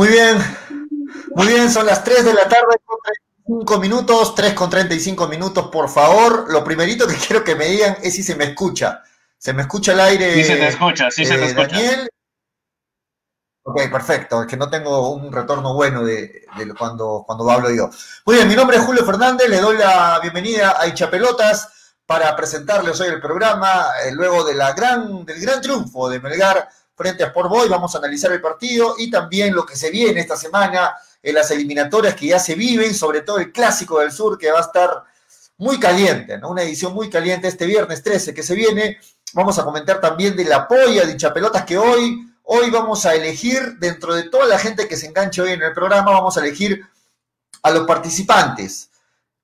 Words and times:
Muy 0.00 0.08
bien, 0.08 0.38
muy 1.34 1.46
bien, 1.46 1.70
son 1.70 1.84
las 1.84 2.02
3 2.02 2.24
de 2.24 2.32
la 2.32 2.48
tarde 2.48 2.80
con 2.86 2.96
35 3.04 3.78
minutos, 3.78 4.34
3 4.34 4.54
con 4.54 4.70
35 4.70 5.28
minutos, 5.28 5.68
por 5.70 5.90
favor. 5.90 6.50
Lo 6.50 6.64
primerito 6.64 7.06
que 7.06 7.16
quiero 7.26 7.44
que 7.44 7.54
me 7.54 7.66
digan 7.66 7.98
es 8.02 8.14
si 8.14 8.22
se 8.22 8.34
me 8.34 8.44
escucha. 8.44 9.02
¿Se 9.36 9.52
me 9.52 9.60
escucha 9.60 9.92
el 9.92 10.00
aire? 10.00 10.32
Sí, 10.36 10.44
se 10.44 10.56
te 10.56 10.68
escucha, 10.68 11.10
sí, 11.10 11.26
se 11.26 11.36
te 11.36 11.42
eh, 11.42 11.46
escucha. 11.48 11.76
Daniel. 11.76 12.08
Ok, 13.62 13.90
perfecto, 13.92 14.40
es 14.40 14.48
que 14.48 14.56
no 14.56 14.70
tengo 14.70 15.10
un 15.10 15.30
retorno 15.30 15.74
bueno 15.74 16.02
de, 16.02 16.46
cuando, 16.78 17.22
cuando 17.26 17.50
hablo 17.50 17.68
yo. 17.68 17.90
Muy 18.24 18.36
bien, 18.36 18.48
mi 18.48 18.56
nombre 18.56 18.78
es 18.78 18.82
Julio 18.82 19.04
Fernández, 19.04 19.50
le 19.50 19.60
doy 19.60 19.76
la 19.76 20.18
bienvenida 20.22 20.80
a 20.80 20.86
Hinchapelotas 20.86 21.94
para 22.06 22.34
presentarles 22.34 22.98
hoy 23.02 23.08
el 23.08 23.20
programa, 23.20 23.84
eh, 24.02 24.12
luego 24.12 24.44
de 24.44 24.54
la 24.54 24.72
gran, 24.72 25.26
del 25.26 25.38
gran 25.42 25.60
triunfo 25.60 26.08
de 26.08 26.20
Melgar 26.20 26.70
frente 27.00 27.24
a 27.24 27.28
Sport 27.28 27.48
Boy. 27.48 27.68
Vamos 27.70 27.94
a 27.94 27.98
analizar 27.98 28.30
el 28.30 28.42
partido 28.42 28.94
y 28.98 29.10
también 29.10 29.54
lo 29.54 29.64
que 29.64 29.74
se 29.74 29.90
viene 29.90 30.20
esta 30.20 30.36
semana 30.36 30.94
en 31.22 31.34
las 31.34 31.50
eliminatorias 31.50 32.14
que 32.14 32.26
ya 32.26 32.38
se 32.38 32.54
viven, 32.54 32.94
sobre 32.94 33.22
todo 33.22 33.38
el 33.38 33.52
Clásico 33.52 34.00
del 34.00 34.12
Sur, 34.12 34.36
que 34.36 34.50
va 34.50 34.58
a 34.58 34.62
estar 34.62 35.04
muy 35.56 35.80
caliente, 35.80 36.36
¿no? 36.36 36.50
Una 36.50 36.62
edición 36.62 36.92
muy 36.92 37.08
caliente 37.08 37.48
este 37.48 37.64
viernes 37.64 38.02
13 38.02 38.34
que 38.34 38.42
se 38.42 38.54
viene. 38.54 38.98
Vamos 39.32 39.58
a 39.58 39.64
comentar 39.64 39.98
también 39.98 40.36
de 40.36 40.44
la 40.44 40.68
polla 40.68 41.06
de 41.06 41.16
Chapelotas 41.16 41.64
que 41.64 41.78
hoy, 41.78 42.18
hoy 42.42 42.68
vamos 42.68 43.06
a 43.06 43.14
elegir, 43.14 43.78
dentro 43.78 44.14
de 44.14 44.24
toda 44.24 44.46
la 44.46 44.58
gente 44.58 44.86
que 44.86 44.96
se 44.96 45.06
enganche 45.06 45.40
hoy 45.40 45.52
en 45.52 45.62
el 45.62 45.72
programa, 45.72 46.10
vamos 46.10 46.36
a 46.36 46.40
elegir 46.40 46.84
a 47.62 47.70
los 47.70 47.86
participantes. 47.86 48.90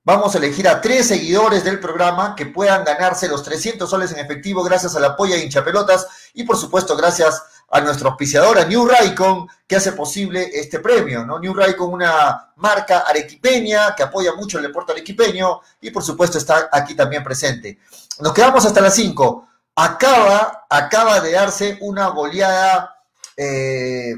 Vamos 0.06 0.36
a 0.36 0.38
elegir 0.38 0.68
a 0.68 0.80
tres 0.80 1.08
seguidores 1.08 1.64
del 1.64 1.80
programa 1.80 2.36
que 2.36 2.46
puedan 2.46 2.84
ganarse 2.84 3.26
los 3.26 3.42
300 3.42 3.90
soles 3.90 4.12
en 4.12 4.20
efectivo 4.20 4.62
gracias 4.62 4.94
al 4.94 5.04
apoyo 5.04 5.34
de 5.34 5.42
hinchapelotas 5.42 6.06
y 6.36 6.44
por 6.44 6.56
supuesto 6.56 6.96
gracias 6.96 7.42
a 7.68 7.80
nuestro 7.80 8.10
auspiciador, 8.10 8.58
a 8.58 8.64
New 8.64 8.86
Raycon, 8.86 9.48
que 9.66 9.74
hace 9.74 9.90
posible 9.90 10.48
este 10.52 10.78
premio. 10.78 11.26
¿no? 11.26 11.40
New 11.40 11.52
Raycon, 11.52 11.92
una 11.92 12.52
marca 12.56 13.00
arequipeña 13.00 13.96
que 13.96 14.04
apoya 14.04 14.34
mucho 14.34 14.58
el 14.58 14.64
deporte 14.64 14.92
arequipeño 14.92 15.60
y 15.80 15.90
por 15.90 16.04
supuesto 16.04 16.38
está 16.38 16.68
aquí 16.70 16.94
también 16.94 17.24
presente. 17.24 17.80
Nos 18.20 18.32
quedamos 18.32 18.64
hasta 18.64 18.80
las 18.80 18.94
5. 18.94 19.48
Acaba, 19.74 20.66
acaba 20.70 21.20
de 21.20 21.32
darse 21.32 21.76
una 21.80 22.08
goleada 22.08 22.96
eh, 23.36 24.14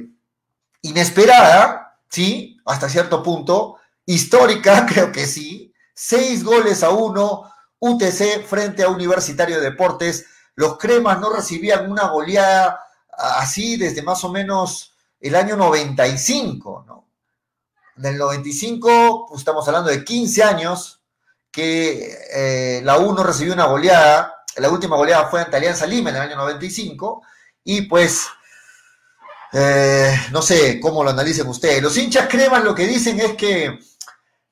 inesperada, 0.82 1.96
¿sí? 2.10 2.60
Hasta 2.66 2.90
cierto 2.90 3.22
punto, 3.22 3.76
histórica, 4.04 4.84
creo 4.92 5.10
que 5.10 5.26
sí, 5.26 5.68
Seis 6.00 6.44
goles 6.44 6.84
a 6.84 6.90
uno, 6.90 7.52
UTC 7.80 8.44
frente 8.46 8.84
a 8.84 8.88
Universitario 8.88 9.56
de 9.56 9.70
Deportes. 9.70 10.26
Los 10.58 10.76
cremas 10.76 11.20
no 11.20 11.32
recibían 11.32 11.88
una 11.88 12.08
goleada 12.08 12.84
así 13.16 13.76
desde 13.76 14.02
más 14.02 14.24
o 14.24 14.28
menos 14.28 14.92
el 15.20 15.36
año 15.36 15.56
95, 15.56 16.84
¿no? 16.84 17.06
Del 17.94 18.18
95, 18.18 19.26
pues 19.28 19.38
estamos 19.38 19.68
hablando 19.68 19.88
de 19.88 20.02
15 20.02 20.42
años 20.42 21.00
que 21.52 22.12
eh, 22.34 22.80
la 22.82 22.98
U 22.98 23.14
no 23.14 23.22
recibió 23.22 23.54
una 23.54 23.66
goleada. 23.66 24.34
La 24.56 24.68
última 24.68 24.96
goleada 24.96 25.28
fue 25.28 25.42
ante 25.42 25.56
Alianza 25.56 25.86
Lima 25.86 26.10
en 26.10 26.16
el 26.16 26.22
año 26.22 26.34
95. 26.34 27.22
Y 27.62 27.82
pues, 27.82 28.26
eh, 29.52 30.12
no 30.32 30.42
sé 30.42 30.80
cómo 30.80 31.04
lo 31.04 31.10
analicen 31.10 31.46
ustedes. 31.46 31.80
Los 31.80 31.96
hinchas 31.96 32.26
cremas 32.28 32.64
lo 32.64 32.74
que 32.74 32.88
dicen 32.88 33.20
es 33.20 33.34
que 33.34 33.78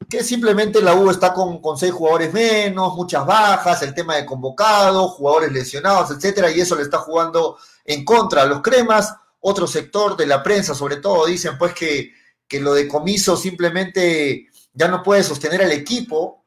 que 0.08 0.22
simplemente 0.22 0.80
la 0.80 0.94
U 0.94 1.10
está 1.10 1.32
con, 1.32 1.60
seis 1.76 1.92
jugadores 1.92 2.32
menos, 2.32 2.94
muchas 2.94 3.26
bajas, 3.26 3.82
el 3.82 3.94
tema 3.94 4.16
de 4.16 4.26
convocados, 4.26 5.12
jugadores 5.12 5.52
lesionados, 5.52 6.10
etcétera, 6.10 6.50
y 6.50 6.60
eso 6.60 6.76
le 6.76 6.82
está 6.82 6.98
jugando 6.98 7.58
en 7.84 8.04
contra 8.04 8.42
a 8.42 8.46
los 8.46 8.62
cremas. 8.62 9.14
Otro 9.40 9.66
sector 9.66 10.16
de 10.16 10.26
la 10.26 10.42
prensa, 10.42 10.74
sobre 10.74 10.96
todo, 10.96 11.26
dicen 11.26 11.58
pues 11.58 11.74
que, 11.74 12.12
que 12.46 12.60
lo 12.60 12.74
de 12.74 12.88
comiso 12.88 13.36
simplemente 13.36 14.46
ya 14.72 14.88
no 14.88 15.02
puede 15.02 15.22
sostener 15.22 15.62
al 15.62 15.72
equipo. 15.72 16.44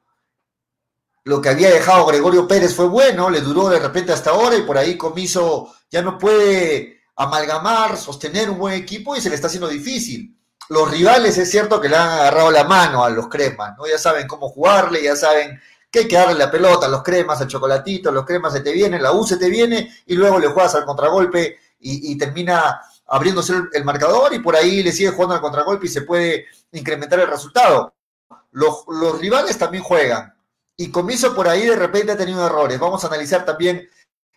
Lo 1.26 1.42
que 1.42 1.50
había 1.50 1.70
dejado 1.70 2.06
Gregorio 2.06 2.48
Pérez 2.48 2.74
fue 2.74 2.88
bueno, 2.88 3.30
le 3.30 3.42
duró 3.42 3.70
de 3.70 3.80
repente 3.80 4.14
hasta 4.14 4.32
ahora 4.32 4.56
y 4.56 4.64
por 4.64 4.78
ahí 4.78 4.98
comiso 4.98 5.74
ya 5.92 6.02
no 6.02 6.18
puede 6.18 7.02
amalgamar, 7.16 7.98
sostener 7.98 8.50
un 8.50 8.58
buen 8.58 8.76
equipo 8.76 9.16
y 9.16 9.22
se 9.22 9.30
le 9.30 9.36
está 9.36 9.48
haciendo 9.48 9.68
difícil 9.68 10.39
los 10.70 10.92
rivales 10.92 11.38
es 11.38 11.50
cierto 11.50 11.82
que 11.82 11.90
le 11.90 11.96
han 11.96 12.10
agarrado 12.10 12.52
la 12.52 12.64
mano 12.64 13.04
a 13.04 13.10
los 13.10 13.28
cremas, 13.28 13.76
¿no? 13.78 13.88
Ya 13.88 13.98
saben 13.98 14.28
cómo 14.28 14.50
jugarle, 14.50 15.04
ya 15.04 15.16
saben 15.16 15.60
que 15.90 16.00
hay 16.00 16.08
que 16.08 16.16
darle 16.16 16.36
la 16.36 16.52
pelota 16.52 16.88
los 16.88 17.02
cremas, 17.02 17.42
al 17.42 17.48
chocolatito, 17.48 18.12
los 18.12 18.24
cremas 18.24 18.54
se 18.54 18.62
te 18.62 18.72
vienen, 18.72 19.02
la 19.02 19.12
U 19.12 19.26
se 19.26 19.38
te 19.38 19.50
viene 19.50 19.92
y 20.06 20.16
luego 20.16 20.38
le 20.38 20.48
juegas 20.48 20.76
al 20.76 20.86
contragolpe 20.86 21.58
y, 21.80 22.16
termina 22.18 22.82
abriéndose 23.08 23.54
el, 23.74 23.84
marcador 23.84 24.34
y 24.34 24.40
por 24.40 24.56
ahí 24.56 24.84
le 24.84 24.92
sigue 24.92 25.10
jugando 25.10 25.36
al 25.36 25.42
contragolpe 25.42 25.88
y 25.88 25.90
se 25.90 26.02
puede 26.04 26.46
incrementar 26.72 27.20
el 27.20 27.28
resultado. 27.28 27.96
Los, 28.52 28.86
rivales 29.20 29.58
también 29.58 29.84
juegan 29.84 30.36
y 30.78 30.92
Comiso 30.92 31.34
por 31.34 31.48
ahí 31.48 31.66
de 31.66 31.76
repente 31.76 32.12
ha 32.12 32.18
tenido 32.18 32.46
errores. 32.46 32.80
Vamos 32.80 33.04
a 33.04 33.08
analizar 33.08 33.44
también 33.44 33.90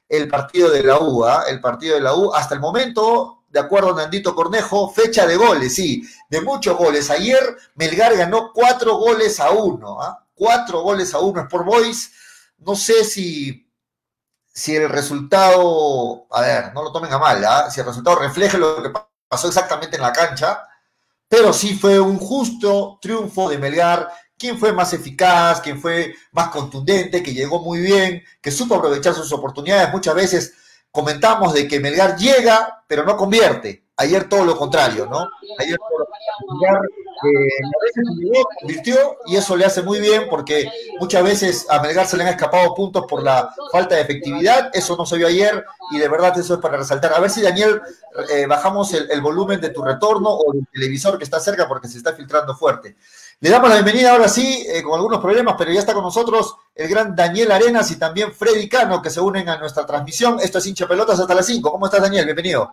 el 0.09 0.29
partido 0.29 0.71
de 0.71 0.83
la 0.83 0.99
U, 0.99 1.25
¿ah? 1.25 1.45
el 1.49 1.61
partido 1.61 1.97
de 1.97 2.01
la 2.01 2.15
U. 2.15 2.33
Hasta 2.33 2.55
el 2.55 2.61
momento 2.61 3.42
de 3.53 3.61
acuerdo 3.61 3.91
a 3.91 3.97
Nandito 3.97 4.35
Cornejo, 4.35 4.91
fecha 4.91 5.27
de 5.27 5.37
goles, 5.37 5.75
sí, 5.75 6.03
de 6.31 6.41
muchos 6.41 6.77
goles. 6.77 7.11
Ayer 7.11 7.39
Melgar 7.75 8.17
ganó 8.17 8.51
cuatro 8.53 8.97
goles 8.97 9.39
a 9.41 9.51
uno, 9.51 10.01
¿ah? 10.01 10.27
cuatro 10.35 10.81
goles 10.81 11.13
a 11.13 11.19
uno 11.19 11.43
es 11.43 11.49
por 11.49 11.65
Boys. 11.65 12.13
No 12.59 12.75
sé 12.75 13.05
si, 13.05 13.71
si 14.53 14.75
el 14.75 14.89
resultado, 14.89 16.27
a 16.31 16.41
ver, 16.41 16.73
no 16.75 16.83
lo 16.83 16.93
tomen 16.93 17.13
a 17.13 17.19
mal, 17.19 17.45
¿ah? 17.45 17.71
si 17.71 17.81
el 17.81 17.87
resultado 17.87 18.17
refleja 18.17 18.57
lo 18.57 18.83
que 18.83 18.91
pasó 19.29 19.49
exactamente 19.49 19.97
en 19.97 20.03
la 20.03 20.13
cancha, 20.13 20.67
pero 21.29 21.53
sí 21.53 21.77
fue 21.77 22.01
un 22.01 22.19
justo 22.19 22.99
triunfo 23.03 23.51
de 23.51 23.59
Melgar. 23.59 24.09
¿Quién 24.39 24.59
fue 24.59 24.73
más 24.73 24.93
eficaz? 24.93 25.61
¿Quién 25.61 25.81
fue 25.81 26.15
más 26.33 26.49
contundente? 26.49 27.23
Que 27.23 27.35
llegó 27.35 27.61
muy 27.61 27.81
bien, 27.81 28.23
que 28.41 28.51
supo 28.51 28.77
aprovechar 28.77 29.15
sus 29.15 29.31
oportunidades. 29.33 29.93
Muchas 29.93 30.15
veces 30.15 30.55
comentamos 30.93 31.55
de 31.55 31.67
que 31.67 31.81
Melgar 31.81 32.17
llega, 32.17 32.85
pero 32.87 33.05
no 33.05 33.17
convierte. 33.17 33.83
Ayer 33.97 34.29
todo 34.29 34.45
lo 34.45 34.57
contrario, 34.57 35.07
¿no? 35.07 35.29
Ayer. 35.59 35.79
Melgar 36.49 36.83
eh, 37.25 38.43
convirtió 38.61 39.19
y 39.27 39.37
eso 39.37 39.57
le 39.57 39.65
hace 39.65 39.83
muy 39.83 40.01
bien 40.01 40.27
porque 40.29 40.71
muchas 40.99 41.23
veces 41.23 41.67
a 41.69 41.81
Melgar 41.81 42.07
se 42.07 42.17
le 42.17 42.25
han 42.25 42.31
escapado 42.31 42.75
puntos 42.75 43.05
por 43.09 43.23
la 43.23 43.55
falta 43.71 43.95
de 43.95 44.03
efectividad. 44.03 44.71
Eso 44.73 44.97
no 44.97 45.07
se 45.07 45.17
vio 45.17 45.29
ayer 45.29 45.65
y 45.93 45.99
de 45.99 46.09
verdad 46.09 46.37
eso 46.39 46.55
es 46.55 46.61
para 46.61 46.77
resaltar. 46.77 47.13
A 47.13 47.21
ver 47.21 47.31
si 47.31 47.43
Daniel 47.43 47.81
eh, 48.31 48.47
bajamos 48.47 48.93
el, 48.93 49.21
volumen 49.21 49.61
de 49.61 49.71
tu 49.71 49.83
retorno 49.83 50.31
o 50.31 50.53
del 50.53 50.67
televisor 50.73 51.17
que 51.17 51.25
está 51.25 51.39
cerca 51.39 51.69
porque 51.69 51.89
se 51.89 51.99
está 51.99 52.13
filtrando 52.15 52.55
fuerte. 52.57 52.97
Le 53.43 53.51
damos 53.51 53.71
la 53.71 53.75
bienvenida 53.75 54.13
ahora 54.13 54.29
sí, 54.29 54.65
eh, 54.69 54.85
con 54.85 54.95
algunos 54.95 55.19
problemas, 55.19 55.57
pero 55.59 55.73
ya 55.73 55.81
está 55.81 55.93
con 55.93 56.05
nosotros 56.05 56.55
el 56.77 56.89
gran 56.89 57.17
Daniel 57.17 57.51
Arenas 57.51 57.91
y 57.91 57.99
también 57.99 58.33
Freddy 58.33 58.69
Cano, 58.69 59.03
que 59.03 59.11
se 59.11 59.21
unen 59.21 59.49
a 59.49 59.59
nuestra 59.59 59.85
transmisión. 59.85 60.39
Esto 60.41 60.59
es 60.59 60.67
hincha 60.69 60.87
pelotas 60.87 61.19
hasta 61.19 61.35
las 61.35 61.47
5. 61.47 61.73
¿Cómo 61.73 61.87
estás, 61.87 62.03
Daniel? 62.03 62.25
Bienvenido. 62.25 62.73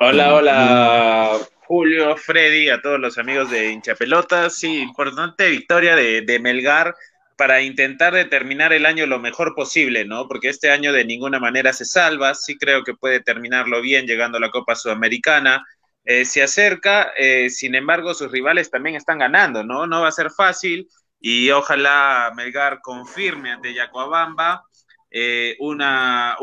Hola, 0.00 0.32
hola, 0.32 1.38
Julio, 1.66 2.16
Freddy, 2.16 2.70
a 2.70 2.80
todos 2.80 2.98
los 2.98 3.18
amigos 3.18 3.50
de 3.50 3.70
hincha 3.70 3.96
pelotas. 3.96 4.54
Sí, 4.54 4.80
importante 4.80 5.50
victoria 5.50 5.94
de, 5.94 6.22
de 6.22 6.38
Melgar 6.38 6.94
para 7.36 7.60
intentar 7.60 8.14
determinar 8.14 8.72
el 8.72 8.86
año 8.86 9.06
lo 9.06 9.18
mejor 9.18 9.54
posible, 9.54 10.06
¿no? 10.06 10.26
Porque 10.26 10.48
este 10.48 10.70
año 10.70 10.94
de 10.94 11.04
ninguna 11.04 11.38
manera 11.38 11.74
se 11.74 11.84
salva. 11.84 12.34
Sí 12.34 12.56
creo 12.56 12.82
que 12.82 12.94
puede 12.94 13.20
terminarlo 13.20 13.82
bien 13.82 14.06
llegando 14.06 14.38
a 14.38 14.40
la 14.40 14.50
Copa 14.50 14.74
Sudamericana 14.74 15.66
eh, 16.10 16.24
se 16.24 16.42
acerca, 16.42 17.12
eh, 17.18 17.50
sin 17.50 17.74
embargo 17.74 18.14
sus 18.14 18.32
rivales 18.32 18.70
también 18.70 18.96
están 18.96 19.18
ganando, 19.18 19.62
¿no? 19.62 19.86
No 19.86 20.00
va 20.00 20.08
a 20.08 20.12
ser 20.12 20.30
fácil 20.30 20.88
y 21.20 21.50
ojalá 21.50 22.32
Melgar 22.34 22.80
confirme 22.80 23.52
ante 23.52 23.74
Yacuabamba 23.74 24.64
eh, 25.10 25.54
una, 25.60 26.34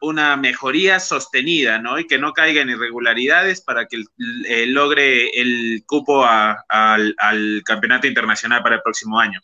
una 0.00 0.36
mejoría 0.38 0.98
sostenida, 0.98 1.78
¿no? 1.78 1.98
Y 1.98 2.06
que 2.06 2.16
no 2.16 2.32
caiga 2.32 2.62
en 2.62 2.70
irregularidades 2.70 3.60
para 3.60 3.84
que 3.84 4.02
logre 4.68 5.28
el 5.38 5.84
cupo 5.86 6.24
al, 6.24 7.62
campeonato 7.66 8.06
internacional 8.06 8.62
para 8.62 8.76
el 8.76 8.82
próximo 8.82 9.20
año. 9.20 9.40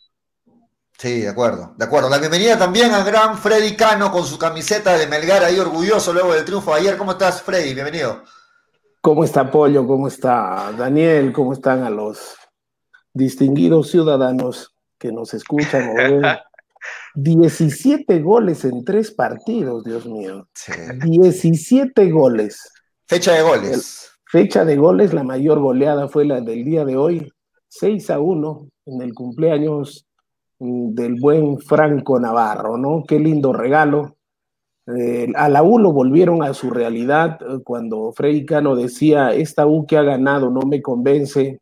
Sí, 0.97 1.19
de 1.19 1.29
acuerdo, 1.29 1.75
de 1.77 1.85
acuerdo. 1.85 2.09
La 2.09 2.17
bienvenida 2.17 2.57
también 2.57 2.91
al 2.91 3.05
gran 3.05 3.37
Freddy 3.37 3.75
Cano 3.75 4.11
con 4.11 4.25
su 4.25 4.39
camiseta 4.39 4.97
de 4.97 5.05
Melgar 5.05 5.43
ahí 5.43 5.59
orgulloso 5.59 6.11
luego 6.11 6.33
del 6.33 6.43
triunfo 6.43 6.73
de 6.73 6.79
ayer. 6.79 6.97
¿Cómo 6.97 7.11
estás, 7.11 7.43
Freddy? 7.43 7.75
Bienvenido. 7.75 8.23
¿Cómo 9.01 9.23
está 9.23 9.49
Pollo? 9.49 9.87
¿Cómo 9.87 10.09
está 10.09 10.73
Daniel? 10.77 11.31
¿Cómo 11.31 11.53
están 11.53 11.83
a 11.83 11.89
los 11.89 12.35
distinguidos 13.13 13.89
ciudadanos 13.89 14.75
que 14.97 15.13
nos 15.13 15.33
escuchan? 15.33 15.95
17 17.15 18.19
goles 18.21 18.65
en 18.65 18.83
tres 18.83 19.11
partidos, 19.11 19.85
Dios 19.85 20.05
mío. 20.05 20.49
17 21.05 22.11
goles. 22.11 22.73
Fecha 23.07 23.33
de 23.33 23.41
goles. 23.41 24.11
fecha 24.25 24.65
de 24.65 24.75
goles, 24.75 25.13
la 25.13 25.23
mayor 25.23 25.59
goleada 25.59 26.09
fue 26.09 26.25
la 26.25 26.41
del 26.41 26.65
día 26.65 26.83
de 26.83 26.97
hoy, 26.97 27.31
6 27.69 28.09
a 28.09 28.19
1 28.19 28.67
en 28.85 29.01
el 29.01 29.13
cumpleaños 29.13 30.05
mm, 30.59 30.93
del 30.93 31.15
buen 31.15 31.57
Franco 31.59 32.19
Navarro, 32.19 32.77
¿no? 32.77 33.03
Qué 33.07 33.17
lindo 33.17 33.53
regalo 33.53 34.18
Eh, 34.97 35.31
a 35.35 35.49
la 35.49 35.61
U 35.61 35.77
lo 35.77 35.91
volvieron 35.91 36.41
a 36.41 36.53
su 36.53 36.69
realidad 36.69 37.39
eh, 37.41 37.59
cuando 37.63 38.11
Freddy 38.11 38.45
Cano 38.45 38.75
decía, 38.75 39.33
esta 39.33 39.67
U 39.67 39.85
que 39.85 39.97
ha 39.97 40.03
ganado 40.03 40.49
no 40.49 40.61
me 40.61 40.81
convence, 40.81 41.59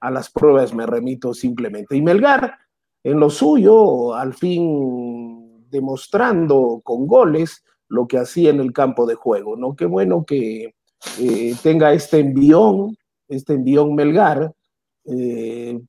a 0.00 0.10
las 0.10 0.30
pruebas 0.30 0.72
me 0.72 0.86
remito 0.86 1.34
simplemente. 1.34 1.96
Y 1.96 2.02
Melgar, 2.02 2.58
en 3.04 3.20
lo 3.20 3.30
suyo, 3.30 4.14
al 4.14 4.34
fin 4.34 5.68
demostrando 5.70 6.80
con 6.82 7.06
goles 7.06 7.64
lo 7.88 8.06
que 8.06 8.18
hacía 8.18 8.50
en 8.50 8.60
el 8.60 8.72
campo 8.72 9.06
de 9.06 9.14
juego, 9.16 9.56
¿no? 9.56 9.76
Qué 9.76 9.86
bueno 9.86 10.24
que 10.24 10.74
eh, 11.20 11.54
tenga 11.62 11.92
este 11.92 12.20
envión, 12.20 12.96
este 13.28 13.54
envión 13.54 13.94
Melgar, 13.94 14.52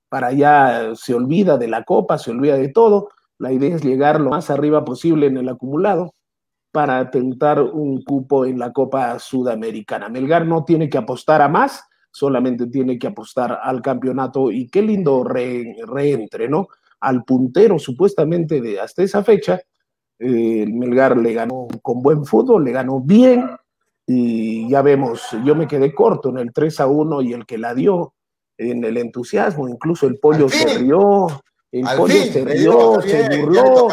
para 0.10 0.28
allá 0.28 0.96
se 0.96 1.14
olvida 1.14 1.58
de 1.58 1.68
la 1.68 1.84
copa, 1.84 2.18
se 2.18 2.32
olvida 2.32 2.58
de 2.58 2.70
todo, 2.70 3.10
la 3.38 3.54
idea 3.54 3.76
es 3.76 3.84
llegar 3.84 4.20
lo 4.20 4.32
más 4.32 4.50
arriba 4.50 4.84
posible 4.84 5.28
en 5.28 5.38
el 5.38 5.50
acumulado 5.50 6.14
para 6.74 7.12
tentar 7.12 7.62
un 7.62 8.04
cupo 8.04 8.48
en 8.48 8.58
la 8.58 8.74
Copa 8.74 9.20
Sudamericana. 9.20 10.10
Melgar 10.10 10.48
no 10.48 10.66
tiene 10.66 10.90
que 10.90 10.98
apostar 10.98 11.40
a 11.44 11.48
más, 11.48 11.84
solamente 12.10 12.66
tiene 12.66 12.98
que 12.98 13.06
apostar 13.06 13.60
al 13.62 13.80
campeonato 13.80 14.52
y 14.52 14.68
qué 14.68 14.82
lindo 14.82 15.24
reentre, 15.24 16.50
¿no? 16.50 16.68
Al 17.00 17.24
puntero 17.26 17.78
supuestamente 17.78 18.60
de 18.60 18.80
hasta 18.80 19.04
esa 19.04 19.24
fecha, 19.24 19.62
eh, 20.18 20.66
Melgar 20.66 21.16
le 21.16 21.34
ganó 21.34 21.68
con 21.84 22.02
buen 22.02 22.26
fútbol, 22.26 22.66
le 22.66 22.72
ganó 22.72 23.00
bien 23.02 23.46
y 24.08 24.68
ya 24.68 24.82
vemos, 24.82 25.30
yo 25.46 25.54
me 25.54 25.68
quedé 25.68 25.94
corto 25.94 26.30
en 26.30 26.40
el 26.40 26.52
3 26.52 26.80
a 26.80 26.88
1 26.88 27.22
y 27.22 27.34
el 27.34 27.46
que 27.46 27.60
la 27.60 27.76
dio 27.76 28.16
en 28.58 28.84
el 28.84 28.98
entusiasmo, 28.98 29.70
incluso 29.70 30.08
el 30.08 30.18
pollo 30.18 30.50
se 30.50 30.80
el 31.74 31.98
pollo 31.98 32.24
se 32.32 32.46
rió, 32.46 33.02
se 33.02 33.38
burló, 33.40 33.88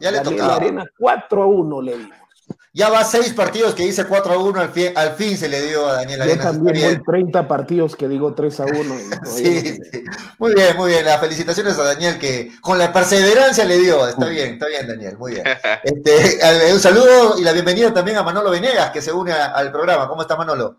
ya 0.00 0.10
le 0.10 0.20
tocaba, 0.20 0.48
La 0.48 0.56
arena 0.56 0.84
4 0.98 1.42
a 1.42 1.46
1 1.46 1.82
le 1.82 1.98
dimos. 1.98 2.20
Ya 2.72 2.88
va 2.88 3.02
seis 3.04 3.32
partidos 3.32 3.74
que 3.74 3.84
dice 3.84 4.04
4 4.04 4.32
a 4.32 4.38
1, 4.38 4.60
al 4.60 4.68
fin, 4.70 4.92
al 4.94 5.12
fin 5.12 5.36
se 5.36 5.48
le 5.48 5.60
dio 5.60 5.88
a 5.88 5.94
Daniel 5.94 6.22
Yo 6.24 6.38
también 6.38 6.80
voy 6.80 7.02
30 7.04 7.48
partidos 7.48 7.96
que 7.96 8.06
digo 8.08 8.32
3 8.32 8.60
a 8.60 8.64
1. 8.64 8.94
sí, 9.24 9.60
sí, 9.60 10.04
muy 10.38 10.54
bien, 10.54 10.76
muy 10.76 10.90
bien. 10.90 11.04
Las 11.04 11.20
felicitaciones 11.20 11.76
a 11.78 11.84
Daniel 11.84 12.18
que 12.18 12.52
con 12.60 12.78
la 12.78 12.92
perseverancia 12.92 13.64
le 13.64 13.78
dio. 13.78 14.06
Está 14.06 14.26
bien, 14.26 14.54
está 14.54 14.66
bien, 14.68 14.86
Daniel, 14.86 15.16
muy 15.18 15.32
bien. 15.32 15.44
Este, 15.82 16.72
un 16.72 16.80
saludo 16.80 17.38
y 17.38 17.42
la 17.42 17.52
bienvenida 17.52 17.92
también 17.92 18.18
a 18.18 18.22
Manolo 18.22 18.50
Venegas 18.50 18.90
que 18.90 19.02
se 19.02 19.12
une 19.12 19.32
al 19.32 19.72
programa. 19.72 20.08
¿Cómo 20.08 20.22
está 20.22 20.36
Manolo? 20.36 20.78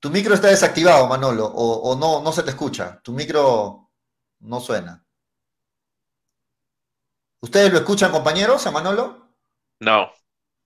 Tu 0.00 0.10
micro 0.10 0.34
está 0.34 0.48
desactivado, 0.48 1.06
Manolo, 1.08 1.46
o, 1.46 1.90
o 1.90 1.96
no, 1.96 2.22
no 2.22 2.32
se 2.32 2.42
te 2.42 2.50
escucha. 2.50 3.00
Tu 3.02 3.12
micro 3.12 3.87
no 4.40 4.60
suena. 4.60 5.04
¿Ustedes 7.40 7.72
lo 7.72 7.78
escuchan, 7.78 8.10
compañeros, 8.10 8.66
a 8.66 8.70
Manolo? 8.70 9.28
No. 9.80 10.10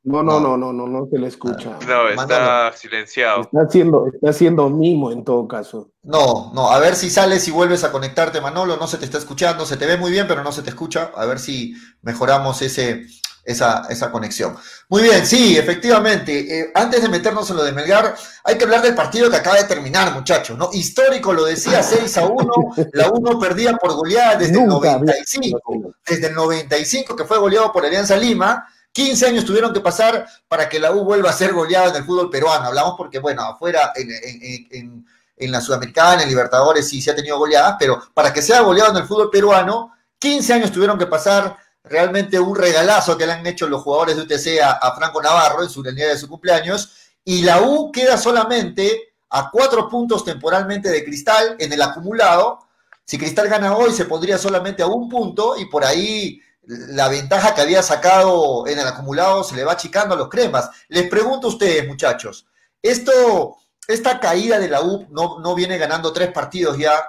No, 0.05 0.21
no, 0.23 0.41
no, 0.41 0.57
no, 0.57 0.73
no, 0.73 0.89
no 0.89 1.07
se 1.07 1.17
le 1.17 1.29
escucha. 1.29 1.79
No, 1.87 2.09
está 2.09 2.73
silenciado. 2.73 3.43
Está 3.43 3.61
haciendo, 3.61 4.09
está 4.13 4.31
haciendo 4.31 4.69
mimo 4.69 5.13
en 5.13 5.23
todo 5.23 5.47
caso. 5.47 5.93
No, 6.03 6.51
no, 6.55 6.71
a 6.71 6.79
ver 6.81 6.97
si 6.97 7.09
sales 7.09 7.47
y 7.47 7.53
vuelves 7.53 7.85
a 7.85 7.93
conectarte, 7.93 8.41
Manolo, 8.41 8.77
no 8.77 8.89
se 8.89 8.99
te 8.99 9.05
está 9.05 9.19
escuchando, 9.19 9.65
se 9.65 9.77
te 9.77 9.87
ve 9.87 9.97
muy 9.97 10.11
bien, 10.11 10.27
pero 10.27 10.43
no 10.43 10.51
se 10.51 10.63
te 10.63 10.71
escucha. 10.71 11.13
A 11.15 11.25
ver 11.25 11.39
si 11.39 11.75
mejoramos 12.01 12.63
ese, 12.63 13.07
esa, 13.45 13.87
esa 13.91 14.11
conexión. 14.11 14.57
Muy 14.89 15.03
bien, 15.03 15.27
sí, 15.27 15.57
efectivamente. 15.57 16.61
Eh, 16.61 16.73
antes 16.75 17.03
de 17.03 17.09
meternos 17.09 17.49
en 17.51 17.57
lo 17.57 17.65
de 17.65 17.73
Melgar, 17.73 18.15
hay 18.45 18.57
que 18.57 18.65
hablar 18.65 18.83
del 18.83 18.95
partido 18.95 19.31
que 19.31 19.37
acaba 19.37 19.57
de 19.57 19.65
terminar, 19.65 20.13
muchachos, 20.13 20.57
¿no? 20.57 20.71
Histórico, 20.73 21.33
lo 21.33 21.45
decía 21.45 21.83
6 21.83 22.19
a 22.19 22.27
1, 22.27 22.53
la 22.93 23.11
1 23.11 23.39
perdía 23.39 23.75
por 23.75 23.95
goleada 23.95 24.37
desde 24.37 24.61
el 24.61 24.67
95, 24.67 25.95
desde 26.07 26.27
el 26.29 26.35
95 26.35 27.17
que 27.17 27.25
fue 27.25 27.39
goleado 27.39 27.73
por 27.73 27.85
Alianza 27.85 28.17
Lima 28.17 28.67
15 28.93 29.27
años 29.27 29.45
tuvieron 29.45 29.73
que 29.73 29.81
pasar 29.81 30.27
para 30.49 30.69
que 30.69 30.79
la 30.79 30.93
U 30.93 31.05
vuelva 31.05 31.31
a 31.31 31.33
ser 31.33 31.53
goleada 31.53 31.89
en 31.89 31.97
el 31.97 32.05
fútbol 32.05 32.31
peruano. 32.31 32.67
Hablamos 32.67 32.95
porque, 32.97 33.19
bueno, 33.19 33.43
afuera 33.43 33.93
en, 33.97 35.51
la 35.51 35.61
Sudamericana, 35.61 36.23
en 36.23 36.29
Libertadores 36.29 36.89
sí 36.89 37.01
se 37.01 37.11
ha 37.11 37.17
tenido 37.17 37.39
goleadas, 37.39 37.77
pero 37.79 38.01
para 38.15 38.33
que 38.33 38.43
sea 38.43 38.61
goleado 38.61 38.91
en 38.91 38.99
el 38.99 39.09
fútbol 39.09 39.31
peruano, 39.31 39.93
15 40.19 40.53
años 40.53 40.73
tuvieron 40.73 40.99
que 40.99 41.07
pasar 41.07 41.57
realmente 41.85 42.39
un 42.39 42.57
regalazo 42.57 43.17
que 43.17 43.27
le 43.27 43.33
han 43.33 43.47
hecho 43.47 43.67
los 43.67 43.83
jugadores 43.83 44.17
de 44.17 44.23
UTC 44.23 44.63
a, 44.63 44.95
Franco 44.95 45.21
Navarro 45.21 45.63
en 45.63 45.69
su 45.71 45.83
día 45.83 46.09
de 46.09 46.19
su 46.19 46.29
cumpleaños, 46.29 46.93
y 47.25 47.43
la 47.43 47.63
U 47.63 47.91
queda 47.93 48.17
solamente 48.17 49.15
a 49.31 49.51
cuatro 49.51 49.89
puntos 49.89 50.25
temporalmente 50.25 50.91
de 50.91 51.05
Cristal 51.05 51.57
en 51.59 51.73
el 51.73 51.83
acumulado. 51.83 52.67
Si 53.05 53.19
Cristal 53.19 53.49
gana 53.49 53.77
hoy, 53.77 53.93
se 53.93 54.05
pondría 54.05 54.39
solamente 54.39 54.83
a 54.83 54.87
un 54.87 55.09
punto 55.09 55.57
y 55.57 55.67
por 55.67 55.85
ahí 55.85 56.41
la 56.65 57.09
ventaja 57.09 57.55
que 57.55 57.61
había 57.61 57.83
sacado 57.83 58.67
en 58.67 58.79
el 58.79 58.87
acumulado 58.87 59.43
se 59.43 59.57
le 59.57 59.65
va 59.65 59.73
achicando 59.73 60.15
a 60.15 60.19
los 60.19 60.29
cremas. 60.29 60.71
Les 60.89 61.09
pregunto 61.09 61.47
a 61.47 61.51
ustedes, 61.51 61.87
muchachos, 61.87 62.47
esto, 62.81 63.57
esta 63.89 64.21
caída 64.21 64.59
de 64.59 64.69
la 64.69 64.83
U 64.83 65.07
no, 65.11 65.39
no 65.41 65.55
viene 65.55 65.79
ganando 65.79 66.13
tres 66.13 66.31
partidos 66.33 66.77
ya 66.79 67.03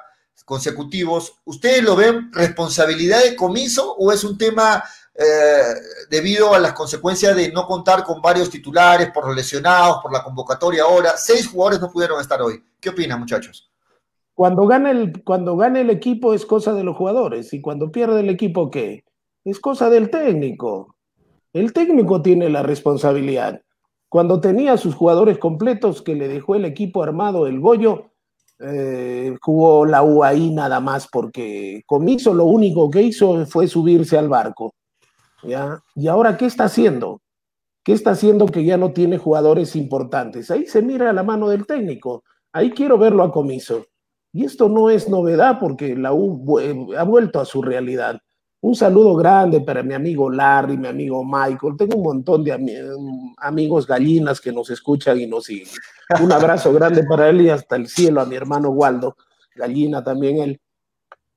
consecutivos. 0.46 1.36
¿Ustedes 1.46 1.84
lo 1.84 1.96
ven 1.96 2.32
responsabilidad 2.32 3.24
de 3.24 3.36
comiso 3.36 3.96
o 3.96 4.12
es 4.12 4.24
un 4.24 4.38
tema 4.38 4.84
eh, 5.14 5.74
debido 6.10 6.54
a 6.54 6.60
las 6.60 6.74
consecuencias 6.74 7.36
de 7.36 7.52
no 7.52 7.66
contar 7.66 8.04
con 8.04 8.22
varios 8.22 8.50
titulares 8.50 9.12
por 9.12 9.28
los 9.28 9.36
lesionados, 9.36 9.98
por 10.02 10.12
la 10.12 10.24
convocatoria 10.24 10.84
ahora? 10.84 11.18
Seis 11.18 11.48
jugadores 11.48 11.82
no 11.82 11.92
pudieron 11.92 12.20
estar 12.20 12.42
hoy. 12.42 12.64
¿Qué 12.80 12.90
opinan, 12.90 13.20
muchachos? 13.20 13.72
Cuando 14.34 14.66
gana 14.66 14.92
el, 14.92 15.24
cuando 15.24 15.56
gana 15.56 15.80
el 15.80 15.90
equipo 15.90 16.34
es 16.34 16.46
cosa 16.46 16.74
de 16.74 16.84
los 16.84 16.98
jugadores 16.98 17.54
y 17.54 17.62
cuando 17.62 17.92
pierde 17.92 18.22
el 18.22 18.30
equipo, 18.30 18.72
¿qué? 18.72 19.04
es 19.44 19.60
cosa 19.60 19.90
del 19.90 20.10
técnico. 20.10 20.96
El 21.52 21.74
técnico 21.74 22.22
tiene 22.22 22.50
la 22.50 22.64
responsabilidad. 22.64 23.62
Cuando 24.10 24.40
tenía 24.40 24.78
sus 24.78 24.96
jugadores 24.96 25.38
completos 25.38 26.02
que 26.02 26.16
le 26.16 26.28
dejó 26.28 26.56
el 26.56 26.66
equipo 26.66 27.04
armado 27.04 27.48
el 27.48 27.60
Goyo, 27.60 28.12
eh, 28.66 29.36
jugó 29.42 29.86
la 29.86 30.04
UAI 30.04 30.52
nada 30.52 30.80
más 30.80 31.08
porque 31.08 31.84
Comiso 31.86 32.34
lo 32.34 32.46
único 32.46 32.90
que 32.90 33.02
hizo 33.02 33.46
fue 33.46 33.68
subirse 33.68 34.18
al 34.18 34.30
barco. 34.30 34.74
¿ya? 35.44 35.82
¿Y 35.96 36.08
ahora 36.08 36.38
qué 36.38 36.46
está 36.46 36.66
haciendo? 36.66 37.22
¿Qué 37.84 37.92
está 37.92 38.12
haciendo 38.12 38.46
que 38.46 38.64
ya 38.64 38.78
no 38.78 38.94
tiene 38.94 39.18
jugadores 39.18 39.76
importantes? 39.76 40.50
Ahí 40.50 40.66
se 40.66 40.82
mira 40.82 41.12
la 41.12 41.24
mano 41.24 41.50
del 41.50 41.66
técnico. 41.66 42.24
Ahí 42.54 42.72
quiero 42.72 42.98
verlo 42.98 43.24
a 43.24 43.32
Comiso. 43.32 43.86
Y 44.32 44.46
esto 44.46 44.70
no 44.70 44.90
es 44.90 45.10
novedad 45.10 45.60
porque 45.60 45.96
la 45.96 46.14
U 46.14 46.60
ha 46.98 47.04
vuelto 47.04 47.40
a 47.40 47.46
su 47.46 47.62
realidad. 47.62 48.20
Un 48.64 48.76
saludo 48.76 49.14
grande 49.18 49.60
para 49.60 49.84
mi 49.84 49.94
amigo 49.94 50.30
Larry, 50.30 50.78
mi 50.78 50.88
amigo 50.88 51.22
Michael. 51.22 51.76
Tengo 51.78 51.98
un 51.98 52.04
montón 52.04 52.46
de 52.46 52.54
amigos 53.40 53.86
gallinas 53.86 54.40
que 54.40 54.54
nos 54.54 54.70
escuchan 54.70 55.20
y 55.20 55.28
nos 55.28 55.44
siguen. 55.44 55.68
Un 56.24 56.32
abrazo 56.32 56.72
grande 56.72 57.04
para 57.04 57.28
él 57.28 57.42
y 57.42 57.50
hasta 57.50 57.76
el 57.76 57.90
cielo 57.90 58.22
a 58.22 58.26
mi 58.26 58.38
hermano 58.38 58.70
Waldo, 58.70 59.18
gallina 59.54 60.02
también 60.02 60.38
él. 60.38 60.62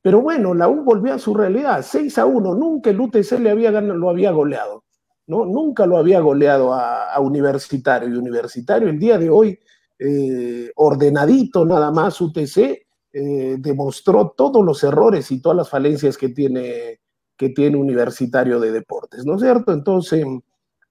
Pero 0.00 0.20
bueno, 0.20 0.54
la 0.54 0.68
U 0.68 0.84
volvió 0.84 1.14
a 1.14 1.18
su 1.18 1.34
realidad, 1.34 1.84
6 1.84 2.16
a 2.16 2.26
1. 2.26 2.54
Nunca 2.54 2.90
el 2.90 3.00
UTC 3.00 3.40
le 3.40 3.50
había, 3.50 3.72
lo 3.72 4.08
había 4.08 4.30
goleado. 4.30 4.84
¿no? 5.26 5.46
Nunca 5.46 5.84
lo 5.84 5.96
había 5.96 6.20
goleado 6.20 6.72
a, 6.74 7.18
Universitario. 7.18 8.08
Y 8.08 8.16
Universitario 8.16 8.88
el 8.88 9.00
día 9.00 9.18
de 9.18 9.30
hoy, 9.30 9.58
eh, 9.98 10.70
ordenadito 10.76 11.64
nada 11.64 11.90
más, 11.90 12.20
UTC 12.20 12.86
eh, 13.12 13.56
demostró 13.58 14.32
todos 14.36 14.64
los 14.64 14.84
errores 14.84 15.32
y 15.32 15.42
todas 15.42 15.56
las 15.56 15.68
falencias 15.68 16.16
que 16.16 16.28
tiene 16.28 17.00
que 17.36 17.50
tiene 17.50 17.76
Universitario 17.76 18.58
de 18.60 18.72
Deportes, 18.72 19.24
¿no 19.24 19.36
es 19.36 19.42
cierto? 19.42 19.72
Entonces, 19.72 20.24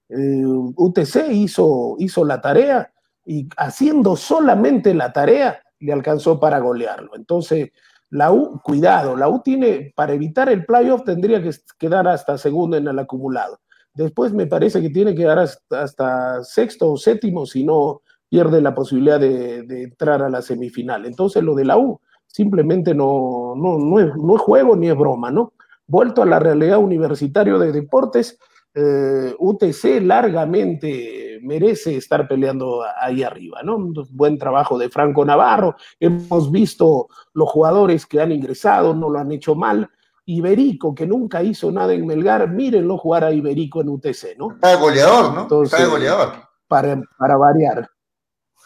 eh, 0.08 0.44
UTC 0.44 1.30
hizo, 1.32 1.96
hizo 1.98 2.24
la 2.24 2.40
tarea 2.40 2.92
y 3.24 3.48
haciendo 3.56 4.16
solamente 4.16 4.94
la 4.94 5.12
tarea 5.12 5.60
le 5.80 5.92
alcanzó 5.92 6.38
para 6.38 6.60
golearlo. 6.60 7.16
Entonces, 7.16 7.70
la 8.10 8.32
U, 8.32 8.60
cuidado, 8.62 9.16
la 9.16 9.28
U 9.28 9.40
tiene, 9.42 9.92
para 9.96 10.12
evitar 10.12 10.48
el 10.48 10.64
playoff 10.64 11.02
tendría 11.04 11.42
que 11.42 11.50
quedar 11.78 12.06
hasta 12.06 12.38
segundo 12.38 12.76
en 12.76 12.86
el 12.86 12.98
acumulado. 12.98 13.58
Después 13.94 14.32
me 14.32 14.46
parece 14.46 14.80
que 14.80 14.90
tiene 14.90 15.14
que 15.14 15.24
dar 15.24 15.38
hasta, 15.38 16.44
sexto 16.44 16.92
o 16.92 16.96
séptimo 16.96 17.46
si 17.46 17.64
no 17.64 18.02
pierde 18.28 18.60
la 18.60 18.74
posibilidad 18.74 19.18
de, 19.18 19.58
entrar 19.82 20.22
a 20.22 20.28
la 20.28 20.42
semifinal. 20.42 21.06
Entonces 21.06 21.42
lo 21.42 21.54
de 21.54 21.64
la 21.64 21.78
U 21.78 22.00
simplemente 22.26 22.94
no, 22.94 23.54
no, 23.56 23.78
no, 23.78 24.14
no 24.16 24.36
es 24.36 24.42
juego 24.42 24.76
ni 24.76 24.88
es 24.88 24.96
broma, 24.96 25.30
¿no? 25.30 25.52
Vuelto 25.86 26.22
a 26.22 26.26
la 26.26 26.38
realidad 26.38 26.78
universitario 26.78 27.58
de 27.58 27.72
deportes, 27.72 28.38
eh, 28.74 29.34
UTC 29.38 30.02
largamente 30.02 31.38
merece 31.42 31.96
estar 31.96 32.28
peleando 32.28 32.82
ahí 33.00 33.22
arriba, 33.22 33.62
¿no? 33.62 33.78
buen 34.10 34.36
trabajo 34.36 34.76
de 34.76 34.90
Franco 34.90 35.24
Navarro, 35.24 35.76
hemos 35.98 36.50
visto 36.50 37.08
los 37.32 37.48
jugadores 37.48 38.04
que 38.04 38.20
han 38.20 38.32
ingresado, 38.32 38.94
no 38.94 39.08
lo 39.08 39.18
han 39.18 39.32
hecho 39.32 39.54
mal. 39.54 39.90
Iberico, 40.28 40.92
que 40.92 41.06
nunca 41.06 41.40
hizo 41.42 41.70
nada 41.70 41.94
en 41.94 42.04
Melgar, 42.04 42.50
mírenlo 42.50 42.98
jugar 42.98 43.22
a 43.22 43.32
Iberico 43.32 43.80
en 43.80 43.90
UTC, 43.90 44.36
¿no? 44.36 44.50
Está 44.54 44.70
de 44.70 44.76
goleador, 44.76 45.32
¿no? 45.32 45.62
Está 45.62 45.78
de 45.78 45.86
goleador. 45.86 46.32
Para, 46.66 47.00
para 47.16 47.36
variar. 47.36 47.88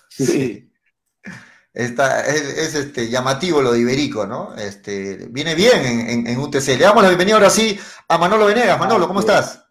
sí. 0.09 0.70
Está, 1.73 2.27
es, 2.27 2.75
este, 2.75 3.09
llamativo 3.09 3.63
lo 3.63 3.73
de 3.73 3.81
Iberico, 3.81 4.27
¿no? 4.27 4.55
Este, 4.57 5.29
viene 5.31 5.55
bien 5.55 5.85
en, 5.85 6.27
en, 6.27 6.39
UTC. 6.39 6.67
Le 6.77 6.85
damos 6.85 7.03
la 7.03 7.11
bienvenida 7.11 7.37
ahora 7.37 7.51
sí 7.51 7.79
a 8.09 8.19
Manolo 8.19 8.47
Venegas. 8.47 8.79
Manolo, 8.79 9.07
¿cómo 9.07 9.21
estás? 9.21 9.65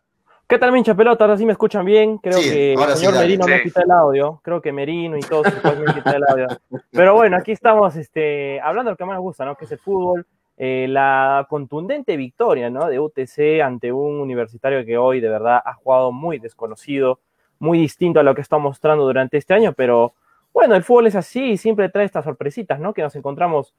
¿Qué 0.47 0.57
tal, 0.57 0.71
mincha 0.71 0.95
pelota? 0.95 1.25
Ahora 1.25 1.37
sí 1.37 1.45
me 1.45 1.51
escuchan 1.51 1.85
bien. 1.85 2.17
Creo 2.17 2.39
que 2.39 2.73
el 2.73 2.97
señor 2.97 3.15
Merino 3.15 3.45
me 3.45 3.61
quita 3.61 3.81
el 3.81 3.91
audio. 3.91 4.39
Creo 4.43 4.61
que 4.61 4.71
Merino 4.71 5.17
y 5.17 5.21
todos 5.21 5.45
me 5.45 5.93
quitan 5.93 6.15
el 6.15 6.23
audio. 6.27 6.47
Pero 6.89 7.15
bueno, 7.15 7.37
aquí 7.37 7.51
estamos 7.51 7.95
este, 7.97 8.59
hablando 8.61 8.89
de 8.89 8.93
lo 8.93 8.97
que 8.97 9.05
más 9.05 9.15
nos 9.15 9.21
gusta, 9.21 9.45
¿no? 9.45 9.55
Que 9.55 9.65
es 9.65 9.71
el 9.73 9.77
fútbol. 9.79 10.25
Eh, 10.57 10.87
la 10.89 11.45
contundente 11.49 12.17
victoria, 12.17 12.69
¿no? 12.69 12.87
De 12.87 12.99
UTC 12.99 13.61
ante 13.63 13.91
un 13.91 14.19
universitario 14.19 14.83
que 14.85 14.97
hoy 14.97 15.19
de 15.19 15.29
verdad 15.29 15.61
ha 15.63 15.73
jugado 15.73 16.11
muy 16.11 16.39
desconocido, 16.39 17.19
muy 17.59 17.77
distinto 17.77 18.19
a 18.19 18.23
lo 18.23 18.33
que 18.33 18.41
está 18.41 18.57
mostrando 18.57 19.03
durante 19.05 19.37
este 19.37 19.53
año, 19.53 19.73
pero 19.73 20.13
bueno, 20.53 20.75
el 20.75 20.83
fútbol 20.83 21.07
es 21.07 21.15
así 21.15 21.51
y 21.51 21.57
siempre 21.57 21.89
trae 21.89 22.05
estas 22.05 22.25
sorpresitas, 22.25 22.79
¿no? 22.79 22.93
Que 22.93 23.01
nos 23.01 23.15
encontramos 23.15 23.73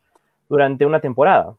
durante 0.49 0.87
una 0.87 1.01
temporada. 1.01 1.55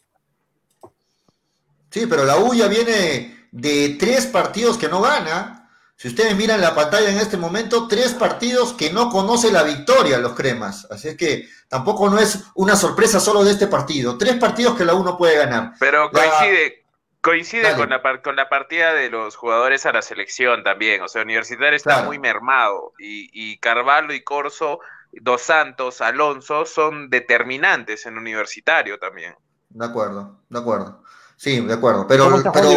Sí, 1.89 2.07
pero 2.07 2.23
la 2.23 2.37
U 2.37 2.53
ya 2.53 2.67
viene 2.67 3.47
de 3.51 3.97
tres 3.99 4.25
partidos 4.27 4.77
que 4.77 4.87
no 4.87 5.01
gana. 5.01 5.69
Si 5.95 6.07
ustedes 6.07 6.35
miran 6.35 6.61
la 6.61 6.73
pantalla 6.73 7.09
en 7.09 7.17
este 7.17 7.37
momento, 7.37 7.87
tres 7.87 8.13
partidos 8.13 8.73
que 8.73 8.91
no 8.91 9.09
conoce 9.09 9.51
la 9.51 9.61
victoria 9.63 10.17
los 10.17 10.33
cremas. 10.33 10.87
Así 10.89 11.09
es 11.09 11.17
que 11.17 11.47
tampoco 11.67 12.09
no 12.09 12.17
es 12.17 12.45
una 12.55 12.75
sorpresa 12.75 13.19
solo 13.19 13.43
de 13.43 13.51
este 13.51 13.67
partido. 13.67 14.17
Tres 14.17 14.35
partidos 14.37 14.75
que 14.75 14.85
la 14.85 14.95
U 14.95 15.03
no 15.03 15.17
puede 15.17 15.37
ganar. 15.37 15.73
Pero 15.79 16.09
coincide, 16.09 16.85
coincide 17.19 17.75
con 17.75 17.89
la, 17.89 18.01
con 18.23 18.35
la 18.35 18.49
partida 18.49 18.93
de 18.93 19.09
los 19.09 19.35
jugadores 19.35 19.85
a 19.85 19.91
la 19.91 20.01
selección 20.01 20.63
también. 20.63 21.01
O 21.01 21.07
sea, 21.07 21.21
Universitario 21.21 21.75
está 21.75 22.03
muy 22.03 22.17
mermado. 22.17 22.93
Y, 22.97 23.29
y 23.33 23.59
Carvalho 23.59 24.13
y 24.13 24.23
Corso, 24.23 24.79
Dos 25.11 25.41
Santos, 25.41 26.01
Alonso 26.01 26.65
son 26.65 27.09
determinantes 27.09 28.05
en 28.05 28.17
Universitario 28.17 28.97
también. 28.97 29.35
De 29.69 29.85
acuerdo, 29.85 30.39
de 30.49 30.59
acuerdo. 30.59 31.03
Sí, 31.35 31.59
de 31.59 31.73
acuerdo. 31.73 32.05
Pero, 32.07 32.29
pero, 32.53 32.69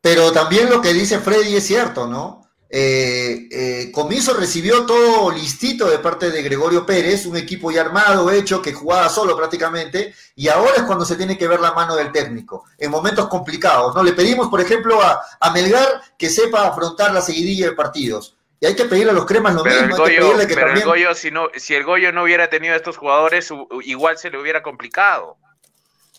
pero, 0.00 0.32
también 0.32 0.70
lo 0.70 0.80
que 0.80 0.94
dice 0.94 1.18
Freddy 1.18 1.56
es 1.56 1.66
cierto, 1.66 2.06
¿no? 2.06 2.48
Eh, 2.70 3.48
eh, 3.50 3.92
Comiso 3.92 4.34
recibió 4.34 4.84
todo 4.84 5.30
listito 5.30 5.88
de 5.88 5.98
parte 5.98 6.30
de 6.30 6.42
Gregorio 6.42 6.84
Pérez, 6.84 7.26
un 7.26 7.36
equipo 7.36 7.70
ya 7.70 7.82
armado, 7.82 8.30
hecho, 8.30 8.60
que 8.60 8.72
jugaba 8.72 9.08
solo 9.08 9.36
prácticamente, 9.36 10.14
y 10.34 10.48
ahora 10.48 10.72
es 10.76 10.82
cuando 10.82 11.04
se 11.04 11.16
tiene 11.16 11.38
que 11.38 11.48
ver 11.48 11.60
la 11.60 11.72
mano 11.72 11.96
del 11.96 12.12
técnico, 12.12 12.64
en 12.76 12.90
momentos 12.90 13.28
complicados, 13.28 13.94
¿no? 13.94 14.02
Le 14.02 14.12
pedimos, 14.12 14.48
por 14.48 14.60
ejemplo, 14.60 15.00
a, 15.02 15.20
a 15.40 15.50
Melgar 15.50 16.02
que 16.18 16.28
sepa 16.28 16.66
afrontar 16.66 17.12
la 17.12 17.22
seguidilla 17.22 17.66
de 17.66 17.72
partidos. 17.72 18.37
Y 18.60 18.66
hay 18.66 18.74
que 18.74 18.86
pedirle 18.86 19.12
a 19.12 19.14
los 19.14 19.26
cremas 19.26 19.54
lo 19.54 19.64
mismo. 19.64 19.96
pero 20.04 20.72
el 20.72 20.84
Goyo, 20.84 21.14
si, 21.14 21.30
no, 21.30 21.48
si 21.56 21.74
el 21.74 21.84
Goyo 21.84 22.12
no 22.12 22.24
hubiera 22.24 22.50
tenido 22.50 22.74
a 22.74 22.76
estos 22.76 22.96
jugadores, 22.96 23.52
igual 23.84 24.18
se 24.18 24.30
le 24.30 24.38
hubiera 24.38 24.62
complicado. 24.62 25.36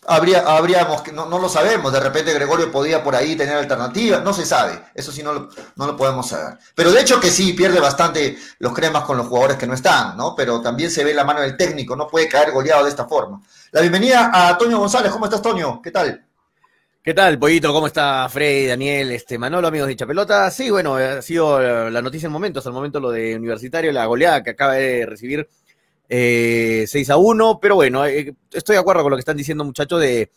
Habría, 0.06 0.40
habríamos, 0.40 1.06
no, 1.12 1.26
no 1.26 1.38
lo 1.38 1.50
sabemos, 1.50 1.92
de 1.92 2.00
repente 2.00 2.32
Gregorio 2.32 2.72
podía 2.72 3.02
por 3.02 3.14
ahí 3.14 3.36
tener 3.36 3.54
alternativas, 3.56 4.24
no 4.24 4.32
se 4.32 4.46
sabe, 4.46 4.80
eso 4.94 5.12
sí 5.12 5.22
no 5.22 5.34
lo, 5.34 5.50
no 5.76 5.86
lo 5.86 5.94
podemos 5.94 6.26
saber. 6.26 6.56
Pero 6.74 6.90
de 6.90 7.02
hecho 7.02 7.20
que 7.20 7.30
sí, 7.30 7.52
pierde 7.52 7.80
bastante 7.80 8.38
los 8.60 8.72
cremas 8.72 9.04
con 9.04 9.18
los 9.18 9.26
jugadores 9.26 9.58
que 9.58 9.66
no 9.66 9.74
están, 9.74 10.16
¿no? 10.16 10.34
Pero 10.34 10.62
también 10.62 10.90
se 10.90 11.04
ve 11.04 11.12
la 11.12 11.24
mano 11.24 11.42
del 11.42 11.54
técnico, 11.54 11.96
no 11.96 12.08
puede 12.08 12.30
caer 12.30 12.50
goleado 12.50 12.84
de 12.84 12.88
esta 12.88 13.06
forma. 13.06 13.42
La 13.72 13.82
bienvenida 13.82 14.30
a 14.32 14.56
Toño 14.56 14.78
González, 14.78 15.12
¿cómo 15.12 15.26
estás 15.26 15.42
Toño? 15.42 15.82
¿Qué 15.82 15.90
tal? 15.90 16.24
¿Qué 17.02 17.14
tal, 17.14 17.38
Pollito? 17.38 17.72
¿Cómo 17.72 17.86
está 17.86 18.28
Freddy, 18.28 18.66
Daniel, 18.66 19.10
este, 19.12 19.38
Manolo, 19.38 19.66
amigos 19.68 19.88
de 19.88 19.96
Chapelota? 19.96 20.50
Sí, 20.50 20.68
bueno, 20.68 20.96
ha 20.96 21.22
sido 21.22 21.58
la 21.88 22.02
noticia 22.02 22.26
en 22.26 22.32
momento, 22.32 22.58
hasta 22.58 22.68
el 22.68 22.74
momento 22.74 23.00
lo 23.00 23.10
de 23.10 23.36
Universitario, 23.36 23.90
la 23.90 24.04
goleada 24.04 24.42
que 24.42 24.50
acaba 24.50 24.74
de 24.74 25.06
recibir 25.06 25.48
eh, 26.10 26.84
6 26.86 27.08
a 27.08 27.16
1, 27.16 27.58
pero 27.58 27.76
bueno, 27.76 28.04
eh, 28.04 28.34
estoy 28.52 28.74
de 28.74 28.80
acuerdo 28.80 29.02
con 29.02 29.12
lo 29.12 29.16
que 29.16 29.20
están 29.20 29.38
diciendo 29.38 29.64
muchachos 29.64 29.98
de, 29.98 30.30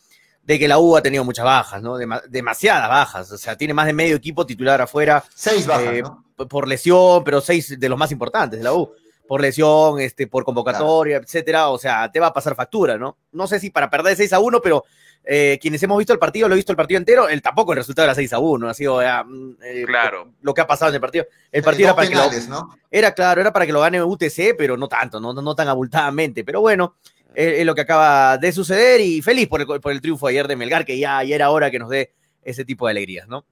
que 0.48 0.68
la 0.70 0.80
U 0.80 0.96
ha 0.96 1.02
tenido 1.02 1.26
muchas 1.26 1.44
bajas, 1.44 1.82
¿no? 1.82 1.98
demasiadas 2.30 2.88
bajas, 2.88 3.30
o 3.34 3.38
sea, 3.38 3.58
tiene 3.58 3.74
más 3.74 3.86
de 3.86 3.94
medio 3.94 4.16
equipo 4.16 4.46
titular 4.46 4.82
afuera. 4.82 5.22
Seis 5.36 5.68
bajas, 5.68 5.96
eh, 5.96 6.04
Por 6.48 6.70
lesión, 6.70 7.26
pero 7.26 7.42
seis 7.42 7.78
de 7.78 7.90
los 7.90 8.00
más 8.00 8.14
importantes 8.14 8.58
de 8.58 8.64
la 8.64 8.74
U. 8.74 8.90
Por 9.28 9.42
lesión, 9.42 10.00
este, 10.00 10.28
por 10.28 10.46
convocatoria, 10.46 11.18
etcétera, 11.18 11.68
o 11.68 11.78
sea, 11.78 12.10
te 12.10 12.22
va 12.22 12.28
a 12.28 12.34
pasar 12.34 12.56
factura, 12.56 12.98
¿no? 12.98 13.18
No 13.34 13.48
sé 13.48 13.60
si 13.60 13.70
para 13.70 13.90
perder 13.90 14.16
6 14.16 14.32
a 14.32 14.40
1, 14.40 14.62
pero 14.62 14.86
eh, 15.26 15.58
quienes 15.62 15.82
hemos 15.84 15.98
visto 15.98 16.12
el 16.12 16.20
partido, 16.20 16.50
lo 16.50 16.56
he 16.56 16.58
visto 16.58 16.72
el 16.72 16.76
partido 16.76 16.98
entero, 16.98 17.30
el, 17.30 17.42
tampoco 17.42 17.72
el 17.72 17.78
resultado 17.78 18.06
era 18.06 18.16
6 18.16 18.34
a 18.34 18.40
1, 18.40 18.70
ha 18.70 18.74
sido 18.74 18.98
mm, 18.98 19.56
eh, 19.64 19.84
claro. 19.86 20.34
lo 20.42 20.54
que 20.54 20.62
ha 20.62 20.68
pasado 20.68 20.90
en 20.90 20.96
el 20.96 21.02
partido. 21.02 21.26
El 21.52 21.64
partido 21.64 21.88
era 21.88 21.96
para 21.96 22.08
que 22.10 22.16
lo, 22.16 22.70
era 22.92 23.14
claro, 23.14 23.42
era 23.42 23.54
para 23.54 23.66
que 23.66 23.72
lo 23.72 23.80
gane 23.80 24.04
UTC, 24.04 24.56
pero 24.58 24.76
no 24.76 24.88
tanto, 24.88 25.20
no, 25.20 25.34
no 25.34 25.56
tan 25.56 25.68
abultadamente. 25.68 26.44
Pero 26.44 26.60
bueno, 26.60 26.96
es, 27.34 27.66
lo 27.66 27.74
que 27.74 27.82
acaba 27.82 28.38
de 28.38 28.52
suceder 28.52 29.00
y 29.00 29.22
feliz 29.22 29.48
por 29.48 29.62
el, 29.62 29.68
por 29.68 29.92
el 29.92 30.02
triunfo 30.02 30.28
ayer 30.28 30.48
de 30.48 30.56
Melgar, 30.56 30.86
que 30.86 31.00
ya, 31.00 31.24
ya, 31.24 31.36
era 31.36 31.52
hora 31.52 31.72
que 31.72 31.80
nos 31.80 31.90
dé 31.90 32.14
ese 32.42 32.66
tipo 32.66 32.86
de 32.88 32.92
alegrías, 32.92 33.28
¿no? 33.28 33.46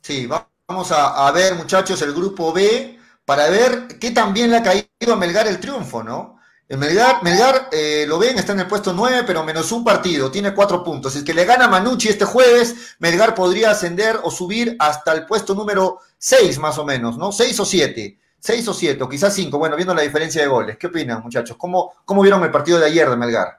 Sí, 0.00 0.26
vamos 0.26 0.90
a, 0.90 1.28
a 1.28 1.30
ver, 1.30 1.54
muchachos, 1.54 2.00
el 2.02 2.12
grupo 2.12 2.52
B 2.52 2.98
para 3.24 3.48
ver 3.48 3.86
qué 4.00 4.10
también 4.10 4.50
le 4.50 4.56
ha 4.56 4.62
caído 4.62 5.12
a 5.12 5.16
Melgar 5.16 5.46
el 5.46 5.60
triunfo, 5.60 6.02
¿no? 6.02 6.38
Melgar, 6.76 7.22
Melgar 7.22 7.68
eh, 7.70 8.06
lo 8.08 8.18
ven, 8.18 8.38
está 8.38 8.52
en 8.52 8.60
el 8.60 8.66
puesto 8.66 8.92
9, 8.92 9.24
pero 9.26 9.44
menos 9.44 9.70
un 9.72 9.84
partido, 9.84 10.30
tiene 10.30 10.54
cuatro 10.54 10.82
puntos. 10.82 11.12
Si 11.12 11.18
es 11.18 11.24
que 11.24 11.34
le 11.34 11.44
gana 11.44 11.68
Manucci 11.68 12.08
este 12.08 12.24
jueves, 12.24 12.96
Melgar 12.98 13.34
podría 13.34 13.72
ascender 13.72 14.16
o 14.22 14.30
subir 14.30 14.76
hasta 14.78 15.12
el 15.12 15.26
puesto 15.26 15.54
número 15.54 15.98
6 16.18 16.58
más 16.58 16.78
o 16.78 16.84
menos, 16.84 17.18
¿no? 17.18 17.30
6 17.30 17.60
o 17.60 17.64
7. 17.64 18.18
6 18.38 18.68
o 18.68 18.74
7, 18.74 19.02
o 19.04 19.08
quizás 19.08 19.34
5, 19.34 19.56
bueno, 19.56 19.76
viendo 19.76 19.94
la 19.94 20.02
diferencia 20.02 20.42
de 20.42 20.48
goles. 20.48 20.76
¿Qué 20.76 20.88
opinan, 20.88 21.22
muchachos? 21.22 21.56
¿Cómo, 21.56 21.92
cómo 22.04 22.22
vieron 22.22 22.42
el 22.42 22.50
partido 22.50 22.80
de 22.80 22.86
ayer 22.86 23.08
de 23.08 23.16
Melgar? 23.16 23.58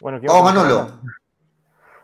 Bueno, 0.00 0.20
oh, 0.28 0.42
Manolo. 0.42 1.00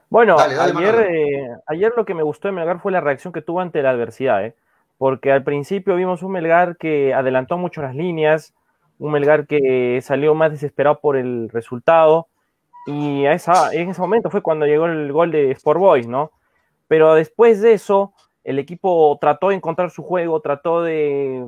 Bueno, 0.09 0.38
ayer, 0.38 0.95
eh, 1.00 1.49
ayer 1.67 1.93
lo 1.95 2.07
que 2.07 2.14
me 2.14 2.23
gustó 2.23 2.49
de 2.49 2.52
Melgar 2.52 2.81
fue 2.81 2.93
la 2.93 3.00
reacción 3.00 3.31
que 3.33 3.43
tuvo 3.43 3.61
ante 3.61 3.83
la 3.83 3.90
adversidad. 3.90 4.43
¿eh? 4.45 4.57
Porque 5.00 5.33
al 5.33 5.42
principio 5.42 5.97
vimos 5.97 6.23
un 6.23 6.33
Melgar 6.33 6.76
que 6.76 7.14
adelantó 7.14 7.57
mucho 7.57 7.80
las 7.80 7.97
líneas, 7.97 8.52
un 8.99 9.12
Melgar 9.12 9.47
que 9.47 9.99
salió 10.02 10.35
más 10.35 10.50
desesperado 10.50 11.00
por 11.00 11.16
el 11.16 11.49
resultado, 11.49 12.28
y 12.87 13.25
en 13.25 13.33
ese 13.33 13.99
momento 13.99 14.28
fue 14.28 14.42
cuando 14.42 14.66
llegó 14.66 14.85
el 14.85 15.11
gol 15.11 15.33
de 15.33 15.52
Sport 15.52 15.80
Boys, 15.80 16.07
¿no? 16.07 16.33
Pero 16.87 17.14
después 17.14 17.62
de 17.62 17.73
eso, 17.73 18.12
el 18.45 18.59
equipo 18.59 19.16
trató 19.23 19.49
de 19.49 19.54
encontrar 19.54 19.90
su 19.90 20.02
juego, 20.02 20.42
trató 20.42 20.83
de, 20.83 21.47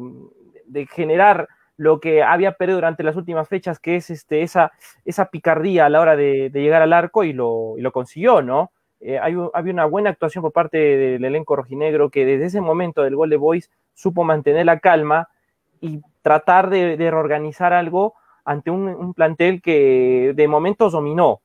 generar 0.91 1.47
lo 1.77 2.01
que 2.01 2.23
había 2.23 2.53
perdido 2.53 2.79
durante 2.79 3.03
las 3.03 3.17
últimas 3.17 3.49
fechas, 3.49 3.79
que 3.79 3.97
es 3.97 4.09
este, 4.09 4.41
esa, 4.41 4.73
esa 5.05 5.27
picardía 5.27 5.85
a 5.85 5.91
la 5.91 6.01
hora 6.01 6.17
de, 6.17 6.49
llegar 6.55 6.81
al 6.81 6.95
arco 6.95 7.23
y 7.23 7.35
lo, 7.35 7.75
y 7.77 7.83
lo 7.83 7.93
consiguió, 7.93 8.41
¿no? 8.41 8.73
Eh, 9.05 9.19
había 9.19 9.73
una 9.73 9.85
buena 9.85 10.11
actuación 10.11 10.43
por 10.43 10.53
parte 10.53 10.79
del 10.79 11.25
elenco 11.25 11.57
rojinegro 11.57 12.11
que 12.11 12.25
desde 12.25 12.47
ese 12.47 12.61
momento 12.61 13.03
del 13.03 13.17
gol 13.17 13.31
de 13.31 13.37
Boys 13.37 13.69
supo 13.95 14.23
mantener 14.23 14.65
la 14.67 14.79
calma 14.79 15.29
y 15.81 16.01
tratar 16.23 16.71
de, 16.71 16.97
reorganizar 16.97 17.73
algo 17.73 18.15
ante 18.45 18.71
un, 18.71 19.13
plantel 19.15 19.61
que 19.61 20.33
de 20.37 20.49
momentos 20.49 20.93
dominó. 20.93 21.41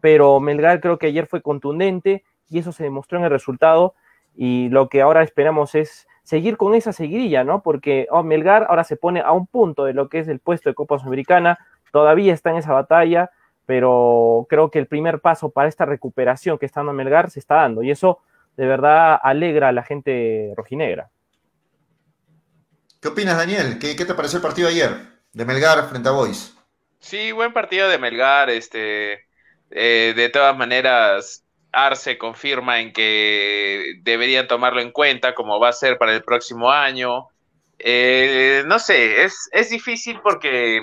Pero 0.00 0.38
Melgar 0.38 0.80
creo 0.80 0.98
que 0.98 1.06
ayer 1.06 1.26
fue 1.26 1.40
contundente 1.40 2.24
y 2.50 2.58
eso 2.58 2.72
se 2.72 2.84
demostró 2.84 3.18
en 3.18 3.24
el 3.24 3.30
resultado 3.30 3.94
y 4.36 4.68
lo 4.68 4.90
que 4.90 5.00
ahora 5.00 5.22
esperamos 5.22 5.74
es 5.74 6.06
seguir 6.24 6.58
con 6.58 6.74
esa 6.74 6.92
seguidilla, 6.92 7.42
¿no? 7.42 7.62
Porque 7.62 8.06
oh, 8.10 8.22
Melgar 8.22 8.66
ahora 8.68 8.84
se 8.84 8.96
pone 8.96 9.20
a 9.20 9.32
un 9.32 9.46
punto 9.46 9.86
de 9.86 9.94
lo 9.94 10.10
que 10.10 10.18
es 10.18 10.28
el 10.28 10.40
puesto 10.40 10.68
de 10.68 10.74
Copa 10.74 10.98
Sudamericana, 10.98 11.58
todavía 11.90 12.34
está 12.34 12.50
en 12.50 12.56
esa 12.56 12.74
batalla, 12.74 13.30
pero 13.68 14.46
creo 14.48 14.70
que 14.70 14.78
el 14.78 14.86
primer 14.86 15.20
paso 15.20 15.50
para 15.50 15.68
esta 15.68 15.84
recuperación 15.84 16.56
que 16.56 16.64
está 16.64 16.80
dando 16.80 16.94
Melgar 16.94 17.30
se 17.30 17.38
está 17.38 17.56
dando 17.56 17.82
y 17.82 17.90
eso 17.90 18.18
de 18.56 18.66
verdad 18.66 19.20
alegra 19.22 19.68
a 19.68 19.72
la 19.72 19.82
gente 19.82 20.54
rojinegra. 20.56 21.10
¿Qué 22.98 23.08
opinas, 23.08 23.36
Daniel? 23.36 23.78
¿Qué, 23.78 23.94
te 23.94 24.14
pareció 24.14 24.38
el 24.38 24.42
partido 24.42 24.68
ayer 24.68 24.90
de 25.34 25.44
Melgar 25.44 25.86
frente 25.90 26.08
a 26.08 26.12
Boys? 26.12 26.56
Sí, 26.98 27.30
buen 27.32 27.52
partido 27.52 27.90
de 27.90 27.98
Melgar. 27.98 28.48
Este, 28.48 29.26
eh, 29.70 30.14
de 30.16 30.28
todas 30.30 30.56
maneras, 30.56 31.44
Arce 31.70 32.16
confirma 32.16 32.80
en 32.80 32.94
que 32.94 33.96
deberían 34.00 34.48
tomarlo 34.48 34.80
en 34.80 34.92
cuenta 34.92 35.34
como 35.34 35.60
va 35.60 35.68
a 35.68 35.74
ser 35.74 35.98
para 35.98 36.14
el 36.14 36.22
próximo 36.22 36.70
año. 36.70 37.26
Eh, 37.78 38.62
no 38.64 38.78
sé, 38.78 39.24
es, 39.24 39.50
es 39.52 39.68
difícil 39.68 40.20
porque 40.22 40.80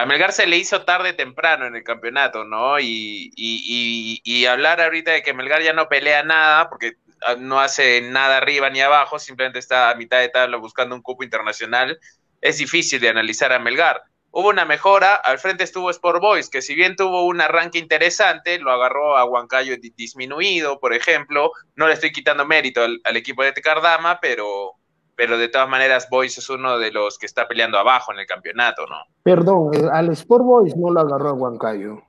a 0.00 0.06
Melgar 0.06 0.32
se 0.32 0.46
le 0.46 0.56
hizo 0.56 0.82
tarde 0.82 1.12
temprano 1.12 1.66
en 1.66 1.76
el 1.76 1.84
campeonato, 1.84 2.44
¿no? 2.44 2.80
Y, 2.80 3.30
y, 3.36 4.46
hablar 4.46 4.80
ahorita 4.80 5.12
de 5.12 5.22
que 5.22 5.34
Melgar 5.34 5.62
ya 5.62 5.74
no 5.74 5.88
pelea 5.88 6.22
nada, 6.22 6.70
porque 6.70 6.94
ah, 7.20 7.36
no 7.38 7.60
hace 7.60 8.00
nada 8.00 8.38
arriba 8.38 8.70
ni 8.70 8.80
abajo, 8.80 9.18
simplemente 9.18 9.58
está 9.58 9.90
a 9.90 9.94
mitad 9.94 10.18
de 10.20 10.30
tabla 10.30 10.56
buscando 10.56 10.94
un 10.94 11.02
cupo 11.02 11.22
internacional, 11.22 12.00
es 12.40 12.56
difícil 12.56 12.98
de 13.00 13.10
analizar 13.10 13.52
a 13.52 13.58
Melgar. 13.58 14.02
Hubo 14.30 14.48
una 14.48 14.64
mejora, 14.64 15.16
al 15.16 15.38
frente 15.38 15.64
estuvo 15.64 15.90
Sport 15.90 16.22
Boys, 16.22 16.48
que 16.48 16.62
si 16.62 16.74
bien 16.74 16.96
tuvo 16.96 17.26
un 17.26 17.42
arranque 17.42 17.78
interesante, 17.78 18.58
lo 18.58 18.72
agarró 18.72 19.18
a 19.18 19.24
Huancayo 19.26 19.76
disminuido, 19.96 20.80
por 20.80 20.94
ejemplo. 20.94 21.52
No 21.74 21.88
le 21.88 21.94
estoy 21.94 22.10
quitando 22.10 22.46
mérito 22.46 22.82
al 22.82 23.16
equipo 23.16 23.42
de 23.42 23.52
Tecardama, 23.52 24.18
pero, 24.20 24.79
pero 25.20 25.36
de 25.36 25.48
todas 25.48 25.68
maneras 25.68 26.08
Boys 26.10 26.38
es 26.38 26.48
uno 26.48 26.78
de 26.78 26.90
los 26.90 27.18
que 27.18 27.26
está 27.26 27.46
peleando 27.46 27.78
abajo 27.78 28.10
en 28.10 28.20
el 28.20 28.26
campeonato, 28.26 28.86
¿no? 28.86 28.96
Perdón, 29.22 29.70
al 29.92 30.08
Sport 30.12 30.42
Boys 30.42 30.76
no 30.78 30.90
lo 30.90 31.00
agarró 31.00 31.28
a 31.28 31.32
Huancayo. 31.34 32.00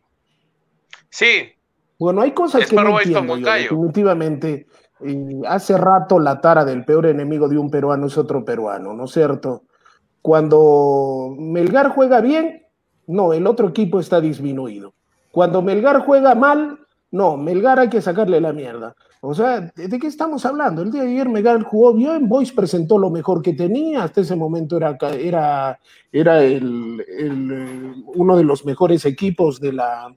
Sí. 1.09 1.51
Bueno, 1.99 2.21
hay 2.21 2.31
cosas 2.31 2.69
que 2.69 2.75
no 2.77 2.97
entiendo 2.97 3.35
yo, 3.35 3.51
definitivamente. 3.53 4.65
Y 5.01 5.45
hace 5.45 5.77
rato 5.77 6.21
la 6.21 6.39
tara 6.39 6.63
del 6.63 6.85
peor 6.85 7.05
enemigo 7.05 7.49
de 7.49 7.57
un 7.57 7.69
peruano 7.69 8.07
es 8.07 8.17
otro 8.17 8.45
peruano, 8.45 8.93
¿no 8.93 9.03
es 9.03 9.11
cierto? 9.11 9.63
Cuando 10.21 11.35
Melgar 11.37 11.89
juega 11.89 12.21
bien, 12.21 12.65
no, 13.07 13.33
el 13.33 13.45
otro 13.45 13.67
equipo 13.67 13.99
está 13.99 14.21
disminuido. 14.21 14.93
Cuando 15.31 15.61
Melgar 15.61 16.05
juega 16.05 16.33
mal, 16.33 16.80
no, 17.11 17.35
Melgar 17.35 17.79
hay 17.79 17.89
que 17.89 18.01
sacarle 18.01 18.39
la 18.39 18.53
mierda. 18.53 18.95
O 19.19 19.35
sea, 19.35 19.59
¿de 19.61 19.99
qué 19.99 20.07
estamos 20.07 20.45
hablando? 20.45 20.81
El 20.81 20.91
día 20.91 21.03
de 21.03 21.11
ayer 21.11 21.29
Melgar 21.29 21.61
jugó 21.63 21.93
bien, 21.93 22.27
Boys 22.27 22.51
presentó 22.51 22.97
lo 22.97 23.09
mejor 23.09 23.41
que 23.41 23.53
tenía, 23.53 24.03
hasta 24.03 24.21
ese 24.21 24.35
momento 24.35 24.77
era, 24.77 24.97
era, 25.13 25.79
era 26.11 26.43
el, 26.43 27.05
eh, 27.07 27.93
uno 28.15 28.37
de 28.37 28.43
los 28.43 28.65
mejores 28.65 29.05
equipos 29.05 29.59
de 29.59 29.73
la, 29.73 30.15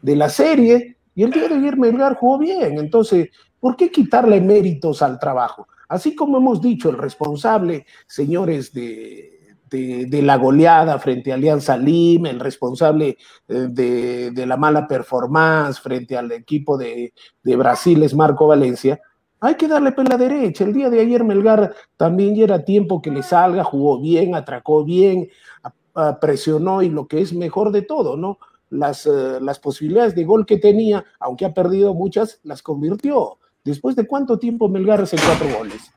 de 0.00 0.16
la 0.16 0.28
serie, 0.28 0.96
y 1.14 1.24
el 1.24 1.32
día 1.32 1.48
de 1.48 1.56
ayer 1.56 1.76
Melgar 1.76 2.14
jugó 2.14 2.38
bien. 2.38 2.78
Entonces, 2.78 3.30
¿por 3.58 3.76
qué 3.76 3.90
quitarle 3.90 4.40
méritos 4.40 5.02
al 5.02 5.18
trabajo? 5.18 5.66
Así 5.88 6.14
como 6.14 6.38
hemos 6.38 6.60
dicho, 6.60 6.90
el 6.90 6.98
responsable, 6.98 7.86
señores 8.06 8.72
de, 8.72 9.35
de, 9.70 10.22
la 10.22 10.36
goleada 10.36 10.98
frente 10.98 11.32
a 11.32 11.34
Alianza 11.34 11.76
Lima, 11.76 12.30
el 12.30 12.40
responsable 12.40 13.16
eh, 13.48 13.66
de, 13.70 14.46
la 14.46 14.56
mala 14.56 14.86
performance 14.86 15.80
frente 15.80 16.16
al 16.16 16.30
equipo 16.32 16.78
de, 16.78 17.12
Brasil 17.42 18.02
es 18.02 18.14
Marco 18.14 18.46
Valencia, 18.46 19.00
hay 19.40 19.56
que 19.56 19.68
darle 19.68 19.92
pela 19.92 20.16
derecha. 20.16 20.64
El 20.64 20.72
día 20.72 20.88
de 20.88 21.00
ayer 21.00 21.22
Melgar 21.22 21.74
también 21.96 22.34
ya 22.34 22.44
era 22.44 22.64
tiempo 22.64 23.02
que 23.02 23.10
le 23.10 23.22
salga, 23.22 23.64
jugó 23.64 24.00
bien, 24.00 24.34
atracó 24.34 24.84
bien, 24.84 25.28
presionó 26.20 26.82
y 26.82 26.88
lo 26.88 27.06
que 27.06 27.20
es 27.20 27.32
mejor 27.32 27.70
de 27.70 27.82
todo, 27.82 28.16
¿no? 28.16 28.38
Las, 28.70 29.06
eh, 29.06 29.38
las 29.40 29.58
posibilidades 29.58 30.14
de 30.14 30.24
gol 30.24 30.44
que 30.44 30.56
tenía, 30.58 31.04
aunque 31.20 31.44
ha 31.44 31.54
perdido 31.54 31.94
muchas, 31.94 32.40
las 32.42 32.62
convirtió. 32.62 33.38
Después 33.64 33.94
de 33.94 34.06
cuánto 34.06 34.38
tiempo 34.38 34.68
Melgar 34.68 35.02
hace 35.02 35.16
cuatro 35.16 35.58
goles. 35.58 35.92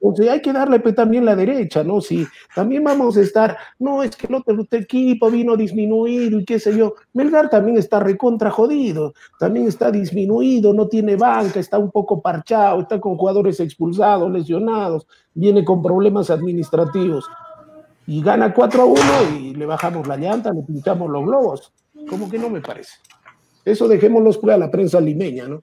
Entonces 0.00 0.28
hay 0.30 0.40
que 0.40 0.52
darle 0.52 0.78
también 0.78 1.24
la 1.24 1.36
derecha, 1.36 1.84
¿no? 1.84 2.00
Si 2.00 2.26
también 2.54 2.82
vamos 2.82 3.16
a 3.16 3.20
estar, 3.20 3.56
no, 3.78 4.02
es 4.02 4.16
que 4.16 4.26
el 4.26 4.34
otro 4.34 4.66
equipo 4.70 5.30
vino 5.30 5.52
a 5.52 5.56
disminuir 5.56 6.32
y 6.32 6.44
qué 6.44 6.58
sé 6.58 6.76
yo. 6.76 6.94
Melgar 7.12 7.50
también 7.50 7.76
está 7.76 8.00
recontra 8.00 8.50
jodido, 8.50 9.12
también 9.38 9.68
está 9.68 9.90
disminuido, 9.90 10.72
no 10.72 10.88
tiene 10.88 11.16
banca, 11.16 11.60
está 11.60 11.78
un 11.78 11.90
poco 11.90 12.22
parchado, 12.22 12.80
está 12.80 12.98
con 12.98 13.16
jugadores 13.16 13.60
expulsados, 13.60 14.30
lesionados, 14.32 15.06
viene 15.34 15.64
con 15.64 15.82
problemas 15.82 16.30
administrativos. 16.30 17.28
Y 18.06 18.22
gana 18.22 18.54
4 18.54 18.82
a 18.82 18.84
1 18.86 19.00
y 19.38 19.54
le 19.54 19.66
bajamos 19.66 20.06
la 20.08 20.16
llanta, 20.16 20.52
le 20.52 20.62
pintamos 20.62 21.10
los 21.10 21.24
globos. 21.24 21.72
Como 22.08 22.28
que 22.30 22.38
no 22.38 22.48
me 22.48 22.60
parece. 22.60 22.94
Eso 23.64 23.86
dejémoslo 23.86 24.52
a 24.52 24.56
la 24.56 24.70
prensa 24.70 25.00
limeña, 25.00 25.46
¿no? 25.46 25.62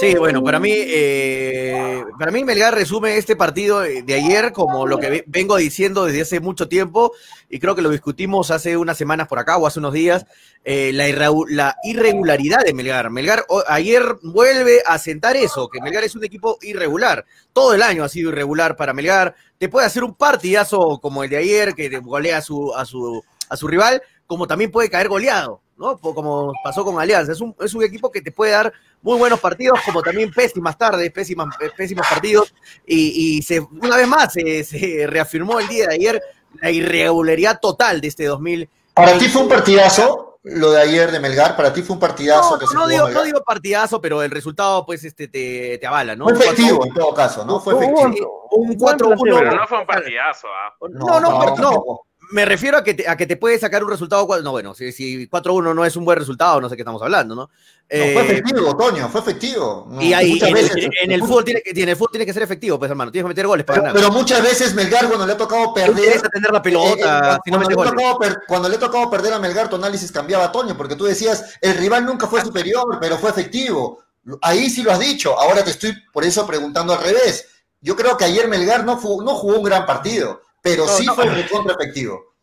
Sí, 0.00 0.14
bueno, 0.16 0.42
para 0.42 0.58
mí, 0.58 0.72
eh, 0.74 2.04
para 2.18 2.32
mí 2.32 2.44
Melgar 2.44 2.74
resume 2.74 3.16
este 3.16 3.36
partido 3.36 3.80
de 3.80 4.14
ayer 4.14 4.52
como 4.52 4.86
lo 4.86 4.98
que 4.98 5.24
vengo 5.26 5.56
diciendo 5.56 6.04
desde 6.04 6.22
hace 6.22 6.40
mucho 6.40 6.68
tiempo 6.68 7.12
y 7.48 7.60
creo 7.60 7.74
que 7.76 7.82
lo 7.82 7.90
discutimos 7.90 8.50
hace 8.50 8.76
unas 8.76 8.98
semanas 8.98 9.28
por 9.28 9.38
acá 9.38 9.56
o 9.56 9.66
hace 9.66 9.78
unos 9.78 9.92
días, 9.92 10.26
eh, 10.64 10.90
la, 10.92 11.06
la, 11.48 11.76
irregularidad 11.84 12.64
de 12.64 12.74
Melgar. 12.74 13.10
Melgar 13.10 13.46
ayer 13.68 14.02
vuelve 14.22 14.82
a 14.84 14.98
sentar 14.98 15.36
eso, 15.36 15.68
que 15.68 15.80
Melgar 15.80 16.02
es 16.02 16.16
un 16.16 16.24
equipo 16.24 16.58
irregular. 16.62 17.24
Todo 17.52 17.72
el 17.72 17.82
año 17.82 18.02
ha 18.02 18.08
sido 18.08 18.30
irregular 18.30 18.76
para 18.76 18.92
Melgar. 18.92 19.36
Te 19.58 19.68
puede 19.68 19.86
hacer 19.86 20.02
un 20.02 20.14
partidazo 20.14 20.98
como 21.00 21.22
el 21.22 21.30
de 21.30 21.36
ayer, 21.36 21.74
que 21.74 21.88
golea 22.00 22.38
a 22.38 22.42
su, 22.42 22.74
a 22.74 22.84
su, 22.84 23.22
a 23.48 23.56
su 23.56 23.68
rival, 23.68 24.02
como 24.26 24.46
también 24.48 24.72
puede 24.72 24.90
caer 24.90 25.08
goleado. 25.08 25.62
¿No? 25.76 25.98
Como 25.98 26.52
pasó 26.62 26.84
con 26.84 26.98
Alianza. 26.98 27.32
Es 27.32 27.40
un, 27.40 27.54
es 27.60 27.74
un 27.74 27.84
equipo 27.84 28.10
que 28.10 28.22
te 28.22 28.32
puede 28.32 28.52
dar 28.52 28.72
muy 29.02 29.18
buenos 29.18 29.40
partidos, 29.40 29.78
como 29.84 30.02
también 30.02 30.32
pésimas 30.32 30.76
tardes, 30.76 31.10
pésimas, 31.12 31.54
pésimos 31.76 32.06
partidos. 32.08 32.54
Y, 32.86 33.42
se, 33.42 33.60
una 33.60 33.96
vez 33.96 34.08
más 34.08 34.32
se, 34.32 35.06
reafirmó 35.06 35.60
el 35.60 35.68
día 35.68 35.86
de 35.88 35.94
ayer 35.94 36.22
la 36.60 36.70
irregularidad 36.70 37.60
total 37.60 38.00
de 38.00 38.08
este 38.08 38.24
2000. 38.24 38.68
¿Para 38.94 39.18
ti 39.18 39.28
fue 39.28 39.42
un 39.42 39.48
partidazo 39.48 40.38
lo 40.42 40.70
de 40.70 40.80
ayer 40.80 41.10
de 41.10 41.20
Melgar? 41.20 41.56
¿Para 41.56 41.72
ti 41.72 41.82
fue 41.82 41.94
un 41.94 42.00
partidazo? 42.00 42.58
No, 42.72 42.80
no, 42.80 42.88
digo, 42.88 43.08
no 43.10 43.22
digo 43.24 43.42
partidazo, 43.42 44.00
pero 44.00 44.22
el 44.22 44.30
resultado 44.30 44.86
pues 44.86 45.04
este 45.04 45.28
te, 45.28 45.76
te 45.78 45.86
avala, 45.86 46.16
¿no? 46.16 46.24
Fue 46.24 46.34
efectivo 46.34 46.86
en 46.86 46.94
todo 46.94 47.12
caso, 47.12 47.44
¿no? 47.44 47.60
Fue 47.60 47.74
efectivo. 47.74 48.48
Un 48.52 48.78
4-1. 48.78 49.16
Pero 49.22 49.56
no 49.56 49.66
fue 49.66 49.80
un 49.80 49.86
partidazo, 49.86 50.46
¿ah? 50.48 50.74
No, 50.88 51.20
no, 51.20 51.56
no 51.56 52.00
me 52.30 52.44
refiero 52.44 52.78
a 52.78 52.84
que, 52.84 52.94
te, 52.94 53.08
a 53.08 53.16
que 53.16 53.26
te 53.26 53.36
puede 53.36 53.58
sacar 53.58 53.84
un 53.84 53.90
resultado. 53.90 54.26
No, 54.42 54.50
bueno, 54.50 54.74
si, 54.74 54.92
si 54.92 55.28
4-1 55.28 55.74
no 55.74 55.84
es 55.84 55.96
un 55.96 56.04
buen 56.04 56.18
resultado, 56.18 56.60
no 56.60 56.68
sé 56.68 56.76
qué 56.76 56.82
estamos 56.82 57.02
hablando, 57.02 57.34
¿no? 57.34 57.50
fue 57.88 57.98
eh, 57.98 58.20
efectivo, 58.20 58.76
Toño, 58.76 59.08
fue 59.08 59.20
efectivo. 59.20 59.88
y 60.00 60.12
ahí, 60.12 60.40
en, 60.42 61.12
el, 61.12 61.20
fútbol 61.20 61.44
tiene, 61.44 61.62
en 61.64 61.88
el 61.88 61.94
fútbol 61.94 62.10
tiene 62.10 62.26
que 62.26 62.32
ser 62.32 62.42
efectivo, 62.42 62.80
pues 62.80 62.90
hermano, 62.90 63.12
tienes 63.12 63.26
que 63.26 63.28
meter 63.28 63.46
goles 63.46 63.64
para 63.64 63.80
pero, 63.80 63.94
Pero 63.94 64.10
muchas 64.10 64.42
veces 64.42 64.74
Melgar, 64.74 65.06
cuando 65.06 65.24
le 65.24 65.34
ha 65.34 65.36
tocado 65.36 65.72
perder. 65.72 66.20
tener 66.20 66.50
la 66.50 66.60
pelota, 66.60 67.36
eh, 67.36 67.50
cuando, 68.48 68.68
le 68.68 68.74
ha 68.74 68.80
tocado 68.80 69.08
perder 69.08 69.34
a 69.34 69.38
Melgar, 69.38 69.68
tu 69.68 69.76
análisis 69.76 70.10
cambiaba, 70.10 70.50
Toño, 70.50 70.76
porque 70.76 70.96
tú 70.96 71.04
decías, 71.04 71.58
el 71.60 71.74
rival 71.76 72.04
nunca 72.04 72.26
fue 72.26 72.40
superior, 72.40 72.98
pero 73.00 73.18
fue 73.18 73.30
efectivo. 73.30 74.00
Ahí 74.42 74.68
sí 74.68 74.82
lo 74.82 74.90
has 74.90 74.98
dicho. 74.98 75.38
Ahora 75.38 75.62
te 75.62 75.70
estoy 75.70 75.94
por 76.12 76.24
eso 76.24 76.44
preguntando 76.44 76.92
al 76.92 77.04
revés. 77.04 77.46
Yo 77.80 77.94
creo 77.94 78.16
que 78.16 78.24
ayer 78.24 78.48
Melgar 78.48 78.84
no, 78.84 78.94
no 78.94 79.34
jugó 79.36 79.58
un 79.58 79.62
gran 79.62 79.86
partido, 79.86 80.40
pero 80.66 80.88
sí 80.88 81.06
fue 81.06 81.26
recontra 81.26 81.74
efectivo. 81.78 82.35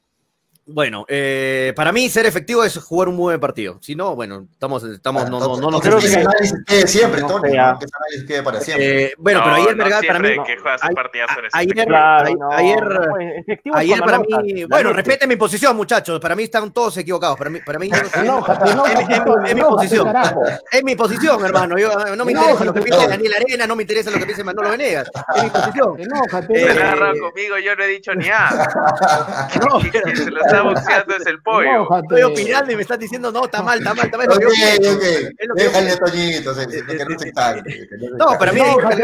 Bueno, 0.65 1.06
eh, 1.10 1.73
para 1.76 1.91
mí 1.91 2.08
ser 2.10 2.26
efectivo 2.26 2.63
es 2.63 2.78
jugar 2.78 3.10
un 3.10 3.17
buen 3.17 3.38
partido. 3.38 3.80
Si 3.82 3.95
no, 3.95 4.15
bueno, 4.15 4.47
estamos, 4.49 4.82
estamos, 4.86 5.30
no, 5.30 5.38
no, 5.38 5.58
no, 5.58 5.71
no 5.71 5.80
creo 5.82 5.99
que 5.99 6.06
ese 6.06 6.21
análisis 6.21 6.63
quede 6.65 6.88
siempre, 6.88 7.21
Tony, 7.21 7.52
que 7.52 7.58
ese 7.58 7.95
análisis 7.99 8.26
quede 8.26 8.43
para 8.43 8.62
siempre. 8.62 9.04
Eh, 9.04 9.13
bueno, 9.17 9.41
pero 9.43 9.56
ayer, 9.56 9.76
verdad, 9.76 10.02
para 10.08 10.19
mí. 10.19 10.30
Que 10.45 10.58
juega 10.58 10.78
su 10.78 10.86
ayer, 11.52 11.86
claro, 11.86 12.49
ayer, 12.54 12.84
ayer, 13.73 13.99
para 13.99 14.19
mí, 14.19 14.63
bueno, 14.63 14.93
respeten 14.93 15.28
mi 15.28 15.36
posición, 15.36 15.76
muchachos. 15.76 16.17
Para 16.21 16.34
mí 16.34 16.43
están 16.43 16.71
todos 16.71 16.95
equivocados. 16.95 17.38
Para 17.38 17.49
mí, 17.49 17.60
para 17.60 17.78
mí, 17.78 17.89
es 19.45 19.56
mi 19.56 19.62
posición. 19.62 20.13
Es 20.71 20.84
mi 20.84 20.95
posición, 20.95 21.43
hermano. 21.43 21.78
Yo, 21.78 21.91
no 22.15 22.23
me 22.23 22.32
interesa 22.32 22.63
lo 22.63 22.73
que 22.73 22.82
piense 22.82 23.06
Daniel 23.06 23.34
Arena, 23.34 23.67
no 23.67 23.76
me 23.76 23.84
interesa 23.84 24.12
lo 24.12 24.17
que 24.17 24.26
piense 24.26 24.45
Manolo 24.45 24.69
Venegas. 24.69 25.12
Es 25.36 25.43
mi 25.43 25.49
posición. 25.49 25.99
Enójate. 25.99 26.71
Eh, 26.71 27.19
conmigo, 27.19 27.58
yo 27.58 27.76
no 27.76 27.84
he 27.84 27.88
dicho 27.88 28.15
ni 28.15 28.30
nada. 28.30 29.49
No, 30.53 30.69
está 30.71 30.81
boxeando 30.81 31.15
es 31.15 31.25
el 31.25 31.41
pollo. 31.41 31.97
Estoy 31.97 32.21
opinando 32.23 32.71
y 32.71 32.75
me 32.75 32.81
estás 32.81 32.99
diciendo, 32.99 33.31
no, 33.31 33.45
está 33.45 33.63
mal, 33.63 33.79
está 33.79 33.93
mal, 33.93 34.05
está 34.05 34.17
mal. 34.17 34.27
Ok, 34.29 34.43
ok. 34.43 35.55
Déjale 35.55 35.97
Toñito, 35.97 36.53
no 38.17 38.37
para 38.37 38.51
mí 38.51 38.61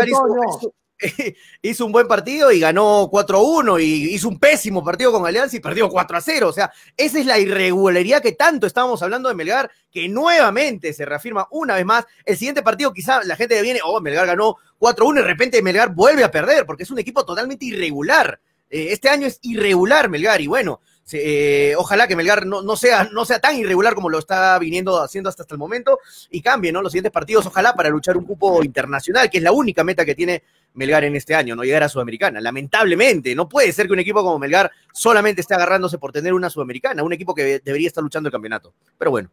hizo, 0.07 0.73
hizo, 1.61 1.85
un 1.85 1.91
buen 1.91 2.07
partido 2.07 2.51
y 2.51 2.59
ganó 2.59 3.09
4-1 3.09 3.81
y 3.81 4.13
hizo 4.13 4.27
un 4.27 4.39
pésimo 4.39 4.83
partido 4.83 5.11
con 5.11 5.25
Alianza 5.25 5.55
y 5.55 5.59
perdió 5.59 5.89
4-0. 5.89 6.43
O 6.43 6.53
sea, 6.53 6.71
esa 6.97 7.19
es 7.19 7.25
la 7.25 7.39
irregularidad 7.39 8.21
que 8.21 8.33
tanto 8.33 8.67
estábamos 8.67 9.01
hablando 9.01 9.29
de 9.29 9.35
Melgar, 9.35 9.71
que 9.91 10.07
nuevamente 10.09 10.93
se 10.93 11.05
reafirma 11.05 11.47
una 11.51 11.75
vez 11.75 11.85
más. 11.85 12.05
El 12.25 12.37
siguiente 12.37 12.61
partido 12.61 12.93
quizá 12.93 13.23
la 13.23 13.35
gente 13.35 13.61
viene, 13.61 13.79
oh, 13.83 14.01
Melgar 14.01 14.27
ganó 14.27 14.57
4-1 14.79 15.11
y 15.11 15.15
de 15.15 15.27
repente 15.27 15.61
Melgar 15.61 15.93
vuelve 15.93 16.23
a 16.23 16.31
perder 16.31 16.65
porque 16.65 16.83
es 16.83 16.91
un 16.91 16.99
equipo 16.99 17.25
totalmente 17.25 17.65
irregular. 17.65 18.39
Eh, 18.69 18.89
este 18.91 19.09
año 19.09 19.27
es 19.27 19.39
irregular 19.41 20.09
Melgar 20.09 20.41
y 20.41 20.47
bueno, 20.47 20.81
eh, 21.13 21.73
ojalá 21.77 22.07
que 22.07 22.15
Melgar 22.15 22.45
no, 22.45 22.75
sea, 22.75 23.09
no 23.11 23.25
sea 23.25 23.39
tan 23.39 23.57
irregular 23.57 23.95
como 23.95 24.09
lo 24.09 24.19
está 24.19 24.57
viniendo 24.59 25.01
haciendo 25.01 25.29
hasta, 25.29 25.43
hasta 25.43 25.55
el 25.55 25.59
momento 25.59 25.99
y 26.29 26.41
cambie, 26.41 26.71
¿no? 26.71 26.81
Los 26.81 26.91
siguientes 26.91 27.11
partidos, 27.11 27.45
ojalá, 27.45 27.73
para 27.73 27.89
luchar 27.89 28.17
un 28.17 28.25
cupo 28.25 28.63
internacional, 28.63 29.29
que 29.29 29.37
es 29.37 29.43
la 29.43 29.51
única 29.51 29.83
meta 29.83 30.05
que 30.05 30.15
tiene 30.15 30.43
Melgar 30.73 31.03
en 31.03 31.15
este 31.15 31.35
año, 31.35 31.55
no 31.55 31.63
llegar 31.63 31.83
a 31.83 31.89
Sudamericana. 31.89 32.39
Lamentablemente, 32.39 33.33
no 33.33 33.49
puede 33.49 33.71
ser 33.71 33.87
que 33.87 33.93
un 33.93 33.99
equipo 33.99 34.23
como 34.23 34.37
Melgar 34.37 34.71
solamente 34.93 35.41
esté 35.41 35.55
agarrándose 35.55 35.97
por 35.97 36.11
tener 36.11 36.33
una 36.33 36.49
Sudamericana, 36.49 37.03
un 37.03 37.13
equipo 37.13 37.33
que 37.33 37.59
debería 37.59 37.87
estar 37.87 38.03
luchando 38.03 38.27
el 38.27 38.31
campeonato. 38.31 38.73
Pero 38.97 39.11
bueno. 39.11 39.29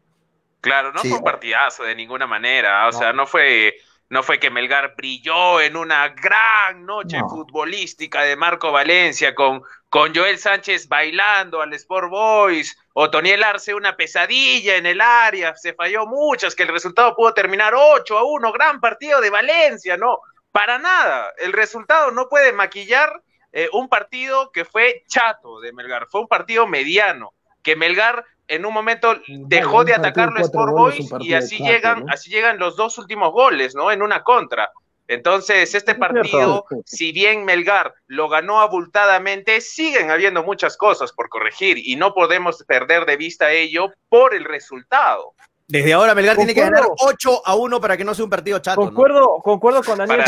Claro, 0.61 0.93
no 0.93 1.01
fue 1.01 1.13
un 1.13 1.23
partidazo 1.23 1.85
de 1.85 1.95
ninguna 1.95 2.27
manera, 2.27 2.89
o 2.89 2.93
sea, 2.93 3.13
no 3.13 3.27
fue 3.27 3.77
no 4.09 4.23
fue 4.23 4.39
que 4.39 4.51
Melgar 4.51 4.95
brilló 4.97 5.61
en 5.61 5.77
una 5.77 6.09
gran 6.11 6.87
noche 6.87 7.19
futbolística 7.29 8.23
de 8.23 8.37
Marco 8.37 8.71
Valencia 8.71 9.35
con, 9.35 9.63
con 9.97 10.15
Joel 10.15 10.37
Sánchez 10.37 10.89
bailando 10.89 11.63
al 11.63 11.73
Sport 11.73 12.11
Boys, 12.11 12.77
o 12.93 13.09
Toniel 13.09 13.43
Arce 13.43 13.73
una 13.73 13.97
pesadilla 13.97 14.77
en 14.77 14.85
el 14.85 15.01
área, 15.01 15.57
se 15.57 15.73
falló 15.73 16.05
muchas, 16.05 16.55
que 16.55 16.65
el 16.65 16.69
resultado 16.69 17.17
pudo 17.17 17.33
terminar 17.33 17.73
8 17.75 18.19
a 18.19 18.23
1, 18.23 18.53
gran 18.53 18.79
partido 18.79 19.23
de 19.23 19.31
Valencia, 19.31 19.97
no, 19.97 20.19
para 20.53 20.79
nada, 20.79 21.33
el 21.39 21.55
resultado 21.55 22.11
no 22.11 22.29
puede 22.29 22.53
maquillar 22.53 23.23
eh, 23.53 23.71
un 23.73 23.89
partido 23.89 24.51
que 24.53 24.67
fue 24.67 25.03
chato 25.09 25.61
de 25.61 25.73
Melgar, 25.73 26.09
fue 26.11 26.21
un 26.21 26.29
partido 26.29 26.67
mediano, 26.67 27.33
que 27.63 27.75
Melgar 27.75 28.23
en 28.49 28.67
un 28.67 28.75
momento 28.75 29.19
dejó 29.27 29.83
de 29.85 29.95
atacarlo 29.95 30.41
Sport 30.41 30.73
Boys 30.73 31.11
y 31.21 31.33
así 31.33 31.57
llegan, 31.57 32.05
así 32.11 32.29
llegan 32.29 32.59
los 32.59 32.77
dos 32.77 32.99
últimos 32.99 33.33
goles, 33.33 33.75
¿no? 33.75 33.91
En 33.91 34.03
una 34.03 34.23
contra. 34.23 34.71
Entonces, 35.09 35.75
este 35.75 35.95
partido, 35.95 36.65
si 36.85 37.13
bien 37.13 37.45
Melgar 37.45 37.95
lo 38.07 38.29
ganó 38.29 38.61
abultadamente, 38.61 39.61
siguen 39.61 40.11
habiendo 40.11 40.43
muchas 40.43 40.77
cosas 40.77 41.13
por 41.13 41.29
corregir 41.29 41.79
y 41.79 41.97
no 41.97 42.13
podemos 42.13 42.65
perder 42.65 43.07
de 43.07 43.17
vista 43.17 43.53
ello 43.53 43.93
por 44.09 44.35
el 44.35 44.45
resultado. 44.45 45.35
Desde 45.69 45.93
ahora 45.93 46.15
Melgar 46.15 46.37
tiene 46.37 46.55
que 46.55 46.61
ganar 46.61 46.85
8 46.97 47.43
a 47.45 47.57
1 47.57 47.81
para 47.81 47.97
que 47.97 48.05
no 48.05 48.15
sea 48.15 48.25
un 48.25 48.31
partido 48.31 48.61
chato. 48.61 48.81
Concuerdo, 48.83 49.41
concuerdo 49.43 49.83
con 49.83 49.99
Daniel. 49.99 50.23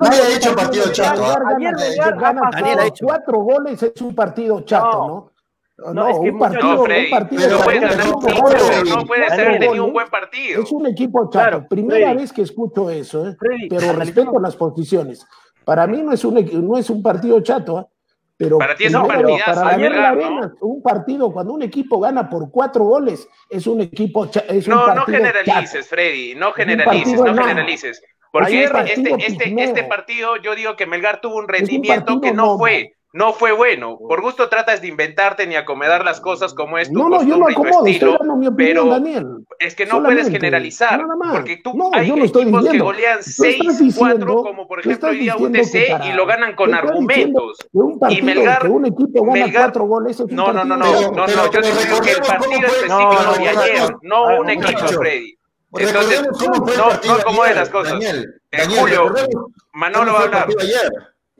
Nadie 0.00 0.22
ha 0.22 0.28
dicho 0.28 0.56
partido 0.56 0.90
chato. 0.90 1.36
Ayer 1.56 1.74
Melgar 1.74 2.16
Daniel 2.52 2.78
ha 2.78 2.86
hecho 2.86 3.04
cuatro 3.04 3.40
goles, 3.40 3.82
es 3.82 4.00
un 4.00 4.14
partido 4.14 4.62
chato, 4.62 5.06
¿no? 5.06 5.06
No, 5.06 5.33
es 5.76 6.18
que 6.20 6.30
un 6.30 6.38
partido, 6.38 6.74
no, 6.76 6.84
Freddy, 6.84 7.04
un 7.04 7.10
partido 7.10 7.50
no 7.50 7.64
puede 7.64 7.80
ganar 7.80 8.06
no 8.06 9.06
puede 9.06 9.28
ser 9.30 9.58
tenido 9.58 9.84
un 9.84 9.92
buen 9.92 10.08
partido. 10.08 10.62
Es 10.62 10.70
un 10.70 10.86
equipo 10.86 11.28
chato. 11.30 11.66
Primera 11.68 12.14
vez 12.14 12.32
que 12.32 12.42
escucho 12.42 12.90
eso, 12.90 13.28
¿eh? 13.28 13.36
pero 13.68 13.92
respeto 13.92 14.38
las 14.40 14.56
posiciones. 14.56 15.26
Para 15.64 15.86
mí 15.86 16.02
no 16.02 16.12
es 16.12 16.24
un, 16.24 16.34
no 16.68 16.78
es 16.78 16.90
un 16.90 17.02
partido 17.02 17.40
chato, 17.40 17.80
¿eh? 17.80 17.84
Pero 18.36 18.58
para 18.58 18.74
ti 18.74 18.84
es 18.84 18.94
un 18.94 19.06
partido. 19.06 19.38
Para 19.46 19.78
la 19.78 20.08
arena, 20.08 20.52
un 20.60 20.82
partido, 20.82 21.32
cuando 21.32 21.52
un 21.52 21.62
equipo 21.62 22.00
gana 22.00 22.28
por 22.28 22.50
cuatro 22.50 22.84
goles, 22.84 23.28
es 23.48 23.66
un 23.66 23.80
equipo. 23.80 24.28
Es 24.48 24.66
no, 24.66 24.92
no 24.92 25.04
generalices, 25.04 25.86
Freddy, 25.88 26.34
no 26.34 26.52
generalices, 26.52 27.20
no 27.20 27.34
generalices. 27.34 28.02
Porque 28.32 28.64
este, 28.64 28.92
este, 28.92 29.26
este, 29.26 29.62
este, 29.62 29.84
partido, 29.84 30.36
yo 30.38 30.56
digo 30.56 30.74
que 30.74 30.86
Melgar 30.86 31.20
tuvo 31.20 31.36
un 31.36 31.46
rendimiento 31.46 32.20
que 32.20 32.32
no 32.32 32.58
fue 32.58 32.94
no 33.14 33.32
fue 33.32 33.52
bueno. 33.52 33.96
Por 33.96 34.20
gusto 34.22 34.48
tratas 34.48 34.82
de 34.82 34.88
inventarte 34.88 35.46
ni 35.46 35.54
acomodar 35.54 36.04
las 36.04 36.20
cosas 36.20 36.52
como 36.52 36.78
es 36.78 36.92
tu 36.92 36.98
no, 36.98 37.08
no, 37.08 37.22
yo 37.22 37.36
no 37.36 37.46
acomodo, 37.46 37.86
estilo, 37.86 38.18
mi 38.36 38.48
opinión, 38.48 38.56
pero 38.56 38.86
Daniel. 38.86 39.26
es 39.60 39.76
que 39.76 39.86
no 39.86 40.02
puedes 40.02 40.28
generalizar, 40.28 41.00
porque 41.32 41.58
tú 41.58 41.74
no, 41.74 41.90
hay 41.92 42.10
equipos 42.10 42.68
que 42.68 42.78
golean 42.78 43.20
6-4, 43.20 44.42
como 44.42 44.66
por 44.66 44.80
ejemplo 44.80 45.10
hoy 45.10 45.18
día 45.18 45.36
UTC, 45.36 46.06
y 46.06 46.12
lo 46.12 46.26
ganan 46.26 46.56
con 46.56 46.74
argumentos. 46.74 47.56
y 48.10 48.20
Melgar, 48.20 48.62
que 48.62 48.68
un 48.68 48.86
equipo 48.86 49.24
gana 49.24 49.44
Melgar, 49.44 49.62
cuatro 49.66 49.84
goles, 49.86 50.16
es 50.16 50.20
un 50.20 50.34
no, 50.34 50.52
no, 50.52 50.64
no, 50.64 50.76
no, 50.76 50.92
no, 51.12 51.26
no, 51.26 51.26
yo 51.26 51.50
te 51.50 51.62
digo 51.62 52.00
que 52.02 52.10
el 52.10 52.20
partido 52.20 52.66
específico 52.66 53.34
de 53.38 53.48
ayer, 53.48 53.96
no 54.02 54.40
un 54.40 54.50
equipo, 54.50 54.88
Freddy. 54.88 55.38
Entonces, 55.76 56.22
no, 56.40 56.90
no, 56.90 57.24
¿cómo 57.24 57.44
es 57.44 57.54
las 57.54 57.68
cosas? 57.68 57.92
Daniel, 57.92 58.40
Julio, 58.76 59.14
Manolo 59.72 60.12
va 60.14 60.18
a 60.18 60.22
hablar. 60.24 60.48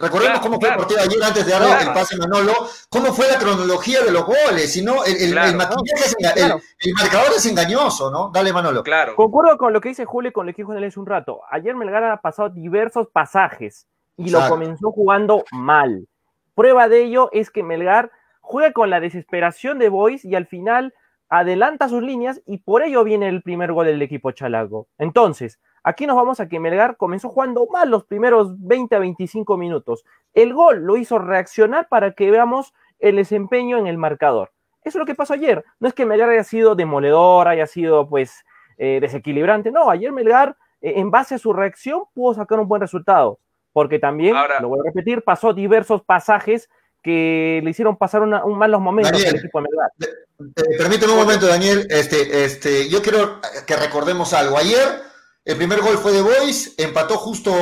Recordemos 0.05 0.41
cómo 0.41 0.61
fue 0.61 0.69
el 0.69 0.77
partido 0.77 1.01
ayer 1.01 1.23
antes 1.23 1.47
de 1.47 1.53
darle 1.53 1.89
el 1.89 1.93
pase 1.95 2.15
a 2.15 2.19
Manolo, 2.19 2.53
cómo 2.91 3.07
fue 3.13 3.27
la 3.27 3.39
cronología 3.39 4.03
de 4.03 4.11
los 4.11 4.27
goles, 4.27 4.71
si 4.71 4.85
no, 4.85 5.03
el, 5.05 5.17
el, 5.17 5.39
el, 5.39 5.57
marcador 5.57 7.33
es 7.35 7.47
engañoso, 7.47 8.11
¿no? 8.11 8.31
Dale 8.33 8.53
Manolo. 8.53 8.83
Claro. 8.83 9.17
Concuerdo 9.17 9.57
con 9.57 9.73
lo 9.73 9.81
que 9.81 9.89
dice 9.89 10.05
Julio 10.05 10.29
y 10.29 10.33
con 10.33 10.47
lo 10.47 10.53
que 10.53 10.63
dijo 10.63 10.73
hace 10.73 11.01
un 11.01 11.07
rato. 11.07 11.41
Ayer 11.51 11.75
Melgar 11.75 12.05
ha 12.05 12.21
pasado 12.21 12.51
diversos 12.51 13.09
pasajes 13.13 13.87
y 14.17 14.31
lo 14.31 14.47
comenzó 14.49 14.93
jugando 14.93 15.45
mal. 15.53 16.07
Prueba 16.55 16.89
de 16.89 17.05
ello 17.05 17.31
es 17.33 17.51
que 17.51 17.63
Melgar 17.63 18.11
juega 18.41 18.73
con 18.73 18.91
la 18.91 19.01
desesperación 19.01 19.79
de 19.79 19.89
Boys 19.89 20.25
y 20.25 20.35
al 20.35 20.47
final 20.47 20.95
adelanta 21.29 21.89
sus 21.89 22.03
líneas 22.03 22.43
y 22.47 22.59
por 22.59 22.83
ello 22.83 23.03
viene 23.05 23.29
el 23.29 23.43
primer 23.43 23.73
gol 23.73 23.87
del 23.87 24.03
equipo 24.03 24.31
chalago. 24.33 24.87
Entonces, 24.99 25.59
Aquí 25.87 26.07
nos 26.07 26.17
vamos 26.17 26.41
a 26.41 26.49
que 26.49 26.59
Melgar 26.59 26.97
comenzó 26.97 27.29
jugando 27.29 27.67
mal 27.71 27.91
los 27.91 28.05
primeros 28.05 28.55
20 28.59 28.97
a 28.97 28.99
25 29.01 29.59
minutos. 29.59 30.07
El 30.33 30.55
gol 30.55 30.81
lo 30.83 30.97
hizo 30.97 31.19
reaccionar 31.19 31.89
para 31.89 32.13
que 32.13 32.31
veamos 32.31 32.73
el 32.99 33.17
desempeño 33.17 33.77
en 33.77 33.87
el 33.87 33.99
marcador. 33.99 34.51
Eso 34.83 34.99
es 34.99 35.01
lo 35.01 35.05
que 35.05 35.15
pasó 35.15 35.35
ayer. 35.35 35.63
No 35.81 35.87
es 35.87 35.93
que 35.93 36.07
Melgar 36.07 36.31
haya 36.31 36.43
sido 36.43 36.75
demoledor, 36.75 37.49
haya 37.49 37.67
sido 37.67 38.09
pues 38.09 38.45
eh, 38.79 38.99
desequilibrante. 39.01 39.71
No, 39.71 39.91
ayer 39.91 40.11
Melgar, 40.11 40.57
eh, 40.81 40.95
en 40.97 41.11
base 41.11 41.35
a 41.35 41.39
su 41.39 41.53
reacción, 41.53 42.05
pudo 42.15 42.33
sacar 42.33 42.59
un 42.59 42.67
buen 42.67 42.81
resultado. 42.81 43.39
Porque 43.75 43.99
también, 43.99 44.35
lo 44.63 44.69
voy 44.69 44.81
a 44.81 44.85
repetir, 44.85 45.23
pasó 45.23 45.53
diversos 45.53 46.03
pasajes 46.03 46.71
que 47.03 47.61
le 47.63 47.71
hicieron 47.71 47.99
pasar 47.99 48.23
un 48.23 48.59
malos 48.59 48.81
momentos 48.81 49.13
al 49.13 49.37
equipo 49.37 49.61
de 49.61 49.69
Melgar. 49.69 50.79
permíteme 50.79 51.13
un 51.13 51.19
momento, 51.19 51.47
Daniel. 51.47 51.87
Este, 51.91 52.45
este, 52.45 52.89
yo 52.89 53.03
quiero 53.03 53.41
que 53.67 53.77
recordemos 53.77 54.33
algo. 54.33 54.57
Ayer 54.57 55.13
el 55.45 55.57
primer 55.57 55.81
gol 55.81 55.99
fue 55.99 56.13
de 56.13 56.23
Boys, 56.23 56.75
empató 56.79 57.19
justo 57.19 57.53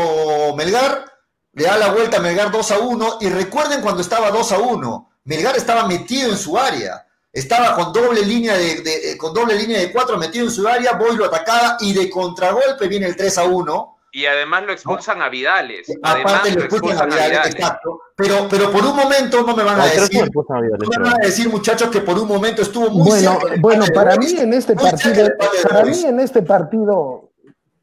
Melgar, 0.56 1.04
le 1.52 1.64
da 1.64 1.76
la 1.76 1.92
vuelta 1.92 2.18
a 2.18 2.20
Melgar 2.20 2.50
2 2.50 2.70
a 2.70 2.78
1. 2.78 3.18
Y 3.20 3.28
recuerden 3.28 3.80
cuando 3.80 4.00
estaba 4.00 4.30
2 4.30 4.52
a 4.52 4.58
1, 4.58 5.10
Melgar 5.24 5.56
estaba 5.56 5.86
metido 5.86 6.30
en 6.30 6.36
su 6.36 6.56
área. 6.56 7.06
Estaba 7.32 7.74
con 7.74 7.92
doble 7.92 8.22
línea 8.24 8.56
de, 8.56 8.82
eh, 8.84 9.16
con 9.16 9.32
doble 9.32 9.54
línea 9.54 9.80
de 9.80 9.90
cuatro 9.90 10.18
metido 10.18 10.44
en 10.44 10.50
su 10.50 10.68
área, 10.68 10.92
Boys 10.92 11.16
lo 11.16 11.24
atacaba 11.24 11.78
y 11.80 11.94
de 11.94 12.10
contragolpe 12.10 12.88
viene 12.88 13.06
el 13.06 13.16
3 13.16 13.38
a 13.38 13.44
1. 13.44 13.98
Y 14.14 14.26
además 14.26 14.64
lo 14.64 14.72
expulsan 14.74 15.22
a 15.22 15.30
Vidales. 15.30 15.90
Aparte 16.02 16.52
lo 16.52 16.64
expulsan, 16.64 17.10
a 17.10 17.14
Vidales, 17.14 17.54
exacto. 17.54 18.02
Pero, 18.14 18.46
pero 18.50 18.70
por 18.70 18.84
un 18.84 18.94
momento 18.94 19.42
no 19.42 19.56
me 19.56 19.62
van 19.62 19.80
a 19.80 19.86
decir, 19.86 20.30
no 20.34 20.88
me 20.90 20.98
van 20.98 21.14
a 21.14 21.26
decir 21.26 21.48
muchachos 21.48 21.88
que 21.88 22.02
por 22.02 22.18
un 22.18 22.28
momento 22.28 22.60
estuvo 22.60 22.90
muy 22.90 23.08
bueno, 23.08 23.38
Bueno, 23.60 23.86
para 23.94 24.16
mí 24.16 24.34
en 24.38 24.52
este 24.52 24.74
partido, 24.74 25.30
para 25.66 25.84
mí 25.86 26.04
en 26.04 26.20
este 26.20 26.42
partido, 26.42 27.31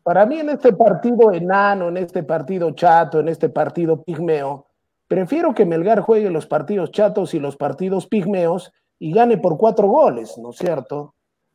para 0.10 0.26
mí 0.26 0.39
en 0.39 0.50
este 0.50 0.74
partido 0.74 1.32
enano, 1.32 1.89
en 1.89 1.98
este 1.98 2.24
partido 2.24 2.72
chato, 2.72 3.19
en 3.19 3.28
este 3.28 3.48
partido 3.48 4.02
pigmeo, 4.02 4.65
prefiero 5.08 5.54
que 5.54 5.67
Melgar 5.67 6.00
juegue 6.00 6.32
los 6.32 6.48
partidos 6.48 6.91
chatos 6.91 7.36
y 7.36 7.39
los 7.39 7.56
partidos 7.56 8.08
pigmeos 8.08 8.74
y 8.98 9.13
gane 9.13 9.38
por 9.38 9.56
cuatro 9.56 9.88
goles, 9.88 10.36
¿no 10.39 10.50
es 10.50 10.56
cierto? 10.56 11.13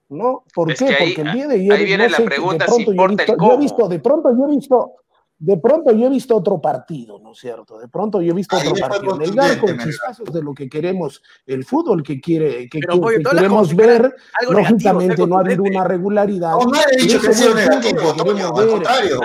¿No? 0.08 0.44
¿Por 0.54 0.72
qué? 0.72 0.84
Porque 0.84 1.22
el 1.22 1.32
día 1.32 1.48
de 1.48 1.54
ayer. 1.56 1.72
Ahí 1.72 1.84
viene 1.84 2.08
la 2.08 2.18
pregunta 2.18 2.68
si 2.68 2.82
importa 2.82 3.24
el 3.24 3.36
cómo. 3.36 3.50
Yo 3.50 3.56
he 3.56 3.58
visto, 3.58 3.88
de 3.88 3.98
pronto 3.98 4.30
yo 4.30 4.44
he 4.44 4.54
visto, 4.54 4.92
de 5.38 5.56
pronto 5.58 5.92
yo 5.92 6.06
he 6.06 6.10
visto 6.10 6.36
otro 6.36 6.60
partido, 6.60 7.18
¿no 7.18 7.32
es 7.32 7.38
cierto? 7.38 7.78
De 7.78 7.88
pronto 7.88 8.22
yo 8.22 8.32
he 8.32 8.34
visto 8.34 8.56
otro 8.56 8.74
partido. 8.74 9.16
Melgar 9.16 9.58
con 9.58 9.78
chispazos 9.78 10.32
de 10.32 10.42
lo 10.42 10.54
que 10.54 10.68
queremos, 10.68 11.22
el 11.46 11.64
fútbol 11.64 12.02
que 12.02 12.20
quiere, 12.20 12.68
que, 12.68 12.80
queremos 12.80 13.74
ver, 13.74 14.14
lógicamente 14.48 15.26
no 15.26 15.36
ha 15.36 15.40
habido 15.40 15.64
una 15.64 15.84
regularidad. 15.84 16.52
No, 16.52 16.66
no 16.66 16.78
he 16.90 16.96
dicho 16.96 17.20
que 17.20 17.32
sea 17.32 17.54
negativo, 17.54 18.14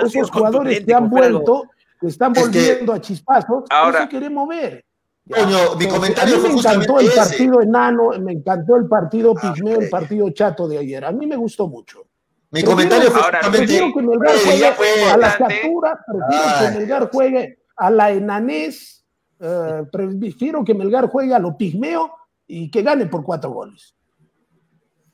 Esos 0.04 0.30
jugadores 0.30 0.84
que 0.84 0.94
han 0.94 1.08
vuelto, 1.08 1.68
que 2.00 2.08
están 2.08 2.32
volviendo 2.32 2.92
a 2.92 3.00
chispazos, 3.00 3.64
eso 3.70 4.08
queremos 4.08 4.48
ver. 4.48 4.84
Coño, 5.28 5.76
mi 5.76 5.86
comentario 5.86 6.36
a 6.36 6.38
mí 6.38 6.48
me 6.48 6.54
encantó 6.58 6.98
el 6.98 7.10
partido 7.12 7.62
enano, 7.62 8.10
me 8.18 8.32
encantó 8.32 8.76
el 8.76 8.88
partido 8.88 9.34
ah, 9.36 9.40
pigmeo, 9.40 9.80
el 9.80 9.88
partido 9.88 10.28
chato 10.30 10.66
de 10.66 10.78
ayer. 10.78 11.04
A 11.04 11.12
mí 11.12 11.26
me 11.26 11.36
gustó 11.36 11.68
mucho. 11.68 12.09
Mi 12.50 12.64
comentario 12.64 13.10
fue 13.10 13.20
ahora, 13.20 13.40
prefiero 13.40 13.92
que 13.94 14.02
Melgar 14.02 14.36
juegue 14.76 15.04
a 15.04 15.16
la 15.16 15.36
captura, 15.36 16.00
prefiero 16.06 16.58
que 16.58 16.78
Melgar 16.78 17.10
juegue 17.10 17.58
a 17.76 17.90
la 17.90 18.10
enanés, 18.10 19.06
eh, 19.38 19.84
prefiero 19.90 20.64
que 20.64 20.74
Melgar 20.74 21.06
juegue 21.06 21.32
a 21.32 21.38
lo 21.38 21.56
pigmeo 21.56 22.12
y 22.46 22.70
que 22.70 22.82
gane 22.82 23.06
por 23.06 23.22
cuatro 23.22 23.50
goles. 23.50 23.94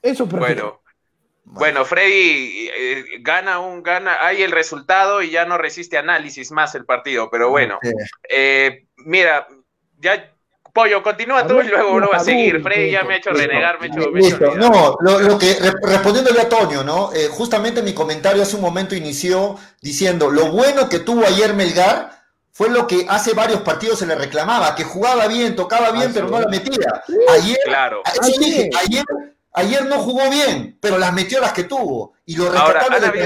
Eso 0.01 0.27
prefiero. 0.27 0.81
Bueno, 1.45 1.61
bueno 1.61 1.85
Freddy 1.85 2.71
eh, 2.75 3.05
gana 3.21 3.59
un 3.61 3.83
gana, 3.83 4.25
hay 4.25 4.43
el 4.43 4.51
resultado 4.51 5.21
y 5.21 5.31
ya 5.31 5.45
no 5.45 5.59
resiste 5.59 5.99
análisis 5.99 6.51
más 6.53 6.75
el 6.75 6.87
partido, 6.87 7.29
pero 7.31 7.51
bueno, 7.51 7.79
eh, 8.31 8.87
mira, 8.97 9.47
ya 9.99 10.36
Pollo, 10.77 11.03
continúa 11.03 11.47
tú 11.47 11.63
y 11.63 11.69
luego 11.69 11.95
uno 11.95 12.09
va 12.13 12.19
a 12.19 12.21
seguir. 12.21 12.63
Freddy 12.63 12.91
ya 12.91 13.03
me 13.03 13.15
ha 13.15 13.17
hecho 13.17 13.31
renegar, 13.31 13.81
me 13.81 13.87
ha 13.87 13.89
hecho. 13.89 14.55
no, 14.57 14.97
lo, 15.01 15.39
que, 15.39 15.57
respondiéndole 15.83 16.43
a 16.43 16.49
Toño, 16.51 16.85
¿no? 16.85 17.11
Eh, 17.15 17.29
justamente 17.31 17.81
mi 17.81 17.95
comentario 17.95 18.43
hace 18.43 18.57
un 18.57 18.63
momento 18.63 18.95
inició 18.95 19.57
diciendo: 19.81 20.31
lo 20.31 20.53
bueno 20.53 20.91
que 20.91 20.99
tuvo 20.99 21.25
ayer 21.27 21.55
Melgar 21.55 22.11
fue 22.53 22.69
lo 22.69 22.87
que 22.87 23.07
hace 23.09 23.33
varios 23.33 23.63
partidos 23.63 24.01
se 24.01 24.07
le 24.07 24.17
reclamaba, 24.17 24.75
que 24.75 24.85
jugaba 24.85 25.27
bien, 25.29 25.57
tocaba 25.57 25.93
bien, 25.93 26.13
pero 26.13 26.29
no 26.29 26.41
la 26.41 26.49
metía. 26.49 27.03
Ayer, 27.33 27.59
claro. 27.65 28.03
dije, 28.39 28.69
ayer 28.85 29.05
Ayer 29.57 29.87
no 29.87 29.99
jugó 30.01 30.29
bien, 30.29 30.77
pero 30.83 30.99
las 30.99 31.15
metió 31.15 31.41
las 31.41 31.55
que 31.55 31.65
tuvo. 31.65 32.13
Y 32.29 32.35
lo 32.35 32.51
rescatable 32.51 33.01
de 33.01 33.23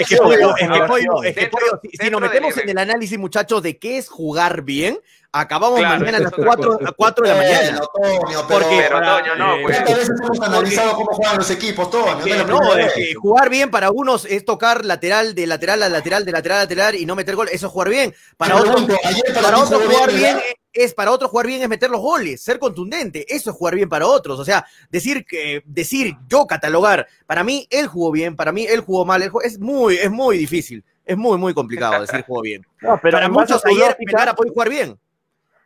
Es 0.00 0.06
que, 0.06 1.50
si, 1.98 2.10
nos 2.10 2.20
metemos 2.20 2.54
en 2.58 2.68
el 2.68 2.76
análisis, 2.76 3.18
muchachos, 3.18 3.62
de 3.62 3.78
qué 3.78 3.96
es 3.96 4.10
jugar 4.10 4.60
bien, 4.60 5.00
acabamos 5.32 5.80
mañana 5.80 6.18
a 6.18 6.20
las 6.20 6.32
4, 6.32 6.80
a 6.86 6.92
4 6.92 7.26
de 7.26 7.32
la 7.32 7.36
mañana. 7.38 7.80
Pero, 8.28 8.46
porque, 8.46 8.86
pero, 8.86 9.00
no, 9.00 9.62
pues. 9.62 9.76
¿Cuántas 9.78 9.96
veces 9.96 10.20
hemos 10.22 10.40
analizado 10.40 10.96
cómo 10.96 11.14
juegan 11.14 11.38
los 11.38 11.50
equipos, 11.50 11.90
Toño? 11.90 12.44
no, 12.44 12.76
es 12.76 12.92
que 12.92 13.14
jugar 13.14 13.48
bien 13.48 13.70
para 13.70 13.90
unos 13.90 14.26
es 14.26 14.44
tocar 14.44 14.84
lateral 14.84 15.34
de 15.34 15.46
lateral 15.46 15.82
a 15.82 15.88
lateral, 15.88 16.26
de 16.26 16.32
lateral 16.32 16.58
a 16.58 16.62
lateral 16.64 16.94
y 16.94 17.06
no 17.06 17.16
meter 17.16 17.36
gol. 17.36 17.48
Eso 17.50 17.68
es 17.68 17.72
jugar 17.72 17.88
bien. 17.88 18.14
Para 18.36 18.56
otros, 18.56 18.86
para 19.34 19.58
otros 19.58 19.82
jugar 19.82 20.12
bien 20.12 20.38
es 20.72 20.94
para 20.94 21.10
otros 21.10 21.30
jugar 21.30 21.46
bien 21.46 21.62
es 21.62 21.68
meter 21.68 21.90
los 21.90 22.00
goles, 22.00 22.40
ser 22.40 22.58
contundente, 22.58 23.24
eso 23.34 23.50
es 23.50 23.56
jugar 23.56 23.74
bien 23.74 23.88
para 23.88 24.06
otros, 24.06 24.38
o 24.38 24.44
sea, 24.44 24.64
decir 24.90 25.24
que 25.24 25.62
decir 25.64 26.14
yo 26.28 26.46
catalogar, 26.46 27.08
para 27.26 27.42
mí 27.42 27.66
él 27.78 27.86
jugó 27.86 28.12
bien, 28.12 28.36
para 28.36 28.52
mí 28.52 28.66
él 28.66 28.80
jugó 28.80 29.04
mal, 29.04 29.22
es 29.22 29.58
muy 29.58 29.96
es 29.96 30.10
muy 30.10 30.38
difícil, 30.38 30.84
es 31.04 31.16
muy 31.16 31.38
muy 31.38 31.54
complicado 31.54 32.00
decir 32.00 32.24
jugó 32.26 32.42
bien. 32.42 32.66
pero 32.80 32.98
para 33.00 33.28
muchos 33.28 33.64
ayer 33.64 33.96
Melgar 33.98 34.34
puede 34.34 34.50
jugar 34.50 34.68
bien 34.68 34.98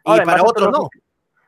y 0.04 0.20
para 0.20 0.42
otros 0.42 0.70
no. 0.70 0.88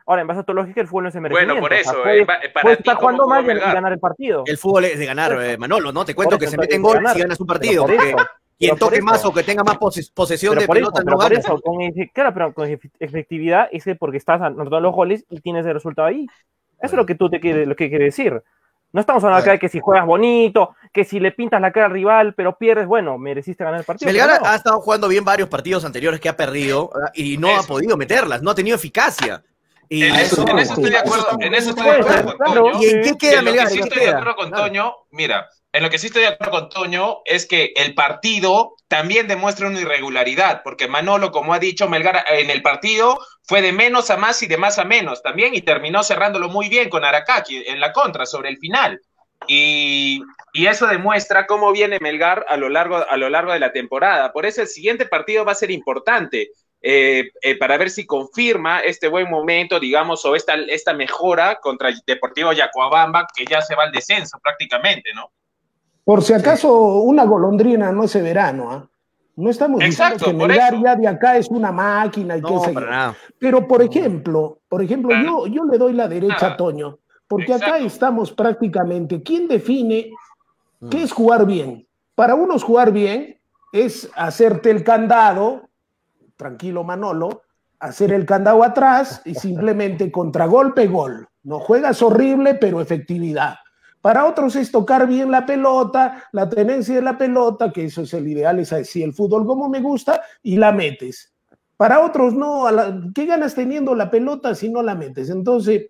Ahora, 0.07 0.21
en 0.21 0.29
base 0.29 0.41
a 0.41 0.43
tu 0.43 0.53
lógica, 0.53 0.83
el 0.83 0.87
fútbol 0.87 1.05
no 1.05 1.09
es 1.09 1.15
merecimiento. 1.15 1.55
Bueno, 1.55 1.67
por 1.67 1.73
eso. 1.73 2.03
puede, 2.03 2.27
para 2.27 2.73
estar 2.73 2.97
jugando 2.97 3.27
mal 3.27 3.43
y 3.43 3.59
ganar 3.59 3.91
el 3.91 3.99
partido. 3.99 4.43
El 4.45 4.59
fútbol 4.59 4.85
es 4.85 4.99
de 4.99 5.07
ganar, 5.07 5.33
eh, 5.43 5.57
Manolo, 5.57 5.93
¿no? 5.93 6.05
Te 6.05 6.15
cuento 6.15 6.39
que 6.39 6.47
se 6.47 6.59
mete 6.59 6.75
en 6.75 6.83
gol 6.83 7.03
si 7.15 7.21
ganas 7.21 7.41
un 7.41 7.47
partido 7.47 7.87
quien 8.59 8.77
toque 8.77 9.03
más 9.03 9.25
o 9.25 9.33
que 9.33 9.43
tenga 9.43 9.65
más 9.65 9.79
posesión 10.15 10.59
de 10.59 10.67
pelota 10.67 11.03
no 11.03 11.19
gana. 11.19 11.41
claro, 12.13 12.35
pero 12.35 12.55
con 12.55 12.69
efectividad 12.99 13.69
es 13.73 13.85
porque 13.99 14.19
estás 14.19 14.41
anotando 14.41 14.81
los 14.81 14.95
goles 14.95 15.25
y 15.29 15.41
tienes 15.41 15.67
el 15.67 15.75
resultado 15.75 16.09
ahí. 16.09 16.27
Eso 16.81 16.95
es 16.95 16.99
lo 16.99 17.07
que 17.07 17.15
tú 17.15 17.31
te 17.31 17.41
quieres, 17.41 17.67
lo 17.67 17.77
que 17.77 17.89
quiere 17.89 18.07
decir. 18.07 18.43
No 18.95 19.01
estamos 19.01 19.25
hablando 19.25 19.43
acá 19.43 19.51
de 19.51 19.59
que 19.59 19.69
si 19.69 19.81
juegas 19.81 20.07
bonito, 20.07 20.77
que 20.93 21.03
si 21.03 21.19
le 21.19 21.33
pintas 21.33 21.61
la 21.61 21.73
cara 21.73 21.87
al 21.87 21.93
rival, 21.93 22.33
pero 22.35 22.57
pierdes, 22.57 22.87
bueno, 22.87 23.19
mereciste 23.19 23.65
ganar 23.65 23.81
el 23.81 23.85
partido. 23.85 24.07
Melgar 24.07 24.41
ha 24.45 24.55
estado 24.55 24.81
jugando 24.81 25.09
bien 25.09 25.25
varios 25.25 25.49
partidos 25.49 25.85
anteriores 25.85 26.21
que 26.21 26.29
ha 26.29 26.37
perdido 26.37 26.93
y 27.13 27.37
no 27.37 27.57
ha 27.57 27.65
podido 27.65 27.97
meterlas, 27.97 28.41
no 28.41 28.53
ha 28.53 28.55
tenido 28.55 28.77
eficacia. 28.77 29.43
Y 29.89 30.05
en, 30.05 30.15
eso, 30.15 30.47
estoy 30.47 30.91
de 30.91 30.99
acuerdo, 30.99 31.27
en 31.41 31.55
eso 31.55 31.71
estoy 31.71 31.85
de 31.87 31.91
acuerdo 31.91 32.37
con 32.37 32.55
Toño. 32.55 32.81
¿Y 32.81 32.85
en 32.87 33.03
qué 33.03 33.19
queda 33.19 33.43
Melgar? 33.43 33.69
sí 33.69 33.81
estoy 33.81 34.01
de 34.01 34.11
acuerdo 34.11 34.37
con 34.37 34.53
Toño, 34.53 34.95
mira, 35.11 35.49
en 35.75 35.83
lo 35.83 35.91
que 35.91 35.99
sí 35.99 36.07
estoy 36.07 36.23
de 36.23 36.29
acuerdo 36.29 36.53
con 36.53 36.69
Toño 36.69 37.23
es 37.25 37.47
que 37.47 37.73
el 37.75 37.95
partido 37.95 38.77
también 38.87 39.27
demuestra 39.27 39.67
una 39.67 39.81
irregularidad, 39.81 40.63
porque 40.63 40.87
Manolo, 40.87 41.33
como 41.33 41.53
ha 41.53 41.59
dicho, 41.59 41.89
Melgar 41.89 42.25
en 42.29 42.49
el 42.49 42.63
partido 42.63 43.19
fue 43.43 43.61
de 43.61 43.73
menos 43.73 44.09
a 44.11 44.17
más 44.17 44.41
y 44.45 44.47
de 44.47 44.57
más 44.57 44.79
a 44.79 44.85
menos 44.85 45.21
también, 45.21 45.53
y 45.53 45.63
terminó 45.63 46.05
cerrándolo 46.05 46.49
muy 46.49 46.69
bien 46.69 46.89
con 46.89 47.05
Aracaki 47.05 47.65
en 47.67 47.81
la 47.81 47.93
contra 47.93 48.25
sobre 48.25 48.51
el 48.51 48.59
final. 48.59 49.01
Y, 49.49 50.23
eso 50.53 50.87
demuestra 50.87 51.45
cómo 51.47 51.73
viene 51.73 51.99
Melgar 51.99 52.47
a 52.49 52.57
lo, 52.57 52.69
largo, 52.69 53.05
a 53.11 53.17
lo 53.17 53.29
largo 53.29 53.53
de 53.53 53.59
la 53.59 53.73
temporada. 53.73 54.33
Por 54.33 54.47
eso 54.47 54.63
el 54.63 54.69
siguiente 54.69 55.07
partido 55.07 55.45
va 55.45 55.53
a 55.53 55.57
ser 55.57 55.73
importante. 55.73 56.51
Eh, 56.83 57.31
eh, 57.43 57.57
para 57.57 57.79
ver 57.79 57.91
si 57.91 58.07
confirma 58.07 58.79
este 58.79 59.09
buen 59.09 59.29
momento, 59.29 59.81
digamos, 59.81 60.25
o 60.25 60.37
esta, 60.37 60.55
esta 60.69 60.93
mejora 60.93 61.57
contra 61.57 61.91
Deportivo 62.07 62.53
Yacuabamba, 62.53 63.27
que 63.35 63.45
ya 63.45 63.61
se 63.61 63.75
va 63.75 63.85
al 63.85 63.91
descenso 63.91 64.39
prácticamente, 64.41 65.13
¿no? 65.15 65.33
Por 66.05 66.23
si 66.23 66.35
acaso 66.35 66.99
una 66.99 67.25
golondrina 67.25 67.91
no 67.91 68.05
es 68.05 68.15
verano, 68.15 68.71
¿ah? 68.71 68.89
No 69.37 69.51
estamos 69.51 69.81
diciendo 69.81 70.25
que 70.25 70.33
Melgar 70.33 70.81
ya 70.81 70.95
de 70.95 71.09
acá 71.09 71.37
es 71.37 71.49
una 71.49 71.73
máquina 71.73 72.37
y 72.37 72.43
qué 72.43 72.61
sé 72.61 72.73
yo. 72.73 72.81
Pero, 73.39 73.67
por 73.67 73.83
ejemplo, 73.83 74.61
por 74.69 74.83
ejemplo, 74.83 75.11
yo, 75.25 75.47
yo 75.49 75.65
le 75.65 75.77
doy 75.77 75.93
la 75.93 76.07
derecha 76.07 76.49
a 76.49 76.57
Toño, 76.57 76.99
porque 77.27 77.53
acá 77.53 77.79
estamos 77.79 78.31
prácticamente. 78.33 79.23
¿Quién 79.23 79.49
define 79.49 80.13
qué 80.89 81.03
es 81.03 81.13
jugar 81.13 81.47
bien? 81.47 81.87
Para 82.15 82.37
unos 82.37 82.63
jugar 82.63 82.93
bien 82.93 83.41
es 83.73 84.09
hacerte 84.15 84.71
el 84.71 84.85
candado, 84.85 85.69
tranquilo 86.37 86.85
Manolo, 86.85 87.43
hacer 87.81 88.13
el 88.13 88.25
candado 88.25 88.63
atrás 88.63 89.21
y 89.25 89.35
simplemente 89.35 90.13
contragolpe, 90.13 90.87
gol. 90.87 91.27
No 91.43 91.59
juegas 91.59 92.01
horrible, 92.03 92.55
pero 92.55 92.81
efectividad. 92.81 93.57
Para 94.05 94.27
otros 94.27 94.55
es 94.57 94.71
tocar 94.71 95.07
bien 95.07 95.31
la 95.31 95.47
pelota, 95.47 96.29
la 96.33 96.47
tenencia 96.47 96.95
de 96.95 97.01
la 97.01 97.17
pelota, 97.17 97.73
que 97.73 97.87
eso 97.87 98.03
es 98.03 98.13
el 98.13 98.29
ideal, 98.29 98.59
es 98.59 98.71
así 98.71 99.03
el 99.03 99.15
fútbol 99.15 99.47
como 99.47 99.67
me 99.71 99.81
gusta, 99.81 100.21
y 100.43 100.59
la 100.59 100.73
metes. 100.73 101.33
Para 101.79 102.05
otros 102.05 102.35
no, 102.35 102.67
¿qué 103.15 103.25
ganas 103.25 103.55
teniendo 103.55 103.95
la 103.95 104.11
pelota 104.11 104.55
si 104.55 104.69
no 104.69 104.83
la 104.83 104.95
metes? 104.95 105.31
Entonces, 105.31 105.87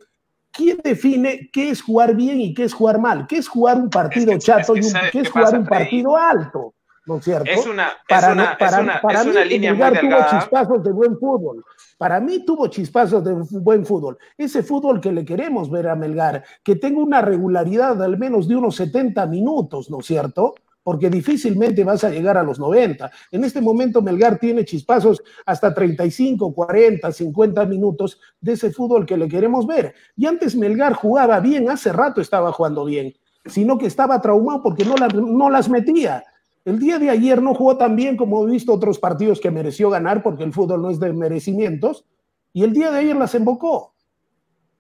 ¿quién 0.53 0.79
define 0.85 1.51
qué 1.53 1.71
es 1.71 1.83
jugar 1.83 2.15
bien 2.15 2.41
y 2.41 2.55
qué 2.55 2.63
es 2.63 2.73
jugar 2.73 3.01
mal? 3.01 3.27
¿Qué 3.27 3.39
es 3.39 3.49
jugar 3.49 3.79
un 3.79 3.91
partido 3.91 4.39
chato 4.39 4.77
y 4.77 4.83
qué 5.11 5.19
es 5.23 5.29
jugar 5.29 5.59
un 5.59 5.67
partido 5.67 6.17
alto? 6.17 6.73
¿no 7.07 7.19
es 7.19 7.25
cierto? 7.25 7.51
Es 7.51 7.67
una, 7.67 7.93
para, 8.09 8.33
una, 8.33 8.57
para, 8.57 8.77
es 8.77 8.83
una, 8.83 9.01
para 9.01 9.23
una 9.23 9.45
línea 9.45 9.75
muy 9.75 9.91
delgada. 9.91 10.29
tuvo 10.29 10.41
chispazos 10.41 10.85
de 10.85 10.93
buen 10.93 11.19
fútbol. 11.19 11.65
Para 11.97 12.21
mí 12.21 12.45
tuvo 12.45 12.67
chispazos 12.67 13.23
de 13.25 13.35
buen 13.61 13.87
fútbol. 13.87 14.19
Ese 14.37 14.63
fútbol 14.63 15.01
que 15.01 15.13
le 15.13 15.25
queremos 15.25 15.71
ver 15.71 15.89
a 15.89 15.95
Melgar, 15.95 16.45
que 16.63 16.77
tenga 16.77 17.01
una 17.01 17.21
regularidad 17.21 18.03
al 18.03 18.19
menos 18.19 18.49
de 18.49 18.57
unos 18.57 18.77
70 18.77 19.27
minutos, 19.27 19.91
¿no 19.91 20.01
es 20.01 20.07
cierto? 20.07 20.55
Porque 20.83 21.09
difícilmente 21.09 21.85
vas 21.85 22.05
a 22.05 22.11
llegar 22.11 22.37
a 22.37 22.43
los 22.43 22.59
90. 22.59 23.11
En 23.31 23.45
este 23.45 23.61
momento 23.61 24.03
Melgar 24.03 24.39
tiene 24.39 24.65
chispazos 24.65 25.23
hasta 25.47 25.73
35, 25.73 26.53
40, 26.53 27.11
50 27.11 27.65
minutos 27.67 28.19
de 28.41 28.53
ese 28.53 28.71
fútbol 28.71 29.07
que 29.07 29.17
le 29.17 29.29
queremos 29.29 29.67
ver. 29.67 29.95
Y 30.17 30.27
antes 30.27 30.57
Melgar 30.57 30.95
jugaba 30.95 31.41
bien, 31.41 31.71
hace 31.71 31.93
rato 31.93 32.21
estaba 32.21 32.53
jugando 32.53 32.85
bien, 32.85 33.15
sino 33.47 33.79
que 33.79 33.87
estaba 33.87 34.21
traumado 34.21 34.63
porque 34.63 34.85
no 34.85 35.49
las 35.49 35.69
metía 35.69 36.25
el 36.65 36.79
día 36.79 36.99
de 36.99 37.11
ayer 37.11 37.43
no 37.43 37.55
jugó 37.55 37.77
tan 37.77 37.97
bien 37.97 38.17
como 38.17 38.47
he 38.47 38.51
visto 38.51 38.73
otros 38.73 38.99
partidos 38.99 39.41
que 39.41 39.51
mereció 39.51 39.91
ganar, 39.91 40.23
porque 40.23 40.45
el 40.45 40.53
fútbol 40.53 40.83
no 40.83 40.91
es 40.91 40.99
de 40.99 41.13
merecimientos, 41.13 42.07
y 42.53 42.63
el 42.63 42.73
día 42.73 42.91
de 42.91 43.01
ayer 43.01 43.17
las 43.17 43.35
embocó. 43.35 43.94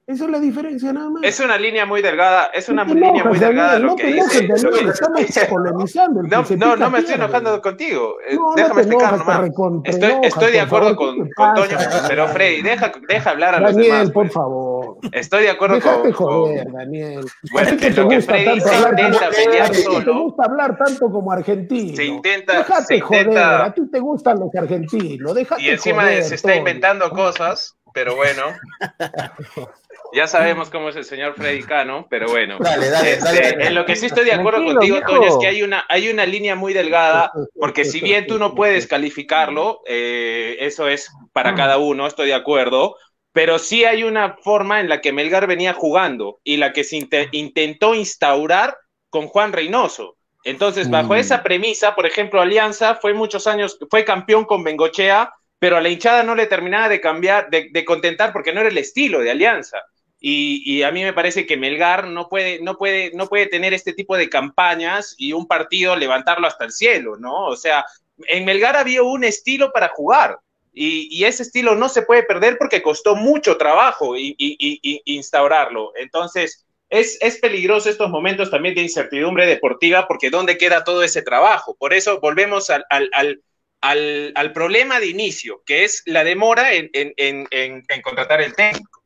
Esa 0.06 0.24
es 0.26 0.30
la 0.30 0.38
diferencia 0.38 0.92
nada 0.92 1.08
más. 1.08 1.22
Es 1.24 1.40
una 1.40 1.56
línea 1.56 1.86
muy 1.86 2.02
delgada, 2.02 2.50
es 2.52 2.68
una 2.68 2.84
línea 2.84 3.24
muy 3.24 3.38
delgada 3.38 3.78
lo 3.78 3.96
que 3.96 4.08
dice. 4.08 4.46
estamos 4.52 5.38
polemizando. 5.48 6.22
No, 6.22 6.76
no, 6.76 6.90
me 6.90 6.98
estoy 6.98 7.14
enojando 7.14 7.62
contigo. 7.62 8.16
Eh, 8.28 8.36
déjame 8.54 8.82
explicar 8.82 9.16
nomás. 9.16 9.50
Estoy, 9.84 10.12
estoy 10.22 10.52
de 10.52 10.60
acuerdo 10.60 10.94
con, 10.94 11.30
con 11.30 11.54
Toño, 11.54 11.78
pero 12.06 12.28
Freddy, 12.28 12.60
deja, 12.60 12.92
deja 13.08 13.30
hablar 13.30 13.54
a 13.54 13.60
los 13.60 13.74
Daniel, 13.74 13.92
demás. 13.92 14.10
por 14.10 14.24
pues. 14.24 14.34
favor. 14.34 14.98
Estoy 15.10 15.44
de 15.44 15.50
acuerdo 15.50 15.76
Dejate 15.76 16.12
con. 16.12 16.26
joder, 16.26 16.70
Daniel. 16.70 17.24
Bueno, 17.50 17.76
que 17.78 17.90
lo 17.90 18.08
que 18.08 18.20
Freddy 18.20 18.60
se 18.60 18.74
intenta 18.76 19.30
pelear 19.30 19.74
solo. 19.74 20.04
te 20.04 20.10
gusta 20.10 20.44
hablar 20.44 20.76
tanto 20.76 21.10
como 21.10 21.32
argentino. 21.32 21.96
Se 21.96 22.04
intenta. 22.04 22.58
Déjate 22.58 22.84
se 22.84 23.00
joder, 23.00 23.20
intenta, 23.22 23.64
a 23.64 23.72
ti 23.72 23.80
te 23.90 24.00
gustan 24.00 24.38
los 24.38 24.54
argentinos. 24.54 25.34
Déjate 25.34 25.62
y 25.62 25.68
encima 25.70 26.02
joder, 26.02 26.24
se 26.24 26.34
está 26.34 26.54
inventando 26.54 27.08
cosas, 27.08 27.74
pero 27.94 28.16
bueno. 28.16 28.42
Ya 30.14 30.26
sabemos 30.26 30.70
cómo 30.70 30.88
es 30.88 30.96
el 30.96 31.04
señor 31.04 31.34
Freddy 31.34 31.62
Cano, 31.62 32.06
pero 32.08 32.28
bueno. 32.28 32.58
Dale, 32.60 32.88
dale, 32.88 33.12
Este, 33.12 33.24
dale, 33.24 33.40
dale. 33.40 33.66
En 33.66 33.74
lo 33.74 33.84
que 33.84 33.96
sí 33.96 34.06
estoy 34.06 34.24
de 34.24 34.32
acuerdo 34.32 34.60
Tranquilo, 34.64 34.96
contigo. 35.00 35.18
Toño, 35.20 35.28
es 35.28 35.36
que 35.40 35.46
hay 35.48 35.62
una, 35.62 35.84
hay 35.88 36.08
una 36.08 36.24
línea 36.26 36.54
muy 36.54 36.72
delgada, 36.72 37.32
porque 37.58 37.84
si 37.84 38.00
bien 38.00 38.26
tú 38.26 38.38
no 38.38 38.54
puedes 38.54 38.86
calificarlo, 38.86 39.80
eh, 39.86 40.56
eso 40.60 40.88
es 40.88 41.10
para 41.32 41.54
cada 41.54 41.78
uno, 41.78 42.06
estoy 42.06 42.28
de 42.28 42.34
acuerdo, 42.34 42.96
pero 43.32 43.58
sí 43.58 43.84
hay 43.84 44.04
una 44.04 44.36
forma 44.42 44.80
en 44.80 44.88
la 44.88 45.00
que 45.00 45.12
Melgar 45.12 45.46
venía 45.48 45.72
jugando 45.74 46.38
y 46.44 46.56
la 46.56 46.72
que 46.72 46.84
se 46.84 46.96
inte- 46.96 47.28
intentó 47.32 47.94
instaurar 47.94 48.76
con 49.10 49.26
Juan 49.26 49.52
Reynoso. 49.52 50.16
Entonces, 50.44 50.90
bajo 50.90 51.14
Mm. 51.14 51.18
esa 51.18 51.42
premisa, 51.42 51.94
por 51.94 52.06
ejemplo, 52.06 52.40
Alianza 52.40 52.96
fue 52.96 53.14
muchos 53.14 53.46
años, 53.46 53.78
fue 53.90 54.04
campeón 54.04 54.44
con 54.44 54.62
Bengochea, 54.62 55.32
pero 55.58 55.76
a 55.76 55.80
la 55.80 55.88
hinchada 55.88 56.22
no 56.22 56.34
le 56.34 56.46
terminaba 56.46 56.88
de 56.88 57.00
cambiar, 57.00 57.48
de, 57.48 57.68
de 57.72 57.84
contentar 57.84 58.32
porque 58.32 58.52
no 58.52 58.60
era 58.60 58.68
el 58.68 58.76
estilo 58.78 59.20
de 59.20 59.30
Alianza. 59.30 59.78
Y, 60.26 60.62
y 60.64 60.82
a 60.84 60.90
mí 60.90 61.02
me 61.02 61.12
parece 61.12 61.44
que 61.44 61.58
Melgar 61.58 62.06
no 62.06 62.30
puede, 62.30 62.58
no, 62.62 62.78
puede, 62.78 63.10
no 63.14 63.26
puede 63.28 63.46
tener 63.46 63.74
este 63.74 63.92
tipo 63.92 64.16
de 64.16 64.30
campañas 64.30 65.14
y 65.18 65.34
un 65.34 65.46
partido 65.46 65.96
levantarlo 65.96 66.46
hasta 66.46 66.64
el 66.64 66.72
cielo, 66.72 67.16
¿no? 67.18 67.44
O 67.46 67.56
sea, 67.56 67.84
en 68.28 68.46
Melgar 68.46 68.74
había 68.76 69.02
un 69.02 69.22
estilo 69.24 69.70
para 69.70 69.88
jugar 69.88 70.38
y, 70.72 71.08
y 71.10 71.24
ese 71.24 71.42
estilo 71.42 71.74
no 71.74 71.90
se 71.90 72.02
puede 72.02 72.22
perder 72.22 72.56
porque 72.58 72.80
costó 72.80 73.14
mucho 73.16 73.58
trabajo 73.58 74.16
y, 74.16 74.34
y- 74.38 75.02
instaurarlo. 75.04 75.92
Entonces, 75.96 76.64
es, 76.88 77.18
es 77.20 77.36
peligroso 77.38 77.90
estos 77.90 78.08
momentos 78.08 78.50
también 78.50 78.74
de 78.74 78.80
incertidumbre 78.82 79.46
deportiva 79.46 80.06
porque 80.08 80.30
¿dónde 80.30 80.56
queda 80.56 80.84
todo 80.84 81.02
ese 81.02 81.20
trabajo? 81.20 81.76
Por 81.78 81.92
eso 81.92 82.18
volvemos 82.20 82.70
al, 82.70 82.84
al, 82.88 83.10
al, 83.12 83.42
al, 83.82 84.32
al 84.36 84.52
problema 84.54 85.00
de 85.00 85.08
inicio, 85.08 85.62
que 85.66 85.84
es 85.84 86.02
la 86.06 86.24
demora 86.24 86.72
en, 86.72 86.88
en, 86.94 87.12
en, 87.18 87.46
en 87.88 88.02
contratar 88.02 88.40
el 88.40 88.54
técnico. 88.54 89.03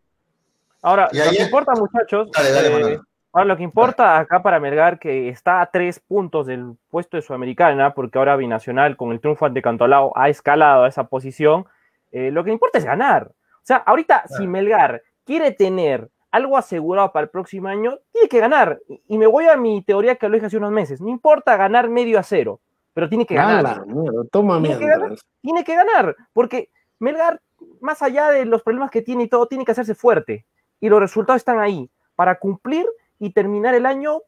Ahora, 0.83 1.09
Y 1.12 1.19
lo 1.19 1.31
que 1.31 1.43
importa, 1.43 1.73
muchachos, 1.75 2.29
Dale, 2.33 2.53
dale, 2.53 2.69
eh, 2.69 2.71
Manuel. 2.71 3.01
ahora 3.33 3.45
lo 3.47 3.57
que 3.57 3.62
importa 3.64 4.19
acá 4.19 4.43
para 4.43 4.61
Melgar, 4.61 4.99
que 4.99 5.29
está 5.29 5.61
a 5.61 5.71
tres 5.71 5.99
puntos 6.01 6.47
del 6.47 6.75
puesto 6.91 7.17
de 7.17 7.23
Sudamericana, 7.23 7.95
porque 7.95 8.19
ahora 8.19 8.37
Binacional 8.37 8.97
con 8.97 9.11
el 9.12 9.21
triunfo 9.21 9.47
ante 9.47 9.62
Cantolao 9.62 10.12
ha 10.17 10.29
escalado 10.29 10.85
a 10.85 10.88
esa 10.88 11.05
posición, 11.05 11.67
eh, 12.12 12.31
lo 12.31 12.45
que 12.45 12.53
importa 12.53 12.79
es 12.79 12.85
ganar. 12.85 13.29
O 13.29 13.64
sea, 13.69 13.79
ahorita 13.79 14.25
si 14.29 14.47
Melgar 14.47 15.03
quiere 15.25 15.51
tener 15.53 16.09
algo 16.31 16.57
asegurado 16.57 17.11
para 17.12 17.25
el 17.25 17.31
próximo 17.31 17.69
año, 17.69 17.99
tiene 18.12 18.29
que 18.29 18.38
ganar. 18.38 18.79
Y- 19.09 19.19
me 19.19 19.27
voy 19.27 19.47
a 19.47 19.57
mi 19.57 19.83
teoría 19.83 20.14
que 20.17 20.29
lo 20.29 20.35
dije 20.35 20.47
hace 20.47 20.57
unos 20.59 20.71
meses. 20.71 21.01
No 21.01 21.09
importa 21.09 21.57
ganar 21.57 21.88
medio 21.88 22.19
a 22.19 22.23
cero, 22.23 22.61
pero 22.95 23.09
tiene 23.09 23.27
que 23.27 23.35
ganar. 23.35 23.85
Mierda, 23.87 24.25
toma 24.31 24.61
Tiene 24.61 24.79
que 24.79 24.85
mierda. 24.85 24.99
ganar. 25.05 25.19
tiene 25.43 25.64
que 25.64 25.75
ganar, 25.75 26.17
porque 26.33 26.71
Melgar, 26.99 27.41
más 27.81 28.01
allá 28.03 28.29
de 28.31 28.45
los 28.45 28.62
problemas 28.62 28.91
que 28.91 29.03
tiene 29.03 29.25
y 29.25 29.29
todo, 29.29 29.47
tiene 29.47 29.64
que 29.64 29.73
hacerse 29.73 29.95
fuerte. 29.95 30.45
Y 30.81 30.88
los 30.88 31.01
resultados 31.01 31.41
están 31.41 31.59
ahí, 31.61 31.91
para 32.14 32.38
cumplir 32.38 32.87
y 33.19 33.31
terminar 33.31 33.75
el 33.75 33.87
año 33.87 34.21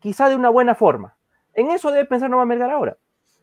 quizá 0.00 0.28
de 0.28 0.34
una 0.36 0.48
buena 0.48 0.74
forma. 0.74 1.14
En 1.54 1.70
eso 1.70 1.90
debe 1.90 2.06
pensar 2.06 2.30
Nueva 2.30 2.46
Melgar 2.46 2.70
ahora. 2.70 2.96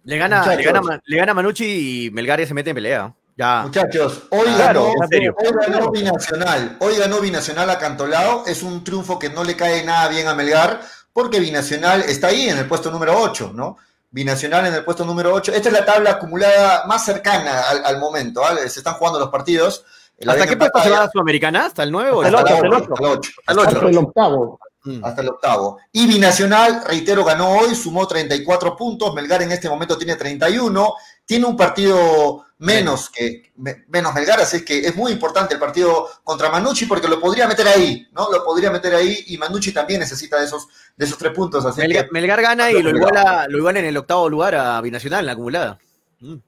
Le 0.03 0.17
gana, 0.17 0.39
Muchachos. 0.39 0.57
le, 0.57 0.63
gana, 0.71 1.01
le 1.05 1.17
gana 1.17 1.33
Manucci 1.33 2.05
y 2.05 2.11
Melgar 2.11 2.39
ya 2.39 2.47
se 2.47 2.53
mete 2.53 2.69
en 2.71 2.75
pelea. 2.75 3.13
Ya. 3.35 3.61
Muchachos, 3.63 4.23
hoy 4.31 4.47
Claro, 4.55 4.85
ganó, 4.87 5.03
en 5.03 5.09
serio. 5.09 5.35
hoy 5.37 5.51
ganó 5.67 5.91
Binacional. 5.91 6.77
Hoy 6.79 6.95
ganó 6.97 7.19
Binacional 7.19 7.69
a 7.69 7.77
Cantolao. 7.77 8.45
Es 8.47 8.63
un 8.63 8.83
triunfo 8.83 9.19
que 9.19 9.29
no 9.29 9.43
le 9.43 9.55
cae 9.55 9.83
nada 9.85 10.07
bien 10.07 10.27
a 10.27 10.33
Melgar, 10.33 10.81
porque 11.13 11.39
Binacional 11.39 12.01
está 12.01 12.27
ahí 12.27 12.49
en 12.49 12.57
el 12.57 12.67
puesto 12.67 12.89
número 12.89 13.15
8, 13.19 13.51
¿no? 13.53 13.77
Binacional 14.09 14.65
en 14.65 14.73
el 14.73 14.83
puesto 14.83 15.05
número 15.05 15.33
8. 15.33 15.51
Esta 15.53 15.69
es 15.69 15.73
la 15.73 15.85
tabla 15.85 16.11
acumulada 16.11 16.85
más 16.87 17.05
cercana 17.05 17.69
al, 17.69 17.85
al 17.85 17.99
momento, 17.99 18.41
¿vale? 18.41 18.67
Se 18.69 18.79
están 18.79 18.95
jugando 18.95 19.19
los 19.19 19.29
partidos. 19.29 19.85
¿Hasta 20.25 20.47
qué 20.47 20.57
puesto 20.57 20.79
se 20.81 20.89
va 20.89 20.97
a 20.97 21.05
la 21.05 21.09
Sudamericana? 21.09 21.65
¿Hasta 21.65 21.83
el 21.83 21.91
9 21.91 22.11
o 22.11 22.21
Hasta 22.21 22.29
el 22.29 22.35
Hasta 22.35 22.67
el 22.67 22.73
hasta 22.73 22.93
el 22.95 23.05
8, 23.05 23.31
hasta 23.45 23.51
el 23.51 23.59
8, 23.59 23.69
Hasta 23.69 23.89
el 23.89 23.97
octavo. 23.97 24.59
Mm. 24.83 25.03
hasta 25.03 25.21
el 25.21 25.29
octavo. 25.29 25.77
Y 25.91 26.07
Binacional, 26.07 26.83
reitero, 26.85 27.25
ganó 27.25 27.57
hoy, 27.57 27.75
sumó 27.75 28.07
34 28.07 28.75
puntos. 28.75 29.13
Melgar 29.13 29.41
en 29.41 29.51
este 29.51 29.67
momento 29.67 29.97
tiene 29.97 30.15
31 30.15 30.93
tiene 31.27 31.45
un 31.45 31.57
partido 31.57 32.45
menos 32.59 33.09
que 33.11 33.51
menos 33.55 34.15
Melgar, 34.15 34.39
así 34.39 34.63
que 34.63 34.79
es 34.79 34.95
muy 34.95 35.11
importante 35.11 35.53
el 35.53 35.59
partido 35.59 36.07
contra 36.23 36.49
Manucci 36.49 36.85
porque 36.85 37.07
lo 37.07 37.19
podría 37.19 37.47
meter 37.47 37.67
ahí, 37.67 38.07
¿no? 38.13 38.31
Lo 38.31 38.43
podría 38.43 38.71
meter 38.71 38.95
ahí 38.95 39.25
y 39.27 39.37
Manucci 39.37 39.73
también 39.73 39.99
necesita 39.99 40.39
de 40.39 40.45
esos, 40.45 40.67
de 40.95 41.05
esos 41.05 41.17
tres 41.17 41.33
puntos. 41.33 41.65
Así 41.65 41.81
Melgar, 42.11 42.41
gana 42.41 42.71
y 42.71 42.81
lo 42.81 42.91
iguala, 42.91 43.45
lo 43.49 43.57
iguala 43.57 43.79
en 43.79 43.85
el 43.85 43.97
octavo 43.97 44.29
lugar 44.29 44.55
a 44.55 44.79
Binacional, 44.79 45.19
en 45.19 45.25
la 45.25 45.31
acumulada. 45.33 45.77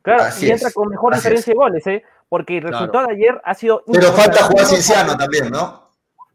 Claro, 0.02 0.34
y 0.40 0.50
entra 0.50 0.72
con 0.72 0.88
mejor 0.88 1.14
diferencia 1.14 1.52
de 1.52 1.58
goles, 1.58 1.88
¿eh? 1.88 2.04
Porque 2.30 2.58
el 2.58 2.64
resultado 2.64 3.08
de 3.08 3.14
ayer 3.14 3.42
ha 3.44 3.54
sido. 3.56 3.84
Pero 3.92 4.12
falta 4.14 4.44
jugar 4.44 4.66
Cienciano 4.66 5.18
también, 5.18 5.50
¿no? 5.50 5.90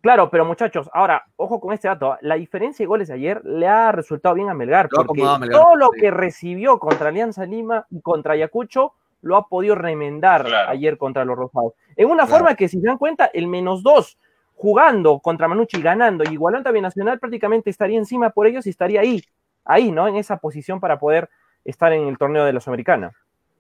Claro, 0.05 0.29
pero 0.29 0.45
muchachos, 0.45 0.91
ahora, 0.93 1.25
ojo 1.37 1.61
con 1.61 1.73
este 1.73 1.89
dato. 1.89 2.13
¿ah? 2.13 2.19
La 2.21 2.35
diferencia 2.35 2.83
de 2.85 2.89
goles 2.89 3.09
de 3.09 3.15
ayer 3.15 3.43
le 3.43 3.67
ha 3.67 3.91
resultado 3.91 4.35
bien 4.35 4.51
a 4.51 4.55
Melgar. 4.55 4.91
porque 4.91 5.23
todo 5.51 5.77
lo 5.77 5.91
que 5.91 6.11
recibió 6.11 6.79
contra 6.79 7.09
Alianza 7.09 7.47
Lima 7.47 7.87
y 7.89 8.03
contra 8.03 8.35
Ayacucho 8.35 8.93
lo 9.23 9.37
ha 9.37 9.49
podido 9.49 9.75
remendar 9.75 10.47
ayer 10.69 10.99
contra 10.99 11.25
los 11.25 11.39
Rosados. 11.39 11.73
En 11.97 12.11
una 12.11 12.27
forma 12.27 12.55
que, 12.55 12.69
si 12.69 12.81
se 12.81 12.87
dan 12.87 12.99
cuenta, 12.99 13.31
el 13.33 13.47
menos 13.47 13.83
dos 13.83 14.19
jugando 14.55 15.21
contra 15.21 15.49
Manucci, 15.49 15.81
ganando 15.81 16.23
y 16.25 16.35
igualando 16.35 16.69
a 16.69 16.73
Binacional, 16.73 17.19
prácticamente 17.19 17.71
estaría 17.71 17.99
encima 17.99 18.29
por 18.29 18.47
ellos 18.47 18.67
y 18.67 18.71
estaría 18.71 19.01
ahí, 19.01 19.23
ahí, 19.65 19.91
¿no? 19.91 20.07
En 20.07 20.17
esa 20.17 20.37
posición 20.37 20.81
para 20.81 20.99
poder 20.99 21.31
estar 21.65 21.95
en 21.95 22.09
el 22.09 22.19
torneo 22.19 22.45
de 22.45 22.53
la 22.53 22.61
Sudamericana. 22.61 23.13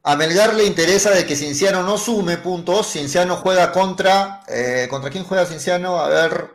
A 0.06 0.16
Melgar 0.16 0.52
le 0.52 0.66
interesa 0.66 1.10
de 1.10 1.24
que 1.24 1.34
Cinciano 1.34 1.82
no 1.82 1.96
sume 1.96 2.36
puntos. 2.36 2.88
Cinciano 2.88 3.36
juega 3.36 3.72
contra. 3.72 4.42
Eh, 4.46 4.86
¿Contra 4.90 5.08
quién 5.08 5.24
juega 5.24 5.46
Cinciano? 5.46 5.98
A 5.98 6.08
ver. 6.08 6.50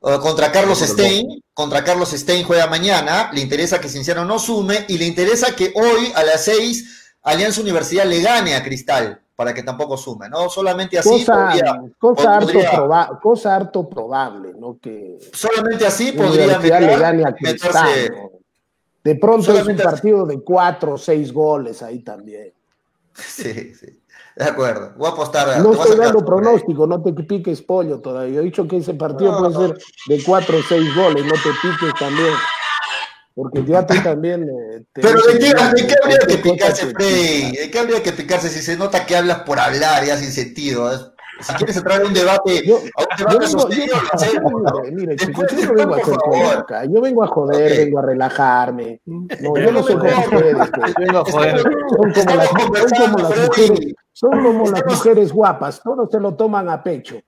Eh, 0.00 0.18
contra 0.22 0.52
Carlos 0.52 0.78
Stein. 0.78 1.42
Contra 1.52 1.82
Carlos 1.82 2.10
Stein 2.10 2.44
juega 2.44 2.68
mañana. 2.68 3.30
Le 3.32 3.40
interesa 3.40 3.80
que 3.80 3.88
Cinciano 3.88 4.24
no 4.24 4.38
sume. 4.38 4.84
Y 4.86 4.96
le 4.96 5.06
interesa 5.06 5.56
que 5.56 5.72
hoy 5.74 6.12
a 6.14 6.22
las 6.22 6.44
seis 6.44 7.12
Alianza 7.24 7.60
Universidad 7.62 8.04
le 8.04 8.22
gane 8.22 8.54
a 8.54 8.62
Cristal. 8.62 9.22
Para 9.34 9.52
que 9.52 9.64
tampoco 9.64 9.96
sume, 9.96 10.28
¿no? 10.28 10.48
Solamente 10.48 11.00
así. 11.00 11.24
Cosa, 11.24 11.52
cosa, 11.98 12.36
harto, 12.36 13.18
cosa 13.20 13.56
harto 13.56 13.88
probable, 13.88 14.52
¿no? 14.56 14.78
Que 14.80 15.18
solamente 15.32 15.84
así 15.84 16.12
podría 16.12 16.58
le 16.58 16.96
gane 16.96 17.24
a 17.24 17.34
Cristal. 17.34 18.30
De 19.02 19.14
pronto 19.16 19.58
es 19.58 19.66
un 19.66 19.76
partido 19.76 20.26
de 20.26 20.40
cuatro 20.42 20.94
o 20.94 20.98
seis 20.98 21.32
goles 21.32 21.82
ahí 21.82 22.00
también. 22.00 22.52
Sí, 23.26 23.74
sí. 23.74 24.02
De 24.36 24.44
acuerdo. 24.44 24.92
Voy 24.96 25.08
a 25.08 25.10
apostar. 25.10 25.60
No 25.60 25.72
estoy 25.72 25.96
dando 25.96 26.24
pronóstico, 26.24 26.86
no 26.86 27.02
te 27.02 27.12
piques 27.12 27.60
pollo 27.60 28.00
todavía. 28.00 28.38
He 28.38 28.44
dicho 28.44 28.68
que 28.68 28.76
ese 28.76 28.94
partido 28.94 29.36
puede 29.36 29.54
ser 29.54 29.78
de 30.06 30.22
4 30.22 30.58
o 30.58 30.62
6 30.62 30.94
goles, 30.94 31.24
no 31.24 31.32
te 31.32 31.50
piques 31.60 31.94
también. 31.98 32.34
Porque 33.34 33.64
ya 33.64 33.86
tú 33.86 33.94
también. 34.02 34.44
Eh, 34.44 34.84
Pero 34.92 35.20
de 35.20 35.38
qué, 35.38 35.54
habría 35.56 36.18
que 36.26 36.38
picarse, 36.38 36.86
Frey? 36.86 37.52
¿De 37.52 37.70
qué 37.70 37.78
habría 37.78 38.02
que 38.02 38.12
picarse 38.12 38.48
si 38.48 38.62
se 38.62 38.76
nota 38.76 39.06
que 39.06 39.16
hablas 39.16 39.40
por 39.40 39.58
hablar 39.58 40.04
ya 40.04 40.16
sin 40.16 40.32
sentido? 40.32 41.14
Si 41.40 41.54
quieres 41.54 41.76
entrar 41.76 42.00
en 42.00 42.08
un 42.08 42.14
debate, 42.14 42.66
yo, 42.66 42.80
a 42.96 43.34
un 43.34 44.62
debate 44.62 44.92
mire, 44.92 45.16
chicos, 45.16 45.46
yo 45.50 45.66
no 45.66 45.74
vengo 45.74 45.94
a 45.94 45.98
hacer 45.98 46.16
política, 46.16 46.84
yo 46.84 47.00
vengo 47.00 47.24
a 47.24 47.26
joder, 47.28 47.84
vengo 47.84 47.98
a 47.98 48.02
relajarme. 48.02 49.00
No, 49.06 49.56
yo 49.56 49.72
no 49.72 49.82
soy 49.82 49.96
como 49.96 50.18
ustedes. 50.18 50.56
Pues. 50.78 50.94
Vengo 50.98 51.18
a 51.18 51.24
joder. 51.24 51.62
Son 51.62 52.12
como 52.12 52.36
las, 52.36 52.48
son 52.48 52.90
como 53.00 53.18
las 53.18 53.46
mujeres, 53.46 53.94
son 54.12 54.30
como 54.30 54.70
las 54.70 54.84
mujeres 54.86 55.32
guapas, 55.32 55.80
todos 55.82 56.10
se 56.10 56.20
lo 56.20 56.34
toman 56.34 56.68
a 56.68 56.82
pecho. 56.82 57.20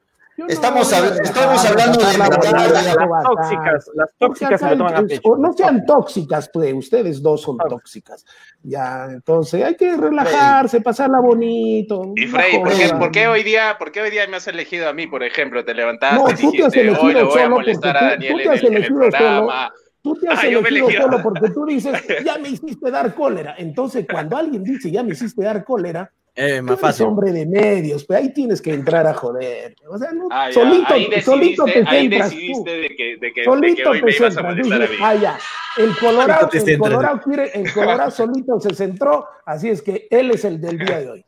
Estamos, 0.49 0.93
estamos 0.93 1.65
hablando 1.65 1.99
de 1.99 2.19
las 2.19 3.23
tóxicas. 3.25 3.91
Las 3.95 4.09
tóxicas 4.19 4.61
se 4.61 4.77
toman 4.77 4.95
a 4.95 5.07
pecho. 5.07 5.37
No 5.37 5.53
sean 5.53 5.85
tóxicas, 5.87 6.51
pues, 6.53 6.73
ustedes 6.75 7.23
dos 7.23 7.43
son 7.43 7.59
tóxicas. 7.59 8.25
Ya, 8.63 9.07
entonces 9.11 9.65
hay 9.65 9.75
que 9.77 9.97
relajarse, 9.97 10.81
pasarla 10.81 11.21
bonito. 11.21 12.13
Y 12.17 12.27
Frey, 12.27 12.61
¿por 12.99 13.11
qué, 13.11 13.27
hoy 13.27 13.43
día, 13.43 13.77
¿por 13.79 13.93
qué 13.93 14.03
hoy 14.03 14.11
día 14.11 14.27
me 14.27 14.37
has 14.37 14.47
elegido 14.47 14.89
a 14.89 14.93
mí, 14.93 15.07
por 15.07 15.23
ejemplo? 15.23 15.65
Te 15.65 15.75
levantaste 15.75 16.33
y 16.33 16.47
dijiste, 16.47 16.91
hoy 16.91 17.15
le 17.15 17.23
voy 17.23 17.41
a 17.41 17.49
molestar 17.49 17.97
a 17.97 18.11
Daniel 18.11 18.41
en 18.41 18.75
el, 18.75 18.87
programa. 18.87 19.73
Tú 20.03 20.15
te 20.15 20.29
has 20.29 20.39
ah, 20.39 20.47
elegido 20.47 20.91
solo 20.91 21.23
porque 21.23 21.51
tú 21.51 21.67
dices, 21.67 21.93
ya 22.25 22.39
me 22.39 22.49
hiciste 22.49 22.91
dar 22.91 23.15
cólera. 23.15 23.55
Entonces, 23.59 24.07
cuando 24.11 24.37
alguien 24.37 24.65
dice, 24.65 24.91
ya 24.91 25.03
me 25.03 25.13
hiciste 25.13 25.43
dar 25.43 25.63
cólera, 25.65 26.11
es 26.41 26.63
más 26.63 26.81
fácil. 26.81 27.07
hombre 27.07 27.33
de 27.33 27.47
medios, 27.47 28.05
pero 28.05 28.21
ahí 28.21 28.33
tienes 28.33 28.63
que 28.63 28.73
entrar 28.73 29.07
a 29.07 29.15
joder. 29.15 29.75
O 29.89 29.99
sea, 29.99 30.13
no, 30.13 30.29
ah, 30.31 30.49
solito, 30.53 30.95
solito 31.23 31.65
te 31.65 31.85
ahí 31.87 32.09
decidiste 32.09 32.71
de 32.71 32.97
que, 32.97 33.17
de 33.21 33.33
que, 33.33 33.45
solito 33.45 33.77
de 33.77 33.83
que 33.83 33.89
hoy 33.89 34.03
me 34.03 34.17
ibas 34.17 34.37
a 34.37 34.43
molestar 34.43 34.83
a 34.83 34.87
mí. 34.87 34.97
Ah, 35.01 35.15
ya. 35.15 35.39
El 35.77 35.97
Colorado, 35.97 36.49
el 36.53 36.79
Colorado, 36.79 37.21
quiere, 37.23 37.51
el 37.55 37.73
Colorado 37.75 38.11
solito 38.11 38.59
se 38.61 38.75
centró, 38.75 39.27
así 39.45 39.69
es 39.69 39.83
que 39.83 40.09
él 40.11 40.31
es 40.31 40.45
el 40.45 40.61
del 40.61 40.79
día 40.79 41.01
de 41.01 41.11
hoy. 41.11 41.25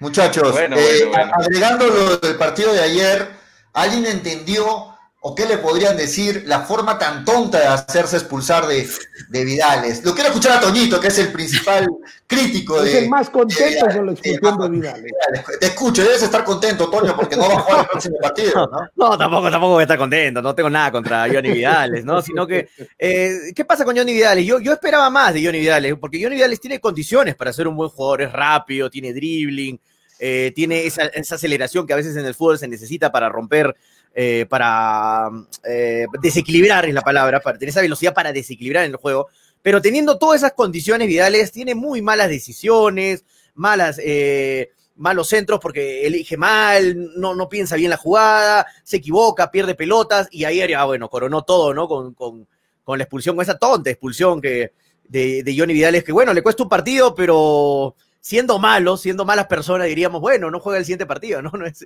Muchachos, 0.00 0.52
bueno, 0.52 0.76
eh, 0.76 1.04
bueno, 1.04 1.10
bueno. 1.10 1.32
agregando 1.34 1.86
lo 1.86 2.16
del 2.18 2.36
partido 2.36 2.72
de 2.72 2.80
ayer, 2.80 3.28
¿alguien 3.72 4.06
entendió 4.06 4.97
¿O 5.20 5.34
qué 5.34 5.46
le 5.46 5.58
podrían 5.58 5.96
decir 5.96 6.44
la 6.46 6.60
forma 6.60 6.96
tan 6.96 7.24
tonta 7.24 7.58
de 7.58 7.66
hacerse 7.66 8.18
expulsar 8.18 8.68
de, 8.68 8.88
de 9.28 9.44
Vidales? 9.44 10.04
Lo 10.04 10.14
quiero 10.14 10.28
escuchar 10.28 10.58
a 10.58 10.60
Toñito, 10.60 11.00
que 11.00 11.08
es 11.08 11.18
el 11.18 11.32
principal 11.32 11.88
crítico 12.24 12.80
de. 12.80 12.88
Es 12.88 13.02
el 13.02 13.08
más 13.08 13.28
contento 13.28 13.86
con 13.86 14.06
la 14.06 14.12
expulsión 14.12 14.60
de, 14.60 14.68
Vidales. 14.68 15.12
Te 15.58 15.66
escucho, 15.66 16.04
debes 16.04 16.22
estar 16.22 16.44
contento, 16.44 16.88
Toño, 16.88 17.16
porque 17.16 17.34
no 17.34 17.48
va 17.48 17.54
a 17.54 17.58
jugar 17.58 17.80
el 17.80 17.86
próximo 17.88 18.16
partido, 18.22 18.70
¿no? 18.70 18.78
No, 18.94 19.18
tampoco, 19.18 19.50
tampoco 19.50 19.72
voy 19.72 19.80
a 19.80 19.84
estar 19.84 19.98
contento, 19.98 20.40
no 20.40 20.54
tengo 20.54 20.70
nada 20.70 20.92
contra 20.92 21.26
Johnny 21.26 21.50
Vidales, 21.50 22.04
¿no? 22.04 22.22
Sino 22.22 22.46
que, 22.46 22.68
eh, 22.96 23.52
¿qué 23.56 23.64
pasa 23.64 23.84
con 23.84 23.96
Johnny 23.96 24.12
Vidales? 24.12 24.46
Yo, 24.46 24.60
yo 24.60 24.72
esperaba 24.72 25.10
más 25.10 25.34
de 25.34 25.44
Johnny 25.44 25.58
Vidales, 25.58 25.96
porque 26.00 26.22
Johnny 26.22 26.36
Vidales 26.36 26.60
tiene 26.60 26.78
condiciones 26.78 27.34
para 27.34 27.52
ser 27.52 27.66
un 27.66 27.74
buen 27.74 27.90
jugador, 27.90 28.22
es 28.22 28.32
rápido, 28.32 28.88
tiene 28.88 29.12
dribbling, 29.12 29.80
eh, 30.20 30.52
tiene 30.54 30.86
esa, 30.86 31.06
esa 31.06 31.34
aceleración 31.34 31.88
que 31.88 31.92
a 31.92 31.96
veces 31.96 32.16
en 32.16 32.24
el 32.24 32.36
fútbol 32.36 32.58
se 32.58 32.68
necesita 32.68 33.10
para 33.10 33.28
romper 33.28 33.76
eh, 34.20 34.46
para 34.46 35.30
eh, 35.62 36.06
desequilibrar, 36.20 36.84
es 36.86 36.92
la 36.92 37.02
palabra, 37.02 37.38
para 37.38 37.56
tener 37.56 37.68
esa 37.68 37.82
velocidad 37.82 38.12
para 38.12 38.32
desequilibrar 38.32 38.84
en 38.84 38.90
el 38.90 38.96
juego. 38.96 39.28
Pero 39.62 39.80
teniendo 39.80 40.18
todas 40.18 40.38
esas 40.38 40.54
condiciones, 40.54 41.06
Vidales 41.06 41.52
tiene 41.52 41.76
muy 41.76 42.02
malas 42.02 42.28
decisiones, 42.28 43.24
malas, 43.54 44.00
eh, 44.02 44.70
malos 44.96 45.28
centros 45.28 45.60
porque 45.60 46.04
elige 46.04 46.36
mal, 46.36 47.12
no, 47.16 47.36
no 47.36 47.48
piensa 47.48 47.76
bien 47.76 47.90
la 47.90 47.96
jugada, 47.96 48.66
se 48.82 48.96
equivoca, 48.96 49.52
pierde 49.52 49.76
pelotas 49.76 50.26
y 50.32 50.44
ayer 50.44 50.70
ya, 50.70 50.84
bueno, 50.84 51.08
coronó 51.08 51.42
todo, 51.42 51.72
¿no? 51.72 51.86
Con, 51.86 52.12
con, 52.14 52.48
con 52.82 52.98
la 52.98 53.04
expulsión, 53.04 53.36
con 53.36 53.44
esa 53.44 53.56
tonta 53.56 53.88
expulsión 53.88 54.40
que, 54.40 54.72
de, 55.04 55.44
de 55.44 55.56
Johnny 55.56 55.74
Vidales, 55.74 56.02
que 56.02 56.10
bueno, 56.10 56.34
le 56.34 56.42
cuesta 56.42 56.64
un 56.64 56.68
partido, 56.68 57.14
pero 57.14 57.94
siendo 58.20 58.58
malos, 58.58 59.00
siendo 59.00 59.24
malas 59.24 59.46
personas, 59.46 59.86
diríamos, 59.86 60.20
bueno, 60.20 60.50
no 60.50 60.60
juega 60.60 60.78
el 60.78 60.84
siguiente 60.84 61.06
partido, 61.06 61.42
¿no? 61.42 61.50
no 61.54 61.66
es, 61.66 61.84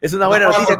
es, 0.00 0.12
una 0.12 0.26
buena 0.28 0.46
noticia. 0.46 0.78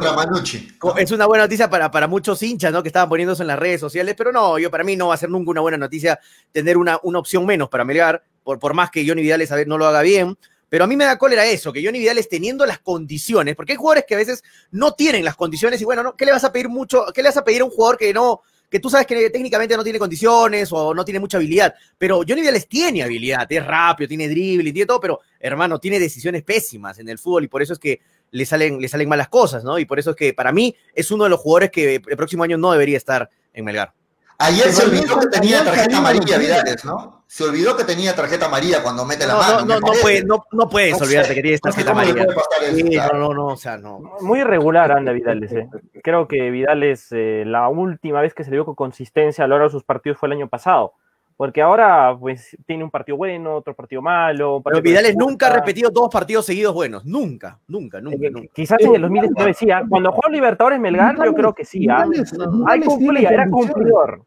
Es 0.97 1.11
una 1.11 1.25
buena 1.25 1.43
noticia 1.45 1.69
para, 1.69 1.89
para 1.91 2.07
muchos 2.07 2.41
hinchas, 2.43 2.71
¿no? 2.71 2.81
Que 2.83 2.89
estaban 2.89 3.09
poniéndose 3.09 3.43
en 3.43 3.47
las 3.47 3.59
redes 3.59 3.79
sociales, 3.79 4.15
pero 4.17 4.31
no, 4.31 4.59
yo 4.59 4.69
para 4.69 4.83
mí 4.83 4.95
no 4.95 5.07
va 5.07 5.15
a 5.15 5.17
ser 5.17 5.29
nunca 5.29 5.51
una 5.51 5.61
buena 5.61 5.77
noticia 5.77 6.19
tener 6.51 6.77
una, 6.77 6.99
una 7.03 7.19
opción 7.19 7.45
menos 7.45 7.69
para 7.69 7.85
Melgar, 7.85 8.23
por, 8.43 8.59
por 8.59 8.73
más 8.73 8.91
que 8.91 9.07
Johnny 9.07 9.21
Vidales 9.21 9.51
no 9.67 9.77
lo 9.77 9.87
haga 9.87 10.01
bien. 10.01 10.37
Pero 10.69 10.83
a 10.83 10.87
mí 10.87 10.95
me 10.95 11.05
da 11.05 11.17
cólera 11.17 11.45
eso, 11.45 11.73
que 11.73 11.83
Johnny 11.83 11.97
Vidales 11.97 12.29
teniendo 12.29 12.63
las 12.65 12.77
condiciones, 12.77 13.55
porque 13.55 13.73
hay 13.73 13.77
jugadores 13.77 14.05
que 14.07 14.13
a 14.13 14.17
veces 14.17 14.43
no 14.69 14.93
tienen 14.93 15.25
las 15.25 15.35
condiciones 15.35 15.81
y 15.81 15.85
bueno, 15.85 16.03
¿no? 16.03 16.15
¿qué 16.15 16.25
le 16.25 16.31
vas 16.31 16.43
a 16.43 16.51
pedir 16.51 16.69
mucho? 16.69 17.05
¿Qué 17.13 17.23
le 17.23 17.29
vas 17.29 17.37
a 17.37 17.43
pedir 17.43 17.61
a 17.61 17.65
un 17.65 17.71
jugador 17.71 17.97
que 17.97 18.13
no, 18.13 18.41
que 18.69 18.79
tú 18.79 18.89
sabes 18.89 19.07
que 19.07 19.29
técnicamente 19.29 19.75
no 19.75 19.83
tiene 19.83 19.99
condiciones 19.99 20.69
o 20.71 20.93
no 20.93 21.03
tiene 21.03 21.19
mucha 21.19 21.37
habilidad, 21.37 21.73
pero 21.97 22.17
Johnny 22.17 22.41
Vidales 22.41 22.67
tiene 22.67 23.03
habilidad, 23.03 23.47
es 23.51 23.65
rápido, 23.65 24.07
tiene 24.07 24.27
dribbling, 24.27 24.73
tiene 24.73 24.85
todo, 24.85 24.99
pero 24.99 25.19
hermano, 25.39 25.79
tiene 25.79 25.99
decisiones 25.99 26.43
pésimas 26.43 26.99
en 26.99 27.09
el 27.09 27.17
fútbol 27.17 27.45
y 27.45 27.47
por 27.47 27.61
eso 27.61 27.73
es 27.73 27.79
que 27.79 28.01
le 28.31 28.45
salen, 28.45 28.79
le 28.79 28.87
salen 28.87 29.09
malas 29.09 29.29
cosas, 29.29 29.63
¿no? 29.63 29.79
Y 29.79 29.85
por 29.85 29.99
eso 29.99 30.11
es 30.11 30.15
que 30.15 30.33
para 30.33 30.51
mí 30.51 30.75
es 30.93 31.09
uno 31.11 31.23
de 31.23 31.31
los 31.31 31.39
jugadores 31.39 31.71
que 31.71 31.95
el 31.95 32.17
próximo 32.17 32.43
año 32.43 32.57
no 32.57 32.71
debería 32.71 32.97
estar 32.97 33.29
en 33.53 33.65
Melgar. 33.65 33.93
Ayer 34.37 34.71
se 34.71 34.83
olvidó 34.83 35.19
que 35.19 35.27
tenía 35.27 35.63
tarjeta 35.63 35.97
amarilla 35.97 36.37
Vidales, 36.37 36.85
¿no? 36.85 37.18
Se 37.31 37.43
olvidó 37.43 37.77
que 37.77 37.83
tenía 37.83 38.15
tarjeta 38.15 38.47
amarilla 38.47 38.81
cuando 38.81 39.05
mete 39.05 39.27
la 39.27 39.35
mano. 39.35 39.63
No, 39.63 39.79
no, 39.79 39.91
puede, 40.01 40.23
no, 40.23 40.43
no, 40.51 40.67
puedes 40.67 40.99
olvidarte 40.99 41.35
que 41.35 41.43
tiene 41.43 41.59
tarjeta 41.59 41.91
amarilla. 41.91 42.25
no, 42.25 43.19
no, 43.19 43.33
no, 43.35 43.45
o 43.49 43.55
sea, 43.55 43.77
no. 43.77 44.01
Muy 44.21 44.39
irregular 44.39 44.91
anda 44.91 45.11
Vidales. 45.11 45.51
Eh. 45.53 45.69
Creo 46.03 46.27
que 46.27 46.49
Vidales, 46.49 47.09
eh, 47.11 47.43
la 47.45 47.69
última 47.69 48.21
vez 48.21 48.33
que 48.33 48.43
se 48.43 48.49
le 48.49 48.57
vio 48.57 48.65
con 48.65 48.73
consistencia 48.73 49.43
a 49.43 49.47
lo 49.47 49.57
largo 49.57 49.67
de 49.67 49.73
sus 49.73 49.83
partidos 49.83 50.17
fue 50.17 50.25
el 50.25 50.33
año 50.33 50.49
pasado. 50.49 50.93
Porque 51.37 51.61
ahora, 51.61 52.17
pues, 52.19 52.57
tiene 52.65 52.83
un 52.83 52.89
partido 52.89 53.15
bueno, 53.15 53.57
otro 53.57 53.75
partido 53.75 54.01
malo. 54.01 54.63
Pero 54.65 54.81
Vidales 54.81 55.15
nunca 55.15 55.47
ha 55.47 55.53
repetido 55.53 55.91
dos 55.91 56.09
partidos 56.11 56.47
seguidos 56.47 56.73
buenos. 56.73 57.05
Nunca, 57.05 57.59
nunca, 57.67 58.01
nunca. 58.01 58.25
Eh, 58.25 58.31
nunca. 58.31 58.49
Quizás 58.55 58.79
en 58.79 58.95
el 58.95 59.01
2019 59.03 59.53
sí. 59.53 59.69
¿ah? 59.69 59.83
Cuando 59.87 60.11
jugó 60.11 60.29
Libertadores 60.29 60.79
Melgar, 60.79 61.15
yo 61.23 61.35
creo 61.35 61.53
que 61.53 61.63
sí. 61.63 61.87
¿ah? 61.87 62.07
Hay 62.65 62.81
cumplía, 62.81 63.29
era 63.29 63.47
cumplidor. 63.47 64.23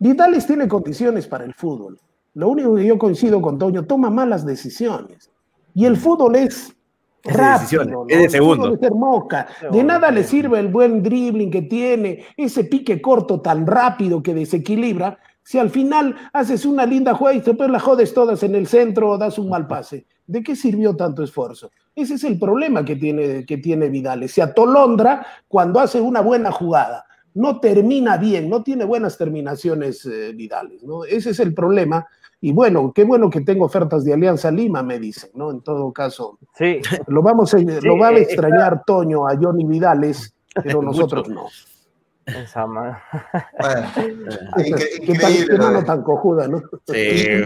Vidales 0.00 0.44
tiene 0.44 0.66
condiciones 0.66 1.28
para 1.28 1.44
el 1.44 1.54
fútbol. 1.54 2.00
Lo 2.36 2.50
único 2.50 2.74
que 2.74 2.84
yo 2.84 2.98
coincido 2.98 3.40
con 3.40 3.58
Toño, 3.58 3.86
toma 3.86 4.10
malas 4.10 4.44
decisiones. 4.44 5.30
Y 5.72 5.86
el 5.86 5.96
fútbol 5.96 6.36
es 6.36 6.76
rápido. 7.24 8.04
Es 8.08 8.18
de 8.18 8.28
segundo. 8.28 8.74
Es 8.74 8.82
hermosa. 8.82 9.46
De 9.72 9.82
nada 9.82 10.10
le 10.10 10.22
sirve 10.22 10.58
el 10.60 10.68
buen 10.68 11.02
dribbling 11.02 11.50
que 11.50 11.62
tiene, 11.62 12.26
ese 12.36 12.64
pique 12.64 13.00
corto 13.00 13.40
tan 13.40 13.66
rápido 13.66 14.22
que 14.22 14.34
desequilibra, 14.34 15.18
Si 15.42 15.58
al 15.58 15.70
final 15.70 16.14
haces 16.34 16.66
una 16.66 16.84
linda 16.84 17.14
jugada 17.14 17.36
y 17.36 17.40
después 17.40 17.70
la 17.70 17.80
jodes 17.80 18.12
todas 18.12 18.42
en 18.42 18.54
el 18.54 18.66
centro 18.66 19.10
o 19.10 19.16
das 19.16 19.38
un 19.38 19.48
mal 19.48 19.66
pase, 19.66 20.04
¿de 20.26 20.42
qué 20.42 20.56
sirvió 20.56 20.94
tanto 20.94 21.22
esfuerzo? 21.22 21.70
Ese 21.94 22.14
es 22.14 22.24
el 22.24 22.38
problema 22.38 22.84
que 22.84 22.96
tiene, 22.96 23.46
que 23.46 23.56
tiene 23.56 23.88
Vidal. 23.88 24.28
Se 24.28 24.42
atolondra 24.42 25.24
cuando 25.48 25.80
hace 25.80 26.02
una 26.02 26.20
buena 26.20 26.50
jugada. 26.50 27.06
No 27.32 27.60
termina 27.60 28.18
bien, 28.18 28.50
no 28.50 28.62
tiene 28.62 28.84
buenas 28.84 29.16
terminaciones 29.16 30.04
eh, 30.04 30.32
Vidales, 30.34 30.82
¿no? 30.82 31.04
Ese 31.04 31.30
es 31.30 31.40
el 31.40 31.54
problema 31.54 32.06
y 32.40 32.52
bueno, 32.52 32.92
qué 32.94 33.04
bueno 33.04 33.30
que 33.30 33.40
tengo 33.40 33.64
ofertas 33.64 34.04
de 34.04 34.12
Alianza 34.12 34.50
Lima, 34.50 34.82
me 34.82 34.98
dicen, 34.98 35.30
¿no? 35.34 35.50
En 35.50 35.62
todo 35.62 35.92
caso. 35.92 36.38
Sí. 36.54 36.80
Lo, 37.06 37.22
vamos 37.22 37.54
a, 37.54 37.58
lo 37.58 37.98
va 37.98 38.08
a 38.08 38.12
eh, 38.12 38.22
extrañar 38.22 38.82
Toño 38.84 39.26
a 39.26 39.36
Johnny 39.40 39.64
Vidales, 39.64 40.34
pero 40.62 40.82
nosotros 40.82 41.28
no. 41.28 41.46
Esa 42.26 42.64
bueno, 42.66 43.88
increíble. 45.06 45.58
no 45.58 45.84
tan 45.84 46.02
cojuda, 46.02 46.48
¿no? 46.48 46.60
Sí. 46.86 47.44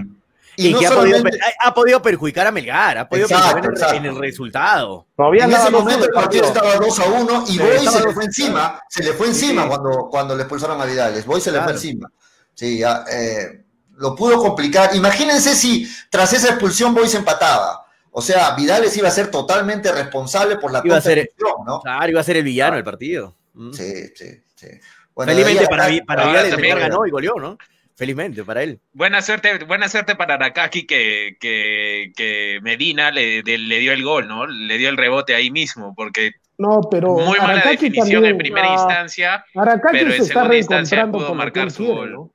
Y, 0.56 0.74
que 0.74 0.86
ha, 0.86 1.72
podido, 1.72 2.02
perjudicar 2.02 2.46
a 2.46 2.50
Melgar, 2.50 2.98
ha 2.98 3.08
podido 3.08 3.28
perjudicar 3.28 3.94
en 3.94 4.04
el 4.06 4.18
resultado. 4.18 5.06
Todavía 5.16 5.44
en 5.44 5.52
ese 5.52 5.70
momento 5.70 6.04
el 6.04 6.10
partido 6.10 6.44
estaba 6.44 6.74
2 6.76 7.00
a 7.00 7.08
1 7.08 7.44
y 7.48 7.58
Boy 7.58 7.86
se 7.86 8.06
le 8.06 8.12
fue 8.12 8.24
encima, 8.24 8.82
se 8.88 9.02
le 9.04 9.12
fue 9.12 9.28
encima 9.28 9.68
cuando, 9.68 10.08
cuando 10.10 10.34
le 10.34 10.42
expulsaron 10.42 10.80
a 10.80 10.84
Vidales. 10.84 11.24
Boy 11.24 11.40
se 11.40 11.52
le 11.52 11.62
fue 11.62 11.72
encima. 11.72 12.10
Sí, 12.52 12.78
ya, 12.78 13.04
eh, 13.10 13.64
lo 14.00 14.16
pudo 14.16 14.38
complicar. 14.38 14.96
Imagínense 14.96 15.54
si 15.54 15.86
tras 16.08 16.32
esa 16.32 16.48
expulsión 16.48 16.94
Boy 16.94 17.06
se 17.06 17.18
empataba. 17.18 17.86
O 18.10 18.22
sea, 18.22 18.54
Vidales 18.56 18.96
iba 18.96 19.08
a 19.08 19.12
ser 19.12 19.30
totalmente 19.30 19.92
responsable 19.92 20.56
por 20.56 20.72
la 20.72 20.82
iba 20.84 20.96
a 20.96 21.00
ser, 21.00 21.30
¿no? 21.64 21.80
Claro, 21.80 22.10
iba 22.10 22.20
a 22.20 22.24
ser 22.24 22.38
el 22.38 22.44
villano 22.44 22.74
del 22.74 22.84
partido. 22.84 23.36
Mm. 23.52 23.72
Sí, 23.72 23.92
sí, 24.14 24.42
sí. 24.54 24.66
Felizmente 25.14 25.66
para, 25.68 25.88
para 26.06 26.26
Vidales 26.26 26.50
también 26.50 26.78
ganó 26.78 27.06
y 27.06 27.10
goleó, 27.10 27.34
¿no? 27.34 27.58
Felizmente 27.94 28.42
para 28.42 28.62
él. 28.62 28.80
Buena 28.94 29.20
suerte, 29.20 29.62
buena 29.64 29.86
suerte 29.88 30.16
para 30.16 30.34
Arakaki 30.34 30.86
que, 30.86 31.36
que, 31.38 32.58
Medina 32.62 33.10
le, 33.10 33.42
le, 33.42 33.78
dio 33.78 33.92
el 33.92 34.02
gol, 34.02 34.26
¿no? 34.26 34.46
Le 34.46 34.78
dio 34.78 34.88
el 34.88 34.96
rebote 34.96 35.34
ahí 35.34 35.50
mismo, 35.50 35.94
porque 35.94 36.32
no, 36.56 36.80
pero 36.90 37.16
muy 37.16 37.38
mala 37.38 37.62
definición 37.62 38.24
en 38.24 38.38
primera 38.38 38.72
instancia, 38.72 39.44
pero 39.52 40.12
en 40.14 40.24
segunda 40.24 40.56
instancia 40.56 41.06
pudo 41.06 41.34
marcar 41.34 41.70
su 41.70 41.86
gol. 41.86 42.12
¿no? 42.12 42.32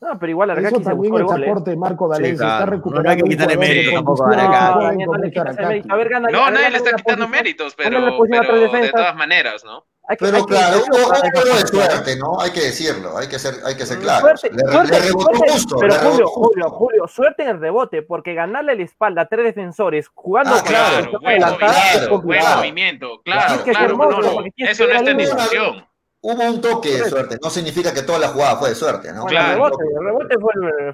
No, 0.00 0.16
pero 0.18 0.30
igual 0.30 0.50
Aracaki 0.50 0.76
Eso 0.76 0.84
también 0.84 1.14
es 1.14 1.20
¿eh? 1.20 1.24
aporte 1.24 1.70
de 1.70 1.76
Marco 1.76 2.06
Valencia, 2.06 2.46
sí, 2.46 2.52
está 2.52 2.66
recuperando. 2.66 3.02
No 3.02 3.10
hay 3.10 3.16
que 3.16 3.28
quitarle 3.28 3.56
méritos 3.56 3.94
tampoco 3.94 4.24
a 4.24 4.32
Aracaki. 4.32 5.88
No, 6.32 6.50
nadie 6.50 6.70
le 6.70 6.76
está 6.76 6.92
quitando 6.92 7.28
méritos, 7.28 7.74
pero, 7.74 8.00
de 8.00 8.90
todas 8.90 9.16
maneras, 9.16 9.64
¿no? 9.64 9.84
pero 10.18 10.42
claro, 10.46 10.78
hubo 10.78 11.12
algo 11.12 11.54
de 11.54 11.66
suerte, 11.66 12.16
¿no? 12.16 12.40
Hay 12.40 12.50
que 12.50 12.60
decirlo, 12.60 13.18
hay 13.18 13.28
que 13.28 13.38
ser, 13.38 13.56
hay 13.66 13.76
que 13.76 13.84
ser 13.84 13.98
claro. 13.98 14.20
Suerte, 14.20 14.50
le, 14.52 14.72
suerte, 14.72 15.00
rebotó 15.00 15.38
justo. 15.38 15.76
Pero 15.78 15.94
Julio, 15.96 16.26
Julio, 16.28 16.70
Julio, 16.70 17.08
suerte 17.08 17.42
en 17.42 17.50
el 17.50 17.60
rebote, 17.60 18.00
porque 18.00 18.32
ganarle 18.32 18.74
la 18.74 18.82
espalda 18.84 19.22
a 19.22 19.26
tres 19.26 19.44
defensores 19.44 20.08
jugando 20.14 20.54
ah, 20.54 20.62
claro, 20.64 21.20
buen, 21.20 21.42
claro, 21.42 22.20
buen 22.22 22.40
movimiento, 22.56 23.20
claro, 23.22 23.62
claro, 23.64 23.96
no, 23.96 24.20
no, 24.22 24.44
eso 24.56 24.86
no 24.86 24.94
está 24.94 25.10
en 25.10 25.18
discusión 25.18 25.88
hubo 26.20 26.44
un 26.50 26.60
toque 26.60 26.90
de 26.90 27.08
suerte, 27.08 27.38
no 27.42 27.48
significa 27.48 27.94
que 27.94 28.02
toda 28.02 28.18
la 28.18 28.28
jugada 28.28 28.56
fue 28.56 28.70
de 28.70 28.74
suerte, 28.74 29.12
¿no? 29.12 29.24
Claro, 29.26 29.66
el 29.66 30.04
rebote, 30.04 30.34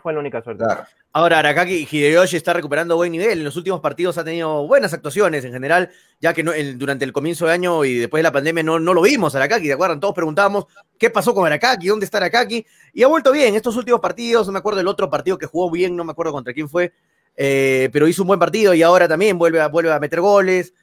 fue, 0.02 0.12
la 0.12 0.18
única 0.18 0.42
suerte. 0.42 0.64
Ahora, 1.12 1.38
Arakaki 1.38 1.88
Hideyoshi 1.90 2.36
está 2.36 2.52
recuperando 2.52 2.96
buen 2.96 3.12
nivel. 3.12 3.38
En 3.38 3.44
los 3.44 3.56
últimos 3.56 3.80
partidos 3.80 4.18
ha 4.18 4.24
tenido 4.24 4.66
buenas 4.66 4.92
actuaciones 4.92 5.44
en 5.44 5.52
general, 5.52 5.90
ya 6.20 6.34
que 6.34 6.42
durante 6.76 7.04
el 7.04 7.12
comienzo 7.12 7.46
de 7.46 7.52
año 7.52 7.84
y 7.84 7.94
después 7.94 8.18
de 8.18 8.24
la 8.24 8.32
pandemia 8.32 8.62
no, 8.62 8.78
no 8.78 8.92
lo 8.92 9.02
vimos 9.02 9.34
Arakaki, 9.34 9.66
¿de 9.66 9.72
acuerdo? 9.72 9.98
Todos 9.98 10.14
preguntábamos 10.14 10.66
qué 10.98 11.10
pasó 11.10 11.34
con 11.34 11.46
Arakaki, 11.46 11.88
dónde 11.88 12.04
está 12.04 12.18
Arakaki, 12.18 12.66
y 12.92 13.02
ha 13.02 13.06
vuelto 13.06 13.32
bien. 13.32 13.54
Estos 13.54 13.76
últimos 13.76 14.00
partidos, 14.00 14.46
no 14.46 14.52
me 14.52 14.58
acuerdo 14.58 14.78
del 14.78 14.88
otro 14.88 15.08
partido 15.08 15.38
que 15.38 15.46
jugó 15.46 15.70
bien, 15.70 15.96
no 15.96 16.04
me 16.04 16.12
acuerdo 16.12 16.32
contra 16.32 16.52
quién 16.52 16.68
fue, 16.68 16.92
eh, 17.36 17.88
pero 17.92 18.06
hizo 18.06 18.22
un 18.22 18.28
buen 18.28 18.40
partido 18.40 18.74
y 18.74 18.82
ahora 18.82 19.08
también 19.08 19.38
vuelve 19.38 19.60
a, 19.60 19.68
vuelve 19.68 19.92
a 19.92 19.98
meter 19.98 20.20
goles. 20.20 20.74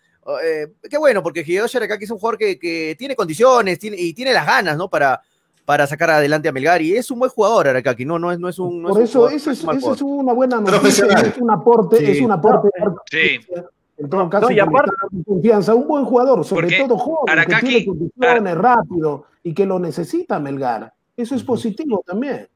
Eh, 0.43 0.67
qué 0.89 0.97
bueno, 0.97 1.23
porque 1.23 1.41
Hideyoshi 1.41 1.77
Arakaki 1.77 2.03
es 2.03 2.11
un 2.11 2.19
jugador 2.19 2.37
que, 2.37 2.95
tiene 2.97 3.15
condiciones 3.15 3.79
y 3.81 4.13
tiene 4.13 4.33
las 4.33 4.45
ganas, 4.45 4.77
¿no? 4.77 4.89
Para, 4.89 5.21
para 5.65 5.87
sacar 5.87 6.11
adelante 6.11 6.47
a 6.47 6.51
Melgar 6.51 6.81
y 6.81 6.95
es 6.95 7.09
un 7.11 7.19
buen 7.19 7.31
jugador 7.31 7.67
Arakaki, 7.67 8.05
no, 8.05 8.19
no, 8.19 8.31
es, 8.31 8.39
no 8.39 8.49
es 8.49 8.59
un... 8.59 8.83
Por 8.83 9.01
eso, 9.01 9.29
eso, 9.29 9.51
es, 9.51 9.63
una 10.01 10.33
buena 10.33 10.61
noticia, 10.61 11.05
es 11.05 11.37
un 11.37 11.51
aporte, 11.51 12.11
es 12.11 12.21
un 12.21 12.31
aporte. 12.31 12.69
Sí. 13.09 13.39
En 13.97 14.09
todo 14.09 14.29
caso, 14.29 14.47
no, 14.47 14.51
y 14.51 14.59
aparte, 14.59 14.91
confianza, 15.25 15.75
un 15.75 15.87
buen 15.87 16.05
jugador, 16.05 16.43
sobre 16.43 16.75
todo 16.77 16.97
joven, 16.97 17.29
Arakaki, 17.29 17.65
que 17.65 17.69
tiene 17.69 17.85
condiciones, 17.85 18.57
rápido 18.57 19.25
y 19.43 19.53
que 19.53 19.65
lo 19.65 19.79
necesita 19.79 20.39
Melgar. 20.39 20.93
Eso 21.15 21.35
es 21.35 21.43
positivo 21.43 22.03
también. 22.05 22.47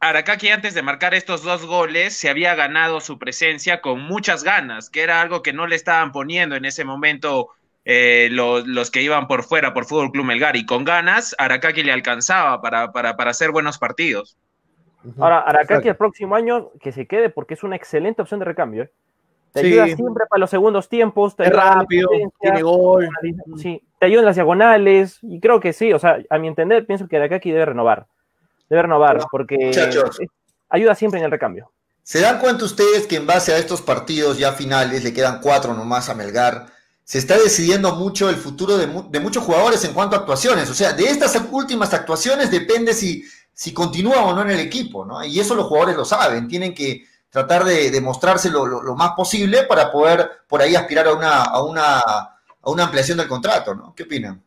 Arakaki 0.00 0.48
antes 0.48 0.72
de 0.72 0.80
marcar 0.80 1.12
estos 1.12 1.42
dos 1.42 1.66
goles 1.66 2.16
se 2.16 2.30
había 2.30 2.54
ganado 2.54 3.00
su 3.00 3.18
presencia 3.18 3.82
con 3.82 4.00
muchas 4.00 4.42
ganas, 4.42 4.88
que 4.88 5.02
era 5.02 5.20
algo 5.20 5.42
que 5.42 5.52
no 5.52 5.66
le 5.66 5.76
estaban 5.76 6.10
poniendo 6.10 6.56
en 6.56 6.64
ese 6.64 6.84
momento 6.84 7.50
eh, 7.84 8.28
los, 8.30 8.90
que 8.90 9.02
iban 9.02 9.28
por 9.28 9.42
fuera 9.42 9.74
por 9.74 9.84
Fútbol 9.84 10.10
Club 10.10 10.24
Melgar 10.24 10.56
y 10.56 10.64
con 10.64 10.84
ganas, 10.84 11.36
Arakaki 11.38 11.82
le 11.82 11.92
alcanzaba 11.92 12.62
para, 12.62 12.92
para, 12.92 13.14
para 13.16 13.30
hacer 13.30 13.50
buenos 13.50 13.76
partidos. 13.76 14.38
Ahora, 15.18 15.40
Arakaki 15.40 15.88
el 15.88 15.96
próximo 15.96 16.34
año 16.34 16.70
que 16.80 16.92
se 16.92 17.06
quede 17.06 17.28
porque 17.28 17.54
es 17.54 17.62
una 17.62 17.76
excelente 17.76 18.22
opción 18.22 18.40
de 18.40 18.46
recambio. 18.46 18.84
¿eh? 18.84 18.90
Te 19.52 19.60
ayuda 19.60 19.86
siempre 19.86 20.24
para 20.30 20.40
los 20.40 20.50
segundos 20.50 20.88
tiempos. 20.88 21.36
Te 21.36 21.44
es 21.44 21.50
rápido, 21.50 22.08
tiene 22.40 22.62
gol. 22.62 23.08
Sí, 23.56 23.82
te 23.98 24.06
ayuda 24.06 24.20
en 24.20 24.26
las 24.26 24.36
diagonales. 24.36 25.18
Y 25.22 25.40
creo 25.40 25.60
que 25.60 25.72
sí, 25.72 25.92
o 25.92 25.98
sea, 25.98 26.18
a 26.28 26.38
mi 26.38 26.48
entender, 26.48 26.86
pienso 26.86 27.08
que 27.08 27.16
Arakaki 27.16 27.50
debe 27.50 27.66
renovar 27.66 28.06
debe 28.70 28.82
renovar, 28.82 29.18
porque 29.30 29.70
ayuda 30.70 30.94
siempre 30.94 31.18
en 31.18 31.26
el 31.26 31.30
recambio. 31.30 31.70
¿Se 32.02 32.20
dan 32.20 32.38
cuenta 32.38 32.64
ustedes 32.64 33.06
que 33.06 33.16
en 33.16 33.26
base 33.26 33.52
a 33.52 33.58
estos 33.58 33.82
partidos 33.82 34.38
ya 34.38 34.52
finales, 34.52 35.04
le 35.04 35.12
quedan 35.12 35.40
cuatro 35.40 35.74
nomás 35.74 36.08
a 36.08 36.14
Melgar, 36.14 36.66
se 37.04 37.18
está 37.18 37.36
decidiendo 37.36 37.94
mucho 37.96 38.30
el 38.30 38.36
futuro 38.36 38.78
de, 38.78 38.86
muchos 39.20 39.44
jugadores 39.44 39.84
en 39.84 39.92
cuanto 39.92 40.16
a 40.16 40.20
actuaciones? 40.20 40.70
O 40.70 40.74
sea, 40.74 40.92
de 40.92 41.04
estas 41.04 41.36
últimas 41.50 41.92
actuaciones 41.92 42.50
depende 42.50 42.94
si, 42.94 43.24
si 43.52 43.74
continúa 43.74 44.22
o 44.22 44.34
no 44.34 44.42
en 44.42 44.50
el 44.50 44.60
equipo, 44.60 45.04
¿no? 45.04 45.22
Y 45.24 45.38
eso 45.38 45.54
los 45.54 45.66
jugadores 45.66 45.96
lo 45.96 46.04
saben, 46.04 46.48
tienen 46.48 46.72
que 46.72 47.04
tratar 47.28 47.64
de 47.64 47.90
demostrarse 47.90 48.50
lo, 48.50 48.66
lo, 48.66 48.94
más 48.96 49.12
posible 49.12 49.64
para 49.64 49.90
poder 49.92 50.28
por 50.48 50.62
ahí 50.62 50.74
aspirar 50.74 51.06
a 51.08 51.14
una, 51.14 51.42
a 51.42 51.62
una, 51.62 51.98
a 51.98 52.70
una 52.70 52.84
ampliación 52.84 53.18
del 53.18 53.28
contrato, 53.28 53.74
¿no? 53.74 53.94
¿Qué 53.94 54.04
opinan? 54.04 54.42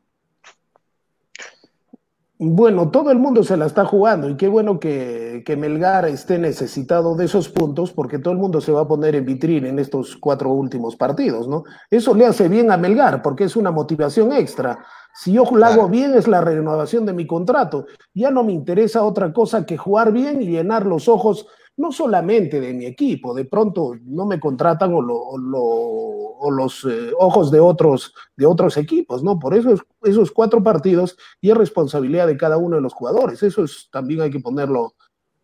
Bueno, 2.39 2.89
todo 2.89 3.11
el 3.11 3.19
mundo 3.19 3.43
se 3.43 3.55
la 3.55 3.67
está 3.67 3.85
jugando 3.85 4.27
y 4.27 4.35
qué 4.35 4.47
bueno 4.47 4.79
que, 4.79 5.43
Melgar 5.55 6.05
esté 6.05 6.39
necesitado 6.39 7.15
de 7.15 7.25
esos 7.25 7.47
puntos 7.47 7.91
porque 7.91 8.17
todo 8.17 8.33
el 8.33 8.39
mundo 8.39 8.59
se 8.59 8.71
va 8.71 8.81
a 8.81 8.87
poner 8.87 9.15
en 9.15 9.25
vitrina 9.25 9.69
en 9.69 9.77
estos 9.77 10.17
cuatro 10.17 10.49
últimos 10.49 10.95
partidos, 10.95 11.47
¿no? 11.47 11.63
Eso 11.91 12.15
le 12.15 12.25
hace 12.25 12.49
bien 12.49 12.71
a 12.71 12.77
Melgar 12.77 13.21
porque 13.21 13.43
es 13.43 13.55
una 13.55 13.69
motivación 13.69 14.33
extra. 14.33 14.83
Si 15.13 15.31
yo 15.33 15.43
lo 15.53 15.63
hago 15.63 15.87
bien 15.87 16.15
es 16.15 16.27
la 16.27 16.41
renovación 16.41 17.05
de 17.05 17.13
mi 17.13 17.27
contrato. 17.27 17.85
Ya 18.15 18.31
no 18.31 18.43
me 18.43 18.51
interesa 18.51 19.03
otra 19.03 19.31
cosa 19.31 19.65
que 19.65 19.77
jugar 19.77 20.11
bien 20.11 20.41
y 20.41 20.47
llenar 20.47 20.87
los 20.87 21.07
ojos 21.07 21.47
no 21.77 21.91
solamente 21.91 22.59
de 22.59 22.73
mi 22.73 22.85
equipo, 22.85 23.33
de 23.33 23.45
pronto 23.45 23.95
no 24.03 24.25
me 24.25 24.39
contratan 24.39 24.93
o, 24.93 26.51
los 26.51 26.85
eh, 26.85 27.11
ojos 27.17 27.51
de 27.51 27.59
otros, 27.59 28.13
de 28.35 28.45
otros 28.45 28.77
equipos, 28.77 29.23
¿no? 29.23 29.39
Por 29.39 29.55
eso 29.55 29.75
esos 30.03 30.31
cuatro 30.31 30.61
partidos 30.61 31.17
y 31.41 31.49
es 31.49 31.57
responsabilidad 31.57 32.27
de 32.27 32.37
cada 32.37 32.57
uno 32.57 32.75
de 32.75 32.81
los 32.81 32.93
jugadores. 32.93 33.41
Eso 33.41 33.63
es, 33.63 33.89
también 33.91 34.21
hay 34.21 34.29
que 34.29 34.39
ponerlo 34.39 34.93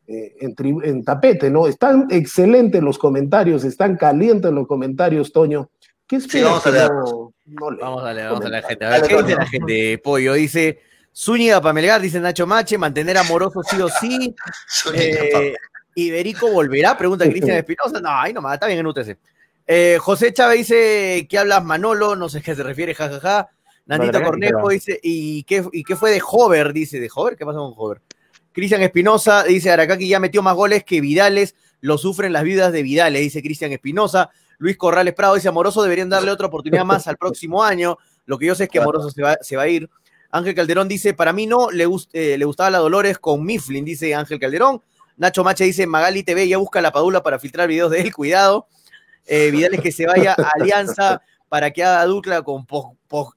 eh, 0.07 0.35
en, 0.39 1.03
tapete, 1.03 1.49
¿no? 1.49 1.67
Están 1.67 2.07
excelentes 2.09 2.81
los 2.83 2.97
comentarios, 2.97 3.63
están 3.63 3.95
calientes 3.95 4.51
los 4.51 4.67
comentarios, 4.67 5.31
Toño. 5.31 5.69
¿Qué 6.05 6.17
esperas? 6.17 6.49
vamos, 6.49 6.65
a 6.65 6.71
leer. 6.71 6.91
vamos 7.79 8.03
a 8.03 8.13
leer, 8.13 8.29
vamos 8.29 8.45
a 8.45 8.49
leer, 8.49 8.63
gente. 8.65 8.85
A 8.85 8.89
ver, 8.89 9.01
¿qué 9.03 9.23
dice 9.23 9.35
la 9.35 9.45
gente? 9.45 9.97
Pollo 10.03 10.33
dice... 10.33 10.79
Zúñiga 11.15 11.59
para 11.59 11.73
Melgar, 11.73 11.99
dice 11.99 12.19
Nacho 12.19 12.47
Mache, 12.47 12.77
mantener 12.77 13.17
amoroso 13.17 13.61
sí 13.63 13.81
o 13.81 13.89
sí. 13.89 14.35
Eh, 14.93 15.53
¿Iberico 15.95 16.51
volverá? 16.51 16.97
Pregunta 16.97 17.29
Cristian 17.29 17.57
Espinosa. 17.57 17.99
No, 17.99 18.09
ahí 18.09 18.33
nomás, 18.33 18.55
está 18.55 18.67
bien 18.67 18.79
en 18.79 18.87
UTC. 18.87 19.17
Eh, 19.67 19.97
José 19.99 20.33
Chávez 20.33 20.59
dice, 20.59 21.27
¿qué 21.29 21.37
hablas 21.37 21.63
Manolo? 21.63 22.15
No 22.15 22.29
sé 22.29 22.39
a 22.39 22.41
qué 22.41 22.55
se 22.55 22.63
refiere, 22.63 22.95
jajaja. 22.95 23.19
Ja, 23.19 23.43
ja. 23.43 23.49
Nandita 23.85 24.23
Cornejo 24.23 24.69
dice, 24.69 24.99
¿y 25.01 25.43
qué, 25.43 25.63
¿y 25.71 25.83
qué 25.83 25.95
fue 25.95 26.11
de 26.11 26.21
Hover? 26.23 26.73
Dice, 26.73 26.99
¿de 26.99 27.09
Hover? 27.13 27.35
¿Qué 27.35 27.43
pasó 27.43 27.57
con 27.57 27.73
Hover? 27.75 28.01
Cristian 28.51 28.81
Espinosa 28.83 29.43
dice, 29.43 29.71
Aracaki 29.71 30.07
ya 30.07 30.19
metió 30.19 30.43
más 30.43 30.55
goles 30.55 30.83
que 30.83 31.01
Vidales, 31.01 31.55
lo 31.81 31.97
sufren 31.97 32.33
las 32.33 32.43
viudas 32.43 32.71
de 32.71 32.83
Vidales, 32.83 33.21
dice 33.21 33.41
Cristian 33.41 33.71
Espinosa. 33.71 34.29
Luis 34.59 34.77
Corrales 34.77 35.13
Prado 35.15 35.35
dice, 35.35 35.47
Amoroso 35.47 35.81
deberían 35.81 36.09
darle 36.09 36.29
otra 36.29 36.47
oportunidad 36.47 36.85
más 36.85 37.07
al 37.07 37.17
próximo 37.17 37.63
año. 37.63 37.97
Lo 38.25 38.37
que 38.37 38.45
yo 38.45 38.55
sé 38.55 38.65
es 38.65 38.69
que 38.69 38.79
Amoroso 38.79 39.09
se 39.09 39.23
va, 39.23 39.37
se 39.41 39.55
va 39.55 39.63
a 39.63 39.67
ir. 39.67 39.89
Ángel 40.29 40.53
Calderón 40.53 40.87
dice, 40.87 41.15
para 41.15 41.33
mí 41.33 41.47
no, 41.47 41.71
le, 41.71 41.87
eh, 42.13 42.37
le 42.37 42.45
gustaba 42.45 42.69
la 42.69 42.77
Dolores 42.77 43.17
con 43.17 43.43
Mifflin, 43.43 43.83
dice 43.83 44.13
Ángel 44.13 44.39
Calderón. 44.39 44.81
Nacho 45.19 45.43
Mache 45.43 45.65
dice, 45.65 45.85
Magali 45.85 46.23
TV 46.23 46.47
ya 46.47 46.57
busca 46.57 46.81
la 46.81 46.91
padula 46.91 47.21
para 47.21 47.37
filtrar 47.37 47.67
videos 47.67 47.91
de 47.91 48.01
él, 48.01 48.13
cuidado. 48.13 48.67
Eh, 49.27 49.51
que 49.83 49.91
se 49.91 50.07
vaya 50.07 50.33
a 50.35 50.49
Alianza 50.55 51.21
para 51.49 51.71
que 51.71 51.83
haga 51.83 52.05
dupla 52.05 52.41
con 52.41 52.65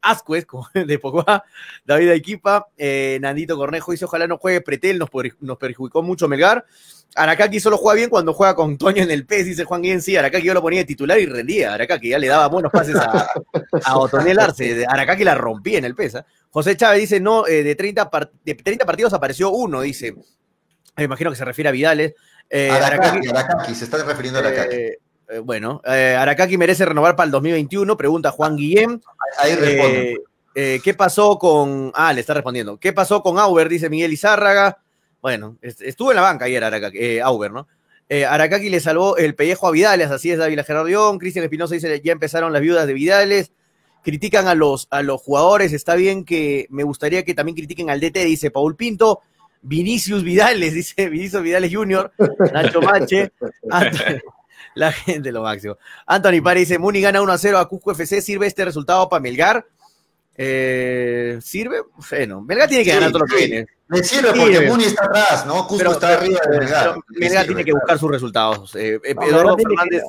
Ascuez, 0.00 0.46
de 0.74 0.98
Pogba, 0.98 1.44
David 1.84 2.10
Equipa, 2.10 2.68
eh, 2.76 3.18
Nandito 3.20 3.56
Cornejo 3.56 3.90
dice, 3.90 4.04
ojalá 4.04 4.26
no 4.26 4.38
juegue 4.38 4.60
Pretel, 4.60 4.98
nos, 4.98 5.58
perjudicó 5.58 6.02
mucho 6.02 6.28
Melgar. 6.28 6.64
Aracaki 7.14 7.60
solo 7.60 7.76
juega 7.76 7.96
bien 7.96 8.10
cuando 8.10 8.32
juega 8.32 8.54
con 8.54 8.78
Toño 8.78 9.02
en 9.02 9.10
el 9.10 9.26
PES, 9.26 9.46
dice 9.46 9.64
Juan 9.64 9.82
Guillén, 9.82 10.00
sí, 10.00 10.16
Aracaki 10.16 10.46
yo 10.46 10.54
lo 10.54 10.62
ponía 10.62 10.80
de 10.80 10.86
titular 10.86 11.18
y 11.18 11.26
rendía, 11.26 11.74
Aracaki 11.74 12.10
ya 12.10 12.18
le 12.18 12.28
daba 12.28 12.48
buenos 12.48 12.72
pases 12.72 12.96
a, 12.96 13.28
a 13.84 13.98
Otonel 13.98 14.38
Arce, 14.38 14.86
Aracaki 14.88 15.24
la 15.24 15.34
rompía 15.34 15.78
en 15.78 15.84
el 15.84 15.94
PES. 15.94 16.14
¿ah? 16.14 16.26
José 16.50 16.76
Chávez 16.76 17.00
dice, 17.00 17.20
no, 17.20 17.46
eh, 17.46 17.62
de, 17.62 17.74
30 17.74 18.10
de 18.44 18.54
30 18.54 18.86
partidos 18.86 19.12
apareció 19.12 19.50
uno, 19.50 19.82
dice, 19.82 20.14
me 20.96 21.04
imagino 21.04 21.30
que 21.30 21.36
se 21.36 21.44
refiere 21.44 21.68
a 21.68 21.72
Vidales. 21.72 22.14
Eh, 22.48 22.70
Aracaki, 22.70 23.74
se 23.74 23.84
está 23.84 24.02
refiriendo 24.04 24.38
a 24.38 24.42
Aracaki. 24.42 24.76
Eh, 25.32 25.38
bueno, 25.38 25.80
eh, 25.86 26.14
Arakaki 26.18 26.58
merece 26.58 26.84
renovar 26.84 27.16
para 27.16 27.24
el 27.24 27.30
2021, 27.30 27.96
pregunta 27.96 28.30
Juan 28.30 28.56
Guillem. 28.56 29.00
Ahí 29.38 29.54
responde. 29.54 30.20
Eh, 30.54 30.80
¿Qué 30.84 30.92
pasó 30.92 31.38
con. 31.38 31.90
Ah, 31.94 32.12
le 32.12 32.20
está 32.20 32.34
respondiendo. 32.34 32.76
¿Qué 32.78 32.92
pasó 32.92 33.22
con 33.22 33.38
Auber? 33.38 33.70
Dice 33.70 33.88
Miguel 33.88 34.12
Izárraga. 34.12 34.78
Bueno, 35.22 35.56
estuvo 35.62 36.10
en 36.10 36.16
la 36.16 36.22
banca 36.22 36.44
ayer 36.44 36.62
Arakaki, 36.62 37.20
Auber, 37.20 37.52
¿no? 37.52 37.68
Arakaki 38.28 38.68
le 38.68 38.80
salvó 38.80 39.16
el 39.16 39.34
pellejo 39.34 39.68
a 39.68 39.70
Vidales, 39.70 40.10
así 40.10 40.30
es 40.30 40.38
David 40.38 40.60
Gerardión. 40.66 41.18
Cristian 41.18 41.44
Espinosa 41.44 41.74
dice: 41.74 42.02
ya 42.04 42.12
empezaron 42.12 42.52
las 42.52 42.60
viudas 42.60 42.86
de 42.86 42.92
Vidales. 42.92 43.52
Critican 44.02 44.48
a 44.48 44.54
los, 44.54 44.88
a 44.90 45.00
los 45.02 45.22
jugadores. 45.22 45.72
Está 45.72 45.94
bien 45.94 46.24
que 46.26 46.66
me 46.68 46.82
gustaría 46.82 47.24
que 47.24 47.34
también 47.34 47.56
critiquen 47.56 47.88
al 47.88 48.00
DT, 48.00 48.24
dice 48.24 48.50
Paul 48.50 48.76
Pinto. 48.76 49.22
Vinicius 49.62 50.22
Vidales, 50.22 50.74
dice 50.74 51.08
Vinicius 51.08 51.42
Vidales 51.42 51.72
Jr., 51.72 52.12
Nacho 52.52 52.82
Mache. 52.82 53.32
La 54.74 54.90
gente 54.90 55.30
lo 55.32 55.42
máximo. 55.42 55.76
Anthony 56.06 56.40
Pari 56.42 56.60
dice, 56.60 56.78
Muni 56.78 57.00
gana 57.00 57.20
1 57.20 57.32
a 57.32 57.38
0 57.38 57.58
a 57.58 57.68
Cusco 57.68 57.92
FC, 57.92 58.22
¿sirve 58.22 58.46
este 58.46 58.64
resultado 58.64 59.08
para 59.08 59.20
Melgar? 59.20 59.66
Eh, 60.34 61.38
¿Sirve? 61.42 61.82
Bueno, 62.10 62.40
Melgar 62.40 62.68
tiene 62.68 62.84
que 62.84 62.94
ganar 62.94 63.12
todo 63.12 63.20
lo 63.20 63.26
que 63.26 63.36
viene. 63.36 63.66
Me 63.88 64.02
sirve 64.02 64.32
porque 64.32 64.66
Muni 64.66 64.84
está 64.84 65.04
atrás, 65.04 65.46
¿no? 65.46 65.66
Cusco 65.66 65.92
está 65.92 66.14
arriba 66.14 66.40
de 66.50 66.58
Melgar. 66.58 66.94
Melgar 67.08 67.46
tiene 67.46 67.64
que 67.64 67.72
buscar 67.72 67.98
sus 67.98 68.10
resultados. 68.10 68.74
Eh, 68.76 68.98
eh, 69.04 69.14
Eduardo 69.28 69.56
Fernández... 69.58 70.02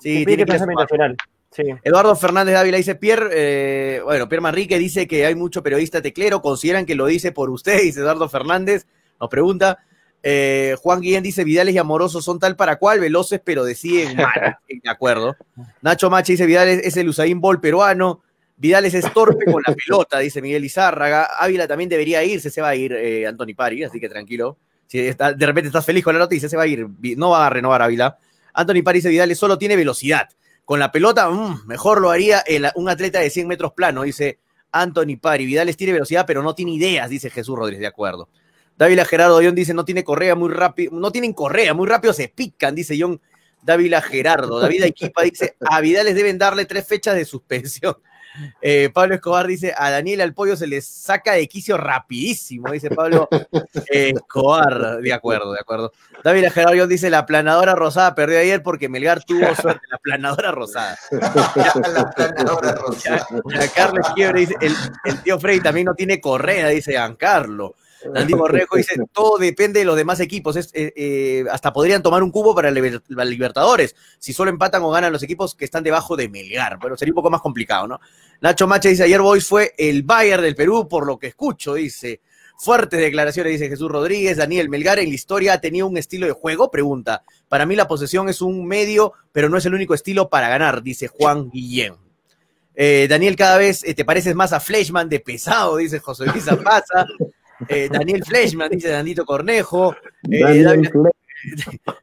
sí, 0.00 0.24
tiene 0.24 0.46
que 0.46 0.58
final. 0.88 1.16
Sí. 1.50 1.64
Eduardo 1.82 2.14
Fernández 2.14 2.54
Dávila 2.54 2.76
dice, 2.76 2.94
Pierre, 2.94 3.30
eh, 3.32 4.00
bueno, 4.04 4.28
Pierre 4.28 4.42
Manrique 4.42 4.78
dice 4.78 5.06
que 5.06 5.24
hay 5.24 5.34
mucho 5.34 5.62
periodista 5.62 6.02
teclero, 6.02 6.42
consideran 6.42 6.84
que 6.84 6.94
lo 6.94 7.06
dice 7.06 7.32
por 7.32 7.50
usted, 7.50 7.80
dice 7.82 8.00
Eduardo 8.00 8.28
Fernández, 8.28 8.86
nos 9.18 9.30
pregunta, 9.30 9.78
eh, 10.22 10.76
Juan 10.82 11.00
Guillén 11.00 11.22
dice, 11.22 11.44
Vidales 11.44 11.74
y 11.74 11.78
Amoroso 11.78 12.20
son 12.20 12.38
tal 12.38 12.56
para 12.56 12.76
cual, 12.76 13.00
veloces, 13.00 13.40
pero 13.42 13.64
deciden 13.64 14.16
mal. 14.16 14.58
de 14.68 14.90
acuerdo. 14.90 15.36
Nacho 15.80 16.10
Machi 16.10 16.32
dice, 16.32 16.46
Vidales 16.46 16.80
es 16.84 16.96
el 16.96 17.08
Usain 17.08 17.40
Bol 17.40 17.60
peruano. 17.60 18.22
Vidales 18.56 18.92
es 18.94 19.12
torpe 19.12 19.44
con 19.44 19.62
la 19.64 19.74
pelota, 19.74 20.18
dice 20.18 20.42
Miguel 20.42 20.64
Izárraga. 20.64 21.28
Ávila 21.38 21.68
también 21.68 21.88
debería 21.88 22.24
irse, 22.24 22.50
se 22.50 22.60
va 22.60 22.70
a 22.70 22.74
ir 22.74 22.92
eh, 22.92 23.26
Anthony 23.26 23.54
Pari, 23.56 23.84
así 23.84 24.00
que 24.00 24.08
tranquilo. 24.08 24.58
Si 24.86 24.98
de 24.98 25.46
repente 25.46 25.66
estás 25.66 25.84
feliz 25.84 26.02
con 26.02 26.14
la 26.14 26.20
noticia, 26.20 26.48
se 26.48 26.56
va 26.56 26.62
a 26.62 26.66
ir. 26.66 26.86
No 27.16 27.30
va 27.30 27.46
a 27.46 27.50
renovar 27.50 27.82
Ávila. 27.82 28.18
Anthony 28.54 28.82
Pari 28.82 28.98
dice, 28.98 29.10
Vidales 29.10 29.38
solo 29.38 29.58
tiene 29.58 29.76
velocidad. 29.76 30.28
Con 30.68 30.80
la 30.80 30.92
pelota, 30.92 31.30
mm, 31.30 31.66
mejor 31.66 31.98
lo 32.02 32.10
haría 32.10 32.44
un 32.74 32.90
atleta 32.90 33.20
de 33.20 33.30
100 33.30 33.48
metros 33.48 33.72
plano, 33.72 34.02
dice 34.02 34.38
Anthony 34.70 35.16
Pari. 35.18 35.46
Vidales 35.46 35.78
tiene 35.78 35.94
velocidad, 35.94 36.26
pero 36.26 36.42
no 36.42 36.54
tiene 36.54 36.72
ideas, 36.72 37.08
dice 37.08 37.30
Jesús 37.30 37.56
Rodríguez, 37.56 37.80
de 37.80 37.86
acuerdo. 37.86 38.28
Dávila 38.76 39.06
Gerardo 39.06 39.38
Dion 39.38 39.54
dice, 39.54 39.72
no 39.72 39.86
tiene 39.86 40.04
correa 40.04 40.34
muy 40.34 40.50
rápido, 40.50 40.92
no 40.92 41.10
tienen 41.10 41.32
correa, 41.32 41.72
muy 41.72 41.88
rápido 41.88 42.12
se 42.12 42.28
pican, 42.28 42.74
dice 42.74 42.98
John 43.00 43.18
Dávila 43.62 44.02
Gerardo. 44.02 44.60
David 44.60 44.82
Equipa 44.82 45.22
dice, 45.22 45.56
a 45.58 45.80
Vidales 45.80 46.14
deben 46.14 46.36
darle 46.36 46.66
tres 46.66 46.86
fechas 46.86 47.14
de 47.14 47.24
suspensión. 47.24 47.96
Eh, 48.60 48.90
Pablo 48.92 49.14
Escobar 49.14 49.46
dice, 49.46 49.74
a 49.76 49.90
Daniel 49.90 50.20
al 50.20 50.34
pollo 50.34 50.56
se 50.56 50.66
le 50.66 50.80
saca 50.80 51.32
de 51.32 51.48
quicio 51.48 51.76
rapidísimo, 51.76 52.70
dice 52.70 52.90
Pablo 52.90 53.28
Escobar. 53.88 54.98
De 55.00 55.12
acuerdo, 55.12 55.52
de 55.52 55.60
acuerdo. 55.60 55.92
David 56.24 56.48
Gerardo 56.52 56.86
dice, 56.86 57.10
la 57.10 57.26
planadora 57.26 57.74
rosada 57.74 58.14
perdió 58.14 58.38
ayer 58.38 58.62
porque 58.62 58.88
Melgar 58.88 59.24
tuvo 59.24 59.54
suerte. 59.54 59.86
La 59.90 59.98
planadora 59.98 60.50
rosada. 60.52 60.98
la 61.10 62.10
planadora 62.14 62.72
rosada. 62.72 63.26
Carlos 63.74 64.06
Quiebre 64.14 64.40
dice, 64.40 64.56
el, 64.60 65.22
tío 65.22 65.38
Frey 65.38 65.60
también 65.60 65.86
no 65.86 65.94
tiene 65.94 66.20
correa, 66.20 66.68
dice 66.68 66.92
Giancarlo. 66.92 67.74
Andy 68.14 68.34
Borrejo 68.34 68.76
dice, 68.76 68.96
todo 69.12 69.38
depende 69.38 69.80
de 69.80 69.84
los 69.84 69.96
demás 69.96 70.20
equipos. 70.20 70.56
Es, 70.56 70.70
eh, 70.74 70.92
eh, 70.96 71.44
hasta 71.50 71.72
podrían 71.72 72.02
tomar 72.02 72.22
un 72.22 72.30
cubo 72.30 72.54
para 72.54 72.70
la 72.70 73.24
Libertadores, 73.24 73.96
si 74.18 74.32
solo 74.32 74.50
empatan 74.50 74.82
o 74.82 74.90
ganan 74.90 75.12
los 75.12 75.22
equipos 75.22 75.54
que 75.54 75.64
están 75.64 75.84
debajo 75.84 76.16
de 76.16 76.28
Melgar. 76.28 76.78
Pero 76.80 76.96
sería 76.96 77.12
un 77.12 77.16
poco 77.16 77.30
más 77.30 77.40
complicado, 77.40 77.86
¿no? 77.86 78.00
Nacho 78.40 78.66
Macha 78.66 78.88
dice, 78.88 79.04
ayer 79.04 79.20
Boys 79.20 79.46
fue 79.46 79.72
el 79.76 80.02
Bayern 80.02 80.42
del 80.42 80.54
Perú, 80.54 80.88
por 80.88 81.06
lo 81.06 81.18
que 81.18 81.28
escucho, 81.28 81.74
dice. 81.74 82.20
Fuertes 82.60 82.98
declaraciones, 82.98 83.52
dice 83.52 83.68
Jesús 83.68 83.88
Rodríguez. 83.88 84.36
Daniel 84.36 84.68
Melgar 84.68 84.98
en 84.98 85.08
la 85.08 85.14
historia 85.14 85.52
ha 85.52 85.60
tenido 85.60 85.86
un 85.86 85.96
estilo 85.96 86.26
de 86.26 86.32
juego, 86.32 86.72
pregunta. 86.72 87.22
Para 87.48 87.66
mí 87.66 87.76
la 87.76 87.86
posesión 87.86 88.28
es 88.28 88.42
un 88.42 88.66
medio, 88.66 89.12
pero 89.30 89.48
no 89.48 89.58
es 89.58 89.66
el 89.66 89.74
único 89.74 89.94
estilo 89.94 90.28
para 90.28 90.48
ganar, 90.48 90.82
dice 90.82 91.06
Juan 91.06 91.50
Guillén. 91.50 91.94
Eh, 92.74 93.06
Daniel, 93.08 93.36
cada 93.36 93.58
vez 93.58 93.80
te 93.80 94.04
pareces 94.04 94.34
más 94.34 94.52
a 94.52 94.60
Fleshman 94.60 95.08
de 95.08 95.20
pesado, 95.20 95.76
dice 95.76 96.00
José 96.00 96.26
Luis 96.26 96.44
Zapasa. 96.44 97.06
Eh, 97.66 97.88
Daniel 97.90 98.22
Fleshman, 98.24 98.70
dice 98.70 98.88
Dandito 98.88 99.24
Cornejo. 99.24 99.96
Eh, 100.30 100.62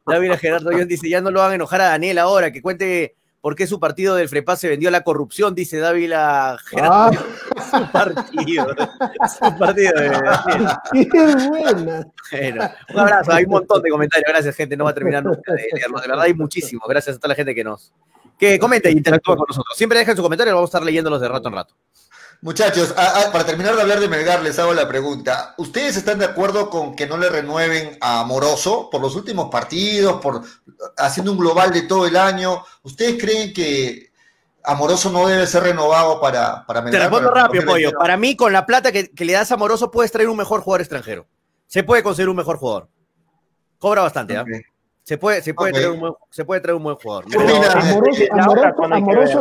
David, 0.06 0.32
Gerardo 0.40 0.70
John 0.72 0.88
dice, 0.88 1.08
ya 1.08 1.20
no 1.20 1.30
lo 1.30 1.40
van 1.40 1.52
a 1.52 1.54
enojar 1.54 1.80
a 1.80 1.88
Daniel 1.88 2.18
ahora, 2.18 2.52
que 2.52 2.60
cuente 2.60 3.16
por 3.40 3.54
qué 3.54 3.66
su 3.66 3.78
partido 3.78 4.16
del 4.16 4.28
Frepa 4.28 4.56
se 4.56 4.68
vendió 4.68 4.88
a 4.88 4.92
la 4.92 5.04
corrupción, 5.04 5.54
dice 5.54 5.78
Dávila 5.78 6.58
Gerardo. 6.66 7.18
Ah. 7.18 7.24
Su 7.70 7.90
partido. 7.90 8.66
su 8.68 9.58
partido. 9.58 9.92
Qué 10.92 11.48
buena. 11.48 12.76
un 12.92 12.98
abrazo, 12.98 13.32
hay 13.32 13.44
un 13.44 13.50
montón 13.50 13.82
de 13.82 13.90
comentarios, 13.90 14.28
gracias 14.28 14.54
gente, 14.54 14.76
no 14.76 14.84
va 14.84 14.90
a 14.90 14.94
terminar 14.94 15.24
nunca 15.24 15.52
de 15.52 15.68
leerlos, 15.72 16.02
de 16.02 16.08
verdad 16.08 16.24
hay 16.24 16.34
muchísimos, 16.34 16.86
gracias 16.88 17.16
a 17.16 17.18
toda 17.18 17.30
la 17.30 17.34
gente 17.34 17.54
que 17.54 17.64
nos 17.64 17.92
que 18.38 18.58
comente 18.58 18.88
e 18.88 18.92
interactúa 18.92 19.36
con 19.36 19.46
nosotros. 19.48 19.76
Siempre 19.76 19.98
dejen 19.98 20.16
su 20.16 20.22
comentario, 20.22 20.54
vamos 20.54 20.68
a 20.68 20.70
estar 20.70 20.82
leyéndolos 20.82 21.20
de 21.20 21.28
rato 21.28 21.48
en 21.48 21.54
rato. 21.54 21.74
Muchachos, 22.42 22.92
para 23.32 23.44
terminar 23.44 23.74
de 23.74 23.82
hablar 23.82 23.98
de 23.98 24.08
Melgar, 24.08 24.42
les 24.42 24.58
hago 24.58 24.74
la 24.74 24.86
pregunta. 24.86 25.54
¿Ustedes 25.58 25.96
están 25.96 26.18
de 26.18 26.26
acuerdo 26.26 26.68
con 26.70 26.94
que 26.94 27.06
no 27.06 27.16
le 27.16 27.28
renueven 27.28 27.96
a 28.00 28.20
Amoroso 28.20 28.90
por 28.90 29.00
los 29.00 29.16
últimos 29.16 29.48
partidos, 29.50 30.20
por 30.20 30.42
haciendo 30.96 31.32
un 31.32 31.38
global 31.38 31.72
de 31.72 31.82
todo 31.82 32.06
el 32.06 32.16
año? 32.16 32.62
¿Ustedes 32.82 33.20
creen 33.20 33.52
que 33.52 34.10
Amoroso 34.62 35.10
no 35.10 35.26
debe 35.26 35.46
ser 35.46 35.62
renovado 35.62 36.20
para, 36.20 36.64
para 36.66 36.82
Melgar? 36.82 37.00
Te 37.00 37.08
respondo 37.08 37.30
rápido, 37.30 37.64
Pollo. 37.64 37.92
Para 37.98 38.16
mí, 38.16 38.36
con 38.36 38.52
la 38.52 38.66
plata 38.66 38.92
que, 38.92 39.10
le 39.16 39.32
das 39.32 39.50
a 39.50 39.54
Amoroso, 39.54 39.90
puedes 39.90 40.12
traer 40.12 40.28
un 40.28 40.36
mejor 40.36 40.60
jugador 40.60 40.82
extranjero. 40.82 41.26
Se 41.66 41.82
puede 41.84 42.02
conseguir 42.02 42.28
un 42.28 42.36
mejor 42.36 42.58
jugador. 42.58 42.88
Cobra 43.78 44.02
bastante, 44.02 44.36
¿ah? 44.36 44.44
Se 45.02 45.18
puede, 45.18 45.40
se, 45.40 45.54
puede 45.54 45.72
traer 45.72 45.90
un 45.90 46.00
buen, 46.00 46.14
se 46.30 46.44
puede 46.44 46.60
traer 46.60 46.74
un 46.74 46.82
buen 46.82 46.96
jugador. 46.96 47.26
amoroso, 48.90 49.40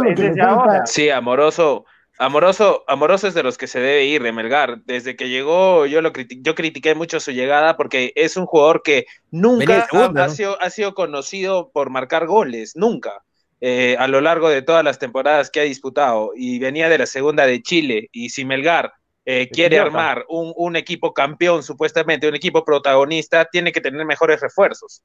sí, 0.85 1.09
amoroso 1.09 1.85
Amoroso, 2.17 2.83
Amoroso 2.87 3.27
es 3.27 3.33
de 3.33 3.43
los 3.43 3.57
que 3.57 3.67
se 3.67 3.79
debe 3.79 4.05
ir 4.05 4.23
de 4.23 4.31
Melgar. 4.31 4.81
Desde 4.85 5.15
que 5.15 5.29
llegó, 5.29 5.85
yo 5.85 6.01
lo 6.01 6.11
yo 6.13 6.55
critiqué 6.55 6.95
mucho 6.95 7.19
su 7.19 7.31
llegada 7.31 7.75
porque 7.75 8.13
es 8.15 8.37
un 8.37 8.45
jugador 8.45 8.81
que 8.83 9.05
nunca 9.31 9.87
ha, 9.91 10.69
sido, 10.69 10.93
conocido 10.93 11.71
por 11.71 11.89
marcar 11.89 12.25
goles, 12.25 12.73
nunca. 12.75 13.23
Eh, 13.59 13.95
a 13.99 14.07
lo 14.07 14.21
largo 14.21 14.49
de 14.49 14.61
todas 14.61 14.83
las 14.83 14.99
temporadas 14.99 15.49
que 15.49 15.59
ha 15.59 15.63
disputado 15.63 16.31
y 16.35 16.59
venía 16.59 16.89
de 16.89 16.97
la 16.97 17.05
segunda 17.05 17.45
de 17.45 17.61
Chile 17.61 18.09
y 18.11 18.29
si 18.29 18.45
Melgar 18.45 18.93
eh, 19.25 19.49
quiere 19.49 19.79
armar 19.79 20.25
un, 20.29 20.53
un, 20.55 20.75
equipo 20.75 21.13
campeón 21.13 21.63
supuestamente, 21.63 22.27
un 22.27 22.35
equipo 22.35 22.63
protagonista, 22.63 23.45
tiene 23.45 23.71
que 23.71 23.81
tener 23.81 24.05
mejores 24.05 24.39
refuerzos. 24.39 25.01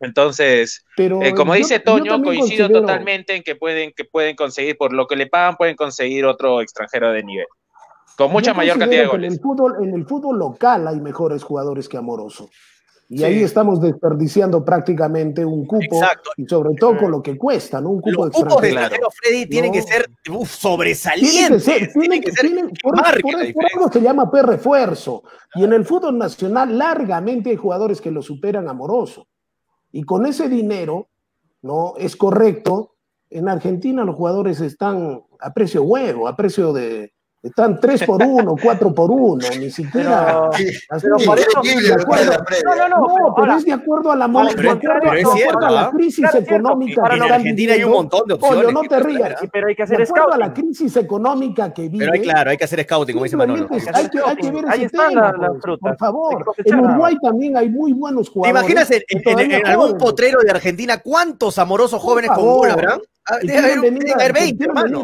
Entonces, 0.00 0.84
eh, 0.96 1.34
como 1.34 1.54
dice 1.54 1.78
Toño, 1.78 2.22
coincido 2.22 2.70
totalmente 2.70 3.36
en 3.36 3.42
que 3.42 3.54
pueden, 3.54 3.92
que 3.94 4.04
pueden 4.04 4.34
conseguir, 4.34 4.76
por 4.76 4.92
lo 4.94 5.06
que 5.06 5.16
le 5.16 5.26
pagan, 5.26 5.56
pueden 5.56 5.76
conseguir 5.76 6.24
otro 6.24 6.62
extranjero 6.62 7.12
de 7.12 7.22
nivel. 7.22 7.46
Con 8.16 8.32
mucha 8.32 8.54
mayor 8.54 8.78
cantidad 8.78 9.02
de 9.02 9.08
goles. 9.08 9.28
En 9.28 9.32
el, 9.34 9.40
fútbol, 9.40 9.76
en 9.82 9.94
el 9.94 10.06
fútbol 10.06 10.38
local 10.38 10.88
hay 10.88 11.00
mejores 11.00 11.42
jugadores 11.42 11.88
que 11.88 11.98
Amoroso. 11.98 12.48
Y 13.12 13.24
ahí 13.24 13.42
estamos 13.42 13.80
desperdiciando 13.80 14.64
prácticamente 14.64 15.44
un 15.44 15.66
cupo, 15.66 16.00
y 16.36 16.46
sobre 16.46 16.76
todo 16.78 16.96
con 16.96 17.10
lo 17.10 17.20
que 17.20 17.36
cuesta, 17.36 17.80
¿no? 17.80 17.90
Un 17.90 18.00
cupo 18.00 18.26
Los 18.26 18.36
cupos 18.36 18.62
de 18.62 18.68
extranjero, 18.68 19.08
Freddy, 19.10 19.46
tienen 19.46 19.72
que 19.72 19.82
ser 19.82 20.08
sobresalientes. 20.46 21.92
Tiene 21.92 22.20
que 22.20 22.30
ser, 22.30 22.48
por, 22.80 22.94
eso 23.00 23.92
se 23.92 24.00
llama 24.00 24.30
P 24.30 24.42
refuerzo. 24.42 25.24
Y 25.56 25.64
en 25.64 25.72
el 25.72 25.84
fútbol 25.84 26.18
nacional, 26.18 26.78
largamente 26.78 27.50
hay 27.50 27.56
jugadores 27.56 28.00
que 28.00 28.12
lo 28.12 28.22
superan 28.22 28.68
amoroso. 28.68 29.26
Y 29.92 30.04
con 30.04 30.26
ese 30.26 30.48
dinero, 30.48 31.08
¿no? 31.62 31.94
Es 31.98 32.16
correcto. 32.16 32.96
En 33.28 33.48
Argentina 33.48 34.04
los 34.04 34.16
jugadores 34.16 34.60
están 34.60 35.22
a 35.40 35.52
precio 35.52 35.82
huevo, 35.82 36.28
a 36.28 36.36
precio 36.36 36.72
de, 36.72 37.12
Están 37.42 37.80
3 37.80 38.04
por 38.04 38.22
1, 38.22 38.54
4 38.62 38.94
por 38.94 39.10
1, 39.10 39.48
ni 39.58 39.70
siquiera. 39.70 40.50
Pero, 41.00 41.16
no, 42.76 42.88
no, 42.88 42.98
no, 42.98 43.34
pero 43.34 43.56
es 43.56 43.64
de 43.64 43.72
acuerdo 43.72 44.12
a 44.12 44.16
la, 44.16 44.30
pero, 44.54 44.78
pero 44.78 45.14
es 45.14 45.28
cierto, 45.32 45.64
a 45.64 45.70
la 45.70 45.90
crisis 45.90 46.18
claro, 46.18 46.38
económica. 46.38 47.00
Para 47.00 47.16
en 47.16 47.22
Argentina 47.22 47.72
hay 47.72 47.84
un 47.84 47.92
montón 47.92 48.28
de 48.28 48.34
opciones. 48.34 48.64
Oye, 48.64 48.72
no 48.74 48.82
te 48.82 49.00
rías. 49.00 49.40
Pero 49.50 49.68
hay 49.68 49.74
que 49.74 49.82
hacer 49.82 50.06
scouting. 50.06 50.34
a 50.34 50.36
la 50.36 50.52
crisis 50.52 50.96
económica 50.98 51.72
que 51.72 51.88
vive. 51.88 52.04
Pero 52.04 52.12
hay, 52.12 52.20
claro, 52.20 52.50
hay 52.50 52.58
que 52.58 52.64
hacer 52.64 52.82
scouting, 52.82 53.14
como 53.14 53.24
dice 53.24 53.36
Manolo. 53.38 53.66
Hay 53.70 54.08
que, 54.10 54.18
hay 54.18 54.36
que 54.36 54.50
ver 54.50 54.64
ese 54.74 54.88
tema, 54.90 55.32
pues, 55.62 55.78
por 55.78 55.96
favor. 55.96 56.44
En 56.62 56.78
Uruguay 56.78 57.16
también 57.22 57.56
hay 57.56 57.70
muy 57.70 57.94
buenos 57.94 58.28
jugadores. 58.28 58.66
¿Te 58.66 58.72
imaginas 58.72 59.54
en 59.54 59.66
algún 59.66 59.96
potrero 59.96 60.40
de 60.42 60.50
Argentina 60.50 60.98
cuántos 60.98 61.56
amorosos 61.58 62.02
jóvenes 62.02 62.32
con 62.32 62.44
gol 62.44 62.70
habrán? 62.70 63.00
Ah, 63.30 63.38
debe 63.42 63.58
haber, 63.58 63.80
venir, 63.80 64.12
haber 64.14 64.32
20, 64.32 64.64
hermano. 64.64 65.02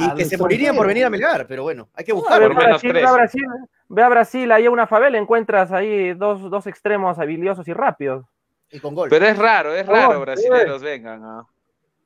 Y 0.00 0.14
que 0.14 0.24
se 0.24 0.36
morirían 0.36 0.76
por 0.76 0.86
venir 0.86 1.04
a 1.04 1.10
Melgar, 1.10 1.46
pero 1.48 1.65
bueno, 1.66 1.88
hay 1.94 2.04
que 2.04 2.12
buscar. 2.12 2.40
No, 2.40 2.48
ve, 2.54 2.64
a 2.64 2.68
Brasil, 2.68 2.92
ve, 2.92 3.02
a 3.04 3.12
Brasil, 3.12 3.42
ve 3.88 4.02
a 4.04 4.08
Brasil, 4.08 4.52
ahí 4.52 4.66
a 4.66 4.70
una 4.70 4.86
favela 4.86 5.18
encuentras 5.18 5.72
ahí 5.72 6.14
dos, 6.14 6.48
dos 6.48 6.64
extremos 6.68 7.18
habilidosos 7.18 7.66
y 7.66 7.72
rápidos. 7.72 8.24
Y 8.70 8.78
con 8.78 8.94
gol. 8.94 9.08
Pero 9.10 9.26
es 9.26 9.36
raro, 9.36 9.74
es 9.74 9.84
raro, 9.84 10.16
oh, 10.16 10.20
brasileños 10.20 10.80
vengan. 10.80 11.20
¿no? 11.20 11.48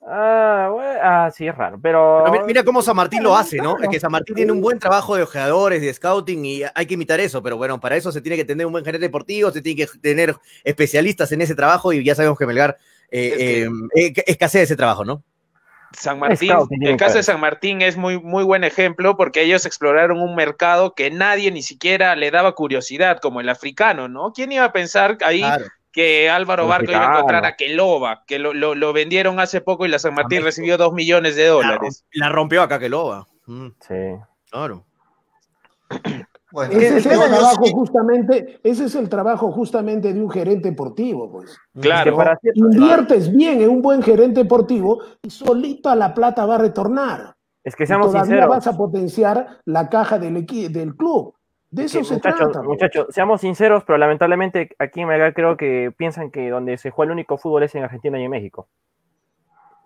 Ah, 0.07 0.71
bueno, 0.73 1.01
ah, 1.03 1.31
sí, 1.31 1.47
es 1.47 1.55
raro, 1.55 1.79
pero... 1.79 2.25
pero... 2.25 2.47
Mira 2.47 2.65
cómo 2.65 2.81
San 2.81 2.97
Martín 2.97 3.23
lo 3.23 3.37
hace, 3.37 3.59
¿no? 3.59 3.77
Es 3.83 3.91
que 3.91 4.01
San 4.01 4.11
Martín 4.11 4.35
tiene 4.35 4.51
un 4.51 4.63
buen 4.63 4.79
trabajo 4.79 5.15
de 5.15 5.25
ojeadores, 5.25 5.83
de 5.83 5.93
scouting, 5.93 6.43
y 6.43 6.63
hay 6.75 6.87
que 6.87 6.95
imitar 6.95 7.21
eso, 7.21 7.43
pero 7.43 7.59
bueno, 7.59 7.79
para 7.79 7.97
eso 7.97 8.11
se 8.11 8.23
tiene 8.23 8.39
que 8.39 8.47
tener 8.47 8.65
un 8.65 8.73
buen 8.73 8.83
gerente 8.83 9.07
deportivo, 9.07 9.51
se 9.51 9.61
tiene 9.61 9.85
que 9.85 9.99
tener 9.99 10.35
especialistas 10.65 11.31
en 11.33 11.43
ese 11.43 11.55
trabajo, 11.55 11.93
y 11.93 12.03
ya 12.03 12.15
sabemos 12.15 12.39
que 12.39 12.47
Melgar 12.47 12.79
eh, 13.11 13.69
es 13.95 14.09
que... 14.15 14.23
eh, 14.23 14.25
escasea 14.27 14.63
ese 14.63 14.75
trabajo, 14.75 15.05
¿no? 15.05 15.23
San 15.93 16.19
Martín, 16.19 16.53
el 16.83 16.97
caso 16.97 17.17
de 17.17 17.23
San 17.23 17.41
Martín 17.41 17.83
es 17.83 17.97
muy, 17.97 18.21
muy 18.21 18.45
buen 18.45 18.65
ejemplo 18.65 19.17
porque 19.17 19.43
ellos 19.43 19.67
exploraron 19.67 20.21
un 20.21 20.35
mercado 20.35 20.95
que 20.95 21.11
nadie 21.11 21.51
ni 21.51 21.63
siquiera 21.63 22.15
le 22.17 22.31
daba 22.31 22.55
curiosidad, 22.55 23.19
como 23.19 23.41
el 23.41 23.49
africano, 23.49 24.09
¿no? 24.09 24.33
¿Quién 24.33 24.53
iba 24.53 24.65
a 24.65 24.73
pensar 24.73 25.19
ahí 25.23 25.43
que 25.93 26.31
Álvaro 26.31 26.69
Barco 26.69 26.93
iba 26.93 27.07
a 27.07 27.17
encontrar 27.17 27.45
a 27.45 27.57
Keloba, 27.57 28.23
que 28.27 28.39
lo, 28.39 28.53
lo, 28.55 28.93
vendieron 28.93 29.41
hace 29.41 29.61
poco 29.61 29.85
y 29.85 29.89
la 29.89 29.99
San 29.99 30.15
Martín 30.15 30.43
recibió 30.43 30.77
dos 30.77 30.93
millones 30.93 31.35
de 31.35 31.47
dólares? 31.47 32.05
La, 32.13 32.29
rompió 32.29 32.63
acá 32.63 32.79
Keloba. 32.79 33.27
Mm. 33.47 33.69
Sí. 33.81 33.95
Claro. 34.51 34.85
ese 36.71 36.99
es 36.99 37.07
el 37.07 37.19
trabajo 37.19 37.65
justamente, 37.73 38.61
ese 38.63 38.85
es 38.85 38.95
el 38.95 39.09
trabajo 39.09 39.53
justamente 39.53 40.13
de 40.13 40.23
un 40.23 40.31
gerente 40.31 40.71
deportivo, 40.71 41.31
pues. 41.31 41.57
Claro. 41.81 42.17
Inviertes 42.55 43.33
bien 43.33 43.61
en 43.61 43.71
un 43.71 43.83
buen 43.83 44.03
gerente 44.03 44.43
deportivo 44.43 45.01
y 45.23 45.31
solito 45.31 45.89
a 45.89 45.97
la 45.97 46.15
plata 46.15 46.47
va 46.47 46.57
a 46.57 46.59
retornar. 46.59 47.35
Es 47.63 47.77
que 47.77 47.87
seamos 47.87 48.09
todavía 48.09 48.25
sinceros. 48.25 48.49
vas 48.49 48.67
a 48.67 48.77
potenciar 48.77 49.47
la 49.65 49.89
caja 49.89 50.19
del, 50.19 50.47
del 50.47 50.97
club. 50.97 51.35
De 51.71 51.85
eso 51.85 52.03
se 52.03 52.15
muchachos, 52.15 52.51
trata. 52.51 52.63
Muchachos, 52.63 53.07
seamos 53.11 53.43
sinceros, 53.43 53.85
pero 53.85 53.97
lamentablemente 53.99 54.71
aquí 54.79 55.03
en 55.03 55.09
Melgar 55.09 55.35
creo 55.35 55.57
que 55.57 55.93
piensan 55.97 56.31
que 56.31 56.51
donde 56.51 56.79
se 56.79 56.91
juega 56.91 57.11
el 57.11 57.13
único 57.13 57.39
fútbol 57.39 57.63
es 57.63 57.75
en 57.77 57.85
Argentina 57.85 58.19
y 58.19 58.25
en 58.25 58.31
México. 58.31 58.67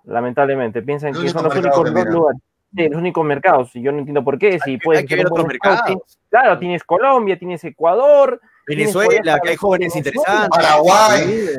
Lamentablemente, 0.04 0.82
piensan 0.82 1.12
que 1.12 1.28
son 1.28 1.44
los 1.44 1.54
únicos 1.54 1.92
dos 1.92 2.06
lugares 2.06 2.40
de 2.74 2.88
los 2.88 2.98
únicos 2.98 3.24
mercados, 3.24 3.70
y 3.74 3.82
yo 3.82 3.92
no 3.92 3.98
entiendo 3.98 4.24
por 4.24 4.36
qué, 4.36 4.58
si 4.58 4.78
puedes 4.78 5.06
que 5.06 5.14
ver 5.14 5.26
otros 5.26 5.46
mercados. 5.46 5.96
Claro, 6.28 6.58
tienes 6.58 6.82
Colombia, 6.82 7.38
tienes 7.38 7.62
Ecuador, 7.62 8.40
Venezuela, 8.66 9.38
que 9.40 9.50
hay 9.50 9.56
jóvenes 9.56 9.94
interesantes. 9.94 10.48
Paraguay. 10.50 11.50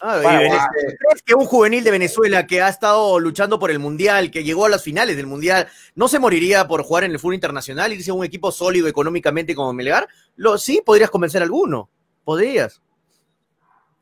Ah, 0.00 0.20
¿Crees 0.20 1.22
que 1.22 1.34
un 1.34 1.44
juvenil 1.44 1.84
de 1.84 1.90
Venezuela 1.90 2.46
que 2.46 2.62
ha 2.62 2.68
estado 2.68 3.18
luchando 3.18 3.58
por 3.58 3.70
el 3.70 3.78
Mundial, 3.78 4.30
que 4.30 4.44
llegó 4.44 4.64
a 4.64 4.68
las 4.70 4.82
finales 4.82 5.16
del 5.16 5.26
Mundial, 5.26 5.68
no 5.94 6.08
se 6.08 6.18
moriría 6.18 6.66
por 6.66 6.82
jugar 6.82 7.04
en 7.04 7.10
el 7.10 7.18
fútbol 7.18 7.34
internacional, 7.34 7.92
irse 7.92 8.10
a 8.10 8.14
un 8.14 8.24
equipo 8.24 8.50
sólido 8.50 8.88
económicamente 8.88 9.54
como 9.54 9.74
Melgar? 9.74 10.08
Lo, 10.36 10.56
sí, 10.56 10.80
podrías 10.86 11.10
convencer 11.10 11.42
a 11.42 11.44
alguno. 11.44 11.90
Podrías. 12.24 12.80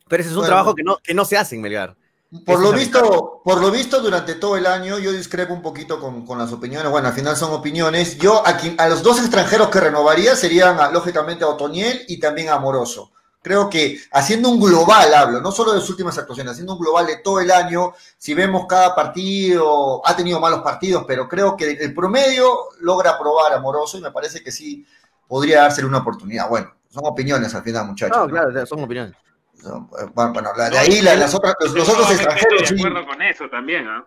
Pero 0.07 0.21
ese 0.21 0.31
es 0.31 0.37
un 0.37 0.43
bueno, 0.43 0.49
trabajo 0.49 0.75
que 0.75 0.85
no, 0.85 0.99
que 0.99 1.15
no 1.15 1.25
se 1.25 1.39
hace 1.39 1.57
en 1.57 1.63
Melgar. 1.63 1.97
Por 2.45 2.61
lo, 2.61 2.73
visto, 2.73 3.41
por 3.45 3.61
lo 3.61 3.71
visto, 3.71 4.01
durante 4.01 4.35
todo 4.35 4.57
el 4.57 4.67
año, 4.67 4.99
yo 4.99 5.13
discrepo 5.13 5.55
un 5.55 5.63
poquito 5.63 6.01
con, 6.01 6.27
con 6.27 6.39
las 6.39 6.53
opiniones. 6.53 6.91
Bueno, 6.91 7.09
al 7.09 7.15
final 7.15 7.37
son 7.37 7.53
opiniones. 7.53 8.19
Yo 8.19 8.45
a, 8.45 8.57
quien, 8.57 8.75
a 8.81 8.89
los 8.89 9.03
dos 9.03 9.21
extranjeros 9.21 9.69
que 9.69 9.79
renovaría 9.79 10.35
serían, 10.35 10.81
a, 10.81 10.91
lógicamente, 10.91 11.45
a 11.45 11.49
Otoniel 11.49 12.05
y 12.09 12.19
también 12.19 12.49
a 12.49 12.55
Amoroso. 12.55 13.13
Creo 13.41 13.71
que 13.71 14.01
haciendo 14.11 14.49
un 14.49 14.61
global, 14.61 15.15
hablo, 15.15 15.41
no 15.41 15.53
solo 15.53 15.73
de 15.73 15.79
sus 15.79 15.91
últimas 15.91 16.19
actuaciones, 16.19 16.55
haciendo 16.55 16.73
un 16.73 16.81
global 16.81 17.07
de 17.07 17.19
todo 17.19 17.39
el 17.39 17.49
año, 17.53 17.93
si 18.19 18.35
vemos 18.35 18.67
cada 18.67 18.93
partido, 18.93 20.05
ha 20.05 20.17
tenido 20.17 20.41
malos 20.41 20.63
partidos, 20.63 21.05
pero 21.07 21.29
creo 21.29 21.57
que 21.57 21.71
el 21.71 21.95
promedio 21.95 22.71
logra 22.81 23.17
probar 23.17 23.53
Amoroso 23.53 23.99
y 23.99 24.01
me 24.01 24.11
parece 24.11 24.43
que 24.43 24.51
sí 24.51 24.85
podría 25.29 25.63
darse 25.63 25.85
una 25.85 25.99
oportunidad. 25.99 26.49
Bueno, 26.49 26.75
son 26.89 27.05
opiniones 27.07 27.55
al 27.55 27.63
final, 27.63 27.87
muchachos. 27.87 28.17
No, 28.17 28.27
claro, 28.27 28.67
son 28.67 28.83
opiniones. 28.83 29.15
Bueno, 30.15 30.51
la, 30.57 30.71
de 30.71 30.79
ahí 30.79 31.01
la, 31.01 31.17
las 31.17 31.35
otras, 31.35 31.55
los, 31.61 31.75
los 31.75 31.89
otros 31.89 32.11
extranjeros. 32.11 32.63
Estoy 32.63 32.77
de 32.77 32.83
acuerdo 32.83 33.01
sí. 33.01 33.07
con 33.07 33.23
eso 33.23 33.49
también, 33.49 33.85
¿no? 33.85 34.07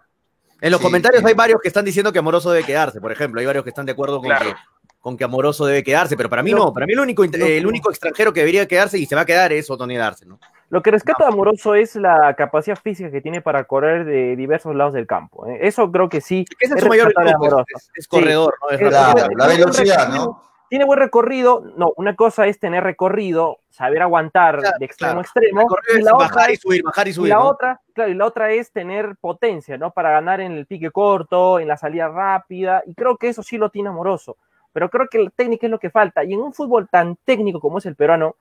En 0.61 0.71
los 0.71 0.79
sí, 0.79 0.85
comentarios 0.85 1.21
sí. 1.21 1.27
hay 1.27 1.33
varios 1.33 1.61
que 1.61 1.67
están 1.67 1.85
diciendo 1.85 2.11
que 2.11 2.19
Amoroso 2.19 2.51
debe 2.51 2.65
quedarse, 2.65 2.99
por 2.99 3.11
ejemplo. 3.11 3.39
Hay 3.39 3.45
varios 3.45 3.63
que 3.63 3.69
están 3.69 3.85
de 3.85 3.93
acuerdo 3.93 4.19
con, 4.19 4.27
claro. 4.27 4.45
que, 4.45 4.55
con 4.99 5.17
que 5.17 5.23
Amoroso 5.23 5.65
debe 5.65 5.83
quedarse, 5.83 6.17
pero 6.17 6.29
para 6.29 6.43
mí 6.43 6.51
no. 6.51 6.73
Para 6.73 6.85
mí 6.85 6.93
el 6.93 6.99
único, 6.99 7.23
el 7.23 7.65
único 7.65 7.89
extranjero 7.89 8.33
que 8.33 8.41
debería 8.41 8.67
quedarse 8.67 8.97
y 8.97 9.05
se 9.05 9.15
va 9.15 9.21
a 9.21 9.25
quedar 9.25 9.53
es 9.53 9.69
Otoniel 9.69 10.01
Arce, 10.01 10.25
¿no? 10.25 10.39
Lo 10.69 10.81
que 10.81 10.91
rescata 10.91 11.25
no. 11.25 11.33
Amoroso 11.33 11.75
es 11.75 11.95
la 11.95 12.35
capacidad 12.35 12.77
física 12.77 13.09
que 13.09 13.21
tiene 13.21 13.41
para 13.41 13.63
correr 13.63 14.05
de 14.05 14.35
diversos 14.35 14.75
lados 14.75 14.93
del 14.93 15.07
campo. 15.07 15.47
¿eh? 15.47 15.59
Eso 15.61 15.91
creo 15.91 16.09
que 16.09 16.21
sí. 16.21 16.45
Ese 16.59 16.75
es, 16.75 16.81
su 16.81 16.87
mayor 16.87 17.07
virtud, 17.07 17.63
es, 17.75 17.89
es, 17.95 18.07
corredor, 18.07 18.53
¿no? 18.61 18.69
Es 18.69 18.81
la, 18.81 19.29
la 19.35 19.47
velocidad, 19.47 20.09
¿no? 20.09 20.43
Tiene 20.69 20.85
buen 20.85 20.99
recorrido, 20.99 21.63
no, 21.75 21.93
una 21.97 22.15
cosa 22.15 22.47
es 22.47 22.59
tener 22.59 22.83
recorrido, 22.83 23.59
saber 23.69 24.01
aguantar 24.01 24.59
claro, 24.59 24.77
de 24.79 24.85
extremo 24.85 25.11
claro. 25.11 25.19
a 25.19 25.23
extremo, 25.23 25.67
y 25.97 26.01
la 26.03 26.11
bajar 26.13 26.31
otra, 26.31 26.51
y 26.51 26.55
subir, 26.57 26.83
bajar 26.83 27.07
y 27.07 27.13
subir. 27.13 27.27
Y 27.27 27.29
la 27.29 27.35
¿no? 27.37 27.47
otra, 27.47 27.81
claro, 27.93 28.11
y 28.11 28.13
la 28.13 28.25
otra 28.25 28.51
es 28.51 28.71
tener 28.71 29.15
potencia, 29.19 29.77
¿no? 29.77 29.91
Para 29.91 30.11
ganar 30.11 30.41
en 30.41 30.53
el 30.53 30.65
pique 30.67 30.91
corto, 30.91 31.59
en 31.59 31.67
la 31.67 31.77
salida 31.77 32.07
rápida, 32.07 32.83
y 32.85 32.93
creo 32.93 33.17
que 33.17 33.29
eso 33.29 33.41
sí 33.41 33.57
lo 33.57 33.69
tiene 33.69 33.89
Amoroso, 33.89 34.37
pero 34.71 34.89
creo 34.89 35.07
que 35.07 35.17
la 35.19 35.29
técnica 35.31 35.65
es 35.65 35.71
lo 35.71 35.79
que 35.79 35.89
falta, 35.89 36.23
y 36.23 36.33
en 36.33 36.41
un 36.41 36.53
fútbol 36.53 36.87
tan 36.87 37.15
técnico 37.25 37.59
como 37.59 37.79
es 37.79 37.85
el 37.87 37.95
peruano, 37.95 38.35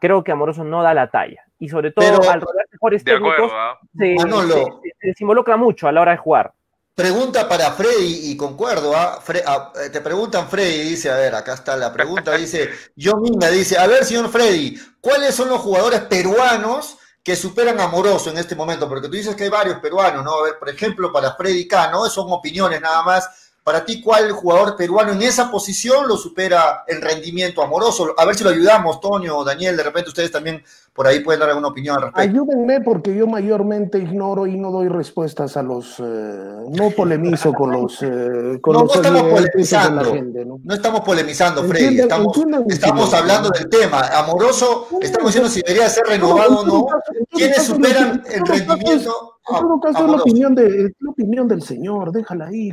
creo 0.00 0.24
que 0.24 0.32
Amoroso 0.32 0.64
no 0.64 0.82
da 0.82 0.94
la 0.94 1.10
talla, 1.10 1.44
y 1.58 1.68
sobre 1.68 1.90
todo 1.92 2.04
pero, 2.18 2.30
al 2.30 2.40
rodear 2.40 2.66
mejores 2.72 3.04
técnicos, 3.04 3.52
se, 3.96 4.16
se, 4.16 4.64
se, 5.00 5.14
se 5.14 5.24
involucra 5.24 5.56
mucho 5.56 5.86
a 5.86 5.92
la 5.92 6.00
hora 6.00 6.12
de 6.12 6.18
jugar. 6.18 6.52
Pregunta 6.98 7.48
para 7.48 7.70
Freddy, 7.70 8.32
y 8.32 8.36
concuerdo, 8.36 8.96
¿ah? 8.96 9.20
Fre 9.22 9.44
ah, 9.46 9.72
te 9.92 10.00
preguntan 10.00 10.48
Freddy, 10.48 10.80
dice, 10.80 11.08
a 11.08 11.14
ver, 11.14 11.32
acá 11.32 11.54
está 11.54 11.76
la 11.76 11.92
pregunta, 11.92 12.34
dice, 12.36 12.70
yo 12.96 13.12
Minga 13.18 13.50
dice, 13.50 13.78
a 13.78 13.86
ver, 13.86 14.04
señor 14.04 14.28
Freddy, 14.30 14.76
¿cuáles 15.00 15.32
son 15.32 15.48
los 15.48 15.60
jugadores 15.60 16.00
peruanos 16.00 16.98
que 17.22 17.36
superan 17.36 17.78
a 17.78 17.86
Moroso 17.86 18.30
en 18.30 18.38
este 18.38 18.56
momento? 18.56 18.88
Porque 18.88 19.06
tú 19.06 19.14
dices 19.14 19.36
que 19.36 19.44
hay 19.44 19.48
varios 19.48 19.78
peruanos, 19.78 20.24
¿no? 20.24 20.40
A 20.40 20.42
ver, 20.42 20.58
por 20.58 20.68
ejemplo, 20.70 21.12
para 21.12 21.36
Freddy 21.36 21.68
Cano, 21.68 22.04
son 22.10 22.32
opiniones 22.32 22.80
nada 22.80 23.04
más, 23.04 23.47
para 23.68 23.84
ti, 23.84 24.00
¿cuál 24.00 24.32
jugador 24.32 24.76
peruano 24.76 25.12
en 25.12 25.20
esa 25.20 25.50
posición 25.50 26.08
lo 26.08 26.16
supera 26.16 26.84
en 26.86 27.02
rendimiento 27.02 27.62
amoroso? 27.62 28.14
A 28.16 28.24
ver 28.24 28.34
si 28.34 28.42
lo 28.42 28.48
ayudamos, 28.48 28.98
Toño 28.98 29.36
o 29.36 29.44
Daniel, 29.44 29.76
de 29.76 29.82
repente 29.82 30.08
ustedes 30.08 30.32
también 30.32 30.62
por 30.94 31.06
ahí 31.06 31.20
pueden 31.20 31.40
dar 31.40 31.50
alguna 31.50 31.68
opinión 31.68 31.96
al 31.96 32.04
respecto. 32.04 32.30
Ayúdenme 32.30 32.80
porque 32.80 33.14
yo 33.14 33.26
mayormente 33.26 33.98
ignoro 33.98 34.46
y 34.46 34.56
no 34.56 34.70
doy 34.70 34.88
respuestas 34.88 35.58
a 35.58 35.62
los, 35.62 36.00
eh, 36.00 36.02
no 36.02 36.90
polemizo 36.96 37.52
con 37.52 37.72
los, 37.72 38.02
eh, 38.02 38.58
con 38.62 38.72
no, 38.72 38.84
los 38.84 38.94
no 38.96 39.02
estamos 39.02 39.22
polemizando, 39.24 40.04
gente, 40.14 40.44
¿no? 40.46 40.60
no 40.64 40.74
estamos 40.74 41.00
polemizando, 41.02 41.64
Freddy, 41.64 42.00
estamos, 42.00 42.38
estamos 42.70 43.12
hablando 43.12 43.50
del 43.50 43.68
tema. 43.68 44.00
Amoroso, 44.16 44.88
estamos 45.02 45.26
diciendo 45.26 45.50
si 45.50 45.60
debería 45.60 45.90
ser 45.90 46.06
renovado 46.06 46.60
o 46.60 46.66
no. 46.66 46.86
¿Quiénes 47.30 47.64
superan 47.64 48.22
el 48.32 48.46
rendimiento? 48.46 49.34
En 49.50 49.60
todo 49.60 49.78
caso 49.78 50.04
es 50.06 50.10
la 50.10 50.16
opinión, 50.16 50.54
de, 50.54 50.94
la 51.00 51.10
opinión 51.10 51.46
del 51.46 51.60
señor, 51.60 52.12
déjala 52.12 52.46
ahí. 52.46 52.72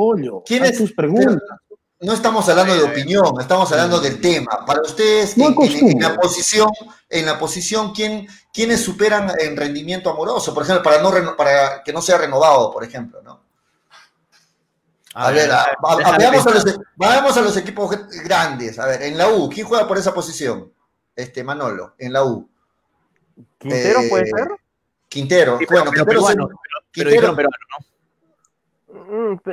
Pollo, 0.00 0.42
¿Quién 0.46 0.64
es 0.64 0.78
tus 0.78 0.94
preguntas? 0.94 1.36
No 2.00 2.14
estamos 2.14 2.48
hablando 2.48 2.74
de 2.74 2.84
opinión, 2.84 3.38
estamos 3.38 3.70
hablando 3.70 4.00
del 4.00 4.18
tema. 4.18 4.64
Para 4.66 4.80
ustedes, 4.80 5.36
en, 5.36 5.54
en, 5.60 5.88
en, 5.90 6.00
la 6.00 6.16
posición, 6.16 6.70
en 7.06 7.26
la 7.26 7.38
posición, 7.38 7.92
¿quién, 7.92 8.26
¿quiénes 8.50 8.80
superan 8.80 9.30
en 9.38 9.54
rendimiento 9.58 10.08
amoroso? 10.08 10.54
Por 10.54 10.62
ejemplo, 10.62 10.82
para, 10.82 11.02
no, 11.02 11.36
para 11.36 11.82
que 11.82 11.92
no 11.92 12.00
sea 12.00 12.16
renovado, 12.16 12.72
por 12.72 12.82
ejemplo, 12.82 13.20
¿no? 13.20 13.42
A, 15.12 15.26
a 15.26 15.30
ver, 15.32 15.52
a, 15.52 15.64
a, 15.64 16.16
veamos, 16.16 16.46
a 16.46 16.50
los, 16.50 16.64
veamos 16.96 17.36
a 17.36 17.42
los 17.42 17.56
equipos 17.58 17.90
grandes. 18.24 18.78
A 18.78 18.86
ver, 18.86 19.02
en 19.02 19.18
la 19.18 19.28
U, 19.28 19.50
¿quién 19.50 19.66
juega 19.66 19.86
por 19.86 19.98
esa 19.98 20.14
posición? 20.14 20.72
Este, 21.14 21.44
Manolo, 21.44 21.92
en 21.98 22.14
la 22.14 22.24
U. 22.24 22.48
¿Quintero 23.58 24.00
eh, 24.00 24.08
puede 24.08 24.26
ser? 24.30 24.48
Quintero, 25.10 25.58
sí, 25.58 25.66
pero, 25.68 25.82
bueno, 25.82 25.90
pero, 25.92 26.06
Quintero, 26.06 26.22
peruano, 26.22 26.48
pero, 26.48 27.10
Quintero, 27.10 27.36
peruano, 27.36 27.56
¿no? 27.78 27.89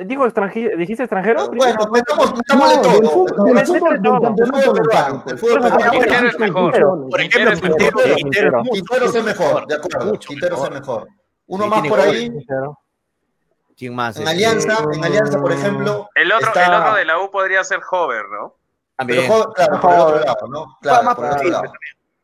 Digo 0.05 0.25
extranjero, 0.25 0.77
¿dijiste 0.77 1.03
extranjero? 1.03 1.47
Bueno, 1.47 1.87
metamos, 1.91 2.33
metamos 2.35 2.69
de 2.69 2.77
todo. 2.77 3.45
Del 3.45 3.65
fútbol 3.65 3.99
peruano. 4.01 5.23
El 5.27 5.37
fútbol 5.37 5.61
peruano 5.61 6.27
es 6.29 6.39
mejor. 6.39 7.09
Por 7.09 7.21
ejemplo, 7.21 7.69
Quintero 8.71 9.05
es 9.05 9.15
el 9.15 9.23
mejor, 9.23 9.65
de 9.67 9.75
acuerdo. 9.75 10.13
Quintero 10.19 10.55
es 10.57 10.63
el 10.63 10.73
mejor. 10.73 11.07
Uno 11.47 11.67
más 11.67 11.87
por 11.87 11.99
ahí. 11.99 12.31
¿Quién 13.75 13.95
más? 13.95 14.17
En 14.19 14.27
Alianza, 14.27 14.77
en 14.93 15.03
Alianza, 15.03 15.39
por 15.39 15.51
ejemplo. 15.51 16.09
El 16.15 16.31
otro, 16.31 16.51
el 16.53 16.73
otro 16.73 16.95
de 16.95 17.05
la 17.05 17.19
U 17.19 17.31
podría 17.31 17.63
ser 17.63 17.79
Hover, 17.89 18.25
¿no? 18.29 18.55
Pero, 19.05 19.53
claro, 19.53 19.79
por 19.79 19.93
el 19.93 19.99
otro 19.99 20.19
lado, 20.19 20.47
¿no? 20.49 20.77
Claro, 20.81 21.15
por 21.15 21.25
el 21.25 21.31
otro 21.31 21.49
lado. 21.49 21.71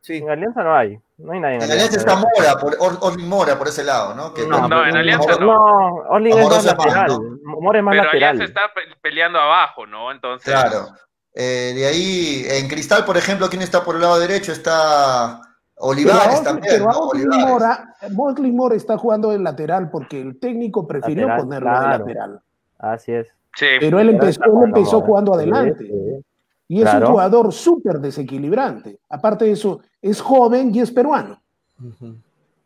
Sí. 0.04 0.18
En 0.18 0.28
Alianza 0.28 0.62
no 0.62 0.76
hay. 0.76 1.00
No 1.16 1.32
hay 1.32 1.40
nadie 1.40 1.54
en, 1.56 1.62
en 1.62 1.70
Alianza. 1.70 1.96
está 1.96 2.14
Mora, 2.16 2.58
por, 2.60 2.76
Orlin 3.00 3.26
Mora 3.26 3.56
por 3.56 3.68
ese 3.68 3.82
lado, 3.84 4.14
¿no? 4.14 4.34
Que 4.34 4.46
no, 4.46 4.68
no, 4.68 4.86
en 4.86 4.94
Alianza 4.94 5.36
no. 5.40 5.46
No, 5.46 5.94
Orlin 6.10 6.38
es 6.38 6.46
más 6.46 6.64
lateral. 6.66 7.06
¿no? 7.08 7.60
Mora 7.62 7.78
es 7.78 7.84
más 7.86 7.92
Pero 7.92 8.04
lateral. 8.04 8.30
Alianza 8.32 8.44
está 8.44 8.60
peleando 9.00 9.38
abajo, 9.38 9.86
¿no? 9.86 10.12
Entonces. 10.12 10.52
Claro. 10.52 10.88
Eh, 11.32 11.72
de 11.74 11.86
ahí, 11.86 12.44
en 12.50 12.68
Cristal, 12.68 13.06
por 13.06 13.16
ejemplo, 13.16 13.48
¿quién 13.48 13.62
está 13.62 13.82
por 13.82 13.94
el 13.94 14.02
lado 14.02 14.18
derecho? 14.20 14.52
Está 14.52 15.40
Olivares 15.76 16.40
pero, 16.40 16.42
también. 16.42 16.74
Pero 16.74 16.84
¿no? 16.84 18.28
Oslin 18.28 18.54
Mora, 18.54 18.76
está 18.76 18.98
jugando 18.98 19.30
de 19.30 19.38
lateral 19.38 19.88
porque 19.90 20.20
el 20.20 20.38
técnico 20.38 20.86
prefirió 20.86 21.28
Lateral, 21.28 21.40
ponerlo 21.40 21.70
claro. 21.70 21.86
de 21.86 21.98
lateral. 21.98 22.40
Así 22.78 23.12
es. 23.12 23.28
Sí. 23.56 23.66
Pero 23.80 24.00
él 24.00 24.10
empezó, 24.10 24.44
él 24.44 24.64
empezó 24.64 25.00
jugando 25.00 25.32
Sí, 25.32 25.38
adelante. 25.38 25.78
sí. 25.78 26.24
Y 26.68 26.78
es 26.78 26.82
Claro. 26.90 27.06
un 27.06 27.12
jugador 27.12 27.52
súper 27.52 27.98
desequilibrante. 27.98 28.98
Aparte 29.08 29.44
de 29.44 29.52
eso, 29.52 29.80
es 30.00 30.20
joven 30.20 30.74
y 30.74 30.80
es 30.80 30.90
peruano. 30.90 31.40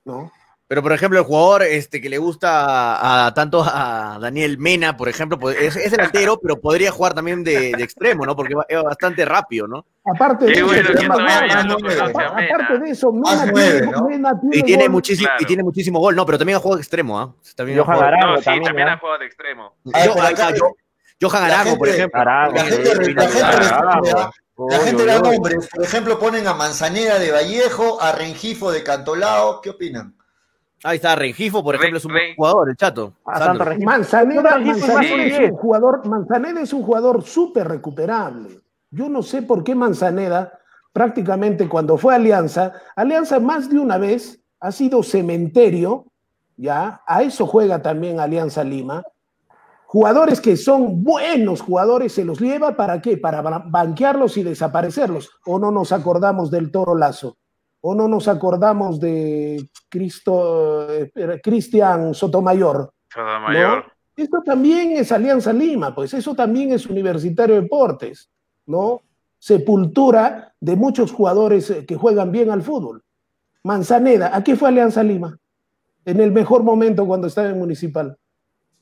¿no? 0.05 0.30
Pero, 0.68 0.82
por 0.82 0.92
ejemplo, 0.92 1.18
el 1.18 1.24
jugador 1.24 1.62
este, 1.62 1.99
que 1.99 2.11
le 2.11 2.18
gusta 2.18 2.96
a, 2.96 3.26
a- 3.26 3.34
tanto 3.34 3.62
a 3.64 4.18
Daniel 4.20 4.59
Mena, 4.59 4.99
por 4.99 5.09
ejemplo, 5.09 5.38
pues, 5.38 5.57
es, 5.59 5.76
es 5.76 5.90
delantero, 5.92 6.38
pero 6.38 6.61
podría 6.61 6.90
jugar 6.90 7.14
también 7.14 7.42
de, 7.42 7.72
de 7.74 7.82
extremo, 7.82 8.26
¿no? 8.26 8.36
Porque 8.36 8.55
va- 8.55 8.66
es 8.68 8.82
bastante 8.82 9.24
rápido, 9.24 9.66
¿no? 9.66 9.86
Aparte 10.05 10.44
de 10.44 10.53
eso, 10.53 10.66
aparte 10.66 10.82
de 12.80 12.90
eso, 12.90 13.12
Mena 13.12 13.53
tiene, 13.53 13.80
¿no? 13.90 14.05
Mena 14.09 14.32
Y 14.42 14.49
tiene 14.51 14.66
tiene, 14.66 14.82
gol. 14.84 14.92
muchísimo, 14.92 15.26
Claro. 15.26 15.42
y 15.42 15.46
tiene 15.46 15.62
muchísimo 15.62 15.99
gol, 16.01 16.14
no, 16.14 16.26
pero 16.26 16.36
también 16.38 16.57
ha 16.57 16.61
jugado 16.61 16.76
de 16.76 16.82
extremo, 16.82 17.18
¿ah? 17.18 17.34
También 17.57 17.82
jugado- 17.82 18.03
Arango 18.03 18.26
No, 18.32 18.36
sí, 18.38 18.44
también, 18.44 18.64
también 18.64 18.88
ha 18.88 18.99
jugado 18.99 19.18
de 19.20 19.26
extremo. 19.26 19.72
Yo- 19.84 20.22
acá- 20.22 20.55
yo- 20.55 20.72
Johan 21.21 21.49
la 21.49 21.61
Arango, 21.61 21.79
por 21.79 21.89
ejemplo. 21.89 22.25
La 22.25 22.64
gente, 22.64 23.05
sí, 23.05 23.14
la 23.14 23.29
gente. 23.29 24.39
La 24.71 24.79
gente 24.81 25.07
da 25.07 25.21
nombres. 25.21 25.69
Por 25.73 25.85
ejemplo, 25.85 26.19
ponen 26.19 26.47
a 26.47 26.55
Manzanera 26.55 27.19
de 27.19 27.31
Vallejo, 27.31 28.01
a 28.01 28.12
Rengifo 28.12 28.73
de 28.73 28.83
Cantolao. 28.83 29.61
¿Qué 29.61 29.71
opinan? 29.71 30.14
Ahí 30.85 30.97
está, 30.97 31.16
Rengifo, 31.16 31.62
por 31.64 31.75
ejemplo, 31.75 31.99
es 31.99 32.05
un 32.05 32.12
buen 32.12 32.37
jugador, 32.37 32.71
el 32.71 32.77
chato. 32.77 33.14
Ah, 33.25 33.53
Registro 33.53 34.21
es 35.01 35.51
un 35.51 35.57
jugador, 35.57 36.07
Manzaneda 36.07 36.61
es 36.61 36.73
un 36.73 36.83
jugador 36.83 37.25
súper 37.25 37.66
recuperable. 37.66 38.61
Yo 38.91 39.09
no 39.09 39.23
sé 39.23 39.43
por 39.43 39.64
qué 39.64 39.75
Manzaneda, 39.75 40.61
prácticamente 40.93 41.69
cuando 41.69 41.99
fue 41.99 42.14
a 42.14 42.16
Alianza, 42.16 42.73
Alianza 42.95 43.41
más 43.41 43.69
de 43.69 43.79
una 43.79 43.99
vez 43.99 44.41
ha 44.61 44.71
sido 44.71 45.03
cementerio, 45.03 46.07
ya, 46.57 47.03
a 47.07 47.23
eso 47.23 47.47
juega 47.47 47.83
también 47.83 48.21
Alianza 48.21 48.62
Lima. 48.62 49.03
Jugadores 49.91 50.43
que 50.43 50.59
son 50.59 51.03
buenos 51.03 51.62
jugadores 51.62 52.12
se 52.12 52.22
los 52.22 52.39
lleva 52.39 52.76
para 52.76 53.01
qué? 53.01 53.16
Para 53.16 53.41
ba- 53.41 53.64
banquearlos 53.66 54.36
y 54.36 54.43
desaparecerlos. 54.43 55.30
O 55.47 55.59
no 55.59 55.70
nos 55.70 55.93
acordamos 55.93 56.51
del 56.51 56.70
Toro 56.70 56.95
Lazo. 56.95 57.39
O 57.80 57.95
no 57.95 58.07
nos 58.07 58.28
acordamos 58.28 59.01
de 59.01 59.70
Cristo, 59.89 60.93
eh, 60.93 61.11
Cristian 61.43 62.12
Sotomayor. 62.12 62.93
Sotomayor. 63.11 63.78
¿no? 63.86 63.93
Esto 64.22 64.43
también 64.45 64.91
es 64.91 65.11
Alianza 65.11 65.55
Lima, 65.55 65.95
pues 65.95 66.12
eso 66.12 66.34
también 66.34 66.70
es 66.72 66.84
Universitario 66.84 67.55
Deportes, 67.55 68.28
¿no? 68.66 69.01
Sepultura 69.39 70.53
de 70.61 70.76
muchos 70.76 71.12
jugadores 71.12 71.70
eh, 71.70 71.86
que 71.86 71.97
juegan 71.97 72.30
bien 72.30 72.51
al 72.51 72.61
fútbol. 72.61 73.03
Manzaneda, 73.62 74.36
¿a 74.36 74.45
qué 74.45 74.55
fue 74.55 74.68
Alianza 74.68 75.03
Lima? 75.03 75.39
En 76.05 76.20
el 76.20 76.30
mejor 76.30 76.62
momento 76.62 77.07
cuando 77.07 77.26
estaba 77.28 77.49
en 77.49 77.59
Municipal. 77.59 78.18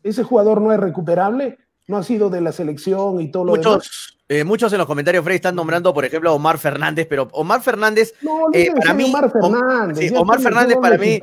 Ese 0.07 0.23
jugador 0.23 0.61
no 0.61 0.73
es 0.73 0.81
recuperable, 0.81 1.59
no 1.89 1.97
ha 1.99 2.03
sido 2.03 2.31
de 2.31 2.41
la 2.41 2.53
selección 2.53 3.21
y 3.21 3.31
todo 3.31 3.45
lo 3.45 3.53
demás. 3.55 3.67
Muchos, 3.75 4.19
eh, 4.29 4.43
muchos 4.45 4.73
en 4.73 4.79
los 4.79 4.87
comentarios, 4.89 5.23
Freddy, 5.23 5.37
están 5.37 5.55
nombrando, 5.55 5.95
por 5.95 6.05
ejemplo, 6.05 6.31
a 6.31 6.33
Omar 6.33 6.59
Fernández, 6.59 7.07
pero 7.09 7.29
Omar 7.33 7.61
Fernández 7.63 8.13
No, 8.23 8.47
eh, 8.53 8.73
para 8.77 8.93
mí, 8.93 9.05
Omar 9.05 9.25
Om- 9.27 9.31
Fernández. 9.33 9.99
sí, 10.09 10.17
Omar 10.17 10.41
para 10.81 10.99
mí 10.99 11.21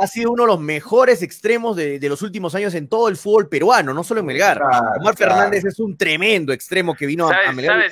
ha 0.00 0.06
sido 0.06 0.30
uno 0.30 0.44
de 0.44 0.46
los 0.48 0.60
mejores 0.60 1.22
extremos 1.22 1.76
de, 1.76 1.98
de 1.98 2.08
los 2.08 2.22
últimos 2.22 2.54
años 2.54 2.74
en 2.74 2.88
todo 2.88 3.08
el 3.08 3.16
fútbol 3.16 3.48
peruano, 3.48 3.92
no 3.92 4.04
solo 4.04 4.20
en 4.20 4.26
Melgar. 4.26 4.58
Claro, 4.58 4.76
Omar 5.00 5.14
claro. 5.16 5.34
Fernández 5.34 5.64
es 5.64 5.80
un 5.80 5.96
tremendo 5.96 6.52
extremo 6.52 6.94
que 6.94 7.06
vino 7.06 7.26
a, 7.28 7.32
a 7.32 7.34
¿Sabes, 7.34 7.56
Melgar. 7.56 7.84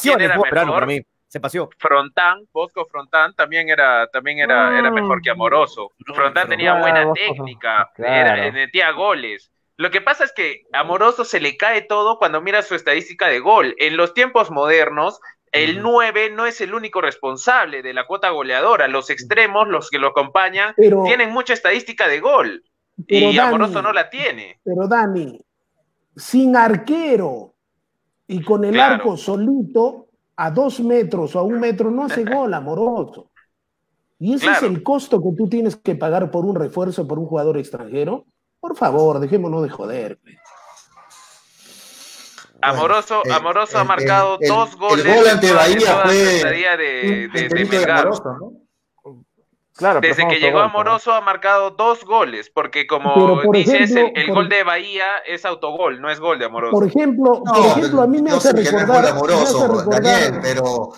quién 0.00 0.14
en 0.14 0.20
el 0.22 0.32
fútbol 0.32 0.48
peruano 0.48 0.72
para 0.74 0.86
mí. 0.86 1.00
Se 1.26 1.40
paseó. 1.40 1.68
Frontán, 1.76 2.38
Bosco 2.52 2.86
Frontán 2.86 3.34
también 3.34 3.68
era, 3.68 4.06
también 4.06 4.38
era, 4.38 4.78
era 4.78 4.90
mejor 4.90 5.20
que 5.20 5.28
Amoroso. 5.28 5.90
Frontán 6.14 6.48
tenía 6.48 6.78
buena 6.80 7.12
técnica, 7.12 7.90
claro. 7.94 8.42
era- 8.44 8.52
metía 8.52 8.92
goles. 8.92 9.50
Lo 9.78 9.90
que 9.92 10.00
pasa 10.00 10.24
es 10.24 10.32
que 10.32 10.62
Amoroso 10.72 11.24
se 11.24 11.40
le 11.40 11.56
cae 11.56 11.82
todo 11.82 12.18
cuando 12.18 12.40
mira 12.42 12.62
su 12.62 12.74
estadística 12.74 13.28
de 13.28 13.38
gol. 13.38 13.76
En 13.78 13.96
los 13.96 14.12
tiempos 14.12 14.50
modernos, 14.50 15.20
el 15.52 15.80
9 15.82 16.30
no 16.30 16.46
es 16.46 16.60
el 16.60 16.74
único 16.74 17.00
responsable 17.00 17.80
de 17.82 17.94
la 17.94 18.04
cuota 18.04 18.30
goleadora. 18.30 18.88
Los 18.88 19.08
extremos, 19.08 19.68
los 19.68 19.88
que 19.88 20.00
lo 20.00 20.08
acompañan, 20.08 20.74
Pero- 20.76 21.04
tienen 21.04 21.30
mucha 21.30 21.52
estadística 21.54 22.08
de 22.08 22.18
gol. 22.18 22.64
Y 23.06 23.36
Dani, 23.36 23.38
Amoroso 23.38 23.80
no 23.80 23.92
la 23.92 24.10
tiene. 24.10 24.58
Pero 24.64 24.88
Dani, 24.88 25.40
sin 26.16 26.56
arquero 26.56 27.54
y 28.26 28.42
con 28.42 28.64
el 28.64 28.72
Claro. 28.72 28.94
arco 28.96 29.16
solito, 29.16 30.06
a 30.34 30.50
dos 30.50 30.80
metros 30.80 31.36
o 31.36 31.38
a 31.38 31.42
un 31.44 31.60
metro, 31.60 31.88
no 31.92 32.04
hace 32.06 32.24
gol, 32.44 32.52
amoroso. 32.52 33.30
Y 34.18 34.34
ese 34.34 34.46
Claro. 34.46 34.66
es 34.66 34.72
el 34.72 34.82
costo 34.82 35.22
que 35.22 35.30
tú 35.38 35.48
tienes 35.48 35.76
que 35.76 35.94
pagar 35.94 36.32
por 36.32 36.44
un 36.44 36.56
refuerzo, 36.56 37.06
por 37.06 37.20
un 37.20 37.26
jugador 37.26 37.56
extranjero. 37.58 38.24
Por 38.60 38.76
favor, 38.76 39.20
dejémonos 39.20 39.62
de 39.62 39.70
joder. 39.70 40.18
pues. 40.22 40.36
Amoroso, 42.60 43.22
el- 43.24 43.32
Amoroso 43.32 43.78
ha 43.78 43.82
el- 43.82 43.88
marcado 43.88 44.38
el- 44.40 44.48
dos 44.48 44.72
el 44.72 44.78
goles 44.78 45.16
gol 45.16 45.28
ante 45.28 45.52
Bahía 45.52 46.00
fue 46.04 46.36
estadía 46.36 46.76
de, 46.76 47.00
Un 47.02 47.08
de, 47.08 47.28
de 47.38 47.44
enterito 47.44 47.70
de 47.70 47.78
Melgar. 47.78 47.98
Amoroso, 48.00 48.22
¿no? 48.40 48.52
Claro, 49.76 50.00
Desde 50.00 50.26
que 50.26 50.40
llegó. 50.40 50.58
Amoroso 50.58 51.12
ha 51.12 51.20
marcado 51.20 51.70
dos 51.70 52.04
goles, 52.04 52.50
porque 52.52 52.88
como 52.88 53.14
por 53.40 53.54
dices, 53.54 53.92
ejemplo, 53.92 54.10
el, 54.12 54.20
el 54.22 54.26
por- 54.26 54.34
gol 54.34 54.48
de 54.48 54.64
Bahía 54.64 55.06
es 55.24 55.44
autogol, 55.44 56.00
no 56.00 56.10
es 56.10 56.18
gol 56.18 56.36
de 56.40 56.46
Amoroso. 56.46 56.72
Por 56.72 56.84
ejemplo, 56.88 57.42
No, 57.44 57.52
por 57.52 57.64
ejemplo, 57.78 58.02
a 58.02 58.06
mí 58.08 58.20
me 58.20 58.32
hace 58.32 58.52
recordar. 58.52 58.86
gol 58.86 58.96
me 58.96 58.98
hace 58.98 59.10
amoroso, 59.12 59.68
recordar- 59.68 60.02
Daniel, 60.02 60.40
pero 60.42 60.88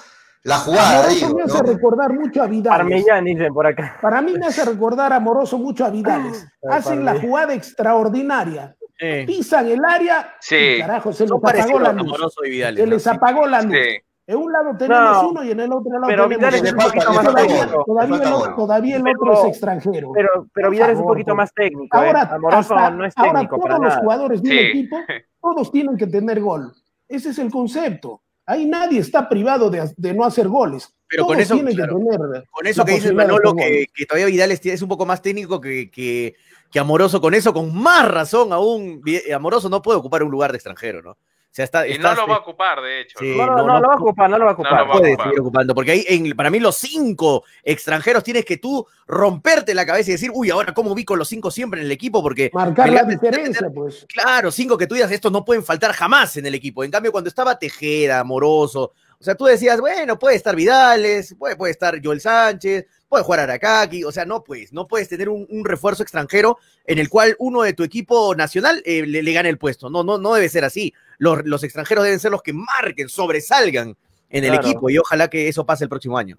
la 0.42 0.56
jugada, 0.56 0.98
Amoroso 1.00 1.14
digo, 1.26 1.36
me 1.38 1.42
hace 1.44 1.62
¿no? 1.62 1.72
recordar 1.72 2.12
mucho 2.14 2.42
a 2.42 2.46
Vidal. 2.46 2.76
Parmellán 2.78 3.24
dicen 3.24 3.52
por 3.52 3.66
acá. 3.66 3.98
Para 4.00 4.22
mí 4.22 4.32
me 4.38 4.46
hace 4.46 4.64
recordar 4.64 5.12
amoroso 5.12 5.58
mucho 5.58 5.84
a 5.84 5.90
Vidales. 5.90 6.46
Hacen 6.68 7.04
la 7.04 7.20
jugada 7.20 7.52
extraordinaria. 7.54 8.76
Sí. 8.98 9.24
Pisan 9.26 9.66
el 9.68 9.80
área 9.84 10.34
Sí. 10.40 10.56
y 10.56 10.80
carajo, 10.80 11.12
se 11.12 11.24
les 11.24 11.30
Son 11.30 11.38
apagó 11.38 11.78
la 11.78 11.92
luz. 11.92 12.02
Amoroso 12.06 12.44
y 12.44 12.50
Vidal. 12.50 12.76
Se 12.76 12.86
les 12.86 13.06
apagó 13.06 13.46
la 13.46 13.62
luz. 13.62 13.72
Sí. 13.74 13.96
En 14.26 14.36
un 14.36 14.52
lado 14.52 14.76
tenemos 14.78 15.22
No, 15.22 15.28
uno 15.30 15.42
y 15.42 15.50
en 15.50 15.60
el 15.60 15.72
otro 15.72 15.90
lado 15.92 16.04
pero 16.06 16.28
tenemos 16.28 16.52
Vidal 16.52 16.54
es 16.66 16.72
un 16.72 16.78
poquito 16.78 17.12
más 17.12 17.24
Todavía, 17.24 17.56
técnico. 17.60 17.84
todavía 17.84 18.16
el, 18.22 18.30
gol. 18.32 18.54
todavía 18.56 18.96
el 18.96 19.02
Pero- 19.02 19.18
otro 19.20 19.32
es 19.32 19.44
extranjero. 19.48 20.12
Pero, 20.14 20.28
pero 20.54 20.70
Vidal 20.70 20.90
es 20.90 20.98
un 20.98 21.04
poquito 21.06 21.34
más 21.34 21.52
técnico. 21.52 21.96
Ahora, 21.96 22.22
¿eh? 22.22 22.28
Amoroso 22.34 22.74
hasta- 22.76 22.90
no 22.90 23.04
es 23.04 23.14
ahora 23.16 23.32
para 23.32 23.48
todos 23.48 23.68
los 23.70 23.80
nada. 23.80 24.00
jugadores 24.00 24.42
de 24.42 24.50
un 24.50 24.56
equipo, 24.56 24.96
todos 25.40 25.72
tienen 25.72 25.96
que 25.96 26.06
tener 26.06 26.40
gol. 26.40 26.72
Ese 27.08 27.30
es 27.30 27.38
el 27.40 27.50
concepto. 27.50 28.22
Ahí 28.50 28.66
nadie 28.66 28.98
está 28.98 29.28
privado 29.28 29.70
de, 29.70 29.88
de 29.96 30.12
no 30.12 30.24
hacer 30.24 30.48
goles. 30.48 30.92
Pero 31.06 31.24
con 31.24 31.36
Todos 31.36 31.44
eso, 31.44 31.54
tienen 31.54 31.72
claro, 31.76 31.98
que 31.98 32.04
tener 32.04 32.48
Con 32.50 32.66
eso 32.66 32.84
que 32.84 32.92
dice 32.94 33.12
Manolo, 33.12 33.54
que, 33.54 33.86
que 33.94 34.06
todavía 34.06 34.26
Vidal 34.26 34.50
es, 34.50 34.66
es 34.66 34.82
un 34.82 34.88
poco 34.88 35.06
más 35.06 35.22
técnico 35.22 35.60
que, 35.60 35.88
que, 35.88 36.34
que 36.68 36.78
Amoroso, 36.80 37.20
con 37.20 37.34
eso, 37.34 37.54
con 37.54 37.72
más 37.72 38.08
razón 38.08 38.52
aún, 38.52 39.02
Amoroso 39.32 39.68
no 39.68 39.82
puede 39.82 40.00
ocupar 40.00 40.24
un 40.24 40.32
lugar 40.32 40.50
de 40.50 40.56
extranjero, 40.56 41.00
¿no? 41.00 41.16
Sea, 41.52 41.64
está, 41.64 41.86
Y 41.88 41.92
está- 41.92 42.14
no 42.14 42.20
lo 42.22 42.28
va 42.28 42.36
a 42.36 42.38
ocupar, 42.38 42.80
de 42.80 43.00
hecho. 43.00 43.18
Sí. 43.18 43.34
No, 43.36 43.44
no, 43.46 43.66
no, 43.66 43.80
lo 43.80 43.88
va 43.88 43.94
a 43.94 43.96
ocupar, 43.96 44.30
no 44.30 44.38
lo 44.38 44.44
va 44.44 44.50
a 44.52 44.54
ocupar. 44.54 44.72
No 44.72 44.78
lo 44.78 44.86
va 44.86 44.94
a 44.94 44.98
puede 44.98 45.10
ocupar. 45.14 45.26
seguir 45.26 45.40
ocupando, 45.40 45.74
porque 45.74 45.90
ahí, 45.90 46.04
en, 46.08 46.36
para 46.36 46.48
mí, 46.48 46.60
los 46.60 46.76
cinco 46.76 47.42
extranjeros 47.64 48.22
tienes 48.22 48.44
que 48.44 48.56
tú 48.58 48.86
romperte 49.08 49.74
la 49.74 49.84
cabeza 49.84 50.10
y 50.10 50.12
decir, 50.12 50.30
uy, 50.32 50.50
ahora 50.50 50.72
cómo 50.72 50.94
vi 50.94 51.04
con 51.04 51.18
los 51.18 51.26
cinco 51.28 51.50
siempre 51.50 51.80
en 51.80 51.86
el 51.86 51.92
equipo, 51.92 52.22
porque 52.22 52.50
Marcar 52.54 52.88
la 52.90 53.02
diferencia, 53.02 53.58
tener- 53.62 53.74
pues. 53.74 54.06
Claro, 54.08 54.52
cinco 54.52 54.78
que 54.78 54.86
tú 54.86 54.94
digas, 54.94 55.10
estos 55.10 55.32
no 55.32 55.44
pueden 55.44 55.64
faltar 55.64 55.92
jamás 55.92 56.36
en 56.36 56.46
el 56.46 56.54
equipo. 56.54 56.84
En 56.84 56.90
cambio, 56.92 57.10
cuando 57.10 57.26
estaba 57.28 57.58
Tejeda, 57.58 58.22
Moroso, 58.22 58.92
o 59.18 59.24
sea, 59.24 59.34
tú 59.34 59.44
decías, 59.46 59.80
bueno, 59.80 60.18
puede 60.20 60.36
estar 60.36 60.54
Vidales, 60.56 61.34
puede, 61.36 61.56
puede 61.56 61.72
estar 61.72 62.00
Joel 62.02 62.20
Sánchez, 62.20 62.86
puede 63.08 63.24
jugar 63.24 63.40
Arakaki, 63.40 64.04
o 64.04 64.12
sea, 64.12 64.24
no 64.24 64.44
puedes, 64.44 64.72
no 64.72 64.86
puedes 64.86 65.08
tener 65.08 65.28
un, 65.28 65.46
un 65.50 65.64
refuerzo 65.64 66.04
extranjero 66.04 66.58
en 66.86 66.98
el 67.00 67.08
cual 67.08 67.34
uno 67.40 67.62
de 67.62 67.72
tu 67.74 67.82
equipo 67.82 68.34
nacional 68.36 68.80
eh, 68.86 69.04
le, 69.04 69.22
le 69.24 69.32
gane 69.32 69.48
el 69.48 69.58
puesto. 69.58 69.90
No, 69.90 70.04
no, 70.04 70.16
no 70.16 70.32
debe 70.34 70.48
ser 70.48 70.64
así. 70.64 70.94
Los, 71.20 71.44
los 71.44 71.62
extranjeros 71.62 72.02
deben 72.02 72.18
ser 72.18 72.32
los 72.32 72.42
que 72.42 72.52
marquen, 72.52 73.08
sobresalgan 73.08 73.94
en 74.30 74.44
el 74.44 74.50
Claro. 74.50 74.66
equipo 74.68 74.90
y 74.90 74.98
ojalá 74.98 75.28
que 75.28 75.46
eso 75.48 75.64
pase 75.64 75.84
el 75.84 75.90
próximo 75.90 76.18
año. 76.18 76.36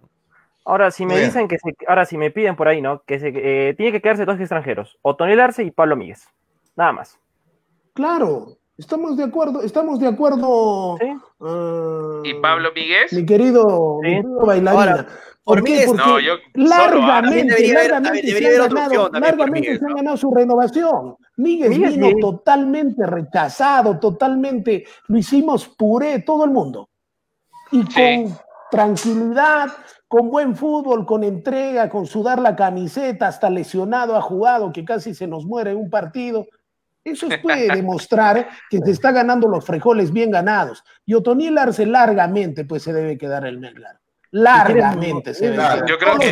Ahora, 0.66 0.92
si 0.92 1.06
me 1.06 1.16
bien. 1.16 1.28
dicen 1.28 1.48
que 1.48 1.58
se, 1.58 1.74
ahora 1.88 2.06
si 2.06 2.18
me 2.18 2.30
piden 2.32 2.56
por 2.56 2.68
ahí, 2.68 2.82
¿no? 2.82 3.02
Que 3.04 3.20
se 3.20 3.32
eh, 3.34 3.74
tiene 3.76 3.92
que 3.94 4.02
quedarse 4.02 4.26
dos 4.26 4.40
extranjeros, 4.40 4.98
Otoniel 5.02 5.40
Arce 5.40 5.64
y 5.64 5.72
Pablo 5.72 5.96
Míguez. 5.96 6.28
Nada 6.76 6.92
más. 6.92 7.18
Claro, 7.94 8.58
estamos 8.78 9.18
de 9.18 9.24
acuerdo, 9.24 9.62
estamos 9.64 10.00
de 10.00 10.08
acuerdo. 10.08 10.98
¿Sí? 11.00 11.08
ah, 11.42 12.22
¿Y 12.24 12.34
Pablo 12.36 12.70
Míguez? 12.76 13.12
Mi 13.14 13.26
querido, 13.26 14.00
mi 14.02 14.10
Sí. 14.10 14.16
querido 14.18 14.46
bailarina. 14.46 14.82
Ahora, 14.82 15.08
¿Por? 15.44 15.64
Míguez, 15.64 15.86
Porque 15.88 16.02
no, 16.04 16.20
yo- 16.20 16.34
largamente, 16.54 17.08
también 17.22 17.48
debería 17.48 17.80
haber- 17.80 17.92
largamente 17.92 18.28
debería 18.28 18.50
se 18.50 18.56
han 18.56 18.62
haber 18.62 18.62
otra 18.72 18.82
ganado, 18.82 19.10
largamente 19.20 20.18
su 20.18 20.34
renovación. 20.34 21.16
Miguel 21.38 21.70
vino 21.80 22.08
totalmente 22.20 23.06
rechazado, 23.08 24.00
totalmente, 24.00 24.86
lo 25.08 25.18
hicimos 25.18 25.68
puré, 25.68 26.20
todo 26.20 26.46
el 26.46 26.52
mundo. 26.52 26.90
Y 27.72 27.84
con 27.86 28.38
tranquilidad, 28.70 29.70
con 30.08 30.30
buen 30.30 30.56
fútbol, 30.56 31.06
con 31.06 31.24
entrega, 31.24 31.90
con 31.90 32.06
sudar 32.06 32.40
la 32.40 32.56
camiseta, 32.56 33.28
hasta 33.28 33.50
lesionado 33.50 34.16
ha 34.16 34.22
jugado, 34.22 34.72
que 34.72 34.84
casi 34.86 35.14
se 35.16 35.26
nos 35.26 35.46
muere 35.46 35.72
en 35.72 35.78
un 35.78 35.90
partido. 35.90 36.46
Eso 37.04 37.28
puede 37.42 37.68
demostrar 37.84 38.48
que 38.70 38.78
se 38.80 38.92
está 38.92 39.12
ganando 39.12 39.48
los 39.48 39.66
frijoles 39.66 40.12
bien 40.12 40.30
ganados. 40.30 40.84
Y 41.06 41.14
Otoniel 41.16 41.58
Arce 41.58 41.86
largamente, 41.86 42.66
pues 42.66 42.84
se 42.84 42.94
debe 42.94 43.18
quedar 43.18 43.46
el 43.48 43.58
Melgar. 43.58 44.01
Largamente 44.32 45.34
se 45.34 45.52
quedar. 45.52 45.86
Yo 45.86 45.98
creo 45.98 46.18
que 46.18 46.32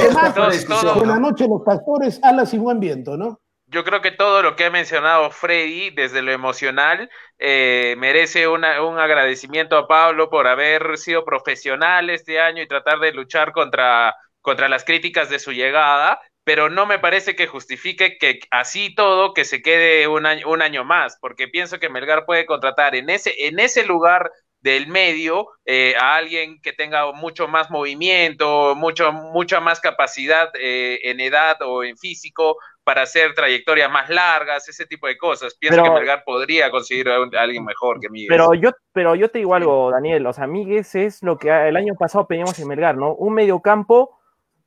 todo, 0.68 1.06
la 1.06 1.20
noche 1.20 1.48
los 1.48 1.62
pastores, 1.64 2.20
alas 2.24 2.54
y 2.54 2.58
buen 2.58 2.80
viento, 2.80 3.18
¿no? 3.18 3.40
yo 3.72 3.84
creo 3.84 4.02
que 4.02 4.12
todo 4.12 4.42
lo 4.42 4.56
que 4.56 4.66
ha 4.66 4.72
mencionado 4.72 5.30
Freddy 5.30 5.92
desde 5.92 6.22
lo 6.22 6.32
emocional 6.32 7.10
eh, 7.38 7.96
merece 7.98 8.48
un 8.48 8.66
agradecimiento 8.66 9.78
a 9.78 9.88
Pablo 9.88 10.30
por 10.30 10.48
haber 10.48 10.98
sido 10.98 11.24
profesional 11.24 12.10
este 12.10 12.40
año 12.40 12.64
y 12.64 12.68
tratar 12.68 13.00
de 13.00 13.14
luchar 13.14 13.52
contra, 13.52 14.16
contra 14.42 14.70
las 14.70 14.84
críticas 14.84 15.30
de 15.30 15.40
su 15.40 15.52
llegada, 15.52 16.20
pero 16.44 16.70
no 16.70 16.88
me 16.88 16.98
parece 16.98 17.36
que 17.36 17.48
justifique 17.48 18.18
que 18.18 18.40
así 18.50 18.96
todo 18.96 19.34
que 19.34 19.46
se 19.46 19.62
quede 19.62 20.08
un 20.08 20.26
año, 20.26 20.50
un 20.50 20.64
año 20.64 20.84
más, 20.84 21.18
porque 21.22 21.48
pienso 21.48 21.80
que 21.80 21.90
Melgar 21.90 22.26
puede 22.26 22.48
contratar 22.48 22.96
en 22.96 23.10
ese, 23.12 23.34
en 23.48 23.60
ese 23.60 23.86
lugar 23.86 24.32
del 24.62 24.88
medio 24.88 25.48
eh, 25.66 25.94
a 26.00 26.16
alguien 26.16 26.62
que 26.62 26.74
tenga 26.74 27.12
mucho 27.14 27.48
más 27.48 27.70
movimiento, 27.70 28.76
mucho, 28.76 29.12
mucha 29.12 29.60
más 29.60 29.80
capacidad 29.80 30.50
eh, 30.60 31.00
en 31.04 31.20
edad 31.20 31.62
o 31.62 31.84
en 31.84 31.98
físico 31.98 32.58
para 32.84 33.04
hacer 33.04 33.34
trayectorias 33.36 33.90
más 33.92 34.10
largas, 34.10 34.68
ese 34.68 34.86
tipo 34.86 35.08
de 35.08 35.18
cosas. 35.18 35.56
Pienso 35.56 35.84
que 35.84 35.92
Melgar 35.92 36.24
podría 36.24 36.72
conseguir 36.72 37.08
a, 37.10 37.18
alguien 37.40 37.64
mejor 37.64 38.00
que 38.00 38.10
Miguel. 38.10 38.30
Pero 38.30 38.54
yo, 38.56 38.72
pero 38.92 39.16
yo 39.16 39.30
te 39.30 39.40
digo 39.40 39.54
algo, 39.54 39.92
Daniel, 39.92 40.26
o 40.26 40.34
sea, 40.34 40.48
Miguel 40.48 40.86
es 40.94 41.24
lo 41.24 41.38
que 41.38 41.50
el 41.50 41.76
año 41.76 41.94
pasado 41.96 42.28
pedimos 42.28 42.58
en 42.60 42.68
Melgar, 42.68 42.98
¿no? 42.98 43.14
Un 43.14 43.36
mediocampo 43.36 44.20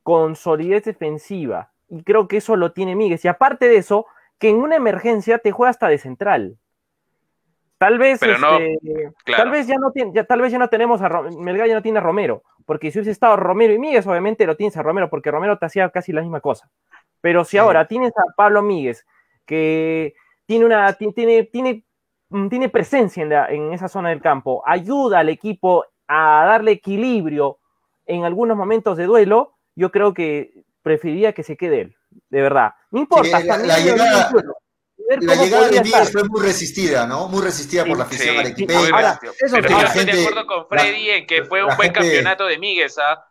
con 0.03 0.35
solidez 0.35 0.85
defensiva. 0.85 1.71
Y 1.89 2.03
creo 2.03 2.27
que 2.27 2.37
eso 2.37 2.55
lo 2.55 2.71
tiene 2.71 2.95
Miguel. 2.95 3.19
Y 3.21 3.27
aparte 3.27 3.67
de 3.67 3.77
eso, 3.77 4.05
que 4.39 4.49
en 4.49 4.55
una 4.55 4.75
emergencia 4.75 5.37
te 5.37 5.51
juega 5.51 5.71
hasta 5.71 5.87
de 5.87 5.97
central. 5.97 6.57
Tal 7.77 7.97
vez, 7.97 8.21
este, 8.21 8.39
tal 9.35 9.49
vez 9.49 9.67
ya 9.67 9.75
no 9.77 9.91
tiene, 9.91 10.11
ya, 10.13 10.23
tal 10.23 10.41
vez 10.41 10.51
ya 10.51 10.57
no 10.57 10.69
tenemos 10.69 11.01
a 11.01 11.09
Melgar 11.37 11.67
ya 11.67 11.75
no 11.75 11.81
tiene 11.81 11.99
a 11.99 12.01
Romero, 12.01 12.43
porque 12.65 12.91
si 12.91 12.99
hubiese 12.99 13.11
estado 13.11 13.35
Romero 13.35 13.73
y 13.73 13.79
Miguel, 13.79 14.03
obviamente 14.07 14.45
lo 14.45 14.55
tienes 14.55 14.77
a 14.77 14.83
Romero, 14.83 15.09
porque 15.09 15.31
Romero 15.31 15.57
te 15.57 15.65
hacía 15.65 15.89
casi 15.89 16.13
la 16.13 16.21
misma 16.21 16.39
cosa. 16.39 16.69
Pero 17.19 17.43
si 17.43 17.57
ahora 17.57 17.87
tienes 17.87 18.11
a 18.17 18.23
Pablo 18.35 18.61
Míguez, 18.61 19.05
que 19.45 20.13
tiene, 20.45 20.65
una, 20.65 20.93
tiene, 20.93 21.43
tiene, 21.43 21.83
mm, 22.29 22.47
tiene 22.47 22.69
presencia 22.69 23.23
en, 23.23 23.31
en 23.31 23.73
esa 23.73 23.89
zona 23.89 24.09
del 24.09 24.21
campo, 24.21 24.63
ayuda 24.65 25.19
al 25.19 25.29
equipo 25.29 25.85
a 26.07 26.45
darle 26.45 26.71
equilibrio 26.71 27.59
en 28.05 28.23
algunos 28.23 28.57
momentos 28.57 28.97
de 28.97 29.05
duelo, 29.05 29.55
yo 29.75 29.91
creo 29.91 30.13
que 30.13 30.63
preferiría 30.81 31.33
que 31.33 31.43
se 31.43 31.57
quede 31.57 31.81
él, 31.81 31.95
de 32.29 32.41
verdad. 32.41 32.73
No 32.91 32.99
importa. 32.99 33.39
la, 33.39 33.79
llegada, 33.79 34.31
la 35.21 35.35
llegada 35.35 35.69
de 35.69 35.81
Míguez 35.81 36.11
fue 36.11 36.23
muy 36.23 36.41
resistida, 36.41 37.05
¿no? 37.05 37.27
Muy 37.27 37.41
resistida 37.41 37.85
por 37.85 37.97
la 37.97 38.03
afición 38.05 38.35
sí, 38.37 38.51
equipo. 38.51 38.73
Ahora, 38.73 39.19
yo 39.21 39.31
estoy 39.31 40.05
de 40.05 40.21
acuerdo 40.21 40.45
con 40.47 40.67
Freddy 40.67 41.09
en 41.09 41.27
que 41.27 41.43
fue 41.43 41.63
un 41.63 41.75
buen 41.75 41.91
campeonato 41.91 42.45
de 42.45 42.57
Míguez, 42.57 42.97
¿ah? 42.97 43.25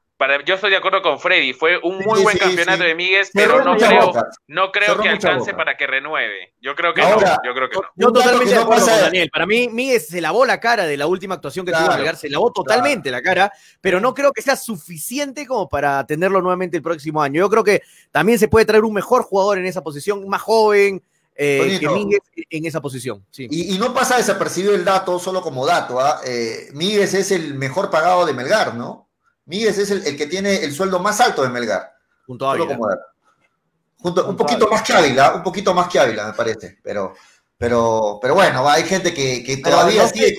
yo 0.47 0.55
estoy 0.55 0.71
de 0.71 0.77
acuerdo 0.77 1.03
con 1.03 1.19
Freddy, 1.19 1.53
fue 1.53 1.79
un 1.83 1.99
muy 1.99 2.23
buen 2.23 2.39
campeonato 2.39 2.85
de 2.85 2.95
Míguez, 2.95 3.31
pero 3.33 3.65
no 3.65 3.77
creo, 3.77 4.13
no 4.47 4.71
creo 4.71 5.01
que 5.01 5.09
alcance 5.09 5.55
para 5.55 5.77
que 5.77 5.87
renueve. 5.87 6.55
Yo 6.61 6.75
creo 6.75 6.95
que 6.95 7.03
no, 7.03 7.19
yo 7.19 7.55
creo 7.55 7.69
que 7.69 7.77
no. 7.77 7.83
Yo 7.97 8.13
totalmente 8.13 8.55
de 8.55 8.61
acuerdo 8.61 8.87
con 8.87 9.01
Daniel. 9.01 9.31
Para 9.33 9.47
mí, 9.47 9.69
Míguez 9.69 10.09
se 10.09 10.21
lavó 10.21 10.45
la 10.45 10.61
cara 10.61 10.87
de 10.87 10.97
la 10.97 11.07
última 11.07 11.35
actuación 11.35 11.67
que 11.67 11.73
tuvo 11.73 11.91
que 11.91 11.99
llegar, 11.99 12.17
se 12.17 12.31
lavó 12.31 12.53
totalmente 12.53 13.11
la 13.11 13.23
cara, 13.23 13.53
pero 13.81 14.01
no 14.01 14.15
creo 14.15 14.33
que 14.33 14.43
sea 14.43 14.57
suficiente 14.57 15.47
como 15.47 15.69
para 15.69 16.07
tenerlo 16.07 16.41
nuevamente 16.41 16.77
el 16.77 16.83
próximo 16.83 17.23
año. 17.23 17.41
Yo 17.41 17.51
creo 17.51 17.65
que 17.65 17.83
también 18.11 18.39
se 18.39 18.49
puede 18.49 18.65
traer 18.65 18.85
un 18.85 18.95
mejor 18.95 19.23
jugador 19.23 19.59
en 19.59 19.67
esa 19.67 19.83
posición, 19.83 20.29
más 20.29 20.43
joven, 20.43 21.03
eh, 21.35 21.79
que 21.81 21.89
Míguez 21.89 22.21
en 22.51 22.67
esa 22.67 22.81
posición. 22.81 23.25
Y, 23.37 23.77
no 23.79 23.95
pasa 23.95 24.17
desapercibido 24.17 24.75
el 24.75 24.85
dato 24.85 25.19
solo 25.19 25.41
como 25.41 25.67
dato. 25.67 26.01
¿ah? 26.01 26.21
¿eh? 26.25 26.69
Míguez 26.75 27.15
es 27.15 27.31
el 27.31 27.55
mejor 27.55 27.91
pagado 27.91 28.27
de 28.27 28.35
Melgar, 28.35 28.75
¿no? 28.75 29.09
Míguez 29.47 29.79
es 29.79 29.91
el, 29.91 30.17
que 30.17 30.27
tiene 30.27 30.63
el 30.63 30.73
sueldo 30.73 30.99
más 30.99 31.21
alto 31.21 31.43
de 31.43 31.49
Melgar. 31.49 31.95
Junto 32.27 32.49
a 32.49 32.53
Ávila. 32.53 32.79
un 34.03 34.37
poquito 34.37 34.69
más 34.69 34.83
que 34.83 34.93
Ávila, 34.93 35.35
un 35.35 35.43
poquito 35.43 35.75
más 35.75 35.89
que 35.89 35.99
Ávila, 35.99 36.27
me 36.27 36.33
parece, 36.33 36.79
pero... 36.83 37.15
Pero, 37.63 38.19
pero 38.21 38.35
bueno, 38.35 38.69
hay 38.69 38.83
gente 38.83 39.15
que, 39.15 39.57
todavía 39.63 40.09
sigue, 40.09 40.35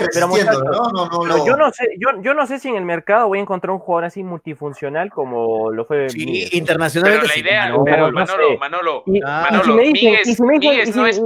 resistiendo, 0.00 0.62
¿no? 0.62 1.46
yo 1.46 1.56
no 1.56 1.72
sé, 1.72 1.88
yo, 1.98 2.20
yo, 2.20 2.34
no 2.34 2.46
sé 2.46 2.58
si 2.58 2.68
en 2.68 2.76
el 2.76 2.84
mercado 2.84 3.28
voy 3.28 3.38
a 3.38 3.40
encontrar 3.40 3.70
un 3.70 3.78
jugador 3.78 4.04
así 4.04 4.22
multifuncional 4.22 5.10
como 5.10 5.70
lo 5.70 5.86
fue. 5.86 6.10
Sí, 6.10 6.50
internacionalmente. 6.52 7.26
Pero 7.26 7.34
la 7.34 7.40
idea, 7.40 7.74
pero, 7.82 8.12
Manolo, 8.12 8.58
Manolo, 8.58 9.02
Manolo, 9.06 9.76
Míguez, 9.76 10.94
no 10.94 11.06
es... 11.06 11.22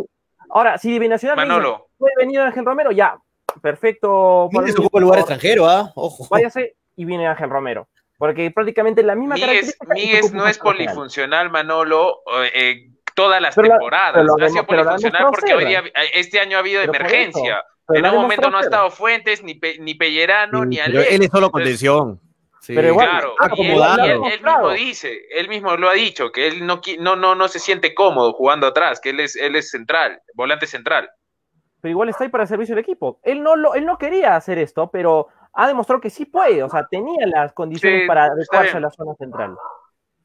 Ahora, 0.49 0.79
si 0.79 0.97
Binacional 0.97 1.37
Manolo. 1.37 1.89
puede 1.99 2.15
venir 2.19 2.39
Ángel 2.39 2.65
Romero, 2.65 2.93
ya, 2.93 3.19
perfecto. 3.61 4.49
Míguez 4.53 4.79
ocupó 4.79 5.01
lugar 5.01 5.19
extranjero, 5.19 5.69
¿ah? 5.69 5.91
Ojo. 5.97 6.29
Váyase 6.31 6.77
y 6.95 7.05
viene 7.05 7.27
Ángel 7.27 7.51
Romero. 7.51 7.89
Porque 8.17 8.53
prácticamente 8.53 9.03
la 9.03 9.17
misma 9.17 9.35
Míguez, 9.35 9.77
Míguez 9.93 10.33
no 10.33 10.47
es 10.47 10.57
polifuncional, 10.57 11.51
Manolo, 11.51 12.21
eh, 12.55 12.93
todas 13.17 13.41
las 13.41 13.57
temporadas. 13.57 14.25
ha 14.41 14.49
sido 14.49 14.67
polifuncional 14.67 15.27
porque 15.31 15.55
hoy 15.55 15.65
día, 15.65 15.83
este 16.15 16.39
año 16.39 16.59
ha 16.59 16.61
habido 16.61 16.83
emergencia. 16.83 17.65
En 17.89 18.05
un 18.05 18.15
momento 18.15 18.51
no 18.51 18.59
ha 18.59 18.61
estado 18.61 18.91
Fuentes, 18.91 19.43
ni, 19.43 19.59
ni 19.81 19.95
Pellerano, 19.95 20.65
ni 20.65 20.79
Ale. 20.79 21.15
Él 21.15 21.23
es 21.23 21.31
solo 21.31 21.51
contención. 21.51 22.21
pero 22.67 22.89
igual, 22.89 23.09
claro, 23.09 23.35
y 23.57 23.71
él, 23.71 24.43
mismo 24.43 24.71
dice, 24.71 25.21
él 25.31 25.49
mismo 25.49 25.77
lo 25.77 25.89
ha 25.89 25.95
dicho, 25.95 26.33
que 26.33 26.49
él 26.49 26.67
no, 26.67 26.81
no, 26.99 27.15
no, 27.15 27.35
no 27.37 27.49
se 27.49 27.61
siente 27.61 27.95
cómodo 27.95 28.33
jugando 28.33 28.67
atrás, 28.67 29.01
que 29.01 29.11
él 29.11 29.21
es, 29.21 29.37
él 29.37 29.55
es 29.55 29.71
central, 29.71 30.21
volante 30.35 30.67
central. 30.67 31.09
Pero 31.81 31.91
igual 31.93 32.09
está 32.09 32.25
ahí 32.25 32.31
para 32.31 32.43
el 32.43 32.49
servicio 32.49 32.75
del 32.75 32.83
equipo. 32.83 33.21
Él 33.23 33.43
no, 33.43 33.55
lo, 33.55 33.75
él 33.75 33.87
no 33.87 33.99
quería 33.99 34.35
hacer 34.35 34.59
esto, 34.59 34.91
pero 34.91 35.29
ha 35.53 35.69
demostrado 35.69 36.01
que 36.01 36.11
sí 36.11 36.25
puede, 36.25 36.65
o 36.65 36.69
sea, 36.69 36.89
tenía 36.91 37.25
las 37.27 37.53
condiciones 37.53 38.09
para 38.09 38.25
adecuarse 38.25 38.77
a 38.77 38.81
la 38.81 38.91
zona 38.91 39.15
central. 39.15 39.57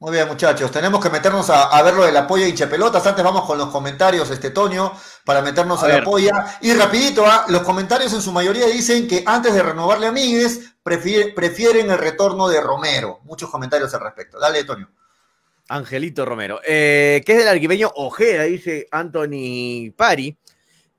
Muy 0.01 0.13
bien, 0.13 0.27
muchachos, 0.27 0.71
tenemos 0.71 0.99
que 0.99 1.11
meternos 1.11 1.47
a, 1.51 1.79
ver 1.83 1.93
lo 1.93 2.03
del 2.03 2.17
apoyo 2.17 2.43
de 2.43 2.49
hinchapelotas. 2.49 3.05
Antes 3.05 3.23
vamos 3.23 3.45
con 3.45 3.55
los 3.59 3.69
comentarios, 3.69 4.31
este 4.31 4.49
Toño, 4.49 4.91
para 5.23 5.43
meternos 5.43 5.83
a, 5.83 5.87
la 5.87 6.03
polla. 6.03 6.57
Y 6.59 6.73
rapidito, 6.73 7.23
¿ah? 7.23 7.45
los 7.49 7.61
comentarios 7.61 8.11
en 8.13 8.21
su 8.23 8.31
mayoría 8.31 8.65
dicen 8.65 9.07
que 9.07 9.21
antes 9.23 9.53
de 9.53 9.61
renovarle 9.61 10.07
a 10.07 10.11
Míguez, 10.11 10.73
prefieren 10.81 11.91
el 11.91 11.99
retorno 11.99 12.47
de 12.47 12.59
Romero. 12.59 13.19
Muchos 13.25 13.51
comentarios 13.51 13.93
al 13.93 14.01
respecto. 14.01 14.39
Dale, 14.39 14.63
Toño. 14.63 14.89
Angelito 15.67 16.25
Romero. 16.25 16.59
Eh, 16.65 17.21
¿Qué 17.23 17.33
es 17.33 17.37
del 17.37 17.49
arquiveño 17.49 17.91
Ojeda? 17.93 18.45
Dice 18.45 18.87
Anthony 18.89 19.91
Pari. 19.95 20.35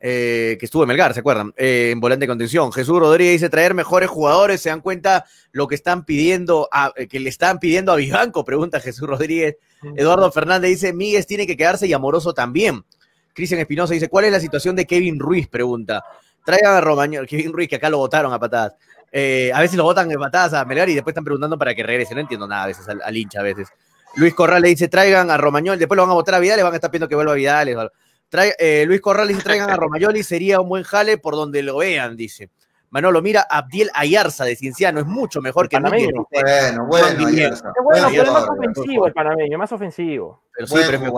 Eh, 0.04 0.56
que 0.58 0.66
estuvo 0.66 0.82
en 0.82 0.88
Melgar, 0.88 1.14
¿se 1.14 1.20
acuerdan? 1.20 1.54
Eh, 1.56 1.90
en 1.92 2.00
volante 2.00 2.24
de 2.24 2.28
contención. 2.28 2.72
Jesús 2.72 2.98
Rodríguez 2.98 3.34
dice 3.34 3.48
traer 3.48 3.72
mejores 3.72 4.10
jugadores, 4.10 4.60
¿se 4.60 4.68
dan 4.68 4.80
cuenta 4.80 5.26
lo 5.52 5.68
que 5.68 5.76
están 5.76 6.04
pidiendo, 6.04 6.68
a, 6.72 6.92
eh, 6.96 7.06
que 7.06 7.20
le 7.20 7.28
están 7.28 7.60
pidiendo 7.60 7.92
a 7.92 7.96
Vivanco? 7.96 8.44
Pregunta 8.44 8.80
Jesús 8.80 9.08
Rodríguez. 9.08 9.58
Eduardo 9.94 10.32
Fernández 10.32 10.70
dice, 10.70 10.92
Míguez 10.92 11.28
tiene 11.28 11.46
que 11.46 11.56
quedarse 11.56 11.86
y 11.86 11.92
Amoroso 11.92 12.34
también. 12.34 12.84
Cristian 13.32 13.60
Espinosa 13.60 13.94
dice, 13.94 14.08
¿cuál 14.08 14.24
es 14.24 14.32
la 14.32 14.40
situación 14.40 14.74
de 14.74 14.86
Kevin 14.86 15.20
Ruiz? 15.20 15.46
Pregunta. 15.46 16.02
Traigan 16.44 16.74
a 16.74 16.80
Romañol, 16.80 17.26
Kevin 17.28 17.52
Ruiz, 17.52 17.68
que 17.68 17.76
acá 17.76 17.88
lo 17.88 17.98
votaron 17.98 18.32
a 18.32 18.40
patadas. 18.40 18.74
a 19.12 19.60
veces 19.60 19.76
lo 19.76 19.84
votan 19.84 20.10
a 20.10 20.18
patadas 20.18 20.54
a 20.54 20.64
Melgar 20.64 20.88
y 20.88 20.94
después 20.94 21.12
están 21.12 21.24
preguntando 21.24 21.56
para 21.56 21.76
que 21.76 21.84
regrese. 21.84 22.12
No 22.12 22.22
entiendo 22.22 22.48
nada 22.48 22.64
a 22.64 22.66
veces 22.66 22.88
al, 22.88 23.16
hincha 23.16 23.38
a 23.38 23.44
veces. 23.44 23.68
Luis 24.16 24.34
Corral 24.34 24.62
le 24.62 24.68
dice, 24.68 24.88
traigan 24.88 25.30
a 25.30 25.36
Romañol, 25.36 25.78
después 25.78 25.96
lo 25.96 26.02
van 26.02 26.10
a 26.10 26.14
votar 26.14 26.34
a 26.34 26.40
Vidal, 26.40 26.56
le 26.56 26.64
van 26.64 26.72
a 26.72 26.76
estar 26.76 26.90
pidiendo 26.90 27.08
que 27.08 27.14
vuelva 27.14 27.32
a 27.32 27.36
Vidal. 27.36 27.92
Eh, 28.58 28.84
Luis 28.86 29.00
Corrales 29.00 29.36
dice, 29.36 29.44
traigan 29.44 29.70
a 29.70 29.76
Romayoli, 29.76 30.22
sería 30.22 30.60
un 30.60 30.68
buen 30.68 30.84
jale 30.84 31.18
por 31.18 31.34
donde 31.34 31.62
lo 31.62 31.78
vean, 31.78 32.16
dice. 32.16 32.50
Manolo, 32.90 33.22
mira, 33.22 33.46
Abdiel 33.48 33.90
Ayarza 33.94 34.44
de 34.44 34.54
Cienciano 34.54 35.00
es 35.00 35.06
mucho 35.06 35.40
mejor 35.40 35.66
que 35.66 35.76
Panameño. 35.76 36.26
Bueno, 36.30 36.86
bueno, 36.86 37.26
Ayarza. 37.26 37.68
Es 37.68 37.82
bueno, 37.82 38.08
pero 38.10 38.22
es 38.22 38.32
más 38.32 38.48
ofensivo 38.48 39.06
el 39.06 39.12
panameño, 39.14 39.58
más 39.58 39.72
ofensivo. 39.72 40.42
Pero 40.54 40.66
sí, 40.66 40.74
pero 40.76 40.98
es 40.98 41.10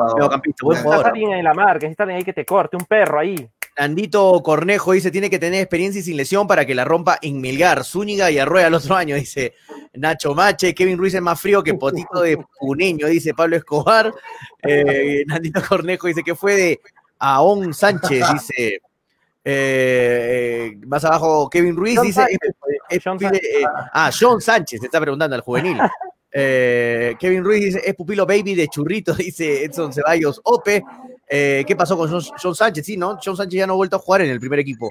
buen 0.62 0.82
jugador. 0.82 1.06
alguien 1.08 1.32
en 1.32 1.44
la 1.44 1.52
marca, 1.52 1.80
necesitas 1.80 2.04
alguien 2.04 2.18
ahí 2.18 2.24
que 2.24 2.32
te 2.32 2.44
corte, 2.44 2.76
un 2.76 2.84
perro 2.84 3.18
ahí. 3.18 3.50
Andito 3.76 4.40
Cornejo 4.44 4.92
dice, 4.92 5.10
tiene 5.10 5.28
que 5.28 5.40
tener 5.40 5.60
experiencia 5.60 5.98
y 5.98 6.04
sin 6.04 6.16
lesión 6.16 6.46
para 6.46 6.64
que 6.64 6.76
la 6.76 6.84
rompa 6.84 7.18
en 7.20 7.40
Milgar, 7.40 7.84
Zúñiga 7.84 8.30
y 8.30 8.38
Arroya 8.38 8.68
el 8.68 8.74
otro 8.74 8.94
año, 8.94 9.16
dice 9.16 9.54
Nacho 9.94 10.32
Mache. 10.32 10.74
Kevin 10.74 10.96
Ruiz 10.96 11.14
es 11.14 11.22
más 11.22 11.40
frío 11.40 11.62
que 11.62 11.74
potito 11.74 12.20
de 12.20 12.38
puneño, 12.60 13.08
dice 13.08 13.34
Pablo 13.34 13.56
Escobar. 13.56 14.14
Eh, 14.62 15.24
Nandito 15.26 15.60
Cornejo 15.68 16.06
dice 16.06 16.22
que 16.22 16.36
fue 16.36 16.54
de 16.54 16.80
Aón 17.18 17.74
Sánchez 17.74 18.24
dice. 18.32 18.78
Eh, 19.46 20.78
más 20.86 21.04
abajo, 21.04 21.50
Kevin 21.50 21.76
Ruiz 21.76 22.00
dice. 22.00 22.26
Eh, 22.90 23.00
ah, 23.92 24.10
John 24.18 24.40
Sánchez, 24.40 24.80
se 24.80 24.86
está 24.86 25.00
preguntando 25.00 25.36
al 25.36 25.42
juvenil. 25.42 25.78
Eh, 26.36 27.14
Kevin 27.20 27.44
Ruiz 27.44 27.64
dice: 27.64 27.80
es 27.84 27.94
pupilo 27.94 28.26
baby 28.26 28.56
de 28.56 28.66
churrito, 28.66 29.14
dice 29.14 29.64
Edson 29.64 29.92
Ceballos 29.92 30.40
Ope. 30.42 30.82
Eh, 31.28 31.62
¿Qué 31.64 31.76
pasó 31.76 31.96
con 31.96 32.10
John, 32.10 32.54
Sánchez? 32.56 32.84
Sí, 32.84 32.96
¿no? 32.96 33.20
John 33.24 33.36
Sánchez 33.36 33.56
ya 33.56 33.68
no 33.68 33.74
ha 33.74 33.76
vuelto 33.76 33.94
a 33.94 33.98
jugar 34.00 34.22
en 34.22 34.30
el 34.30 34.40
primer 34.40 34.58
equipo. 34.58 34.90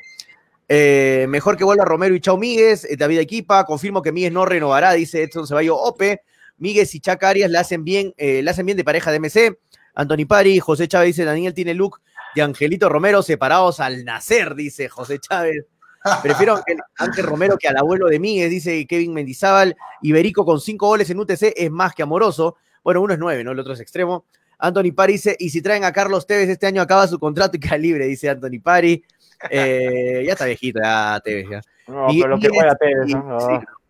Eh, 0.69 1.25
mejor 1.27 1.57
que 1.57 1.65
vuelva 1.65 1.83
Romero 1.83 2.15
y 2.15 2.21
Chao 2.21 2.37
Míguez, 2.37 2.87
David 2.97 3.19
Equipa, 3.19 3.65
confirmo 3.65 4.01
que 4.01 4.13
Míguez 4.13 4.31
no 4.31 4.45
renovará, 4.45 4.93
dice 4.93 5.21
Edson 5.21 5.45
Ceballo 5.45 5.75
Ope. 5.75 6.21
Míguez 6.59 6.95
y 6.95 7.01
Chaca 7.01 7.27
Arias 7.27 7.51
le 7.51 7.57
hacen 7.57 7.83
bien, 7.83 8.13
le 8.17 8.49
hacen 8.49 8.65
bien 8.65 8.77
de 8.77 8.85
pareja 8.85 9.11
de 9.11 9.19
MC. 9.19 9.59
Anthony 9.95 10.25
Pari, 10.25 10.59
José 10.59 10.87
Chávez 10.87 11.07
dice, 11.07 11.25
Daniel 11.25 11.53
tiene 11.53 11.73
look 11.73 11.99
de 12.35 12.41
Angelito 12.41 12.89
Romero 12.89 13.21
separados 13.21 13.79
al 13.79 14.05
nacer, 14.05 14.55
dice 14.55 14.89
José 14.89 15.19
Chávez. 15.19 15.65
Prefiero 16.21 16.55
a 16.55 16.63
Ángel 16.97 17.25
Romero 17.25 17.57
que 17.57 17.67
al 17.67 17.77
abuelo 17.77 18.07
de 18.07 18.19
Míguez, 18.19 18.49
dice 18.49 18.85
Kevin 18.87 19.13
Mendizábal. 19.13 19.75
Iberico 20.01 20.45
con 20.45 20.59
cinco 20.59 20.87
goles 20.87 21.09
en 21.09 21.19
UTC 21.19 21.53
es 21.55 21.71
más 21.71 21.93
que 21.93 22.03
amoroso. 22.03 22.57
Bueno, 22.83 23.01
uno 23.01 23.13
es 23.13 23.19
nueve, 23.19 23.43
¿no? 23.43 23.51
El 23.51 23.59
otro 23.59 23.73
es 23.73 23.79
extremo. 23.79 24.25
Anthony 24.59 24.93
Pari 24.95 25.13
dice, 25.13 25.35
y 25.39 25.49
si 25.49 25.61
traen 25.61 25.83
a 25.83 25.91
Carlos 25.91 26.27
Tevez 26.27 26.49
este 26.49 26.67
año 26.67 26.81
acaba 26.81 27.07
su 27.07 27.19
contrato 27.19 27.57
y 27.57 27.59
queda 27.59 27.77
libre, 27.77 28.05
dice 28.05 28.29
Anthony 28.29 28.61
Pari. 28.61 29.03
Eh, 29.49 30.23
ya 30.25 30.33
está 30.33 30.45
viejito, 30.45 30.79
ya 30.83 31.21
Tevez. 31.23 31.47
Ya. 31.49 31.61
No, 31.87 32.07
pero 32.07 32.27
lo 32.29 32.39
que 32.39 32.49
juega 32.49 32.75
Tevez, 32.75 33.07
¿no? 33.13 33.37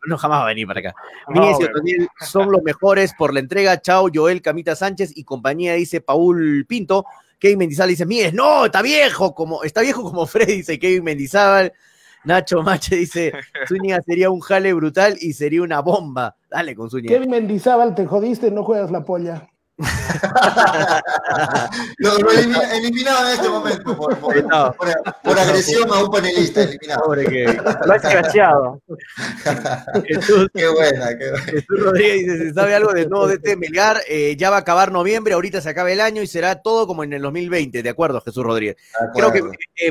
no 0.05 0.17
jamás 0.17 0.39
va 0.39 0.43
a 0.43 0.47
venir 0.47 0.67
para 0.67 0.79
acá. 0.79 0.95
No, 1.29 1.51
y 1.85 2.07
son 2.25 2.51
los 2.51 2.61
mejores 2.63 3.13
por 3.17 3.33
la 3.33 3.39
entrega. 3.39 3.79
Chao, 3.81 4.09
Joel 4.13 4.41
Camita 4.41 4.75
Sánchez 4.75 5.11
y 5.15 5.23
compañía, 5.23 5.73
dice 5.73 6.01
Paul 6.01 6.65
Pinto. 6.67 7.05
Kevin 7.43 7.59
Mendizábal 7.59 7.89
dice, 7.89 8.05
Mies, 8.05 8.33
no, 8.33 8.63
está 8.63 8.81
viejo, 8.81 9.35
como, 9.35 9.65
está 9.65 9.81
viejo 9.81 10.01
como 10.01 10.25
Freddy, 10.27 10.53
dice 10.53 10.79
Kevin 10.79 11.03
Mendizábal. 11.03 11.73
Nacho 12.23 12.63
Mache 12.63 12.95
dice, 12.95 13.33
Zúñiga 13.67 14.01
sería 14.01 14.29
un 14.29 14.39
jale 14.39 14.71
brutal 14.73 15.17
y 15.19 15.33
sería 15.33 15.61
una 15.61 15.81
bomba. 15.81 16.37
Dale 16.49 16.73
con 16.73 16.89
Zúñiga. 16.89 17.13
Kevin 17.13 17.31
Mendizábal, 17.31 17.95
te 17.95 18.05
jodiste, 18.05 18.49
no 18.49 18.63
juegas 18.63 18.91
la 18.91 19.03
polla. 19.03 19.49
Lo, 21.97 22.17
eliminado 22.71 23.27
en 23.27 23.33
este 23.33 23.49
momento 23.49 23.97
por, 23.97 25.39
agresión 25.39 25.91
a 25.91 26.03
un 26.03 26.11
panelista. 26.11 26.63
Eliminado. 26.63 27.03
Pobre 27.05 27.25
que 27.25 27.45
lo 27.45 27.93
ha 27.93 27.95
escrachado. 27.95 28.81
qué 30.53 30.67
buena, 30.67 31.17
qué 31.17 31.31
buena. 31.31 31.45
Jesús 31.45 31.79
Rodríguez 31.79 32.19
dice: 32.19 32.37
¿Se 32.37 32.53
sabe 32.53 32.75
algo 32.75 32.93
del 32.93 33.09
nuevo 33.09 33.27
DT 33.27 33.57
Melgar? 33.57 34.01
Eh, 34.07 34.35
ya 34.37 34.49
va 34.49 34.57
a 34.57 34.59
acabar 34.59 34.91
noviembre, 34.91 35.33
ahorita 35.33 35.61
se 35.61 35.69
acaba 35.69 35.91
el 35.91 36.01
año 36.01 36.21
y 36.21 36.27
será 36.27 36.61
todo 36.61 36.87
como 36.87 37.03
en 37.03 37.13
el 37.13 37.21
2020. 37.21 37.83
De 37.83 37.89
acuerdo, 37.89 38.21
Jesús 38.21 38.43
Rodríguez. 38.43 38.77
Creo 39.13 39.31
que 39.31 39.43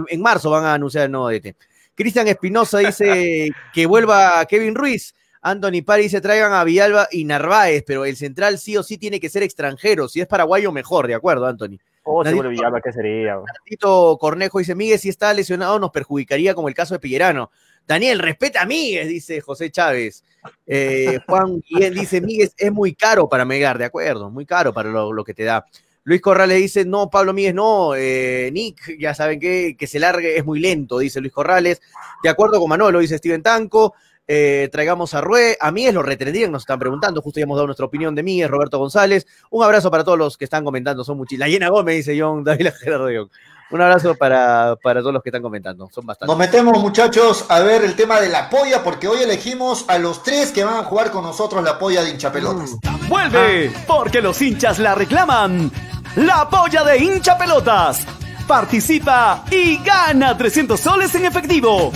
en, 0.09 0.23
marzo 0.23 0.51
van 0.51 0.65
a 0.65 0.75
anunciar 0.75 1.07
el 1.07 1.13
nuevo 1.13 1.29
DT. 1.29 1.57
Cristian 1.95 2.29
Espinosa 2.29 2.79
dice 2.79 3.51
que 3.73 3.87
vuelva 3.87 4.45
Kevin 4.47 4.75
Ruiz. 4.75 5.15
Anthony 5.43 5.83
Pari 5.85 6.05
dice 6.05 6.21
traigan 6.21 6.53
a 6.53 6.63
Villalba 6.63 7.09
y 7.11 7.25
Narváez, 7.25 7.83
pero 7.85 8.05
el 8.05 8.17
central 8.17 8.59
sí 8.59 8.77
o 8.77 8.85
sí 8.85 8.97
tiene 8.97 9.19
que 9.19 9.29
ser 9.29 9.43
extranjero. 9.43 10.09
Si 10.09 10.21
es 10.21 10.27
paraguayo, 10.29 10.71
mejor, 10.71 11.09
¿de 11.09 11.15
acuerdo, 11.15 11.47
Anthony? 11.47 11.79
Oh, 12.05 12.25
seguro 12.25 12.49
Villalba, 12.49 12.81
¿qué 12.81 12.93
sería? 12.93 13.39
Tito 13.65 14.17
Cornejo 14.21 14.61
dice, 14.61 14.77
Miguel, 14.77 15.01
si 15.01 15.09
está 15.09 15.33
lesionado 15.35 15.79
nos 15.81 15.91
perjudicaría 15.91 16.55
como 16.55 16.69
el 16.69 16.75
caso 16.75 16.95
de 16.95 17.01
Pillerano. 17.01 17.51
Daniel, 17.87 18.21
respeta 18.21 18.63
a 18.63 18.67
Miguel, 18.67 19.09
dice 19.09 19.41
José 19.41 19.71
Chávez. 19.71 20.23
Eh, 20.65 21.19
Juan 21.27 21.61
Guillén 21.61 21.95
dice, 21.95 22.21
Miguel 22.21 22.51
es 22.57 22.73
muy 22.73 22.95
caro 22.95 23.29
para 23.29 23.45
Megar, 23.45 23.79
de 23.79 23.85
acuerdo, 23.85 24.31
muy 24.31 24.47
caro 24.47 24.73
para 24.73 24.91
lo, 24.91 25.25
que 25.25 25.35
te 25.35 25.43
da. 25.43 25.67
Luis 26.05 26.21
Corrales 26.21 26.59
dice, 26.59 26.85
no, 26.85 27.11
Pablo 27.11 27.33
Miguel, 27.33 27.55
no, 27.55 27.95
eh, 27.97 28.51
Nick, 28.53 28.97
ya 28.99 29.15
saben 29.15 29.41
que, 29.41 29.77
que 29.77 29.87
se 29.89 29.99
largue, 29.99 30.37
es 30.37 30.45
muy 30.45 30.61
lento, 30.61 30.99
dice 30.99 31.21
Luis 31.21 31.33
Corrales. 31.33 31.81
De 32.23 32.29
acuerdo 32.29 32.61
con 32.61 32.69
Manolo, 32.69 33.01
dice 33.01 33.19
Steven 33.19 33.43
Tanco. 33.43 33.95
Eh, 34.29 34.69
traigamos 34.71 35.15
a 35.15 35.21
Rue, 35.21 35.57
a 35.61 35.73
Mies, 35.73 35.93
lo 35.93 36.03
retendrían, 36.03 36.53
nos 36.53 36.63
están 36.63 36.79
preguntando, 36.79 37.21
justo 37.21 37.41
ya 37.41 37.45
hemos 37.45 37.57
dado 37.57 37.67
nuestra 37.67 37.87
opinión 37.87 38.15
de 38.15 38.23
Mies, 38.23 38.49
Roberto 38.49 38.79
González. 38.79 39.27
Un 39.51 39.65
abrazo 39.65 39.91
para 39.91 40.05
todos 40.05 40.19
los 40.19 40.37
que 40.37 40.45
están 40.45 40.65
comentando, 40.65 41.05
son 41.05 41.17
muchísimos. 41.17 41.41
La 41.41 41.49
llena 41.49 41.69
Gómez, 41.69 41.97
dice 41.97 42.19
John 42.21 42.45
David 42.45 42.69
Gerardo. 42.81 43.29
Un 43.71 43.81
abrazo 43.81 44.15
para, 44.15 44.77
para 44.83 45.01
todos 45.01 45.15
los 45.15 45.23
que 45.23 45.31
están 45.31 45.41
comentando, 45.41 45.89
son 45.91 46.05
bastantes. 46.05 46.29
Nos 46.29 46.39
metemos, 46.39 46.79
muchachos, 46.79 47.47
a 47.49 47.61
ver 47.61 47.83
el 47.83 47.97
tema 47.97 48.21
de 48.21 48.29
la 48.29 48.51
polla, 48.51 48.85
porque 48.85 49.09
hoy 49.09 49.23
elegimos 49.23 49.87
a 49.89 49.99
los 49.99 50.23
tres 50.23 50.53
que 50.53 50.63
van 50.63 50.77
a 50.77 50.85
jugar 50.85 51.11
con 51.11 51.25
nosotros 51.25 51.65
la 51.65 51.79
polla 51.79 52.03
de 52.03 52.11
hinchapelotas. 52.11 52.77
¡Vuelve! 53.09 53.73
Porque 53.87 54.21
los 54.21 54.41
hinchas 54.43 54.79
la 54.79 54.95
reclaman. 54.95 55.73
La 56.17 56.49
polla 56.51 56.85
de 56.85 56.99
hinchapelotas. 56.99 58.07
Participa 58.47 59.45
y 59.51 59.79
gana 59.79 60.37
300 60.37 60.79
soles 60.79 61.15
en 61.15 61.25
efectivo. 61.25 61.91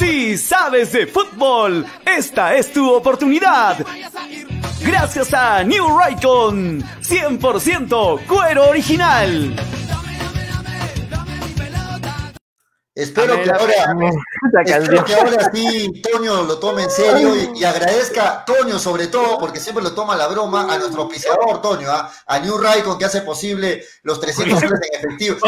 Si 0.00 0.38
sabes 0.38 0.92
de 0.92 1.06
fútbol, 1.06 1.84
esta 2.06 2.56
es 2.56 2.72
tu 2.72 2.90
oportunidad. 2.90 3.84
Gracias 4.82 5.34
a 5.34 5.62
New 5.62 5.98
Raycon, 5.98 6.82
100% 7.02 8.26
cuero 8.26 8.70
original. 8.70 9.54
Espero 13.00 13.42
que, 13.42 13.50
ahora, 13.50 13.96
espero 14.62 15.04
que 15.06 15.14
ahora 15.14 15.50
sí 15.52 16.02
Toño 16.02 16.42
lo 16.42 16.58
tome 16.58 16.82
en 16.82 16.90
serio 16.90 17.34
y, 17.54 17.64
agradezca 17.64 18.44
Toño 18.44 18.78
sobre 18.78 19.06
todo, 19.06 19.38
porque 19.38 19.58
siempre 19.58 19.82
lo 19.82 19.94
toma 19.94 20.14
la 20.16 20.28
broma, 20.28 20.72
a 20.72 20.78
nuestro 20.78 21.02
auspiciador 21.02 21.62
Toño, 21.62 21.88
¿ah? 21.90 22.12
a 22.26 22.38
New 22.40 22.58
Raycon 22.58 22.98
que 22.98 23.06
hace 23.06 23.22
posible 23.22 23.82
los 24.02 24.20
300 24.20 24.60
soles 24.60 24.80
en 24.92 24.98
efectivo. 24.98 25.38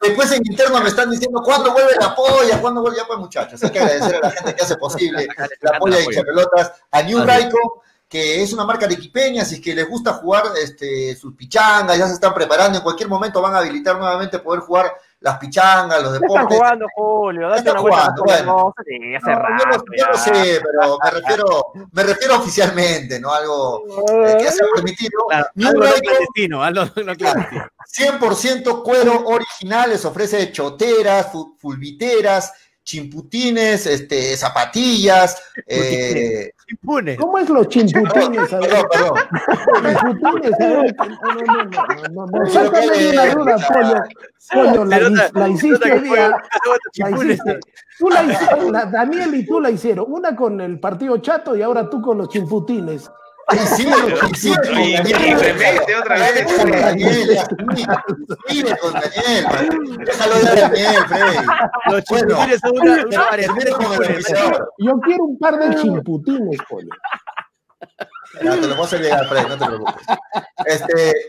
Después, 0.00 0.32
en 0.32 0.42
interno 0.44 0.80
me 0.80 0.88
están 0.88 1.10
diciendo 1.10 1.40
cuándo 1.44 1.72
vuelve 1.72 1.94
la 2.00 2.14
polla, 2.14 2.60
cuándo 2.60 2.80
vuelve 2.80 2.98
ya 2.98 3.06
pues 3.06 3.18
muchachos. 3.20 3.62
Hay 3.62 3.70
que 3.70 3.78
agradecer 3.78 4.16
a 4.16 4.20
la 4.20 4.30
gente 4.30 4.54
que 4.56 4.62
hace 4.62 4.76
posible 4.76 5.28
la 5.60 5.78
polla 5.78 5.96
de 5.98 6.24
pelotas, 6.24 6.72
a 6.90 7.02
New 7.02 7.24
Raycon 7.24 7.60
que 8.08 8.42
es 8.42 8.52
una 8.54 8.64
marca 8.64 8.86
de 8.86 8.96
si 8.96 9.54
es 9.54 9.60
que 9.60 9.74
les 9.74 9.86
gusta 9.86 10.14
jugar 10.14 10.44
este, 10.62 11.14
sus 11.14 11.34
pichangas, 11.34 11.98
ya 11.98 12.06
se 12.06 12.14
están 12.14 12.32
preparando, 12.32 12.78
en 12.78 12.82
cualquier 12.82 13.08
momento 13.08 13.42
van 13.42 13.54
a 13.54 13.58
habilitar 13.58 13.98
nuevamente 13.98 14.38
poder 14.38 14.60
jugar 14.60 14.94
las 15.20 15.38
pichangas, 15.38 16.02
los 16.02 16.12
deportes. 16.12 16.42
Están 16.42 16.58
jugando, 16.58 16.86
Julio, 16.94 17.48
date 17.48 17.70
una 17.70 17.80
jugando, 17.80 18.22
bueno. 18.24 18.74
sí, 18.86 19.14
hace 19.14 19.30
no, 19.30 19.38
rato, 19.38 19.84
yo, 19.96 20.06
lo, 20.06 20.16
sé, 20.16 20.60
pero 20.62 20.98
me 21.02 21.10
refiero, 21.10 21.66
me 21.92 22.02
refiero 22.04 22.36
oficialmente, 22.36 23.18
¿no? 23.20 23.32
Algo 23.32 23.82
eh, 24.10 24.36
que 24.38 24.50
se 24.50 24.64
ha 24.64 24.66
permitido. 24.74 25.26
Claro, 25.28 25.48
algo 25.66 25.84
no 25.84 25.92
clandestino, 25.92 26.62
algo 26.62 26.84
no 27.04 27.16
clandestino. 27.16 27.68
100% 27.98 28.82
cuero 28.82 29.24
original, 29.26 29.90
les 29.90 30.04
ofrece 30.04 30.52
choteras, 30.52 31.28
fulviteras, 31.58 32.52
chimputines, 32.88 33.86
este, 33.86 34.34
zapatillas, 34.34 35.36
eh, 35.66 36.52
¿Cómo 37.18 37.38
es 37.38 37.48
los 37.50 37.68
chimputines? 37.68 38.48
Perdón, 38.48 38.86
perdón. 38.90 39.14
Chimputines, 40.00 40.52
no, 40.58 40.66
no, 40.68 40.86
no, 42.08 42.26
no, 42.26 42.44
una 43.10 43.34
duda, 43.34 43.56
pollo. 44.52 44.84
la, 44.84 45.48
hiciste 45.48 45.92
hoy 45.92 46.00
día. 46.00 46.36
La 46.96 47.10
hiciste. 47.10 47.60
Tú 47.98 48.08
la 48.08 48.22
hiciste, 48.22 48.56
Daniel 48.90 49.34
y 49.34 49.46
tú 49.46 49.60
la 49.60 49.70
hicieron. 49.70 50.06
Una 50.08 50.34
con 50.34 50.60
el 50.60 50.80
partido 50.80 51.18
chato 51.18 51.54
y 51.56 51.62
ahora 51.62 51.90
tú 51.90 52.00
con 52.00 52.16
los 52.16 52.30
chimputines. 52.30 53.10
Sí, 53.50 53.58
sí, 53.66 53.88
sí, 54.34 54.52
y, 54.74 54.92
y 54.92 55.94
otra 55.94 56.18
vez. 56.18 56.44
Con 56.44 56.70
Daniel, 56.70 57.38
mire 58.50 58.76
con 58.78 58.92
Daniel. 58.92 59.46
Déjalo 60.04 60.34
de 60.34 60.60
Daniel, 60.60 61.04
Freddy. 61.08 61.46
Los 61.90 62.04
chimputines 62.04 62.60
son 62.60 62.72
una, 62.78 63.04
una 63.06 63.36
Yo 64.78 65.00
quiero 65.00 65.24
un 65.24 65.38
par 65.38 65.58
de 65.58 65.76
chimputines, 65.76 66.60
pollo. 66.68 66.88
No, 68.42 68.54
te 68.56 68.66
lo 68.66 68.74
voy 68.74 68.82
a 68.82 68.86
hacer 68.86 69.00
llegar, 69.00 69.48
no 69.48 69.58
te 69.58 69.66
preocupes. 69.66 70.06
Este, 70.64 71.28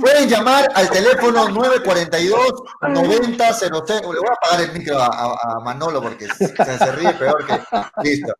pueden 0.00 0.28
llamar 0.28 0.68
al 0.74 0.90
teléfono 0.90 1.48
942 1.48 2.62
90 2.88 3.58
Le 3.62 4.06
voy 4.06 4.16
a 4.28 4.32
apagar 4.32 4.68
el 4.68 4.72
micro 4.72 4.98
a, 5.00 5.60
Manolo 5.64 6.02
porque 6.02 6.26
se, 6.26 6.48
se, 6.48 6.92
ríe 6.92 7.12
peor 7.14 7.46
que. 7.46 7.60
Listo. 8.02 8.34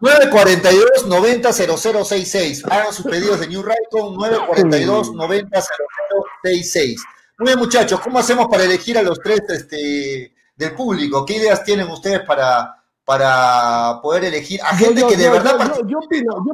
942 0.00 1.06
90 1.06 1.52
0066. 1.52 2.64
Hagan 2.70 2.92
sus 2.92 3.06
pedidos 3.06 3.40
de 3.40 3.48
New 3.48 3.62
Raycon 3.62 4.14
942 4.14 5.14
90 5.14 5.60
0066. 5.60 7.04
Muy 7.38 7.46
bien, 7.46 7.58
muchachos, 7.58 8.00
¿cómo 8.00 8.18
hacemos 8.18 8.46
para 8.48 8.64
elegir 8.64 8.98
a 8.98 9.02
los 9.02 9.18
tres 9.18 9.40
este, 9.48 10.34
del 10.54 10.74
público? 10.74 11.24
¿Qué 11.24 11.36
ideas 11.36 11.64
tienen 11.64 11.88
ustedes 11.88 12.20
para 12.20 12.81
para 13.04 14.00
poder 14.00 14.24
elegir 14.24 14.60
a 14.62 14.76
gente 14.76 15.04
que 15.08 15.16
de 15.16 15.28
verdad 15.28 15.58
yo, 15.86 15.98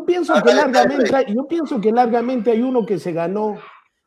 pienso 0.07 0.35
que 0.43 0.55
largamente 0.55 1.27
yo 1.29 1.47
pienso 1.47 1.81
que 1.81 1.93
largamente 1.93 2.51
hay 2.51 2.63
uno 2.63 2.87
que 2.87 2.99
se 2.99 3.13
ganó 3.13 3.59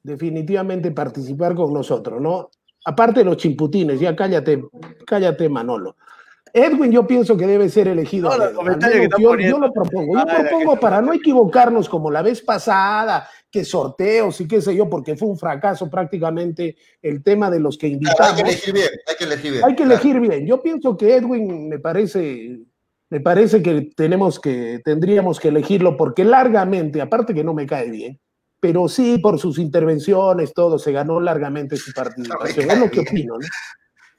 definitivamente 0.01 0.91
participar 0.91 1.53
con 1.53 1.71
nosotros 1.71 2.19
no 2.19 2.49
aparte 2.85 3.19
de 3.19 3.25
los 3.25 3.37
chimputines 3.37 3.99
ya 3.99 4.15
cállate 4.15 4.63
cállate 5.05 5.49
Manolo 5.49 5.97
Edwin 6.53 6.91
yo 6.91 7.07
pienso 7.07 7.37
que 7.37 7.47
debe 7.47 7.69
ser 7.69 7.87
elegido. 7.87 8.29
yo, 9.19 9.59
lo 9.59 9.71
propongo. 9.71 10.17
Yo 10.17 10.25
propongo 10.25 10.79
para 10.79 11.01
no 11.01 11.13
equivocarnos 11.13 11.87
como 11.87 12.11
la 12.11 12.21
vez 12.21 12.41
pasada, 12.41 13.27
que 13.49 13.65
sorteos 13.65 14.39
y 14.41 14.47
qué 14.47 14.61
sé 14.61 14.75
yo, 14.75 14.89
porque 14.89 15.15
fue 15.15 15.27
un 15.27 15.37
fracaso 15.37 15.89
prácticamente 15.89 16.75
el 17.01 17.23
tema 17.23 17.49
de 17.49 17.59
los 17.59 17.77
que 17.77 17.87
invitamos. 17.87 18.19
hay 18.21 18.35
que 18.35 18.49
elegir 18.49 18.73
bien, 18.73 18.89
hay 19.07 19.15
que 19.15 19.23
elegir 19.23 19.51
bien. 19.51 19.65
Hay 19.65 19.75
que 19.75 19.83
elegir 19.83 20.19
bien. 20.19 20.47
Yo 20.47 20.61
pienso 20.61 20.97
que 20.97 21.15
Edwin 21.15 21.69
me 21.69 21.79
parece, 21.79 22.59
me 23.09 23.19
parece 23.19 23.61
que 23.61 23.89
tenemos 23.95 24.39
que, 24.39 24.81
tendríamos 24.83 25.39
que 25.39 25.49
elegirlo 25.49 25.97
porque 25.97 26.23
largamente, 26.23 27.01
aparte 27.01 27.33
que 27.33 27.43
no 27.43 27.53
me 27.53 27.65
cae 27.65 27.89
bien, 27.89 28.19
pero 28.59 28.87
sí 28.87 29.17
por 29.17 29.39
sus 29.39 29.57
intervenciones, 29.57 30.53
todo, 30.53 30.79
se 30.79 30.91
ganó 30.91 31.19
largamente 31.19 31.75
su 31.75 31.91
participación. 31.95 32.71
es 32.71 32.79
lo 32.79 32.89
que 32.89 33.01
opino, 33.01 33.37
¿no? 33.37 33.47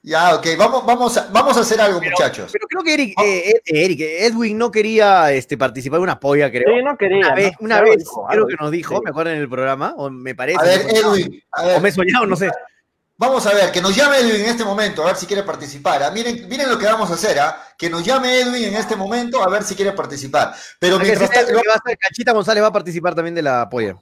Ya, 0.05 0.35
ok, 0.35 0.45
vamos, 0.57 0.85
vamos, 0.85 1.17
a, 1.17 1.29
vamos 1.31 1.55
a 1.55 1.61
hacer 1.61 1.79
algo, 1.79 2.01
muchachos. 2.01 2.51
Pero 2.51 2.67
creo 2.67 2.83
que 2.83 2.93
Eric, 2.93 3.21
eh, 3.23 3.53
Eric, 3.63 4.01
Edwin 4.01 4.57
no 4.57 4.69
quería 4.69 5.31
este, 5.31 5.57
participar 5.57 5.97
en 5.99 6.03
una 6.03 6.19
polla, 6.19 6.51
creo. 6.51 6.65
Sí, 6.67 6.83
no 6.83 6.97
quería. 6.97 7.27
Una 7.27 7.35
vez, 7.35 7.53
una 7.59 7.81
vez 7.81 8.03
creo 8.29 8.47
que 8.47 8.55
nos 8.59 8.69
dijo, 8.69 9.01
me 9.01 9.11
acuerdo 9.11 9.31
en 9.31 9.39
el 9.39 9.47
programa, 9.47 9.93
o 9.95 10.09
me 10.09 10.35
parece. 10.35 10.59
A 10.59 10.63
ver, 10.63 10.81
Edwin, 10.89 11.41
a 11.51 11.63
ver. 11.63 11.77
O 11.77 11.79
me 11.79 11.87
he 11.87 11.91
soñado, 11.93 12.25
no 12.25 12.35
sé. 12.35 12.51
Vamos 13.15 13.47
a 13.47 13.53
ver, 13.53 13.71
que 13.71 13.79
nos 13.79 13.95
llame 13.95 14.17
Edwin 14.17 14.41
en 14.41 14.47
este 14.47 14.65
momento, 14.65 15.03
a 15.03 15.07
ver 15.07 15.15
si 15.15 15.25
quiere 15.25 15.43
participar. 15.43 16.03
¿ah? 16.03 16.11
Miren, 16.11 16.49
miren 16.49 16.69
lo 16.69 16.77
que 16.77 16.85
vamos 16.85 17.09
a 17.09 17.13
hacer, 17.13 17.39
¿ah? 17.39 17.57
que 17.77 17.89
nos 17.89 18.03
llame 18.03 18.41
Edwin 18.41 18.65
en 18.65 18.75
este 18.75 18.97
momento 18.97 19.41
a 19.41 19.49
ver 19.49 19.63
si 19.63 19.75
quiere 19.75 19.93
participar. 19.93 20.53
Pero 20.79 20.99
mientras 20.99 21.29
tanto, 21.29 21.53
Cachita 21.97 22.33
González 22.33 22.61
va 22.61 22.67
a 22.67 22.73
participar 22.73 23.15
también 23.15 23.35
de 23.35 23.43
la 23.43 23.69
polla. 23.69 23.95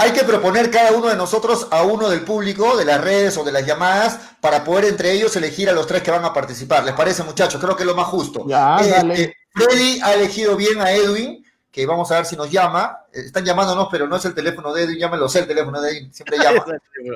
Hay 0.00 0.12
que 0.12 0.24
proponer 0.24 0.70
cada 0.70 0.92
uno 0.92 1.08
de 1.08 1.14
nosotros 1.14 1.68
a 1.70 1.82
uno 1.82 2.08
del 2.08 2.22
público, 2.22 2.74
de 2.78 2.86
las 2.86 3.02
redes 3.02 3.36
o 3.36 3.44
de 3.44 3.52
las 3.52 3.66
llamadas, 3.66 4.18
para 4.40 4.64
poder 4.64 4.86
entre 4.86 5.12
ellos 5.12 5.36
elegir 5.36 5.68
a 5.68 5.74
los 5.74 5.86
tres 5.86 6.02
que 6.02 6.10
van 6.10 6.24
a 6.24 6.32
participar. 6.32 6.84
¿Les 6.84 6.94
parece, 6.94 7.22
muchachos? 7.22 7.60
Creo 7.60 7.76
que 7.76 7.82
es 7.82 7.86
lo 7.86 7.94
más 7.94 8.06
justo. 8.06 8.46
Ya, 8.48 8.78
este, 8.78 9.36
Freddy 9.52 10.00
ha 10.02 10.14
elegido 10.14 10.56
bien 10.56 10.80
a 10.80 10.90
Edwin 10.90 11.44
que 11.70 11.86
vamos 11.86 12.10
a 12.10 12.16
ver 12.16 12.26
si 12.26 12.36
nos 12.36 12.50
llama. 12.50 12.98
Eh, 13.12 13.20
están 13.26 13.44
llamándonos, 13.44 13.88
pero 13.90 14.06
no 14.08 14.16
es 14.16 14.24
el 14.24 14.34
teléfono 14.34 14.72
de 14.72 14.84
Edwin, 14.84 14.98
llámelo, 14.98 15.28
sé 15.28 15.40
el 15.40 15.46
teléfono 15.46 15.80
de 15.80 15.90
Edwin, 15.90 16.12
siempre 16.12 16.38
llama. 16.42 16.64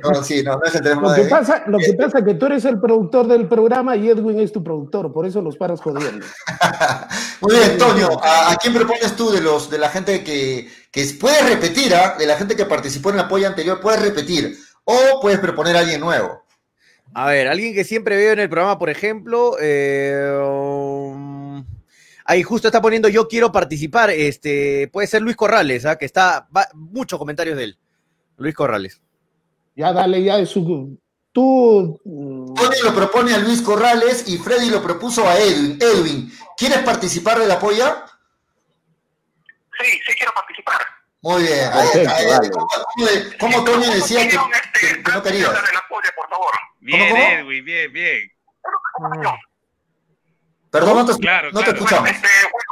No, 0.02 0.22
sí, 0.22 0.42
no, 0.42 0.56
no 0.56 0.64
es 0.64 0.74
el 0.74 0.82
teléfono 0.82 1.08
lo 1.08 1.14
de 1.14 1.24
Pasa, 1.24 1.64
lo 1.66 1.78
que 1.78 1.94
pasa 1.94 2.18
es 2.18 2.24
que 2.24 2.34
tú 2.34 2.46
eres 2.46 2.64
el 2.64 2.80
productor 2.80 3.26
del 3.26 3.48
programa 3.48 3.96
y 3.96 4.08
Edwin 4.08 4.38
es 4.40 4.52
tu 4.52 4.62
productor, 4.62 5.12
por 5.12 5.26
eso 5.26 5.40
los 5.42 5.56
paras 5.56 5.80
jodiendo. 5.80 6.24
Muy 7.40 7.54
bien, 7.54 7.78
Toño, 7.78 8.08
¿a, 8.22 8.56
quién 8.60 8.74
propones 8.74 9.16
tú 9.16 9.30
de 9.30 9.40
los 9.40 9.68
de 9.70 9.78
la 9.78 9.88
gente 9.88 10.22
que, 10.22 10.70
que 10.94 11.04
puede 11.20 11.42
repetir, 11.42 11.92
¿ah? 11.94 12.14
de 12.16 12.26
la 12.26 12.36
gente 12.36 12.54
que 12.54 12.64
participó 12.64 13.10
en 13.10 13.16
la 13.16 13.28
polla 13.28 13.48
anterior, 13.48 13.80
puedes 13.80 14.00
repetir? 14.00 14.56
O 14.84 15.18
puedes 15.20 15.40
proponer 15.40 15.76
a 15.76 15.80
alguien 15.80 16.00
nuevo. 16.00 16.44
A 17.12 17.26
ver, 17.26 17.48
alguien 17.48 17.74
que 17.74 17.84
siempre 17.84 18.16
veo 18.16 18.32
en 18.32 18.38
el 18.38 18.48
programa, 18.48 18.78
por 18.78 18.88
ejemplo, 18.90 19.56
eh, 19.60 20.30
Ahí 22.26 22.42
justo 22.42 22.68
está 22.68 22.80
poniendo 22.80 23.08
yo 23.08 23.28
quiero 23.28 23.52
participar. 23.52 24.10
Este, 24.10 24.88
puede 24.92 25.06
ser 25.06 25.22
Luis 25.22 25.36
Corrales, 25.36 25.84
¿ah? 25.84 25.96
que 25.96 26.06
está 26.06 26.48
muchos 26.72 27.18
comentarios 27.18 27.56
de 27.56 27.64
él. 27.64 27.78
Luis 28.38 28.54
Corrales. 28.54 29.00
Ya 29.76 29.92
dale, 29.92 30.22
ya 30.22 30.38
es 30.38 30.48
su. 30.48 30.98
Tú. 31.32 32.00
Tony 32.04 32.76
lo 32.82 32.94
propone 32.94 33.34
a 33.34 33.38
Luis 33.38 33.60
Corrales 33.60 34.28
y 34.28 34.38
Freddy 34.38 34.70
lo 34.70 34.82
propuso 34.82 35.28
a 35.28 35.36
Edwin. 35.38 35.78
Edwin, 35.80 36.32
¿quieres 36.56 36.78
participar 36.78 37.38
de 37.40 37.48
la 37.48 37.58
polla? 37.58 38.06
Sí, 39.80 39.90
sí 40.06 40.14
quiero 40.16 40.32
participar. 40.32 40.93
Muy 41.24 41.42
bien. 41.42 41.68
¿Cómo, 43.40 43.64
Tony 43.64 43.90
decía 43.94 44.28
que, 44.28 44.36
no 44.36 44.46
quería? 45.22 45.48
Bien, 46.80 47.16
Edwin, 47.16 47.64
bien, 47.64 47.90
bien. 47.90 48.30
Perdón, 50.70 50.98
no 50.98 51.06
te, 51.06 51.14
claro, 51.18 51.50
no 51.50 51.64
te 51.64 51.70
escuchamos. 51.70 52.10
Este, 52.10 52.28
bueno, 52.52 52.66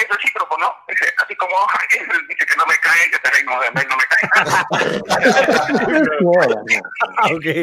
es 0.00 0.08
recíproco, 0.08 0.58
¿no? 0.58 0.74
Así 1.22 1.36
como 1.36 1.54
él 1.90 2.26
dice 2.28 2.44
que 2.44 2.56
no 2.56 2.66
me 2.66 2.76
cae, 2.78 3.08
que 3.12 3.20
también 3.20 3.46
no, 3.46 3.54
no 3.54 3.60
me 3.72 3.86
cae. 4.10 4.24
ok, 7.30 7.30
ok. 7.30 7.38
¿Qué 7.38 7.62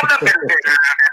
hablan 0.00 0.20
del 0.20 0.32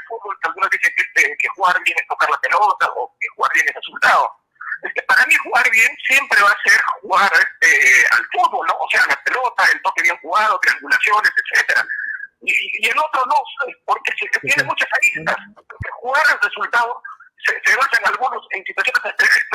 fútbol? 0.08 0.38
Algunos 0.44 0.70
dicen 0.70 0.94
que, 0.96 1.04
que 1.38 1.48
jugar 1.50 1.76
bien 1.84 1.98
es 2.00 2.08
tocar 2.08 2.30
la 2.30 2.40
pelota 2.40 2.90
o 2.96 3.14
que 3.20 3.28
jugar 3.36 3.52
bien 3.54 3.66
es 3.68 3.76
resultado. 3.76 4.43
Este, 4.84 5.02
para 5.04 5.26
mí 5.26 5.36
jugar 5.36 5.70
bien 5.72 5.92
siempre 6.08 6.42
va 6.42 6.52
a 6.52 6.70
ser 6.70 6.80
jugar 7.02 7.32
eh, 7.62 8.04
al 8.12 8.26
fútbol, 8.34 8.68
¿no? 8.68 8.74
O 8.80 8.90
sea, 8.90 9.06
la 9.08 9.22
pelota, 9.24 9.64
el 9.72 9.82
toque 9.82 10.04
bien 10.04 10.18
jugado, 10.22 10.60
triangulaciones, 10.60 11.32
etcétera 11.32 11.86
y, 12.46 12.88
el 12.88 12.98
otro 13.00 13.26
no, 13.26 13.36
porque 13.86 14.12
se, 14.20 14.28
tiene 14.40 14.64
muchas 14.64 14.88
aristas. 14.92 15.36
Jugar 16.02 16.24
el 16.32 16.40
resultado 16.42 17.02
se, 17.46 17.54
se 17.64 17.76
basa 17.78 17.98
en 18.00 18.08
algunos 18.08 18.46
en 18.52 18.64
situaciones 18.66 19.02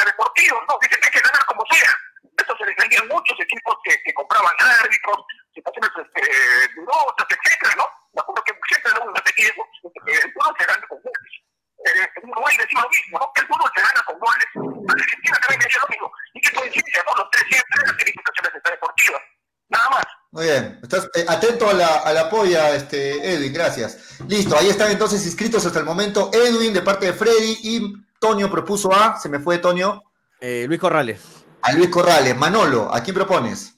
deportivas, 0.06 0.62
¿no? 0.68 0.78
Dicen 0.80 1.00
que 1.00 1.06
hay 1.06 1.12
que 1.12 1.20
ganar 1.20 1.44
como 1.46 1.64
sea. 1.70 1.92
Eso 2.38 2.56
se 2.56 2.64
defendían 2.64 3.08
muchos 3.08 3.38
equipos 3.40 3.76
que, 3.84 4.02
que 4.02 4.14
compraban 4.14 4.52
árbitros, 4.58 5.18
situaciones 5.54 5.90
este, 5.96 6.74
durosas, 6.76 7.26
etcétera, 7.28 7.74
¿no? 7.76 7.86
Me 8.14 8.20
acuerdo 8.20 8.44
que 8.44 8.54
siempre 8.68 8.92
lo 8.94 9.12
repetí 9.12 9.42
eso, 9.42 9.62
que 10.04 10.12
el 10.12 10.32
fútbol 10.32 10.54
se 10.58 10.64
gana 10.64 10.86
con 10.88 10.98
goles. 11.02 11.34
Eh, 11.78 12.08
Uruguay 12.22 12.56
decía 12.56 12.80
lo 12.82 12.88
mismo, 12.88 13.18
¿no? 13.18 13.32
Que 13.34 13.40
el 13.42 13.46
fútbol 13.48 13.70
se 13.74 13.82
gana 13.82 14.02
con 14.06 14.18
goles. 14.18 14.48
Argentina 14.88 15.38
también 15.40 15.60
decía 15.60 15.80
lo 15.82 15.88
mismo. 15.88 16.12
Y 16.34 16.40
que 16.40 16.52
coincidencia, 16.52 17.04
¿no? 17.04 17.16
Los 17.16 17.30
tres 17.30 17.44
siempre 17.50 17.82
las 17.84 17.96
situaciones 17.98 18.62
deportivas. 18.64 19.22
Nada 19.68 19.90
más. 19.90 20.06
Muy 20.30 20.44
bien, 20.44 20.77
estás 20.88 21.10
eh, 21.14 21.24
atento 21.28 21.68
a 21.68 21.74
la, 21.74 21.96
a 21.98 22.12
la 22.12 22.30
polla, 22.30 22.74
este, 22.74 23.34
Edwin, 23.34 23.52
gracias. 23.52 24.18
Listo, 24.26 24.56
ahí 24.56 24.68
están 24.68 24.90
entonces 24.90 25.24
inscritos 25.26 25.64
hasta 25.66 25.78
el 25.78 25.84
momento 25.84 26.30
Edwin 26.32 26.72
de 26.72 26.80
parte 26.80 27.06
de 27.06 27.12
Freddy 27.12 27.58
y 27.62 27.92
Toño 28.18 28.50
propuso 28.50 28.92
a, 28.92 29.18
se 29.18 29.28
me 29.28 29.38
fue 29.38 29.58
Toño. 29.58 30.02
Eh, 30.40 30.64
Luis 30.66 30.80
Corrales. 30.80 31.20
A 31.62 31.72
Luis 31.72 31.90
Corrales. 31.90 32.36
Manolo, 32.36 32.92
¿a 32.92 33.02
quién 33.02 33.14
propones? 33.14 33.74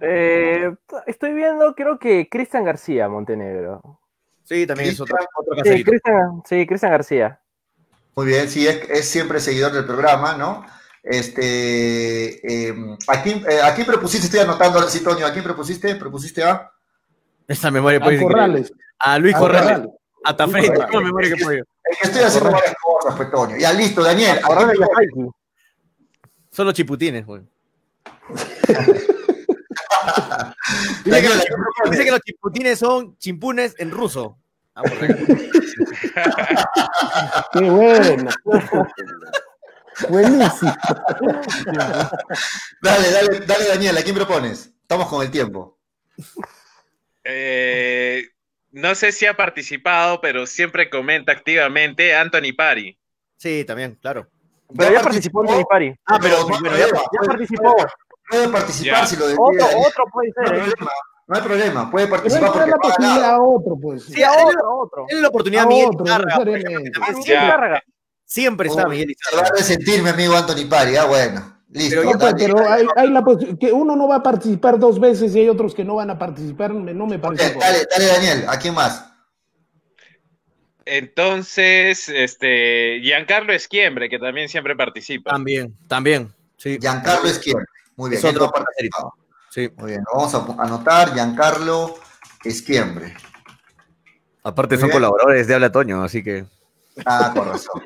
Eh, 0.00 0.74
estoy 1.06 1.34
viendo, 1.34 1.74
creo 1.74 1.98
que 1.98 2.28
Cristian 2.30 2.64
García, 2.64 3.08
Montenegro. 3.08 4.00
Sí, 4.42 4.66
también 4.66 4.90
es 4.90 5.00
otro, 5.00 5.16
otro 5.34 5.64
Sí, 5.64 6.66
Cristian 6.66 6.92
García. 6.92 7.40
Muy 8.14 8.26
bien, 8.26 8.48
sí, 8.48 8.66
es, 8.66 8.88
es 8.88 9.08
siempre 9.08 9.38
seguidor 9.38 9.72
del 9.72 9.84
programa, 9.84 10.34
¿no? 10.34 10.64
Este, 11.06 12.66
em, 12.66 12.98
¿a, 13.06 13.22
quién, 13.22 13.44
eh, 13.48 13.60
¿a, 13.62 13.72
quién, 13.76 13.86
propusiste? 13.86 14.26
Estoy 14.26 14.40
anotando 14.40 14.80
ahora 14.80 14.90
sí, 14.90 15.04
Toño. 15.04 15.24
¿A 15.24 15.32
quién 15.32 15.44
propusiste? 15.44 15.94
¿Propusiste 15.94 16.42
a? 16.42 16.68
Esa 17.46 17.70
memoria 17.70 18.00
a 18.00 18.20
Corrales. 18.20 18.72
A 18.98 19.16
Luis 19.20 19.36
Corrales. 19.36 19.86
A 20.24 20.36
Tafé. 20.36 20.68
memoria 20.92 21.36
que. 21.36 21.62
Estoy 22.02 22.22
haciendo 22.22 22.50
varias 22.50 22.74
cosas, 22.82 23.14
pues, 23.16 23.30
Toño. 23.30 23.56
Ya, 23.56 23.72
listo, 23.72 24.02
Daniel. 24.02 24.40
Son 26.50 26.66
los 26.66 26.74
chiputines, 26.74 27.24
güey. 27.24 27.42
dice, 31.04 31.04
dice 31.90 32.04
que 32.04 32.10
los 32.10 32.20
chiputines 32.20 32.80
son 32.80 33.16
chimpunes 33.18 33.76
en 33.78 33.92
ruso. 33.92 34.38
Ah, 34.74 34.82
Qué 37.52 37.70
bueno. 37.70 38.28
Buenísimo. 40.08 40.74
dale, 42.82 43.10
dale, 43.10 43.40
dale, 43.46 43.68
Daniel, 43.68 43.98
¿a 43.98 44.02
quién 44.02 44.14
propones? 44.14 44.72
Estamos 44.82 45.08
con 45.08 45.22
el 45.22 45.30
tiempo. 45.30 45.78
Eh, 47.24 48.28
no 48.72 48.94
sé 48.94 49.12
si 49.12 49.26
ha 49.26 49.36
participado, 49.36 50.20
pero 50.20 50.46
siempre 50.46 50.90
comenta 50.90 51.32
activamente 51.32 52.14
Anthony 52.14 52.54
Pari. 52.56 52.98
Sí, 53.36 53.64
también, 53.64 53.98
claro. 54.00 54.28
Pero 54.76 54.92
ya 54.92 55.00
participó 55.00 55.40
Anthony 55.40 55.64
Pari. 55.68 55.94
Ah, 56.06 56.18
pero, 56.20 56.46
ya, 56.76 57.26
participó. 57.26 57.74
Puede 58.28 58.48
participar 58.48 59.06
si 59.06 59.16
lo 59.16 59.28
decide. 59.28 59.40
Otro, 59.40 59.66
otro 59.86 60.04
puede 60.12 60.32
ser. 60.32 60.44
No 60.44 60.54
hay, 60.54 60.68
¿eh? 60.68 60.72
problema, 60.72 60.92
no 61.26 61.36
hay 61.36 61.42
problema, 61.42 61.90
puede 61.90 62.06
participar 62.08 62.52
porque 62.52 62.70
la 62.70 62.76
posibilidad 62.76 63.30
a 63.30 63.40
otro, 63.40 63.78
pues. 63.80 64.04
Sí, 64.04 64.22
a 64.22 64.32
otro, 64.32 64.78
otro. 64.78 65.06
Es 65.08 65.20
la 65.20 65.28
oportunidad 65.28 65.64
a 65.64 65.68
Miguel 65.68 65.90
Izarra. 67.18 67.82
Siempre 68.26 68.68
está 68.68 68.88
Miguel 68.88 69.14
Va 69.34 69.42
a 69.42 69.62
sentir 69.62 70.02
mi 70.02 70.08
amigo 70.08 70.36
Anthony 70.36 70.68
Pari, 70.68 70.96
ah, 70.96 71.04
bueno. 71.04 71.56
Listo. 71.70 72.00
Pero, 72.00 72.18
pues, 72.18 72.34
pero 72.36 72.68
hay, 72.68 72.86
hay, 72.96 73.10
la 73.10 73.24
que 73.58 73.72
uno 73.72 73.96
no 73.96 74.08
va 74.08 74.16
a 74.16 74.22
participar 74.22 74.78
dos 74.78 74.98
veces 74.98 75.34
y 75.34 75.40
hay 75.40 75.48
otros 75.48 75.74
que 75.74 75.84
no 75.84 75.96
van 75.96 76.10
a 76.10 76.18
participar, 76.18 76.72
no 76.72 77.06
me 77.06 77.18
parece. 77.18 77.46
Okay, 77.46 77.60
dale, 77.60 77.86
dale, 77.90 78.06
Daniel, 78.06 78.44
¿a 78.48 78.58
quién 78.58 78.74
más? 78.74 79.06
Entonces, 80.84 82.08
este, 82.08 83.00
Giancarlo 83.02 83.52
Esquiembre, 83.52 84.08
que 84.08 84.18
también 84.18 84.48
siempre 84.48 84.76
participa. 84.76 85.30
También, 85.30 85.76
también. 85.88 86.32
Sí. 86.56 86.78
Giancarlo 86.80 87.28
Esquiembre. 87.28 87.66
Muy 87.96 88.10
bien. 88.10 88.24
otro 88.24 88.52
sí. 89.50 89.68
Muy 89.76 89.90
bien, 89.90 90.04
vamos 90.12 90.34
a 90.34 90.62
anotar 90.62 91.12
Giancarlo 91.12 91.96
Esquiembre. 92.44 93.14
Aparte 94.42 94.76
son 94.78 94.90
colaboradores 94.90 95.46
de 95.46 95.54
Habla 95.54 95.72
Toño, 95.72 96.02
así 96.02 96.22
que. 96.22 96.44
Ah, 97.04 97.32
con 97.34 97.48
razón. 97.48 97.82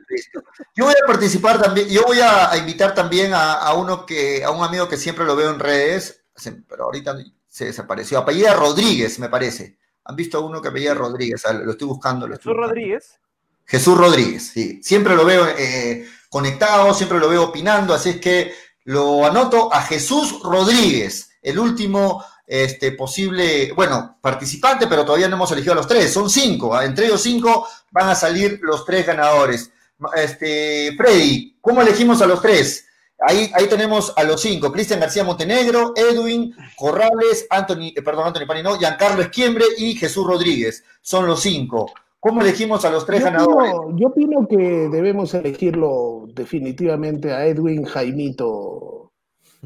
Yo 0.75 0.85
voy 0.85 0.95
a 1.03 1.07
participar 1.07 1.61
también, 1.61 1.89
yo 1.89 2.05
voy 2.05 2.21
a, 2.21 2.57
invitar 2.57 2.95
también 2.95 3.33
a, 3.35 3.73
uno 3.75 4.07
que, 4.07 4.45
a 4.45 4.51
un 4.51 4.63
amigo 4.63 4.89
que 4.89 4.97
siempre 4.97 5.25
lo 5.25 5.35
veo 5.35 5.51
en 5.51 5.59
redes, 5.59 6.23
pero 6.69 6.85
ahorita 6.85 7.17
se 7.49 7.67
desapareció. 7.67 8.19
Apellida 8.19 8.55
Rodríguez, 8.55 9.19
me 9.19 9.29
parece. 9.29 9.79
¿Han 10.05 10.17
visto 10.17 10.39
a 10.39 10.41
uno 10.41 10.63
que 10.63 10.69
apellida 10.69 10.95
Rodríguez? 10.95 11.45
Ah, 11.45 11.53
lo 11.53 11.73
estoy 11.73 11.89
buscando. 11.89 12.29
¿Jesús 12.29 12.55
Rodríguez? 12.55 13.19
Jesús 13.65 13.97
Rodríguez, 13.97 14.49
sí. 14.49 14.81
Siempre 14.83 15.15
lo 15.15 15.25
veo 15.25 15.47
eh, 15.47 16.09
conectado, 16.29 16.93
siempre 16.95 17.19
lo 17.19 17.29
veo 17.29 17.45
opinando, 17.45 17.95
así 17.95 18.11
es 18.11 18.21
que 18.21 18.53
lo 18.85 19.25
anoto 19.25 19.73
a 19.73 19.83
Jesús 19.83 20.41
Rodríguez, 20.43 21.31
el 21.43 21.59
último 21.59 22.25
este, 22.53 22.91
posible, 22.91 23.71
bueno, 23.77 24.17
participante, 24.21 24.89
pero 24.89 25.05
todavía 25.05 25.29
no 25.29 25.37
hemos 25.37 25.53
elegido 25.53 25.73
a 25.73 25.77
los 25.77 25.87
tres, 25.87 26.13
son 26.13 26.29
cinco, 26.29 26.75
¿ah? 26.75 26.85
entre 26.85 27.07
ellos 27.07 27.23
cinco 27.23 27.65
van 27.93 28.09
a 28.09 28.15
salir 28.17 28.59
los 28.61 28.85
tres 28.85 29.07
ganadores. 29.07 29.71
Este, 30.17 30.93
Freddy, 30.97 31.57
¿cómo 31.61 31.81
elegimos 31.81 32.21
a 32.23 32.27
los 32.27 32.43
tres? 32.43 32.87
Ahí, 33.21 33.53
ahí 33.55 33.69
tenemos 33.69 34.13
a 34.17 34.25
los 34.25 34.41
cinco, 34.41 34.73
Cristian 34.73 34.99
García 34.99 35.23
Montenegro, 35.23 35.93
Edwin, 35.95 36.53
Corrales, 36.77 37.47
Anthony, 37.51 37.93
eh, 37.95 38.03
perdón, 38.03 38.27
Anthony 38.27 38.47
Pani, 38.49 38.65
no, 38.65 38.77
Giancarlo 38.77 39.23
Esquiembre 39.23 39.67
y 39.79 39.95
Jesús 39.95 40.27
Rodríguez. 40.27 40.83
Son 41.03 41.29
los 41.29 41.41
cinco. 41.43 41.93
¿Cómo 42.19 42.41
elegimos 42.41 42.85
a 42.85 42.91
los 42.91 43.07
tres 43.07 43.21
Yo 43.21 43.27
ganadores? 43.27 43.73
opino, 43.75 43.97
yo 43.97 44.09
opino 44.09 44.49
que 44.49 44.57
debemos 44.57 45.35
elegirlo 45.35 46.27
definitivamente 46.35 47.33
a 47.33 47.47
Edwin 47.47 47.85
Jaimito, 47.85 49.10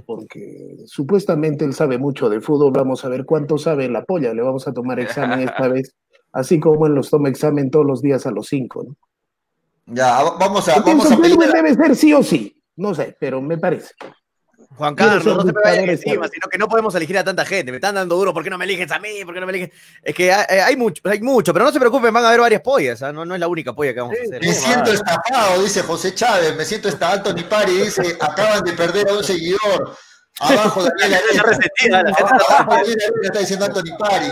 porque 0.06 0.76
supuestamente 0.86 1.64
él 1.64 1.74
sabe 1.74 1.98
mucho 1.98 2.28
de 2.28 2.40
fútbol. 2.40 2.72
Vamos 2.72 3.04
a 3.04 3.08
ver 3.08 3.24
cuánto 3.24 3.58
sabe 3.58 3.88
la 3.88 4.04
polla. 4.04 4.34
Le 4.34 4.42
vamos 4.42 4.66
a 4.66 4.72
tomar 4.72 5.00
examen 5.00 5.40
esta 5.48 5.68
vez, 5.68 5.94
así 6.32 6.58
como 6.60 6.86
él 6.86 6.94
los 6.94 7.10
toma 7.10 7.28
examen 7.28 7.70
todos 7.70 7.86
los 7.86 8.02
días 8.02 8.26
a 8.26 8.30
los 8.30 8.46
cinco. 8.48 8.84
¿no? 8.84 8.96
Ya, 9.86 10.22
vamos 10.38 10.68
a, 10.68 10.76
Yo 10.76 10.82
vamos 10.82 11.06
pienso 11.06 11.06
a 11.06 11.16
que 11.16 11.22
pedir. 11.22 11.36
Edwin 11.36 11.50
debe 11.50 11.74
ser 11.74 11.96
sí 11.96 12.12
o 12.14 12.22
sí. 12.22 12.62
No 12.76 12.94
sé, 12.94 13.16
pero 13.18 13.40
me 13.40 13.58
parece. 13.58 13.94
Juan 14.76 14.94
Carlos, 14.94 15.24
no 15.24 15.40
se 15.42 15.52
me 15.52 15.60
vayan 15.62 15.88
encima, 15.88 16.28
sino 16.28 16.48
que 16.48 16.59
no 16.59 16.68
podemos 16.68 16.94
elegir 16.94 17.16
a 17.18 17.24
tanta 17.24 17.44
gente. 17.44 17.70
Me 17.70 17.76
están 17.76 17.94
dando 17.94 18.16
duro, 18.16 18.34
¿por 18.34 18.42
qué 18.42 18.51
no 18.51 18.59
me 18.59 18.64
eliges 18.64 18.90
a 18.90 18.98
mí? 18.98 19.24
¿Por 19.24 19.32
qué 19.32 19.40
no 19.40 19.46
me 19.46 19.52
eliges? 19.52 19.70
Es 20.02 20.14
que 20.14 20.32
hay, 20.32 20.44
eh, 20.48 20.62
hay 20.62 20.76
mucho, 20.76 21.01
hay 21.05 21.20
mucho, 21.20 21.52
pero 21.52 21.64
no 21.64 21.72
se 21.72 21.78
preocupen, 21.78 22.12
van 22.12 22.24
a 22.24 22.28
haber 22.28 22.40
varias 22.40 22.60
pollas, 22.60 23.02
¿ah? 23.02 23.12
no, 23.12 23.24
no 23.24 23.34
es 23.34 23.40
la 23.40 23.46
única 23.48 23.72
polla 23.72 23.94
que 23.94 24.01
vamos 24.01 24.16
a 24.18 24.22
hacer. 24.22 24.40
Me 24.40 24.52
siento 24.52 24.90
estafado, 24.92 25.62
dice 25.62 25.82
José 25.82 26.14
Chávez. 26.14 26.56
Me 26.56 26.64
siento 26.64 26.88
esta 26.88 27.12
Anthony 27.12 27.44
Pari, 27.48 27.72
dice, 27.72 28.16
acaban 28.20 28.64
de 28.64 28.72
perder 28.72 29.09
a 29.09 29.14
un 29.14 29.24
seguidor. 29.24 29.96
Abajo 30.40 30.82
Daniel 30.82 31.12
Está 31.20 31.28
Arena. 31.28 31.42
resentida, 31.44 32.02
la 32.02 32.14
gente 32.14 32.32
Abajo 32.48 32.70
Daniel 32.72 32.98
Arena 33.01 33.20
está 33.22 33.38
diciendo 33.38 33.64
Anthony 33.66 33.96
Pari. 33.96 34.26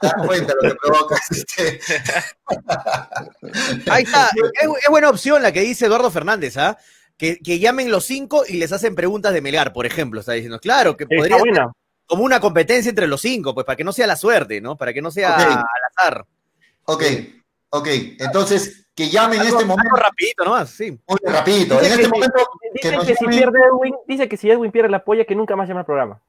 Te 0.00 0.06
das 0.06 0.26
cuenta 0.26 0.54
lo 0.62 0.70
que 0.70 0.76
provocas. 0.82 1.30
Este. 1.30 1.80
Ahí 3.90 4.04
está, 4.04 4.30
es, 4.60 4.68
es 4.82 4.88
buena 4.88 5.10
opción 5.10 5.42
la 5.42 5.52
que 5.52 5.60
dice 5.60 5.86
Eduardo 5.86 6.10
Fernández, 6.10 6.56
¿ah? 6.56 6.78
Que, 7.20 7.38
que 7.38 7.58
llamen 7.58 7.90
los 7.90 8.06
cinco 8.06 8.44
y 8.48 8.54
les 8.54 8.72
hacen 8.72 8.94
preguntas 8.94 9.34
de 9.34 9.42
Melgar, 9.42 9.74
por 9.74 9.84
ejemplo, 9.84 10.20
está 10.20 10.32
diciendo. 10.32 10.58
Claro, 10.58 10.96
que 10.96 11.04
podría 11.06 11.36
ser 11.36 11.40
buena. 11.40 11.70
como 12.06 12.24
una 12.24 12.40
competencia 12.40 12.88
entre 12.88 13.06
los 13.06 13.20
cinco, 13.20 13.52
pues 13.52 13.66
para 13.66 13.76
que 13.76 13.84
no 13.84 13.92
sea 13.92 14.06
la 14.06 14.16
suerte, 14.16 14.60
¿no? 14.62 14.76
Para 14.78 14.94
que 14.94 15.02
no 15.02 15.10
sea 15.10 15.34
Ok. 15.34 15.40
al 15.40 15.58
azar. 15.94 16.24
Ok, 16.86 17.02
ok. 17.68 17.86
Entonces, 18.20 18.86
que 18.94 19.10
llamen 19.10 19.42
en 19.42 19.48
este 19.48 19.66
momento. 19.66 19.94
rapidito 19.96 20.44
nomás, 20.44 20.70
sí. 20.70 20.90
Muy 21.06 21.18
rapidito. 21.22 21.78
En 21.78 21.84
este 21.92 22.02
que, 22.02 22.08
momento, 22.08 22.38
que 22.74 22.88
dice 22.88 22.96
nos 22.96 23.06
que 23.06 23.14
si 23.14 23.26
pierde 23.26 23.58
Edwin, 23.68 23.94
dice 24.08 24.26
que 24.26 24.36
si 24.38 24.50
Edwin 24.50 24.72
pierde 24.72 24.88
la 24.88 25.04
polla, 25.04 25.26
que 25.26 25.34
nunca 25.34 25.54
más 25.56 25.68
llama 25.68 25.80
al 25.80 25.86
programa. 25.86 26.20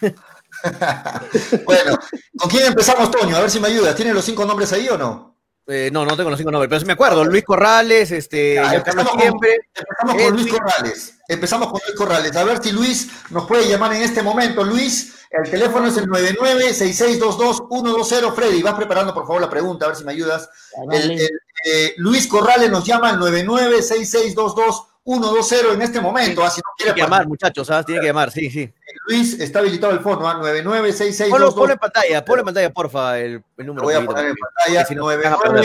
bueno, 1.64 1.98
¿con 2.38 2.50
quién 2.50 2.66
empezamos, 2.66 3.10
Toño? 3.10 3.36
A 3.36 3.40
ver 3.40 3.50
si 3.50 3.58
me 3.60 3.68
ayudas. 3.68 3.94
¿Tienen 3.96 4.14
los 4.14 4.24
cinco 4.24 4.44
nombres 4.44 4.72
ahí 4.72 4.88
o 4.88 4.96
no? 4.96 5.34
Eh, 5.72 5.88
no, 5.92 6.04
no 6.04 6.16
tengo 6.16 6.30
los 6.30 6.38
cinco 6.38 6.50
nombres, 6.50 6.68
pero 6.68 6.80
sí 6.80 6.86
me 6.86 6.94
acuerdo. 6.94 7.24
Luis 7.24 7.44
Corrales, 7.44 8.10
este, 8.10 8.54
Ya, 8.54 8.74
empezamos 8.74 9.08
con- 9.10 9.20
Siempre. 9.20 9.58
Empezamos 9.74 10.22
con 10.24 10.32
Luis. 10.36 10.52
Corrales. 10.52 11.14
Empezamos 11.28 11.68
con 11.70 11.80
Luis 11.86 11.96
Corrales. 11.96 12.34
A 12.36 12.44
ver 12.44 12.60
si 12.62 12.72
Luis 12.72 13.08
nos 13.30 13.46
puede 13.46 13.68
llamar 13.68 13.92
en 13.94 14.02
este 14.02 14.22
momento. 14.22 14.64
Luis, 14.64 15.14
el 15.30 15.48
teléfono 15.50 15.86
es 15.86 15.96
el 15.96 16.06
9966222120. 16.08 18.32
Freddy, 18.34 18.62
vas 18.62 18.74
preparando 18.74 19.14
por 19.14 19.24
favor 19.26 19.40
la 19.40 19.50
pregunta, 19.50 19.84
a 19.84 19.88
ver 19.88 19.96
si 19.96 20.04
me 20.04 20.12
ayudas. 20.12 20.48
El- 20.90 21.10
el, 21.12 21.30
eh, 21.66 21.94
Luis 21.98 22.26
Corrales 22.26 22.70
nos 22.70 22.84
llama 22.84 23.10
al 23.10 23.18
9966222120 25.04 25.74
en 25.74 25.82
este 25.82 26.00
momento. 26.00 26.44
ah, 26.44 26.50
si 26.50 26.60
no 26.60 26.70
quiere 26.76 26.76
Tiene 26.76 26.94
que 26.94 27.00
llamar, 27.02 27.26
muchachos, 27.28 27.70
¿ah? 27.70 27.82
tiene 27.82 28.00
que 28.00 28.06
llamar, 28.08 28.30
sí, 28.30 28.50
sí. 28.50 28.72
Luis, 29.08 29.40
está 29.40 29.58
habilitado 29.60 29.92
el 29.92 30.00
fono, 30.00 30.28
¿ah? 30.28 30.32
Ponlo, 30.34 30.46
ponlo 30.52 30.62
996622. 30.64 31.70
en 31.70 31.78
pantalla, 31.78 32.24
ponlo 32.24 32.40
en 32.40 32.44
pantalla, 32.46 32.70
porfa, 32.72 33.18
el, 33.18 33.32
el 33.32 33.42
Lo 33.56 33.64
número. 33.64 33.84
voy 33.84 33.94
a 33.94 34.04
poner 34.04 34.26
en 34.26 34.34
pantalla. 34.36 34.84
si 34.86 34.94
no, 34.94 35.10
se 35.10 35.16
van 35.16 35.32
a 35.32 35.38
perder. 35.38 35.64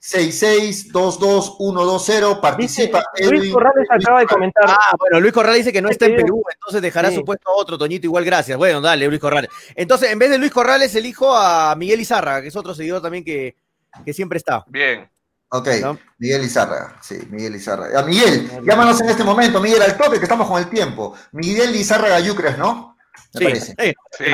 9966222120. 0.00 2.56
Dice, 2.56 2.80
Participa 2.88 3.02
Luis 3.18 3.40
Edwin. 3.42 3.52
Corrales 3.52 3.88
acaba 3.90 4.20
de 4.20 4.26
comentar. 4.26 4.64
Ah, 4.68 4.94
bueno, 4.98 5.20
Luis 5.20 5.32
Corrales 5.32 5.58
dice 5.58 5.72
que 5.72 5.82
no 5.82 5.88
está 5.88 6.06
en 6.06 6.12
Sí. 6.16 6.22
Perú, 6.22 6.42
entonces 6.52 6.82
dejará 6.82 7.08
Sí. 7.10 7.16
su 7.16 7.24
puesto 7.24 7.50
a 7.50 7.54
otro, 7.54 7.76
Toñito, 7.78 8.06
igual 8.06 8.24
gracias. 8.24 8.56
Bueno, 8.56 8.80
dale, 8.80 9.06
Luis 9.08 9.20
Corrales. 9.20 9.50
Entonces, 9.74 10.10
en 10.12 10.18
vez 10.18 10.30
de 10.30 10.38
Luis 10.38 10.52
Corrales, 10.52 10.94
elijo 10.94 11.34
a 11.36 11.74
Miguel 11.76 12.00
Izarra, 12.00 12.40
que 12.40 12.48
es 12.48 12.56
otro 12.56 12.74
seguidor 12.74 13.02
también 13.02 13.24
que, 13.24 13.56
que 14.04 14.12
siempre 14.12 14.38
está. 14.38 14.64
Bien. 14.68 15.08
Ok, 15.48 15.68
¿No? 15.80 15.96
Miguel 16.18 16.42
Izárraga, 16.44 16.98
sí, 17.02 17.18
Miguel 17.30 17.54
Izárraga. 17.54 18.00
A 18.00 18.02
Miguel, 18.02 18.50
llámanos 18.64 19.00
en 19.00 19.10
este 19.10 19.22
momento, 19.22 19.60
Miguel, 19.60 19.80
al 19.80 19.96
toque, 19.96 20.18
que 20.18 20.24
estamos 20.24 20.48
con 20.48 20.58
el 20.58 20.68
tiempo. 20.68 21.14
Miguel 21.32 21.74
Izárraga 21.76 22.18
Yucres, 22.20 22.58
¿no? 22.58 22.96
Me 23.34 23.38
Sí, 23.40 23.44
parece. 23.44 23.74
eh, 23.78 23.94
Sí. 24.18 24.24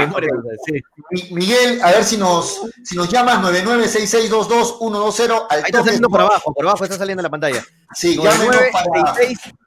sí. 0.66 0.72
Mi- 1.10 1.34
Miguel, 1.34 1.82
a 1.82 1.90
ver 1.90 2.05
si 2.05 2.16
nos, 2.16 2.62
si 2.84 2.97
nos 2.97 3.09
llamas 3.10 3.40
9966222120 3.43 5.47
al 5.51 5.59
Ahí 5.59 5.62
está 5.66 5.78
toque. 5.78 5.84
saliendo 5.84 6.09
por 6.09 6.20
abajo, 6.20 6.55
por 6.55 6.64
abajo 6.66 6.84
está 6.84 6.97
saliendo 6.97 7.20
en 7.20 7.24
la 7.24 7.30
pantalla. 7.30 7.62
Sí, 7.94 8.16
llámenos 8.16 8.56
para... 8.72 9.14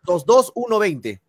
9966222120. 0.08 1.20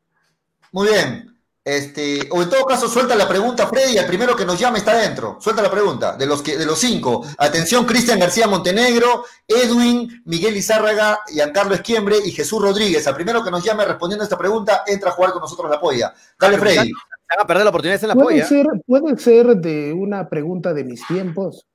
Muy 0.72 0.88
bien. 0.88 1.35
Este, 1.66 2.28
o 2.30 2.42
en 2.42 2.48
todo 2.48 2.64
caso, 2.64 2.88
suelta 2.88 3.16
la 3.16 3.26
pregunta, 3.26 3.66
Freddy, 3.66 3.98
el 3.98 4.06
primero 4.06 4.36
que 4.36 4.44
nos 4.44 4.56
llame 4.56 4.78
está 4.78 4.92
adentro. 4.92 5.38
Suelta 5.40 5.60
la 5.62 5.68
pregunta, 5.68 6.16
de 6.16 6.24
los 6.24 6.40
que, 6.40 6.56
de 6.56 6.64
los 6.64 6.78
cinco. 6.78 7.26
Atención, 7.38 7.84
Cristian 7.84 8.20
García 8.20 8.46
Montenegro, 8.46 9.24
Edwin, 9.48 10.22
Miguel 10.26 10.56
Izárraga, 10.56 11.18
Giancarlo 11.26 11.74
Esquiembre 11.74 12.18
y 12.24 12.30
Jesús 12.30 12.62
Rodríguez. 12.62 13.04
Al 13.08 13.16
primero 13.16 13.42
que 13.42 13.50
nos 13.50 13.64
llame 13.64 13.84
respondiendo 13.84 14.22
a 14.22 14.26
esta 14.26 14.38
pregunta, 14.38 14.84
entra 14.86 15.10
a 15.10 15.14
jugar 15.14 15.32
con 15.32 15.40
nosotros 15.40 15.68
la 15.68 15.80
polla. 15.80 16.14
Dale, 16.38 16.56
Freddy. 16.56 16.86
Se 16.86 17.36
van 17.36 17.44
a 17.44 17.46
perder 17.48 17.64
la 17.64 17.70
oportunidad 17.70 17.94
de 17.94 17.96
hacer 17.96 18.08
la 18.10 18.14
¿Puede 18.14 18.28
polla. 18.28 18.46
ser, 18.46 18.66
puede 18.86 19.18
ser 19.18 19.56
de 19.56 19.92
una 19.92 20.28
pregunta 20.28 20.72
de 20.72 20.84
mis 20.84 21.04
tiempos. 21.04 21.66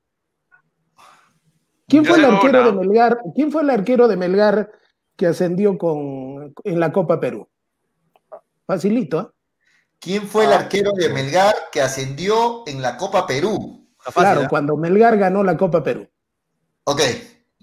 ¿Quién 1.89 2.05
Yo 2.05 2.11
fue 2.11 2.19
el 2.19 2.25
arquero 2.33 2.63
de 2.63 2.71
Melgar? 2.71 3.19
¿Quién 3.35 3.51
fue 3.51 3.63
el 3.63 3.69
arquero 3.69 4.07
de 4.07 4.15
Melgar 4.15 4.71
que 5.17 5.27
ascendió 5.27 5.77
con, 5.77 6.53
en 6.63 6.79
la 6.79 6.93
Copa 6.93 7.19
Perú? 7.19 7.49
Facilito, 8.65 9.19
¿eh? 9.19 9.40
¿Quién 10.01 10.27
fue 10.27 10.45
el 10.45 10.51
arquero 10.51 10.93
de 10.93 11.09
Melgar 11.09 11.53
que 11.71 11.79
ascendió 11.79 12.63
en 12.65 12.81
la 12.81 12.97
Copa 12.97 13.27
Perú? 13.27 13.87
Claro, 14.15 14.41
¿eh? 14.41 14.47
cuando 14.49 14.75
Melgar 14.75 15.15
ganó 15.15 15.43
la 15.43 15.55
Copa 15.55 15.83
Perú. 15.83 16.09
Ok. 16.85 17.01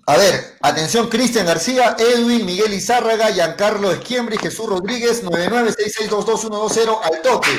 A 0.06 0.16
ver, 0.16 0.34
atención, 0.62 1.08
Cristian 1.08 1.46
García, 1.46 1.96
Edwin, 1.98 2.46
Miguel 2.46 2.72
Izárraga, 2.72 3.32
Giancarlo 3.32 3.90
Esquiembre 3.90 4.36
y 4.36 4.38
Jesús 4.38 4.68
Rodríguez, 4.68 5.24
9966222120 5.24 6.98
al 7.02 7.22
toque. 7.22 7.50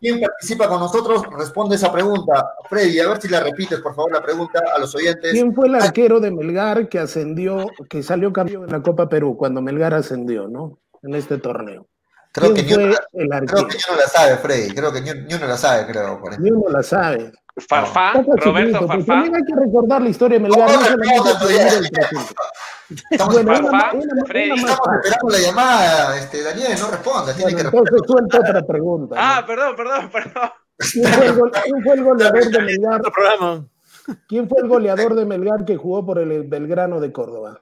¿Quién 0.00 0.20
participa 0.20 0.68
con 0.68 0.80
nosotros? 0.80 1.22
Responde 1.38 1.76
esa 1.76 1.92
pregunta. 1.92 2.50
Freddy, 2.68 2.98
a 2.98 3.08
ver 3.08 3.22
si 3.22 3.28
la 3.28 3.40
repites, 3.40 3.78
por 3.78 3.94
favor, 3.94 4.10
la 4.12 4.22
pregunta 4.22 4.60
a 4.74 4.78
los 4.80 4.92
oyentes. 4.96 5.30
¿Quién 5.32 5.54
fue 5.54 5.68
el 5.68 5.76
arquero 5.76 6.18
de 6.18 6.32
Melgar 6.32 6.88
que 6.88 6.98
ascendió, 6.98 7.68
que 7.88 8.02
salió 8.02 8.32
campeón 8.32 8.64
en 8.64 8.72
la 8.72 8.82
Copa 8.82 9.08
Perú 9.08 9.36
cuando 9.36 9.62
Melgar 9.62 9.94
ascendió, 9.94 10.48
¿no? 10.48 10.80
En 11.02 11.14
este 11.14 11.38
torneo. 11.38 11.86
Creo 12.36 12.54
que, 12.54 12.64
¿Quién 12.64 12.78
ni 12.78 12.84
uno, 12.86 12.94
fue 13.12 13.22
el 13.22 13.28
creo 13.28 13.38
arquero? 13.40 13.68
que 13.68 13.76
ni 13.76 13.82
uno 13.90 14.00
la 14.00 14.08
sabe, 14.08 14.36
Freddy. 14.36 14.74
Creo 14.74 14.92
que 14.92 15.00
ni, 15.00 15.10
uno 15.34 15.46
la 15.46 15.56
sabe, 15.56 15.86
creo. 15.86 16.20
por 16.20 16.38
Ni 16.40 16.50
uno 16.50 16.68
la 16.70 16.82
sabe. 16.82 17.32
Farfán, 17.68 18.20
Está 18.20 18.36
Roberto 18.44 18.78
porque 18.80 18.86
Farfán. 18.98 19.06
También 19.06 19.34
hay 19.36 19.42
que 19.44 19.54
recordar 19.58 20.02
la 20.02 20.08
historia 20.10 20.38
de 20.38 20.42
Melgar. 20.42 20.68
No, 20.70 20.74
no 20.74 20.80
no, 20.80 20.86
solamente 20.86 22.00
no, 22.12 22.20
no. 22.20 22.26
Estamos, 23.10 23.34
Bueno, 23.34 23.50
una, 23.58 23.70
ma- 23.72 23.92
una, 23.94 24.24
Freddy. 24.26 24.50
una 24.52 24.62
más 24.62 24.70
estamos 24.72 24.96
esperando 25.04 25.28
la 25.30 25.38
llamada, 25.38 26.18
este, 26.18 26.42
Daniel, 26.42 26.72
no 26.78 26.90
responda. 26.90 27.34
Tiene 27.34 27.52
Bueno, 27.52 27.70
que 27.70 27.76
entonces 27.78 27.92
responder. 27.92 28.30
suelta 28.30 28.50
otra 28.50 28.66
pregunta. 28.66 29.14
¿no? 29.16 29.20
Ah, 29.22 29.44
perdón, 29.46 29.76
perdón, 29.76 30.10
perdón. 30.10 30.50
¿Quién, 30.92 31.04
fue 31.14 31.24
el 31.26 31.32
gol- 31.34 31.52
quién 31.64 31.82
fue 31.82 31.94
el 31.94 32.04
goleador 32.04 32.44
de 32.50 32.60
Melgar? 32.60 33.02
¿Quién 34.28 34.48
fue 34.48 34.58
el 34.62 34.68
goleador 34.68 35.14
de 35.14 35.24
Melgar 35.24 35.64
que 35.64 35.76
jugó 35.76 36.04
por 36.04 36.18
el 36.18 36.42
Belgrano 36.44 37.00
de 37.00 37.10
Córdoba? 37.12 37.60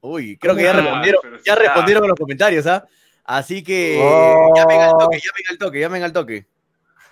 Uy, 0.00 0.36
creo 0.38 0.54
que 0.56 0.62
ya 0.64 0.70
Ah, 0.70 0.74
respondieron, 0.74 1.22
ya 1.44 1.54
respondieron 1.54 2.04
en 2.04 2.08
los 2.10 2.18
comentarios, 2.18 2.66
¿ah? 2.66 2.84
Así 3.28 3.62
que 3.62 4.00
Oh. 4.02 4.52
llamen 4.56 4.80
al 4.80 4.90
toque, 4.92 5.20
llamen 5.20 5.44
al 5.50 5.58
toque, 5.58 5.80
llamen 5.80 6.02
al 6.02 6.12
toque. 6.14 6.46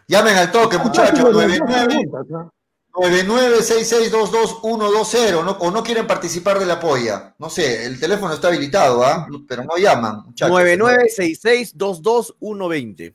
Llamen 0.08 0.34
al 0.36 0.50
toque, 0.50 0.78
muchachos. 0.78 1.20
Fácil, 1.20 1.24
las 1.24 1.34
dos 1.34 1.42
99 1.58 1.86
preguntas, 1.86 2.26
¿no? 2.30 2.50
9966222120 2.94 5.44
¿no? 5.44 5.50
o 5.60 5.70
no 5.70 5.82
quieren 5.82 6.06
participar 6.06 6.58
de 6.58 6.64
la 6.64 6.80
polla. 6.80 7.34
No 7.38 7.50
sé, 7.50 7.84
el 7.84 8.00
teléfono 8.00 8.32
está 8.32 8.48
habilitado, 8.48 9.04
¿ah? 9.04 9.28
Pero 9.46 9.64
no 9.64 9.76
llaman, 9.76 10.22
muchachos. 10.24 10.58
9966222120. 10.58 13.12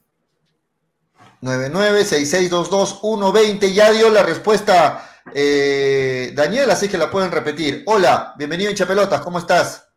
9966222120 1.42 3.74
ya 3.74 3.92
dio 3.92 4.12
la 4.12 4.22
respuesta 4.22 5.24
eh, 5.34 6.34
Daniel, 6.36 6.70
así 6.70 6.88
que 6.88 7.00
la 7.00 7.10
pueden 7.10 7.32
repetir. 7.32 7.82
Hola, 7.88 8.36
bienvenido 8.38 8.70
hincha 8.70 8.86
pelotas, 8.86 9.22
¿cómo 9.22 9.40
estás? 9.40 9.88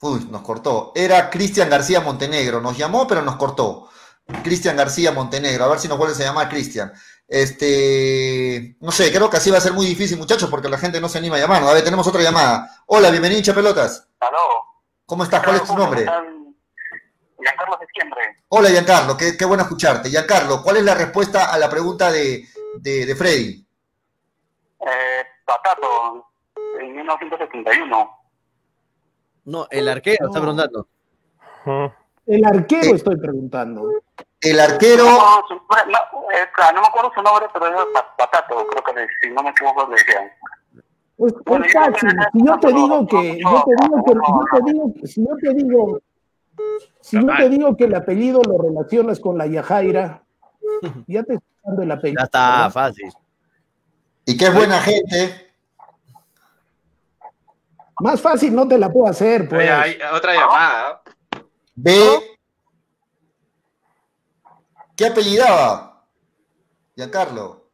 Uy, 0.00 0.28
nos 0.30 0.42
cortó. 0.42 0.92
Era 0.94 1.28
Cristian 1.30 1.68
García 1.68 2.00
Montenegro. 2.00 2.60
Nos 2.60 2.76
llamó, 2.76 3.06
pero 3.06 3.22
nos 3.22 3.36
cortó. 3.36 3.88
Cristian 4.44 4.76
García 4.76 5.12
Montenegro. 5.12 5.64
A 5.64 5.68
ver 5.68 5.78
si 5.78 5.88
nos 5.88 5.98
vuelves 5.98 6.20
a 6.20 6.24
llamar, 6.24 6.48
Cristian. 6.48 6.92
Este, 7.26 8.76
no 8.80 8.90
sé, 8.90 9.12
creo 9.12 9.28
que 9.28 9.36
así 9.36 9.50
va 9.50 9.58
a 9.58 9.62
ser 9.62 9.74
muy 9.74 9.84
difícil, 9.84 10.16
muchachos, 10.16 10.48
porque 10.48 10.68
la 10.68 10.78
gente 10.78 11.00
no 11.00 11.08
se 11.08 11.18
anima 11.18 11.36
a 11.36 11.40
llamar. 11.40 11.62
A 11.62 11.74
ver, 11.74 11.84
tenemos 11.84 12.06
otra 12.06 12.22
llamada. 12.22 12.82
Hola, 12.86 13.10
bienvenido 13.10 13.38
hincha 13.38 13.54
pelotas. 13.54 14.08
Aló. 14.20 14.38
¿Cómo 15.04 15.24
estás? 15.24 15.42
¿Cuál 15.42 15.56
es 15.56 15.64
tu 15.64 15.76
nombre? 15.76 16.06
Giancarlo 17.38 17.78
Septiembre. 17.78 18.20
Hola, 18.48 18.70
Giancarlo, 18.70 19.16
qué, 19.16 19.36
qué 19.36 19.44
bueno 19.44 19.62
escucharte. 19.62 20.08
Giancarlo, 20.08 20.62
¿cuál 20.62 20.78
es 20.78 20.84
la 20.84 20.94
respuesta 20.94 21.52
a 21.52 21.58
la 21.58 21.68
pregunta 21.68 22.10
de, 22.10 22.46
de, 22.76 23.06
de 23.06 23.16
Freddy? 23.16 23.66
Eh, 24.80 25.24
Patato, 25.44 26.26
en 26.80 26.96
1971. 26.96 28.17
No, 29.48 29.66
el 29.70 29.88
arquero 29.88 30.26
está 30.26 30.40
preguntando. 30.40 30.88
El 32.26 32.44
arquero 32.44 32.94
estoy 32.94 33.16
preguntando. 33.16 33.90
El 34.42 34.60
arquero. 34.60 35.04
No, 35.04 35.40
no, 35.48 36.80
me 36.82 36.86
acuerdo 36.86 37.10
su 37.14 37.22
nombre, 37.22 37.46
pero 37.54 37.66
era 37.66 37.78
Patato, 38.18 38.66
creo 38.66 38.84
que 38.84 39.06
si 39.22 39.30
no 39.30 39.42
me 39.42 39.48
equivoco 39.48 39.88
le 39.88 39.96
decían. 39.96 40.30
Pues, 41.16 41.32
es 41.64 41.72
fácil. 41.72 42.10
Si 42.34 42.46
yo 42.46 42.60
te 42.60 42.72
digo 42.74 43.06
que, 43.06 43.40
yo 43.40 43.64
te 43.64 43.74
digo 43.82 44.04
que, 44.04 44.12
yo 44.12 44.44
te 44.52 44.70
digo, 44.70 44.92
si 45.04 45.24
yo 45.24 45.36
te 45.40 45.54
digo, 45.54 46.00
si 47.00 47.16
yo 47.16 47.26
te 47.34 47.48
digo 47.48 47.76
que 47.76 47.84
el 47.84 47.94
apellido 47.94 48.42
lo 48.42 48.58
relacionas 48.58 49.18
con 49.18 49.38
la 49.38 49.46
Yajaira, 49.46 50.24
ya 51.06 51.22
te 51.22 51.34
estoy 51.34 51.48
dando 51.64 51.82
el 51.84 51.90
apellido. 51.90 52.20
Ya 52.20 52.24
está, 52.24 52.70
fácil. 52.70 53.10
Y 54.26 54.36
qué 54.36 54.50
buena 54.50 54.78
gente. 54.78 55.47
Más 58.00 58.20
fácil 58.20 58.54
no 58.54 58.66
te 58.68 58.78
la 58.78 58.90
puedo 58.90 59.08
hacer, 59.08 59.48
pues. 59.48 59.68
hay 59.70 59.98
otra 60.14 60.34
llamada. 60.34 61.02
B. 61.74 61.92
¿Qué 64.96 65.06
apellidaba? 65.06 66.04
Giancarlo. 66.96 67.70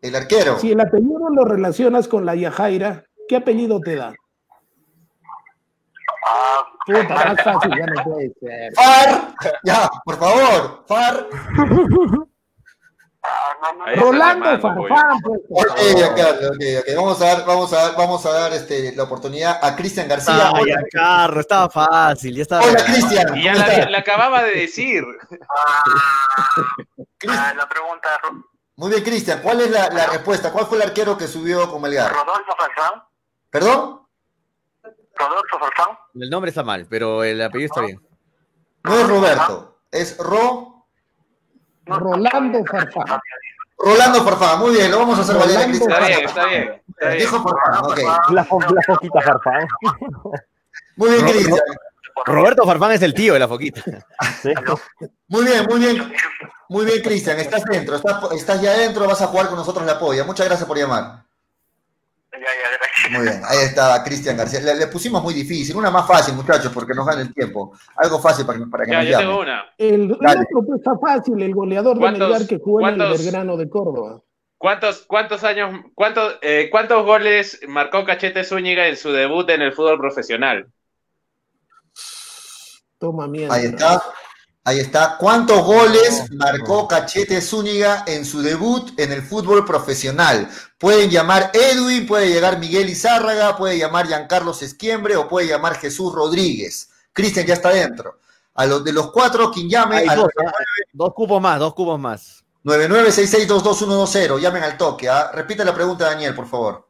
El 0.00 0.14
arquero. 0.14 0.58
Si 0.58 0.72
el 0.72 0.80
apellido 0.80 1.30
lo 1.30 1.44
relacionas 1.44 2.08
con 2.08 2.26
la 2.26 2.34
Yajaira, 2.34 3.04
¿qué 3.28 3.36
apellido 3.36 3.80
te 3.80 3.96
da? 3.96 4.14
Puta, 6.86 7.14
más 7.14 7.42
fácil, 7.42 7.70
ya 7.78 7.86
no 7.86 8.04
puede 8.04 8.32
ser. 8.40 8.74
Far, 8.74 9.34
ya, 9.64 9.88
por 10.04 10.18
favor, 10.18 10.84
Far. 10.86 11.26
Rolando 13.96 14.44
Farfán, 14.60 15.20
pues. 15.22 15.42
Ok, 15.48 15.78
ok, 16.10 16.20
ok, 16.50 16.96
Vamos 16.96 17.22
a 17.22 17.24
dar, 17.24 17.46
vamos 17.46 17.72
a 17.72 17.76
dar, 17.76 17.96
vamos 17.96 18.26
a 18.26 18.32
dar 18.32 18.52
este, 18.52 18.94
la 18.94 19.04
oportunidad 19.04 19.58
a 19.62 19.74
Cristian 19.74 20.08
García. 20.08 20.50
Ay, 20.54 20.62
Hola, 20.62 20.82
Carlos, 20.90 21.40
estaba 21.40 21.70
fácil, 21.70 22.36
ya 22.36 22.42
estaba. 22.42 22.64
Hola, 22.64 22.84
Cristian. 22.84 23.42
Ya 23.42 23.54
la, 23.54 23.90
la, 23.90 23.98
acababa 23.98 24.42
de 24.42 24.54
decir. 24.54 25.04
Ah, 27.26 27.54
la 27.56 27.68
pregunta. 27.68 28.08
Muy 28.76 28.90
bien, 28.90 29.02
Cristian, 29.02 29.40
¿cuál 29.40 29.60
es 29.60 29.70
la, 29.70 29.88
la, 29.88 30.06
respuesta? 30.06 30.52
¿Cuál 30.52 30.66
fue 30.66 30.78
el 30.78 30.82
arquero 30.82 31.16
que 31.16 31.28
subió 31.28 31.70
con 31.70 31.80
Melgar? 31.80 32.12
Rodolfo 32.12 32.54
Farfán. 32.58 33.02
¿Perdón? 33.48 34.02
Rodolfo 35.14 35.58
Farfán. 35.58 35.98
El 36.14 36.28
nombre 36.28 36.50
está 36.50 36.62
mal, 36.62 36.86
pero 36.90 37.22
el 37.24 37.40
apellido 37.40 37.66
está 37.66 37.80
bien. 37.80 38.00
No 38.82 38.98
es 38.98 39.08
Roberto, 39.08 39.78
es 39.90 40.18
Ro. 40.18 40.73
Rolando 41.86 42.64
Farfán. 42.64 43.20
Rolando 43.78 44.22
Farfán, 44.22 44.60
muy 44.60 44.74
bien, 44.74 44.90
lo 44.90 44.98
vamos 44.98 45.18
a 45.18 45.22
hacer 45.22 45.36
valer. 45.36 45.70
Está 45.70 46.00
bien, 46.00 46.24
está 46.24 46.46
bien. 46.46 46.82
Está 46.88 47.08
bien. 47.08 47.18
Dijo 47.18 47.42
Farfán, 47.42 47.84
ok. 47.84 47.98
La, 48.30 48.30
la 48.30 48.44
foquita 48.44 49.20
Farfán. 49.20 49.68
Muy 50.96 51.10
bien, 51.10 51.26
Cristian. 51.26 51.58
Roberto 52.26 52.64
Farfán 52.64 52.92
es 52.92 53.02
el 53.02 53.12
tío 53.12 53.32
de 53.32 53.40
la 53.40 53.48
foquita. 53.48 53.82
Sí. 54.40 54.52
Muy 55.28 55.44
bien, 55.44 55.66
muy 55.68 55.80
bien. 55.80 56.14
Muy 56.68 56.86
bien, 56.86 57.02
Cristian, 57.02 57.38
estás 57.38 57.64
dentro, 57.64 57.96
estás, 57.96 58.32
estás 58.32 58.62
ya 58.62 58.72
dentro, 58.72 59.06
vas 59.06 59.20
a 59.20 59.26
jugar 59.26 59.48
con 59.48 59.56
nosotros 59.56 59.84
la 59.84 59.98
polla. 59.98 60.24
Muchas 60.24 60.46
gracias 60.46 60.66
por 60.66 60.78
llamar. 60.78 61.23
Ya, 62.34 62.40
ya, 62.40 62.76
gracias. 62.78 63.10
Muy 63.12 63.22
bien, 63.22 63.42
ahí 63.46 63.58
está 63.64 64.02
Cristian 64.02 64.36
García. 64.36 64.60
Le, 64.60 64.74
le, 64.74 64.86
pusimos 64.88 65.22
muy 65.22 65.32
difícil, 65.34 65.76
una 65.76 65.90
más 65.90 66.06
fácil, 66.06 66.34
muchachos, 66.34 66.72
porque 66.74 66.92
nos 66.94 67.06
gana 67.06 67.22
el 67.22 67.32
tiempo. 67.32 67.72
Algo 67.96 68.18
fácil 68.20 68.44
para, 68.44 68.58
para 68.66 68.84
que 68.84 68.90
Ya, 68.90 68.98
nos 68.98 69.04
yo 69.06 69.10
llame. 69.12 69.24
tengo 69.24 69.40
una. 69.40 69.64
El, 69.78 70.02
el 70.02 70.12
otro 70.56 70.76
está 70.76 70.98
fácil, 70.98 71.40
el 71.40 71.54
goleador 71.54 71.94
de 71.94 72.00
¿Cuántos- 72.00 72.28
Melgar 72.28 72.48
que 72.48 72.58
jugó 72.58 72.88
en 72.88 73.00
el 73.00 73.10
Belgrano 73.12 73.56
de 73.56 73.68
Córdoba. 73.68 74.20
¿Cuántos, 74.58 75.04
cuántos 75.06 75.44
años, 75.44 75.80
cuántos, 75.94 76.38
eh, 76.42 76.68
cuántos 76.70 77.04
goles 77.04 77.60
marcó 77.68 78.04
Cachete 78.04 78.44
Zúñiga 78.44 78.88
en 78.88 78.96
su 78.96 79.12
debut 79.12 79.48
en 79.50 79.62
el 79.62 79.72
fútbol 79.72 79.98
profesional? 79.98 80.66
Toma 82.98 83.26
mierda. 83.28 83.54
Ahí 83.54 83.66
está. 83.66 84.02
Ahí 84.66 84.78
está. 84.80 85.18
¿Cuántos 85.18 85.62
goles 85.62 86.24
marcó 86.32 86.88
Cachete 86.88 87.42
Zúñiga 87.42 88.02
en 88.06 88.24
su 88.24 88.40
debut 88.40 88.98
en 88.98 89.12
el 89.12 89.20
fútbol 89.20 89.66
profesional? 89.66 90.48
Pueden 90.78 91.10
llamar 91.10 91.50
Edwin, 91.52 92.06
puede 92.06 92.28
llegar 92.28 92.58
Miguel 92.58 92.88
Izárraga, 92.88 93.58
puede 93.58 93.76
llamar 93.76 94.06
Giancarlos 94.06 94.62
Esquiembre 94.62 95.16
o 95.16 95.28
puede 95.28 95.48
llamar 95.48 95.76
Jesús 95.76 96.14
Rodríguez. 96.14 96.90
Cristian 97.12 97.46
ya 97.46 97.52
está 97.52 97.68
dentro. 97.70 98.20
A 98.54 98.64
los 98.64 98.82
de 98.82 98.94
los 98.94 99.12
cuatro, 99.12 99.50
quien 99.50 99.68
llame 99.68 99.96
Hay 99.98 100.06
dos, 100.16 100.28
¿ah? 100.42 100.52
dos 100.94 101.12
cupos 101.12 101.42
más, 101.42 101.58
dos 101.58 101.74
cupos 101.74 102.00
más. 102.00 102.42
9966222120, 102.64 104.40
llamen 104.40 104.62
al 104.62 104.78
toque. 104.78 105.10
¿ah? 105.10 105.30
Repite 105.34 105.62
la 105.62 105.74
pregunta, 105.74 106.06
Daniel, 106.06 106.34
por 106.34 106.46
favor. 106.46 106.88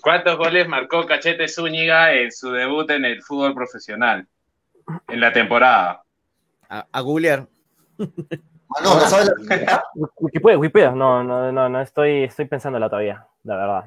¿Cuántos 0.00 0.36
goles 0.36 0.66
marcó 0.66 1.06
Cachete 1.06 1.46
Zúñiga 1.46 2.12
en 2.12 2.32
su 2.32 2.50
debut 2.50 2.90
en 2.90 3.04
el 3.04 3.22
fútbol 3.22 3.54
profesional? 3.54 4.26
En 5.08 5.20
la 5.20 5.32
temporada. 5.32 6.03
A, 6.68 6.86
a 6.90 7.00
googlear. 7.00 7.46
Ah, 8.76 8.80
no, 8.82 8.96
no 8.96 9.08
sabes 9.08 9.30
la 9.48 9.84
Wikipedia, 10.16 10.58
Wikipedia. 10.58 10.90
No, 10.90 11.22
no, 11.22 11.52
no, 11.52 11.68
no 11.68 11.80
estoy, 11.80 12.24
estoy 12.24 12.46
pensándola 12.46 12.88
todavía, 12.88 13.24
la 13.44 13.56
verdad. 13.56 13.84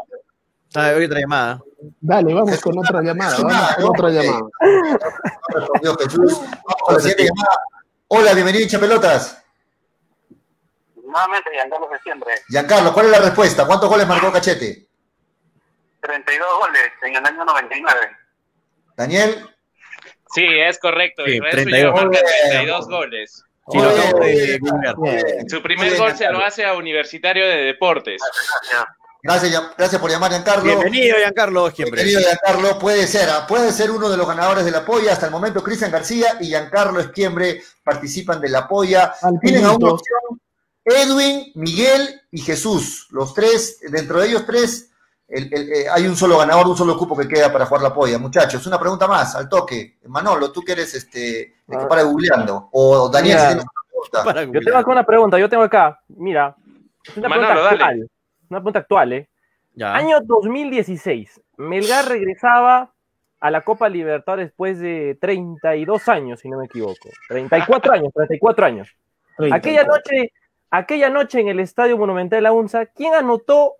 Ah, 0.74 0.86
hay 0.86 1.04
otra 1.04 1.20
llamada. 1.20 1.60
Dale, 2.00 2.32
vamos 2.32 2.60
con 2.60 2.78
otra 2.78 3.02
llamada. 3.02 3.36
Vamos 3.38 3.74
con 3.74 3.84
otra 3.86 4.10
llamada. 4.10 4.40
No 4.60 5.60
respondió 5.60 5.96
Jesús. 5.96 6.40
Vamos 6.40 6.82
con 6.84 6.94
la 6.94 7.00
siguiente 7.00 7.24
llamada. 7.24 7.60
Hola, 8.08 8.34
bienvenido 8.34 8.62
hincha 8.62 8.78
pelotas. 8.78 9.44
Nuevamente, 11.04 11.50
Giancarlo 11.52 11.88
de 11.88 11.98
siempre. 11.98 12.34
Giancarlo, 12.48 12.94
¿cuál 12.94 13.06
es 13.06 13.12
la 13.12 13.18
respuesta? 13.18 13.66
¿Cuántos 13.66 13.88
goles 13.88 14.06
marcó 14.06 14.30
Cachete? 14.30 14.86
32 16.02 16.48
goles 16.60 16.82
en 17.02 17.16
el 17.16 17.26
año 17.26 17.44
99. 17.44 18.00
Daniel. 18.96 19.50
Sí, 20.32 20.44
es 20.46 20.78
correcto. 20.78 21.24
Sí, 21.24 21.32
Israel 21.32 21.52
32. 21.52 21.98
Zúñiga 21.98 22.04
marca 22.04 22.20
Bien. 22.20 22.50
32 22.50 22.88
goles. 22.88 23.44
Sí, 23.70 23.78
lo 23.78 23.90
acabo 23.90 24.18
Oye, 24.18 24.46
de 24.46 24.58
googlear. 24.58 24.94
Bien. 24.98 25.50
Su 25.50 25.62
primer 25.62 25.96
gol 25.96 26.16
se 26.16 26.30
lo 26.30 26.44
hace 26.44 26.64
a 26.64 26.74
Universitario 26.74 27.44
de 27.44 27.56
Deportes. 27.56 28.22
Gracias. 28.70 28.99
Gracias, 29.22 29.62
gracias 29.76 30.00
por 30.00 30.10
llamar, 30.10 30.30
Giancarlo. 30.30 30.64
Bienvenido, 30.64 31.16
Giancarlo, 31.18 31.70
siempre. 31.70 32.00
Querido 32.02 32.20
Giancarlo, 32.20 32.78
puede 32.78 33.06
ser, 33.06 33.28
¿ah? 33.28 33.46
puede 33.46 33.70
ser 33.72 33.90
uno 33.90 34.08
de 34.08 34.16
los 34.16 34.26
ganadores 34.26 34.64
de 34.64 34.70
la 34.70 34.84
polla. 34.84 35.12
Hasta 35.12 35.26
el 35.26 35.32
momento, 35.32 35.62
Cristian 35.62 35.90
García 35.90 36.36
y 36.40 36.46
Giancarlo 36.46 37.00
Esquiembre 37.00 37.62
participan 37.84 38.40
de 38.40 38.48
la 38.48 38.66
polla. 38.66 39.12
Tienen 39.42 39.64
a 39.66 39.72
una 39.72 39.92
opción 39.92 40.18
Edwin, 40.84 41.52
Miguel 41.54 42.22
y 42.30 42.40
Jesús. 42.40 43.08
Los 43.10 43.34
tres, 43.34 43.78
dentro 43.90 44.20
de 44.20 44.28
ellos 44.28 44.44
tres, 44.46 44.90
el- 45.28 45.52
el- 45.52 45.72
eh, 45.72 45.86
hay 45.92 46.06
un 46.06 46.16
solo 46.16 46.38
ganador, 46.38 46.66
un 46.66 46.76
solo 46.76 46.96
cupo 46.96 47.14
que 47.16 47.28
queda 47.28 47.52
para 47.52 47.66
jugar 47.66 47.82
la 47.82 47.94
polla. 47.94 48.18
Muchachos, 48.18 48.66
una 48.66 48.80
pregunta 48.80 49.06
más, 49.06 49.34
al 49.36 49.48
toque. 49.48 49.98
Manolo, 50.06 50.50
tú 50.50 50.62
que 50.62 50.72
eres 50.72 50.94
este, 50.94 51.40
el 51.68 51.78
que 51.78 51.84
Ah. 51.84 51.88
para 51.88 52.02
googleando. 52.02 52.70
O 52.72 53.08
Daniel, 53.10 53.38
si 53.38 53.46
tienes 53.46 53.64
una 53.64 54.22
pregunta. 54.32 54.58
Yo 54.58 54.60
tengo 54.64 54.78
acá 54.78 54.90
una 54.90 55.04
pregunta, 55.06 55.38
yo 55.38 55.48
tengo 55.48 55.62
acá, 55.62 56.00
mira, 56.08 56.56
es 57.04 57.16
una 57.18 57.28
Manolo, 57.28 57.48
pregunta 57.48 57.70
dale. 57.70 57.82
actual, 58.02 58.10
una 58.50 58.60
pregunta 58.60 58.80
actual, 58.80 59.12
¿eh? 59.12 59.28
Ya. 59.74 59.94
Año 59.94 60.20
2016, 60.20 61.40
Melgar 61.56 62.08
regresaba 62.08 62.92
a 63.40 63.50
la 63.50 63.62
Copa 63.62 63.88
Libertadores 63.88 64.48
después 64.48 64.78
de 64.78 65.16
32 65.20 66.08
años, 66.08 66.40
si 66.40 66.48
no 66.48 66.58
me 66.58 66.66
equivoco. 66.66 67.08
34 67.28 67.92
años, 67.92 68.12
34 68.12 68.66
años. 68.66 68.88
Aquella 69.50 69.84
noche, 69.84 70.32
aquella 70.70 71.08
noche 71.08 71.40
en 71.40 71.48
el 71.48 71.60
Estadio 71.60 71.96
Monumental 71.96 72.38
de 72.38 72.42
la 72.42 72.52
UNSA, 72.52 72.86
¿quién 72.86 73.14
anotó 73.14 73.76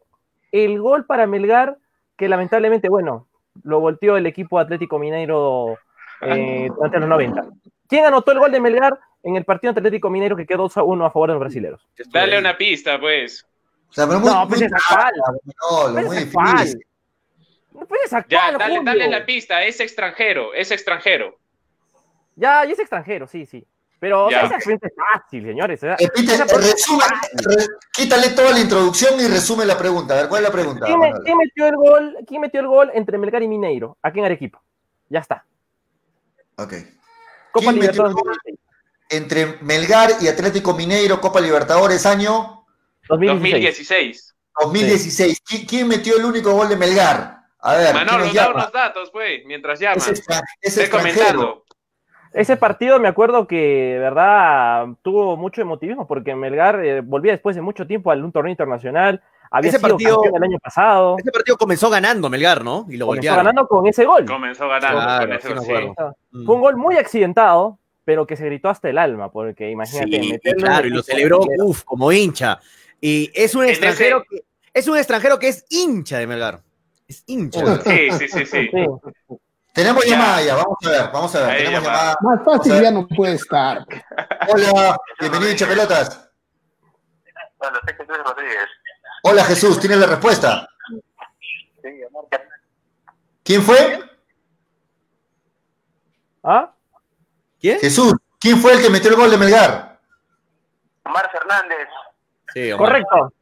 el 0.53 0.81
gol 0.81 1.05
para 1.05 1.27
Melgar? 1.27 1.77
Que 2.17 2.29
lamentablemente, 2.29 2.89
bueno, 2.89 3.27
lo 3.63 3.81
volteó 3.81 4.17
el 4.17 4.27
equipo 4.27 4.59
Atlético 4.59 4.99
Mineiro 4.99 5.79
eh, 6.23 6.69
durante 6.75 7.01
los 7.01 7.09
90. 7.09 7.49
¿Quién 7.89 8.07
anotó 8.07 8.33
el 8.33 8.39
gol 8.39 8.53
de 8.53 8.61
Melgar 8.61 8.99
en 9.23 9.37
el 9.37 9.45
partido 9.45 9.73
Atlético 9.73 10.09
Mineiro 10.09 10.37
que 10.37 10.47
quedó 10.47 10.63
2 10.63 10.79
a 10.79 10.83
1 10.83 11.05
a 11.05 11.11
favor 11.11 11.29
de 11.29 11.35
los 11.35 11.41
brasileños? 11.41 11.87
Dale 12.11 12.39
una 12.39 12.57
pista, 12.57 12.99
pues. 12.99 13.47
O 13.91 13.93
sea, 13.93 14.07
pero 14.07 14.21
muy, 14.21 14.31
no, 14.31 14.49
pues 14.49 14.63
es 14.63 14.73
actual. 14.73 15.13
No, 15.71 16.03
muy 16.03 16.17
difícil. 16.19 16.87
No 17.73 17.87
puedes 17.87 18.13
actuar, 18.13 18.53
ya, 18.53 18.59
dale, 18.59 18.81
dale 18.85 19.09
la 19.09 19.25
pista, 19.25 19.65
es 19.65 19.81
extranjero, 19.81 20.55
es 20.55 20.71
extranjero. 20.71 21.37
Ya, 22.37 22.65
y 22.65 22.73
es 22.73 22.79
extranjero, 22.79 23.27
sí, 23.27 23.47
sí. 23.47 23.67
Pero 23.99 24.31
esa 24.31 24.57
es 24.57 24.65
fácil, 24.65 25.45
señores. 25.45 25.83
Repite, 25.83 26.45
resume, 26.45 27.05
quítale 27.93 28.31
toda 28.31 28.53
la 28.53 28.61
introducción 28.61 29.21
y 29.21 29.27
resume 29.29 29.67
la 29.67 29.77
pregunta. 29.77 30.15
A 30.15 30.17
ver, 30.19 30.29
¿cuál 30.29 30.43
es 30.43 30.49
la 30.49 30.53
pregunta? 30.53 30.87
¿Quién, 30.87 30.99
¿quién 31.23 31.37
metió, 31.37 31.67
el 31.67 31.77
gol, 31.77 32.17
¿Quién 32.27 32.41
metió 32.41 32.61
el 32.61 32.67
gol 32.67 32.91
entre 32.95 33.19
Melgar 33.19 33.43
y 33.43 33.49
Mineiro? 33.49 33.99
Aquí 34.03 34.21
en 34.21 34.25
Arequipa. 34.25 34.63
Ya 35.11 35.19
está. 35.19 35.45
Ok. 36.57 36.75
Copa 37.53 37.73
Libertadores. 37.73 38.39
Entre 39.11 39.59
Melgar 39.61 40.11
y 40.21 40.29
Atlético 40.29 40.73
Mineiro, 40.73 41.21
Copa 41.21 41.41
Libertadores, 41.41 42.07
año 42.07 42.60
2016. 43.17 44.35
2016. 44.61 45.43
¿Quién 45.69 45.89
metió 45.89 46.17
el 46.17 46.25
único 46.25 46.53
gol 46.53 46.69
de 46.69 46.77
Melgar? 46.77 47.41
A 47.59 47.75
ver. 47.75 47.95
Manolo, 47.95 48.33
da 48.33 48.51
unos 48.51 48.73
datos, 48.73 49.11
pues, 49.11 49.43
mientras 49.45 49.79
llama. 49.79 50.03
Estoy 50.61 50.89
comentando. 50.89 51.65
Ese 52.33 52.57
partido 52.57 53.01
me 53.01 53.09
acuerdo 53.09 53.47
que, 53.49 53.57
de 53.95 53.99
verdad, 53.99 54.87
tuvo 55.03 55.37
mucho 55.37 55.63
emotivismo 55.63 56.07
porque 56.07 56.35
Melgar 56.37 56.85
eh, 56.85 57.01
volvía 57.01 57.33
después 57.33 57.57
de 57.57 57.63
mucho 57.63 57.89
tiempo 57.89 58.13
a 58.13 58.15
un 58.15 58.31
torneo 58.31 58.53
internacional. 58.53 59.21
Había 59.51 59.71
ese 59.71 59.79
sido 59.79 59.89
partido, 59.91 60.23
el 60.25 60.43
año 60.43 60.59
pasado. 60.63 61.17
Ese 61.19 61.33
partido 61.33 61.57
comenzó 61.57 61.91
ganando 61.91 62.31
Melgar, 62.31 62.63
¿no? 62.63 62.87
Y 62.89 62.97
lo 62.97 63.07
comenzó 63.07 63.35
ganando 63.35 63.67
con 63.67 63.85
ese 63.87 64.05
gol. 64.05 64.25
Comenzó 64.27 64.69
ganando 64.69 65.27
con 65.27 65.33
ese 65.33 65.55
gol. 65.55 65.95
Mm. 66.31 66.47
Fue 66.47 66.55
un 66.55 66.61
gol 66.61 66.77
muy 66.77 66.97
accidentado, 66.99 67.81
pero 68.05 68.29
que 68.29 68.37
se 68.37 68.47
gritó 68.47 68.69
hasta 68.69 68.89
el 68.89 68.99
alma, 68.99 69.33
porque 69.33 69.69
imagínate. 69.69 70.23
Sí, 70.23 70.53
claro, 70.57 70.87
y 70.87 70.91
lo 70.91 71.03
celebró, 71.03 71.41
uff, 71.65 71.83
como 71.83 72.13
hincha. 72.13 72.61
Y 73.01 73.31
es 73.35 73.55
un 73.55 73.65
extranjero 73.65 74.23
que 74.29 74.45
es 74.73 74.87
un 74.87 74.97
extranjero 74.97 75.39
que 75.39 75.49
es 75.49 75.65
hincha 75.69 76.19
de 76.19 76.27
Melgar. 76.27 76.63
Es 77.09 77.25
hincha. 77.27 77.81
Sí, 77.83 78.11
sí, 78.13 78.29
sí, 78.29 78.47
sí. 78.47 78.71
Tenemos 79.73 80.05
llamada 80.05 80.43
ya, 80.43 80.57
vamos 80.57 80.79
a 80.85 80.91
ver, 80.91 81.11
vamos 81.13 81.35
a 81.35 81.47
ver. 81.47 81.57
Tenemos 81.59 81.83
llamada. 81.83 82.17
Más 82.21 82.45
fácil 82.45 82.81
ya 82.81 82.91
no 82.91 83.09
puede 83.09 83.35
estar. 83.35 83.87
Hola, 84.49 84.97
bienvenido 85.19 85.51
hincha 85.51 85.67
pelotas. 85.67 86.31
Hola 89.23 89.45
Jesús, 89.45 89.81
¿tienes 89.81 89.99
la 89.99 90.07
respuesta? 90.07 90.69
¿Quién 93.43 93.63
fue? 93.63 94.01
¿Ah? 96.43 96.73
¿Quién? 97.61 97.79
Jesús, 97.81 98.15
¿quién 98.39 98.59
fue 98.59 98.73
el 98.75 98.83
que 98.83 98.91
metió 98.91 99.11
el 99.11 99.17
gol 99.17 99.31
de 99.31 99.37
Melgar? 99.37 100.01
Omar 101.05 101.31
Fernández. 101.31 101.89
Sí, 102.55 102.71
Correcto. 102.77 103.33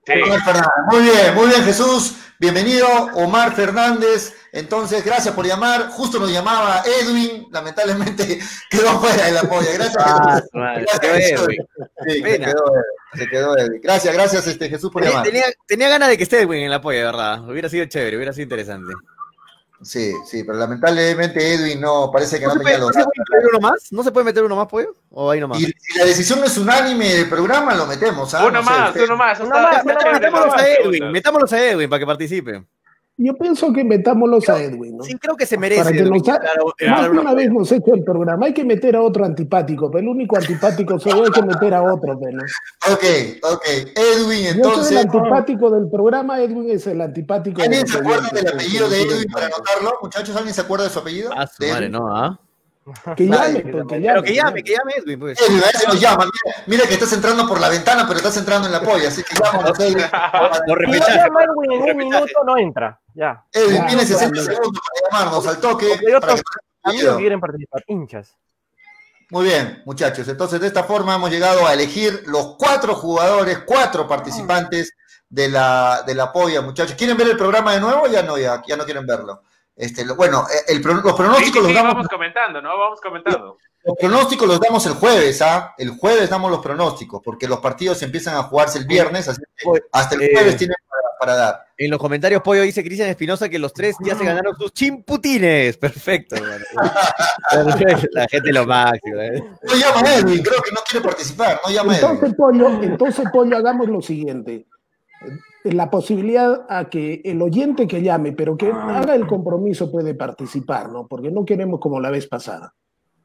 Muy 0.91 1.03
bien, 1.03 1.35
muy 1.35 1.47
bien, 1.47 1.65
Jesús. 1.65 2.17
Bienvenido, 2.39 2.87
Omar 3.15 3.53
Fernández. 3.55 4.35
Entonces, 4.53 5.05
gracias 5.05 5.35
por 5.35 5.45
llamar. 5.45 5.89
Justo 5.91 6.21
nos 6.21 6.31
llamaba 6.31 6.83
Edwin, 7.01 7.49
lamentablemente 7.51 8.39
quedó 8.71 9.01
fuera 9.01 9.27
de 9.27 9.33
la 9.33 9.43
polla. 9.43 9.73
Gracias, 9.73 10.05
ah, 10.05 10.41
Jesús. 11.03 11.49
Sí, 12.07 12.23
se 12.23 12.39
quedó, 12.39 12.73
se 13.15 13.29
quedó 13.29 13.59
Edwin. 13.59 13.81
Gracias, 13.83 14.15
gracias, 14.15 14.47
este, 14.47 14.69
Jesús, 14.69 14.91
por 14.93 15.05
llamar. 15.05 15.25
Tenía, 15.25 15.47
tenía 15.67 15.89
ganas 15.89 16.09
de 16.11 16.17
que 16.17 16.23
esté 16.23 16.43
Edwin 16.43 16.63
en 16.63 16.71
la 16.71 16.81
polla, 16.81 17.05
¿verdad? 17.05 17.49
Hubiera 17.49 17.69
sido 17.69 17.87
chévere, 17.87 18.17
hubiera 18.17 18.33
sido 18.33 18.45
interesante. 18.45 18.93
Sí, 19.81 20.13
sí, 20.27 20.43
pero 20.43 20.59
lamentablemente 20.59 21.55
Edwin 21.55 21.81
no, 21.81 22.11
parece 22.11 22.41
que 22.41 22.47
no, 22.47 22.55
no 22.55 22.61
tenía 22.61 22.79
los. 22.79 22.95
¿No 22.97 23.03
se 23.03 23.05
puede 23.05 23.23
meter 23.31 23.49
uno 23.53 23.61
más? 23.61 23.93
¿No 23.93 24.03
se 24.03 24.13
puede 24.13 24.25
meter 24.25 24.45
uno 24.45 24.57
más, 24.57 24.67
pollo? 24.67 24.95
¿O 25.11 25.31
ahí 25.31 25.41
nomás? 25.41 25.61
Y 25.61 25.67
si 25.67 25.99
la 25.99 26.05
decisión 26.05 26.41
no 26.41 26.47
es 26.47 26.59
unánime 26.59 27.15
del 27.15 27.29
programa, 27.29 27.75
lo 27.75 27.87
metemos. 27.87 28.35
¿ah? 28.35 28.47
Uno, 28.47 28.63
más, 28.63 28.95
uno 28.97 29.17
más, 29.17 29.39
uno 29.39 29.51
más, 29.51 29.85
Metámoslos 29.85 30.55
a 30.55 30.69
Edwin, 30.69 31.13
metámoslos 31.13 31.53
a 31.53 31.65
Edwin 31.65 31.89
para 31.89 32.01
que 32.01 32.07
participe. 32.07 32.65
Yo 33.21 33.35
pienso 33.35 33.73
que 33.73 33.83
metamos 33.83 34.49
a 34.49 34.63
Edwin, 34.63 34.97
¿no? 34.97 35.03
Sí, 35.03 35.15
creo 35.19 35.35
que 35.37 35.45
se 35.45 35.59
merece. 35.59 35.83
Para 35.83 35.97
que 35.97 36.03
nos 36.03 36.23
más 36.89 37.11
de 37.11 37.19
una 37.19 37.35
vez 37.35 37.49
hemos 37.49 37.71
hecho 37.73 37.93
el 37.93 38.05
programa. 38.05 38.47
Hay 38.47 38.55
que 38.55 38.65
meter 38.65 38.95
a 38.95 39.03
otro 39.03 39.25
antipático, 39.25 39.91
pero 39.91 40.03
el 40.03 40.09
único 40.09 40.37
antipático 40.37 41.01
solo 41.01 41.25
hay 41.25 41.31
que 41.33 41.43
meter 41.43 41.75
a 41.75 41.83
otro, 41.83 42.15
¿no? 42.15 42.43
Ok, 42.93 43.05
ok. 43.43 43.65
Edwin, 43.97 44.47
entonces. 44.47 44.63
Yo 44.63 44.85
soy 44.85 44.93
el 44.93 44.99
antipático 44.99 45.69
del 45.69 45.91
programa, 45.91 46.41
Edwin 46.41 46.71
es 46.71 46.87
el 46.87 47.01
antipático 47.01 47.61
¿Alguien 47.61 47.89
se 47.89 47.99
acuerda 47.99 48.29
del 48.33 48.47
apellido 48.47 48.89
de 48.89 49.03
Edwin 49.03 49.31
para 49.33 49.47
anotarlo? 49.47 49.99
Muchachos, 50.01 50.37
¿alguien 50.37 50.55
se 50.55 50.61
acuerda 50.61 50.85
de 50.85 50.91
su 50.91 51.01
apellido? 51.01 51.31
Ah, 51.37 51.49
su 51.49 51.67
madre, 51.67 51.89
no, 51.89 52.15
¿ah? 52.15 52.39
Que 53.17 53.27
llame, 53.27 53.61
pues, 53.61 53.87
que 53.87 54.01
llame. 54.01 54.15
Pero 54.15 54.23
que 54.23 54.35
llame, 54.35 54.63
que 54.63 54.73
llame 54.73 54.93
Edwin, 54.97 55.19
pues. 55.19 55.41
Edwin, 55.41 55.63
a 55.63 55.79
si 55.79 55.87
nos 55.87 56.01
llama. 56.01 56.27
Mira, 56.67 56.87
que 56.87 56.95
estás 56.95 57.13
entrando 57.13 57.47
por 57.47 57.61
la 57.61 57.69
ventana, 57.69 58.05
pero 58.07 58.19
estás 58.19 58.37
entrando 58.37 58.67
en 58.67 58.73
la 58.73 58.81
polla, 58.81 59.09
así 59.09 59.23
que 59.23 59.35
llámanos, 59.35 59.79
Edwin. 59.81 60.05
Si 60.05 61.01
no 61.01 61.09
llama 61.09 61.45
Edwin 61.45 61.73
en 61.73 61.83
un 61.83 61.97
minuto, 61.97 62.45
no 62.45 62.57
entra. 62.57 63.01
Ya. 63.15 63.45
Edwin, 63.53 63.87
tiene 63.87 64.05
60 64.05 64.43
segundos 64.43 64.83
para 64.83 65.23
llamarnos 65.23 65.47
al 65.47 65.61
toque. 65.61 65.87
Que... 65.99 67.17
quieren 67.17 67.41
participar, 67.41 67.85
hinchas. 67.87 68.37
Muy 69.31 69.45
bien, 69.45 69.83
muchachos. 69.85 70.27
Entonces, 70.29 70.59
de 70.61 70.69
esta 70.69 70.85
forma 70.85 71.15
hemos 71.15 71.31
llegado 71.31 71.67
a 71.67 71.75
elegir 71.75 72.23
los 72.27 72.57
cuatro 72.57 72.95
jugadores, 72.95 73.59
cuatro 73.67 74.09
participantes 74.09 74.95
de 75.29 75.51
la, 75.51 76.03
de 76.07 76.15
la 76.15 76.33
polla, 76.33 76.63
muchachos. 76.63 76.97
¿Quieren 76.97 77.17
ver 77.17 77.29
el 77.29 77.37
programa 77.37 77.75
de 77.75 77.81
nuevo? 77.81 78.07
Ya 78.07 78.23
no, 78.23 78.39
ya, 78.39 78.63
ya 78.67 78.77
no 78.77 78.85
quieren 78.85 79.07
verlo. 79.07 79.43
Este, 79.79 80.05
bueno, 80.13 80.45
eh, 80.53 80.73
el, 80.75 80.83
los 80.83 81.15
pronósticos 81.15 81.63
los 81.63 81.73
damos. 81.73 81.95
Vamos 81.95 82.09
comentando, 82.09 82.61
¿no? 82.61 82.77
Vamos 82.77 83.01
comentando. 83.01 83.59
Los, 83.85 83.97
pronósticos 83.97 84.49
los 84.49 84.59
damos 84.59 84.85
el 84.87 84.95
jueves, 84.95 85.41
¿ah? 85.41 85.73
El 85.79 85.91
jueves 85.91 86.29
damos 86.29 86.51
los 86.51 86.61
pronósticos, 86.61 87.23
porque 87.25 87.47
los 87.47 87.61
partidos 87.61 88.03
empiezan 88.03 88.35
a 88.35 88.43
jugarse 88.43 88.81
el 88.81 88.87
viernes, 88.87 89.29
así 89.29 89.41
que 89.57 89.83
hasta 89.93 90.17
el 90.17 90.33
jueves 90.33 90.55
eh, 90.55 90.59
tienen 90.59 90.77
para, 91.21 91.37
dar. 91.37 91.67
En 91.77 91.93
los 91.93 92.01
comentarios, 92.01 92.43
Pollo 92.43 92.63
dice 92.63 92.83
Cristian 92.83 93.09
Espinosa 93.09 93.49
que 93.49 93.61
los 93.61 93.73
tres 93.73 93.95
ya 94.01 94.17
se 94.17 94.25
ganaron 94.25 94.57
sus 94.57 94.73
chimputines. 94.73 95.77
Perfecto. 95.77 96.35
la 98.13 98.27
gente 98.27 98.53
lo 98.53 98.67
máximo. 98.67 99.21
¿eh? 99.21 99.45
No 99.63 99.75
llama 99.77 100.01
a 100.09 100.17
Edwin, 100.17 100.43
creo 100.43 100.61
que 100.61 100.73
no 100.73 100.81
quiere 100.89 101.07
participar. 101.07 101.61
No 101.65 101.73
llama 101.73 101.95
entonces, 101.95 102.35
Pollo, 102.35 102.69
entonces, 102.83 103.25
Pollo, 103.33 103.57
hagamos 103.57 103.89
lo 103.89 104.03
siguiente 104.03 104.67
la 105.65 105.91
posibilidad 105.91 106.67
a 106.69 106.89
que 106.89 107.21
el 107.25 107.43
oyente 107.43 107.87
que 107.87 108.03
llame, 108.03 108.33
pero 108.33 108.57
que 108.57 108.71
haga 108.71 109.15
el 109.15 109.27
compromiso 109.27 109.91
puede 109.91 110.15
participar, 110.15 110.91
¿no? 110.91 111.07
Porque 111.07 111.31
no 111.31 111.45
queremos 111.45 111.81
como 111.81 112.01
la 112.01 112.11
vez 112.11 112.27
pasada. 112.27 112.75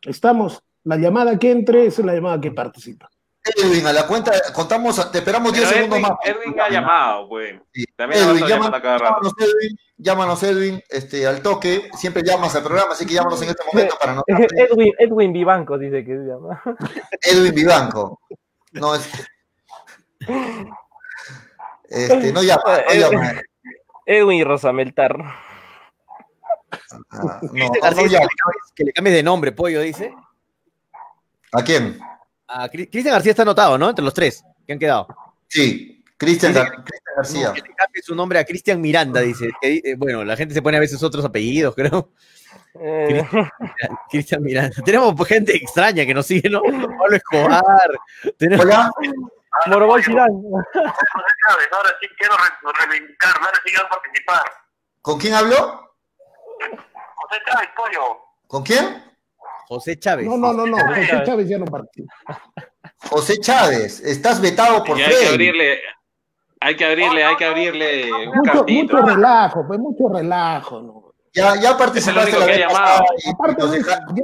Estamos, 0.01 0.63
la 0.83 0.97
llamada 0.97 1.37
que 1.37 1.51
entre 1.51 1.85
es 1.85 1.99
la 1.99 2.13
llamada 2.13 2.41
que 2.41 2.51
participa. 2.51 3.09
Edwin, 3.45 3.85
a 3.85 3.91
la 3.91 4.07
cuenta, 4.07 4.31
contamos, 4.53 5.11
te 5.11 5.17
esperamos 5.17 5.51
10 5.51 5.67
segundos 5.67 5.99
más. 5.99 6.11
Edwin 6.23 6.59
ha 6.61 6.69
llamado, 6.69 7.27
güey. 7.27 7.59
También 7.95 8.23
Edwin, 8.23 8.47
llama, 8.47 8.81
llámanos, 8.81 9.33
Edwin, 9.37 9.77
llámanos, 9.97 10.43
Edwin, 10.43 10.81
este, 10.89 11.27
al 11.27 11.41
toque, 11.41 11.89
siempre 11.97 12.23
llamas 12.23 12.55
al 12.55 12.63
programa, 12.63 12.93
así 12.93 13.05
que 13.05 13.13
llámanos 13.13 13.41
en 13.41 13.49
este 13.49 13.63
momento 13.65 13.95
para 13.99 14.15
no. 14.15 14.23
Edwin, 14.27 14.93
Edwin 14.97 15.33
Vivanco 15.33 15.77
dice 15.77 16.05
que 16.05 16.17
se 16.17 16.23
llama. 16.23 16.61
Edwin 17.21 17.53
Vivanco. 17.53 18.21
No 18.71 18.95
es. 18.95 19.09
Este, 21.89 22.31
no 22.31 22.41
llama, 22.41 22.81
no 22.87 22.93
llama. 22.93 23.41
Edwin 24.05 24.45
Rosameltar. 24.45 25.15
Ah, 27.11 27.39
no, 27.41 27.71
García, 27.81 28.19
que, 28.75 28.83
le 28.83 28.93
cambies 28.93 29.15
de 29.15 29.23
nombre, 29.23 29.51
pollo, 29.51 29.81
dice. 29.81 30.13
¿A 31.51 31.63
quién? 31.63 31.99
A 32.47 32.67
Cristian 32.69 33.13
García 33.13 33.31
está 33.31 33.43
anotado, 33.43 33.77
¿no? 33.77 33.89
Entre 33.89 34.03
los 34.03 34.13
tres 34.13 34.43
que 34.65 34.73
han 34.73 34.79
quedado. 34.79 35.07
Sí, 35.47 36.03
Cristian 36.17 36.53
García. 36.53 37.53
que 37.53 37.61
le 37.61 37.75
cambie 37.75 38.01
su 38.01 38.15
nombre 38.15 38.39
a 38.39 38.45
Cristian 38.45 38.81
Miranda, 38.81 39.21
dice. 39.21 39.49
Eh, 39.61 39.95
bueno, 39.97 40.23
la 40.23 40.35
gente 40.35 40.53
se 40.53 40.61
pone 40.61 40.77
a 40.77 40.79
veces 40.79 41.01
otros 41.03 41.23
apellidos, 41.23 41.75
creo. 41.75 42.11
Eh. 42.79 43.23
Cristian 44.09 44.41
Miranda. 44.41 44.75
Tenemos 44.83 45.27
gente 45.27 45.55
extraña 45.55 46.05
que 46.05 46.13
nos 46.13 46.25
sigue, 46.25 46.49
¿no? 46.49 46.61
Pablo 46.61 47.15
Escobar. 47.15 47.63
Tenemos... 48.37 48.65
Hola. 48.65 48.91
Morobol 49.67 50.01
Ahora 51.71 51.89
sí 51.99 52.07
quiero 52.17 52.35
reivindicar, 52.79 53.35
ahora 53.37 53.59
sí 53.65 53.71
quiero 53.71 53.89
participar. 53.89 54.43
¿Con 55.01 55.19
quién 55.19 55.33
habló? 55.33 55.95
José 57.15 57.41
Chávez, 57.45 57.69
pollo. 57.75 58.17
¿Con 58.47 58.63
quién? 58.63 59.13
José 59.67 59.99
Chávez. 59.99 60.25
No, 60.25 60.37
no, 60.37 60.53
no, 60.53 60.65
no. 60.65 60.77
José 60.77 61.23
Chávez 61.25 61.49
ya 61.49 61.57
no 61.57 61.65
participa. 61.65 62.13
José 63.09 63.37
Chávez, 63.39 63.99
estás 63.99 64.39
vetado 64.39 64.83
por 64.83 64.97
Freddy. 64.97 65.13
Hay 65.13 65.19
que 65.19 65.27
abrirle, 65.27 65.79
hay 66.61 66.75
que 66.75 66.85
abrirle, 66.85 67.23
hay 67.25 67.35
que 67.35 67.45
abrirle 67.45 68.13
un 68.13 68.37
mucho, 68.37 68.65
mucho 68.65 68.97
relajo, 69.01 69.67
pues 69.67 69.79
mucho 69.79 70.09
relajo, 70.09 70.81
¿no? 70.81 71.13
Ya, 71.33 71.59
ya 71.59 71.75
participaste 71.75 72.37
la 72.37 72.45
vez 72.45 72.59
y 72.59 73.31
nos, 73.57 73.69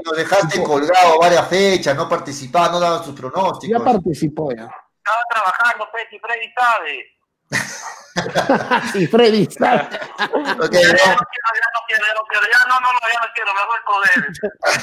nos, 0.06 0.18
dejaste 0.18 0.64
colgado 0.64 1.20
varias 1.20 1.48
fechas, 1.48 1.96
no 1.96 2.08
participabas, 2.08 2.72
no 2.72 2.80
dabas 2.80 3.04
tus 3.04 3.20
pronósticos. 3.20 3.80
Ya 3.80 3.84
participó 3.84 4.52
ya. 4.56 4.70
Estaba 5.10 5.24
trabajando, 5.30 5.90
Peti, 5.92 6.20
Freddy 6.20 6.54
sabe. 6.54 7.16
sí, 8.94 9.08
Freddy 9.08 9.46
sabe. 9.48 9.82
okay, 9.82 10.84
ya, 10.84 10.92
no 10.92 11.26
quiero, 11.26 11.50
ya 11.56 11.70
no 11.74 11.82
quiero, 11.88 12.06
ya 12.06 12.14
no 12.14 12.24
quiero, 12.30 12.46
ya 12.46 12.62
no, 12.68 12.80
no, 12.80 12.94
no, 12.94 13.00
ya 13.12 13.20
no 13.20 13.28
quiero, 13.34 13.54
me 13.54 13.66
voy 13.66 13.78
a 13.78 13.82
joder. 13.86 14.20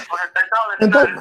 Por 0.08 0.18
el 0.24 0.30
pesado 0.32 0.64
de 0.70 0.84
Entonces, 0.86 1.14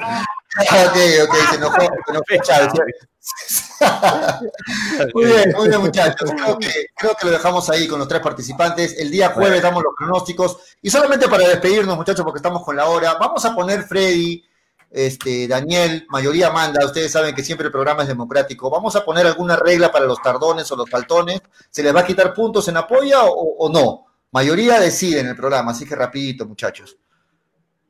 Ok, 0.58 0.98
ok, 1.28 1.36
se 1.50 1.56
enojó, 1.58 1.82
se 1.82 2.12
enojó 2.12 2.26
muy 5.14 5.26
bien, 5.26 5.52
muy 5.52 5.68
bien, 5.68 5.82
muchachos. 5.82 6.32
Creo 6.32 6.58
que, 6.58 6.88
creo 6.96 7.16
que 7.16 7.26
lo 7.26 7.32
dejamos 7.34 7.70
ahí 7.70 7.88
con 7.88 8.00
los 8.00 8.08
tres 8.08 8.22
participantes. 8.22 8.98
El 8.98 9.12
día 9.12 9.32
jueves 9.32 9.62
damos 9.62 9.84
los 9.84 9.94
pronósticos. 9.98 10.78
Y 10.82 10.90
solamente 10.90 11.28
para 11.28 11.48
despedirnos, 11.48 11.98
muchachos, 11.98 12.24
porque 12.24 12.40
estamos 12.40 12.64
con 12.64 12.76
la 12.76 12.86
hora, 12.86 13.16
vamos 13.16 13.44
a 13.44 13.54
poner 13.54 13.84
Freddy, 13.84 14.44
este, 14.92 15.48
Daniel, 15.48 16.06
mayoría 16.10 16.52
manda. 16.52 16.86
Ustedes 16.86 17.12
saben 17.12 17.36
que 17.36 17.44
siempre 17.44 17.68
el 17.68 17.72
programa 17.72 18.04
es 18.04 18.08
democrático. 18.08 18.70
Vamos 18.70 18.96
a 18.96 19.04
poner 19.04 19.26
alguna 19.26 19.56
regla 19.56 19.92
para 19.92 20.06
los 20.06 20.22
tardones 20.22 20.72
o 20.72 20.76
los 20.76 20.90
faltones. 20.90 21.42
¿Se 21.70 21.84
les 21.84 21.96
va 21.96 22.02
a 22.02 22.06
quitar 22.06 22.34
puntos 22.34 22.68
en 22.68 22.78
apoyo 22.78 23.24
o, 23.24 23.66
o 23.66 23.70
no? 23.70 24.06
Mayoría 24.32 24.80
decide 24.80 25.22
en 25.22 25.28
el 25.28 25.36
programa, 25.36 25.72
así 25.72 25.86
que 25.86 25.96
rapidito, 25.96 26.46
muchachos. 26.46 26.98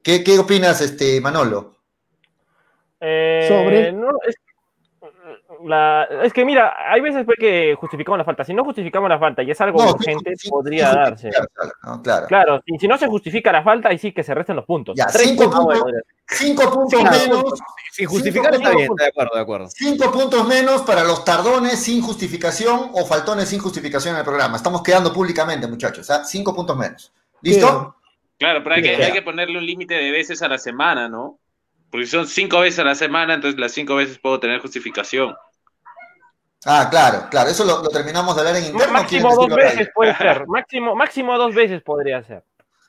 ¿Qué, 0.04 0.24
qué 0.24 0.38
opinas, 0.38 0.80
este, 0.82 1.20
Manolo? 1.20 1.78
Eh, 3.00 3.46
Sobre. 3.48 3.92
No, 3.92 4.10
es, 4.28 4.36
la, 5.66 6.08
es, 6.24 6.32
que 6.32 6.46
mira, 6.46 6.76
hay 6.92 7.02
veces 7.02 7.26
que 7.40 7.76
justificamos 7.80 8.18
la 8.18 8.24
falta. 8.24 8.44
Si 8.44 8.54
no 8.54 8.64
justificamos 8.64 9.10
la 9.10 9.18
falta 9.18 9.42
y 9.42 9.52
es 9.52 9.60
algo 9.62 9.84
urgente, 9.84 10.34
podría 10.48 10.94
darse. 10.94 11.32
claro. 12.04 12.28
claro 12.28 12.64
y 12.66 12.78
si 12.78 12.88
no 12.88 12.98
se 12.98 13.08
justifica 13.08 13.52
la 13.52 13.64
falta, 13.64 13.90
ahí 13.90 13.98
sí 13.98 14.12
que 14.12 14.24
se 14.24 14.34
resten 14.34 14.56
los 14.56 14.66
puntos. 14.66 14.96
Ya, 14.96 15.10
cinco, 15.10 15.50
puntos, 15.50 15.84
cinco 16.28 16.72
puntos 16.72 17.04
menos. 17.04 17.44
Sin 17.92 18.08
justificar 18.08 18.54
está 18.54 18.70
bien, 18.72 18.90
de 18.96 19.08
acuerdo, 19.08 19.36
de 19.36 19.42
acuerdo. 19.42 19.68
Cinco 19.70 20.12
puntos 20.12 20.48
menos 20.48 20.82
para 20.84 21.04
los 21.04 21.26
tardones 21.26 21.82
sin 21.82 22.02
justificación 22.02 22.92
o 22.94 23.06
faltones 23.06 23.50
sin 23.50 23.60
justificación 23.60 24.14
en 24.14 24.20
el 24.20 24.26
programa. 24.26 24.58
Estamos 24.58 24.84
quedando 24.84 25.12
públicamente, 25.12 25.68
muchachos. 25.68 26.10
¿ah? 26.12 26.24
Cinco 26.26 26.54
puntos 26.54 26.78
menos. 26.78 27.12
¿Listo? 27.42 27.96
Claro, 28.38 28.64
pero 28.64 28.76
hay 28.76 28.82
que, 28.82 28.96
hay 28.96 29.14
que 29.14 29.22
ponerle 29.22 29.58
un 29.58 29.66
límite 29.66 29.96
de 29.96 30.12
veces 30.12 30.42
a 30.42 30.48
la 30.48 30.58
semana, 30.58 31.08
¿no? 31.08 31.40
Porque 31.90 32.08
son 32.08 32.28
cinco 32.28 32.60
veces 32.60 32.80
a 32.80 32.84
la 32.84 32.96
semana, 32.96 33.36
entonces 33.36 33.60
las 33.60 33.72
cinco 33.72 33.96
veces 33.96 34.20
puedo 34.20 34.40
tener 34.40 34.60
justificación. 34.60 35.36
Ah, 36.66 36.88
claro, 36.90 37.28
claro, 37.30 37.50
eso 37.52 37.64
lo, 37.64 37.88
terminamos 37.90 38.36
de 38.36 38.42
hablar 38.42 38.56
en 38.56 38.66
interno. 38.66 38.92
Máximo 38.92 39.36
dos 39.36 39.56
veces 39.56 39.90
puede 39.94 40.16
ser, 40.18 40.48
máximo, 40.48 40.96
máximo 40.96 41.38
dos 41.38 41.54
veces 41.54 41.84
podría 41.84 42.24
ser. 42.24 42.44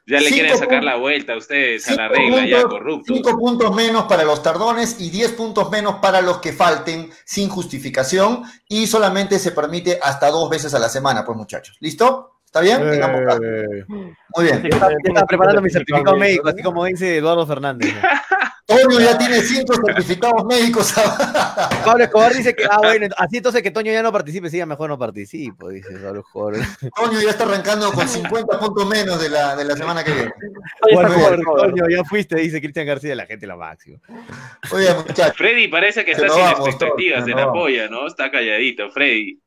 Ya 0.08 0.20
le 0.20 0.30
quieren 0.30 0.56
sacar 0.56 0.84
la 0.84 0.96
vuelta 0.96 1.32
a 1.32 1.36
ustedes 1.36 1.88
a 1.88 1.94
la 1.96 2.08
regla, 2.08 2.46
ya 2.46 2.62
corrupto. 2.62 3.12
Cinco 3.12 3.36
puntos 3.36 3.74
menos 3.74 4.04
para 4.04 4.22
los 4.22 4.40
tardones 4.40 5.00
y 5.00 5.10
diez 5.10 5.32
puntos 5.32 5.68
menos 5.70 5.96
para 5.96 6.20
los 6.22 6.38
que 6.38 6.52
falten 6.52 7.10
sin 7.24 7.48
justificación 7.48 8.44
y 8.68 8.86
solamente 8.86 9.38
se 9.40 9.50
permite 9.50 9.98
hasta 10.00 10.30
dos 10.30 10.48
veces 10.48 10.72
a 10.74 10.78
la 10.78 10.88
semana, 10.88 11.24
pues 11.24 11.36
muchachos. 11.36 11.76
¿Listo? 11.80 12.36
¿Está 12.46 12.60
bien? 12.60 12.80
Eh, 12.82 13.84
Muy 13.88 14.44
bien. 14.44 14.64
Está, 14.64 15.26
preparando 15.26 15.60
mi 15.60 15.70
certificado 15.70 16.16
médico, 16.16 16.48
así 16.48 16.62
como 16.62 16.84
dice 16.84 17.16
Eduardo 17.16 17.44
Fernández. 17.44 17.92
Toño 18.66 18.98
ya 18.98 19.16
tiene 19.16 19.40
cinco 19.42 19.74
certificados 19.74 20.44
médicos. 20.44 20.92
Pablo 21.84 22.02
Escobar 22.02 22.34
dice 22.34 22.52
que, 22.52 22.64
ah, 22.68 22.78
bueno, 22.78 23.06
así 23.16 23.36
entonces 23.36 23.62
que 23.62 23.70
Toño 23.70 23.92
ya 23.92 24.02
no 24.02 24.10
participe, 24.10 24.50
sí, 24.50 24.64
mejor 24.66 24.90
no 24.90 24.98
participo, 24.98 25.68
dice 25.68 25.96
Pablo 25.98 26.20
Escobar. 26.20 26.54
Toño 26.96 27.20
ya 27.20 27.30
está 27.30 27.44
arrancando 27.44 27.92
con 27.92 28.08
50 28.08 28.58
puntos 28.58 28.88
menos 28.88 29.22
de 29.22 29.28
la, 29.30 29.54
de 29.54 29.64
la 29.64 29.76
semana 29.76 30.02
que 30.02 30.12
viene. 30.12 30.32
Toño, 30.82 31.84
ya 31.88 32.02
fuiste, 32.02 32.34
dice 32.36 32.60
Cristian 32.60 32.86
García, 32.86 33.14
la 33.14 33.26
gente 33.26 33.46
la 33.46 33.54
máxima. 33.54 33.98
Oye, 34.72 34.92
muchachos. 34.94 35.36
Freddy 35.36 35.68
parece 35.68 36.04
que 36.04 36.12
está 36.12 36.28
sin 36.28 36.44
expectativas 36.44 37.24
de 37.24 37.34
la 37.34 37.52
polla, 37.52 37.88
¿no? 37.88 38.08
Está 38.08 38.32
calladito, 38.32 38.90
Freddy. 38.90 39.40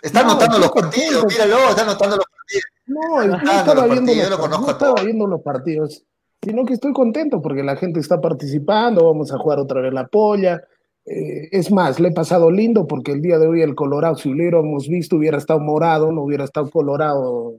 Está 0.00 0.20
anotando 0.20 0.60
los 0.60 0.70
partidos, 0.70 1.26
míralo, 1.26 1.70
está 1.70 1.82
anotando 1.82 2.18
los 2.18 2.26
partidos. 2.26 2.64
No, 2.86 3.24
no 3.24 3.36
estaba, 3.36 3.86
viendo 3.86 4.12
los, 4.14 4.50
no 4.50 4.70
estaba 4.70 5.02
viendo 5.02 5.26
los 5.26 5.40
partidos 5.42 6.04
sino 6.42 6.64
que 6.64 6.74
estoy 6.74 6.92
contento 6.92 7.40
porque 7.40 7.62
la 7.62 7.76
gente 7.76 8.00
está 8.00 8.20
participando, 8.20 9.06
vamos 9.06 9.32
a 9.32 9.38
jugar 9.38 9.60
otra 9.60 9.80
vez 9.80 9.92
la 9.92 10.08
polla. 10.08 10.60
Eh, 11.04 11.48
es 11.52 11.70
más, 11.70 12.00
le 12.00 12.08
he 12.08 12.12
pasado 12.12 12.50
lindo 12.50 12.86
porque 12.86 13.12
el 13.12 13.22
día 13.22 13.38
de 13.38 13.46
hoy 13.46 13.62
el 13.62 13.74
Colorado, 13.74 14.16
si 14.16 14.28
lo 14.28 14.36
hubiéramos 14.36 14.88
visto, 14.88 15.16
hubiera 15.16 15.38
estado 15.38 15.60
morado, 15.60 16.10
no 16.10 16.22
hubiera 16.22 16.44
estado 16.44 16.68
colorado 16.70 17.54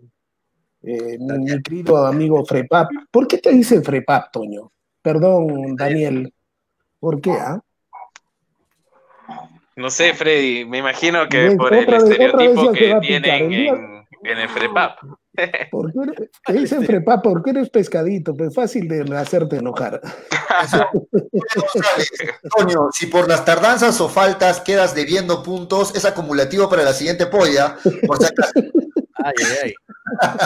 eh, 0.82 1.18
mi, 1.20 1.62
querido 1.62 2.06
amigo 2.06 2.46
Frepap. 2.46 2.90
¿Por 3.10 3.28
qué 3.28 3.38
te 3.38 3.52
dice 3.52 3.82
Frepap, 3.82 4.32
Toño? 4.32 4.72
Perdón, 5.02 5.76
Daniel. 5.76 6.34
¿Por 7.00 7.22
qué? 7.22 7.32
Ah? 7.32 7.62
No 9.76 9.90
sé, 9.90 10.14
Freddy, 10.14 10.66
me 10.66 10.80
imagino 10.80 11.28
que 11.28 11.56
por 11.58 11.74
el 11.74 11.92
estereotipo 11.92 12.72
que 12.74 12.96
tienen 13.02 13.52
en, 13.52 14.06
en 14.24 14.38
el 14.38 14.50
Frepap. 14.50 15.00
¿Por 15.72 15.92
qué 15.92 16.30
te 16.46 16.54
dicen 16.54 16.86
frepa? 16.86 17.22
¿Por 17.22 17.44
qué 17.44 17.52
eres 17.52 17.70
pescadito? 17.70 18.34
Pues 18.34 18.54
fácil 18.54 18.88
de 18.88 19.02
hacerte 19.18 19.58
enojar. 19.58 20.02
Toño, 22.58 22.90
si 22.92 23.08
por 23.08 23.28
las 23.28 23.44
tardanzas 23.44 24.00
o 24.02 24.10
faltas 24.10 24.62
quedas 24.62 24.94
debiendo 24.94 25.44
puntos, 25.44 25.96
es 25.96 26.06
acumulativo 26.06 26.70
para 26.70 26.84
la 26.84 26.94
siguiente 26.94 27.26
polla. 27.26 27.78
Por 28.06 28.18
si 28.18 28.26
acaso. 28.26 28.52
Ay, 29.16 29.34
ay, 29.38 29.58
ay. 29.64 29.74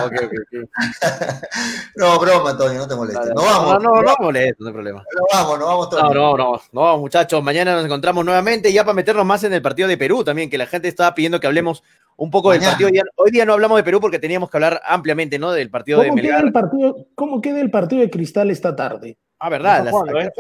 Okay, 0.06 0.26
okay, 0.26 0.40
okay. 0.40 0.62
No, 1.96 2.20
broma, 2.20 2.52
Antonio, 2.52 2.80
no 2.80 2.88
te 2.88 2.96
molestes. 2.96 3.30
No 3.34 3.42
vamos. 3.42 3.84
No, 3.84 3.96
no, 3.96 4.02
no 4.02 4.16
molesto, 4.20 4.64
no 4.64 4.68
hay 4.68 4.74
problema. 4.74 5.04
No 5.16 5.26
vamos, 5.34 5.60
no 5.60 5.66
vamos, 5.66 5.86
Antonio. 5.86 6.14
No, 6.14 6.38
no, 6.38 6.52
no, 6.54 6.62
no, 6.72 6.98
muchachos. 6.98 7.42
Mañana 7.44 7.76
nos 7.76 7.86
encontramos 7.86 8.26
nuevamente 8.26 8.72
ya 8.74 8.84
para 8.84 8.94
meternos 8.94 9.26
más 9.26 9.44
en 9.44 9.54
el 9.54 9.62
partido 9.62 9.88
de 9.88 9.98
Perú 9.98 10.24
también, 10.24 10.50
que 10.50 10.58
la 10.58 10.66
gente 10.66 10.88
estaba 10.88 11.16
pidiendo 11.16 11.40
que 11.40 11.48
hablemos 11.48 11.84
un 12.18 12.30
poco 12.30 12.50
mañana. 12.50 12.78
del 12.78 12.90
partido. 12.90 13.04
Hoy 13.16 13.32
día 13.32 13.46
no 13.46 13.54
hablamos 13.54 13.78
de 13.78 13.84
Perú 13.84 14.02
porque 14.02 14.20
teníamos 14.20 14.50
que 14.50 14.58
hablar 14.58 14.82
ampliamente, 14.86 15.40
¿no? 15.40 15.52
Del 15.52 15.70
partido 15.70 16.02
de 16.02 16.12
Queda 16.14 16.40
el 16.40 16.52
partido, 16.52 17.08
¿Cómo 17.16 17.42
queda 17.42 17.62
el 17.62 17.72
partido 17.72 18.02
de 18.02 18.10
Cristal 18.10 18.52
esta 18.52 18.76
tarde? 18.76 19.18
Ah, 19.40 19.50
¿verdad? 19.50 19.80
¿Está 19.80 19.92
jugando, 19.92 20.20
¿eh? 20.20 20.32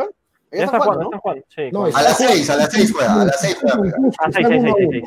¿Ya 0.51 0.63
está 0.63 0.79
jugando. 0.79 1.11
Sí, 1.49 1.69
a 1.73 2.01
las 2.01 2.17
6, 2.17 2.49
a 2.49 2.55
las 2.55 2.71
6 2.71 2.93
juega. 2.93 3.21
A 3.21 3.25
las 3.25 3.41
6 3.41 3.57
juega. 3.61 3.75
A 4.17 4.27
las 4.27 4.35
6, 4.35 4.47
6, 4.49 4.75
6. 4.91 5.03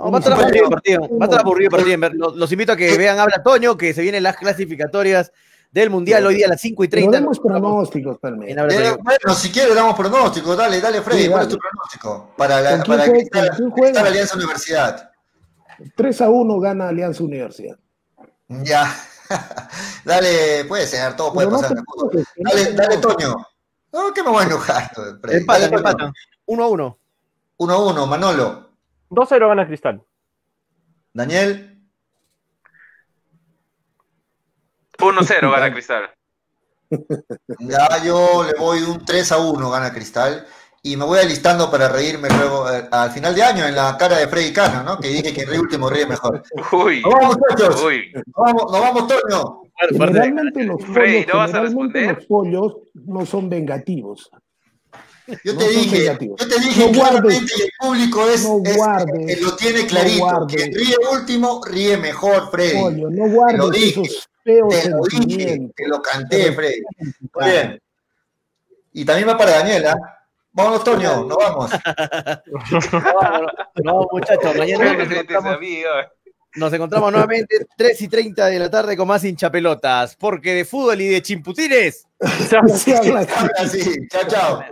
Va 0.00 0.16
a 0.16 0.18
estar 0.18 0.32
aburrido 0.32 0.64
el 0.64 0.70
partido. 0.70 1.00
Va 1.00 1.24
a 1.24 1.24
estar 1.24 1.40
aburrido 1.40 1.76
el 1.76 1.84
partido. 1.84 2.10
Los, 2.14 2.36
los, 2.36 2.52
invito 2.52 2.72
a 2.72 2.76
que 2.76 2.96
vean 2.96 3.18
Habla 3.18 3.42
Toño, 3.42 3.76
que 3.76 3.94
se 3.94 4.02
vienen 4.02 4.22
las 4.22 4.36
clasificatorias 4.36 5.32
del 5.72 5.88
Mundial 5.88 6.26
hoy 6.26 6.36
día 6.36 6.46
a 6.46 6.50
las 6.50 6.60
5 6.60 6.84
y 6.84 6.88
30. 6.88 7.10
No 7.10 7.24
damos 7.24 7.40
pronósticos 7.40 8.20
también. 8.20 8.56
Bueno, 8.56 9.34
si 9.34 9.50
quieres 9.50 9.74
damos 9.74 9.96
pronósticos. 9.96 10.56
Dale, 10.56 10.80
dale, 10.80 11.00
Freddy, 11.00 11.22
sí, 11.22 11.28
dale. 11.28 11.32
¿cuál 11.32 11.42
es 11.42 11.48
tu 11.48 11.58
pronóstico? 11.58 12.34
Para, 12.36 12.60
la, 12.60 12.84
para 12.84 13.10
que 13.10 13.18
está, 13.18 14.02
Alianza 14.06 14.36
Universidad. 14.36 15.10
3 15.96 16.20
a 16.20 16.28
1 16.28 16.60
gana 16.60 16.88
Alianza 16.88 17.24
Universidad. 17.24 17.78
Ya. 18.48 18.94
dale, 20.04 20.66
puede 20.66 20.86
ser, 20.86 21.16
todo 21.16 21.32
puede 21.32 21.48
Pero 21.48 21.60
pasar. 21.60 21.76
No 21.76 22.08
te... 22.10 22.24
dale, 22.36 22.72
dale, 22.74 22.98
Toño. 22.98 23.34
No, 23.92 24.12
que 24.12 24.22
me 24.22 24.28
voy 24.28 24.42
a 24.42 24.46
enojar. 24.46 24.90
Freddy. 25.22 25.38
Empate, 25.38 25.64
empate. 25.64 26.04
1 26.46 26.64
a 26.64 26.68
1. 26.68 26.98
1 27.56 27.72
a 27.72 27.78
1, 27.78 28.06
Manolo. 28.06 28.71
2-0 29.12 29.48
gana 29.48 29.66
Cristal. 29.66 30.02
Daniel. 31.12 31.78
1-0 34.98 35.52
gana 35.52 35.72
Cristal. 35.72 36.10
Ya 37.60 38.04
yo 38.04 38.44
le 38.44 38.58
voy 38.58 38.80
un 38.82 39.04
3 39.04 39.32
a 39.32 39.38
1 39.38 39.70
gana 39.70 39.92
Cristal. 39.92 40.46
Y 40.84 40.96
me 40.96 41.04
voy 41.04 41.20
alistando 41.20 41.70
para 41.70 41.88
reírme 41.88 42.28
luego 42.28 42.68
eh, 42.68 42.88
al 42.90 43.10
final 43.12 43.36
de 43.36 43.42
año 43.42 43.64
en 43.66 43.76
la 43.76 43.96
cara 43.96 44.18
de 44.18 44.26
Freddy 44.26 44.52
Cano, 44.52 44.82
¿no? 44.82 44.98
Que 44.98 45.08
dije 45.08 45.32
que 45.32 45.42
el 45.42 45.60
último 45.60 45.88
ríe 45.88 46.06
mejor. 46.06 46.42
Uy, 46.72 47.02
nos 47.02 47.12
vamos, 47.12 47.38
muchachos. 47.38 47.84
Uy. 47.84 48.12
Nos 48.12 48.24
vamos, 48.34 48.72
nos 48.72 48.80
vamos, 48.80 49.06
Toño. 49.06 49.62
Generalmente, 49.90 50.64
los 50.64 50.82
pollos, 50.82 51.26
¿no 51.32 51.46
generalmente 51.46 52.12
los 52.12 52.26
pollos 52.26 52.76
no 52.94 53.26
son 53.26 53.48
vengativos. 53.48 54.28
Yo 55.44 55.56
te 55.56 55.68
dije, 55.68 56.04
yo 56.04 56.36
te 56.36 56.60
dije 56.60 56.86
no 56.86 56.92
claramente 56.92 57.52
y 57.56 57.62
el 57.62 57.70
público 57.78 58.28
es, 58.28 58.42
no 58.42 58.60
es 59.28 59.40
lo 59.40 59.56
tiene 59.56 59.86
clarito. 59.86 60.46
que 60.48 60.64
ríe 60.64 60.96
último, 61.12 61.60
ríe 61.64 61.96
mejor, 61.96 62.50
Freddy. 62.50 62.80
Pollo, 62.80 63.10
no 63.10 63.28
guardes 63.28 63.52
te 63.52 63.58
lo 63.58 63.70
dije, 63.70 64.02
esos 64.02 64.28
feos 64.42 64.82
te 64.82 64.90
lo 64.90 65.02
dije, 65.04 65.70
te 65.76 65.88
lo 65.88 66.02
canté, 66.02 66.52
Freddy. 66.52 66.82
Muy 67.34 67.50
bien. 67.50 67.80
Y 68.94 69.04
también 69.04 69.28
va 69.28 69.38
para 69.38 69.58
Daniela. 69.58 69.96
Vamos, 70.52 70.84
Toño, 70.84 71.24
nos 71.24 71.38
vamos. 71.38 71.70
no, 73.84 74.08
muchachos, 74.10 74.56
mañana 74.56 74.92
nos 74.92 75.10
encontramos, 75.10 75.58
nos 76.56 76.72
encontramos 76.72 77.12
nuevamente 77.12 77.64
3 77.76 78.02
y 78.02 78.08
30 78.08 78.46
de 78.46 78.58
la 78.58 78.70
tarde 78.70 78.96
con 78.96 79.08
más 79.08 79.24
hinchapelotas, 79.24 80.16
porque 80.16 80.52
de 80.52 80.64
fútbol 80.66 81.00
y 81.00 81.08
de 81.08 81.22
chimputines. 81.22 82.06
Chao, 84.10 84.22
chao. 84.28 84.64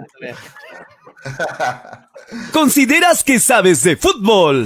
¿Consideras 2.53 3.25
que 3.25 3.41
sabes 3.41 3.83
de 3.83 3.97
fútbol? 3.97 4.65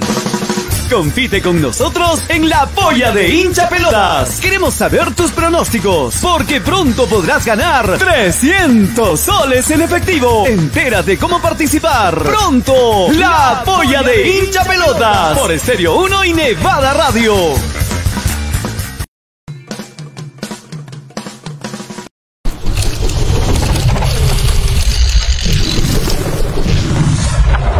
Compite 0.89 1.41
con 1.41 1.59
nosotros 1.61 2.23
en 2.29 2.47
la 2.47 2.67
polla 2.67 3.11
de 3.11 3.27
hincha 3.27 3.67
pelotas. 3.67 4.39
Queremos 4.39 4.75
saber 4.75 5.15
tus 5.15 5.31
pronósticos, 5.31 6.17
porque 6.21 6.61
pronto 6.61 7.07
podrás 7.07 7.43
ganar 7.43 7.97
300 7.97 9.19
soles 9.19 9.69
en 9.71 9.81
efectivo. 9.81 10.45
Entérate 10.45 11.17
cómo 11.17 11.41
participar. 11.41 12.21
Pronto, 12.21 13.11
la 13.13 13.63
polla 13.65 14.03
de 14.03 14.29
hincha 14.29 14.63
pelotas 14.63 15.37
por 15.37 15.51
Estéreo 15.51 15.95
1 15.95 16.25
y 16.25 16.33
Nevada 16.33 16.93
Radio. 16.93 17.35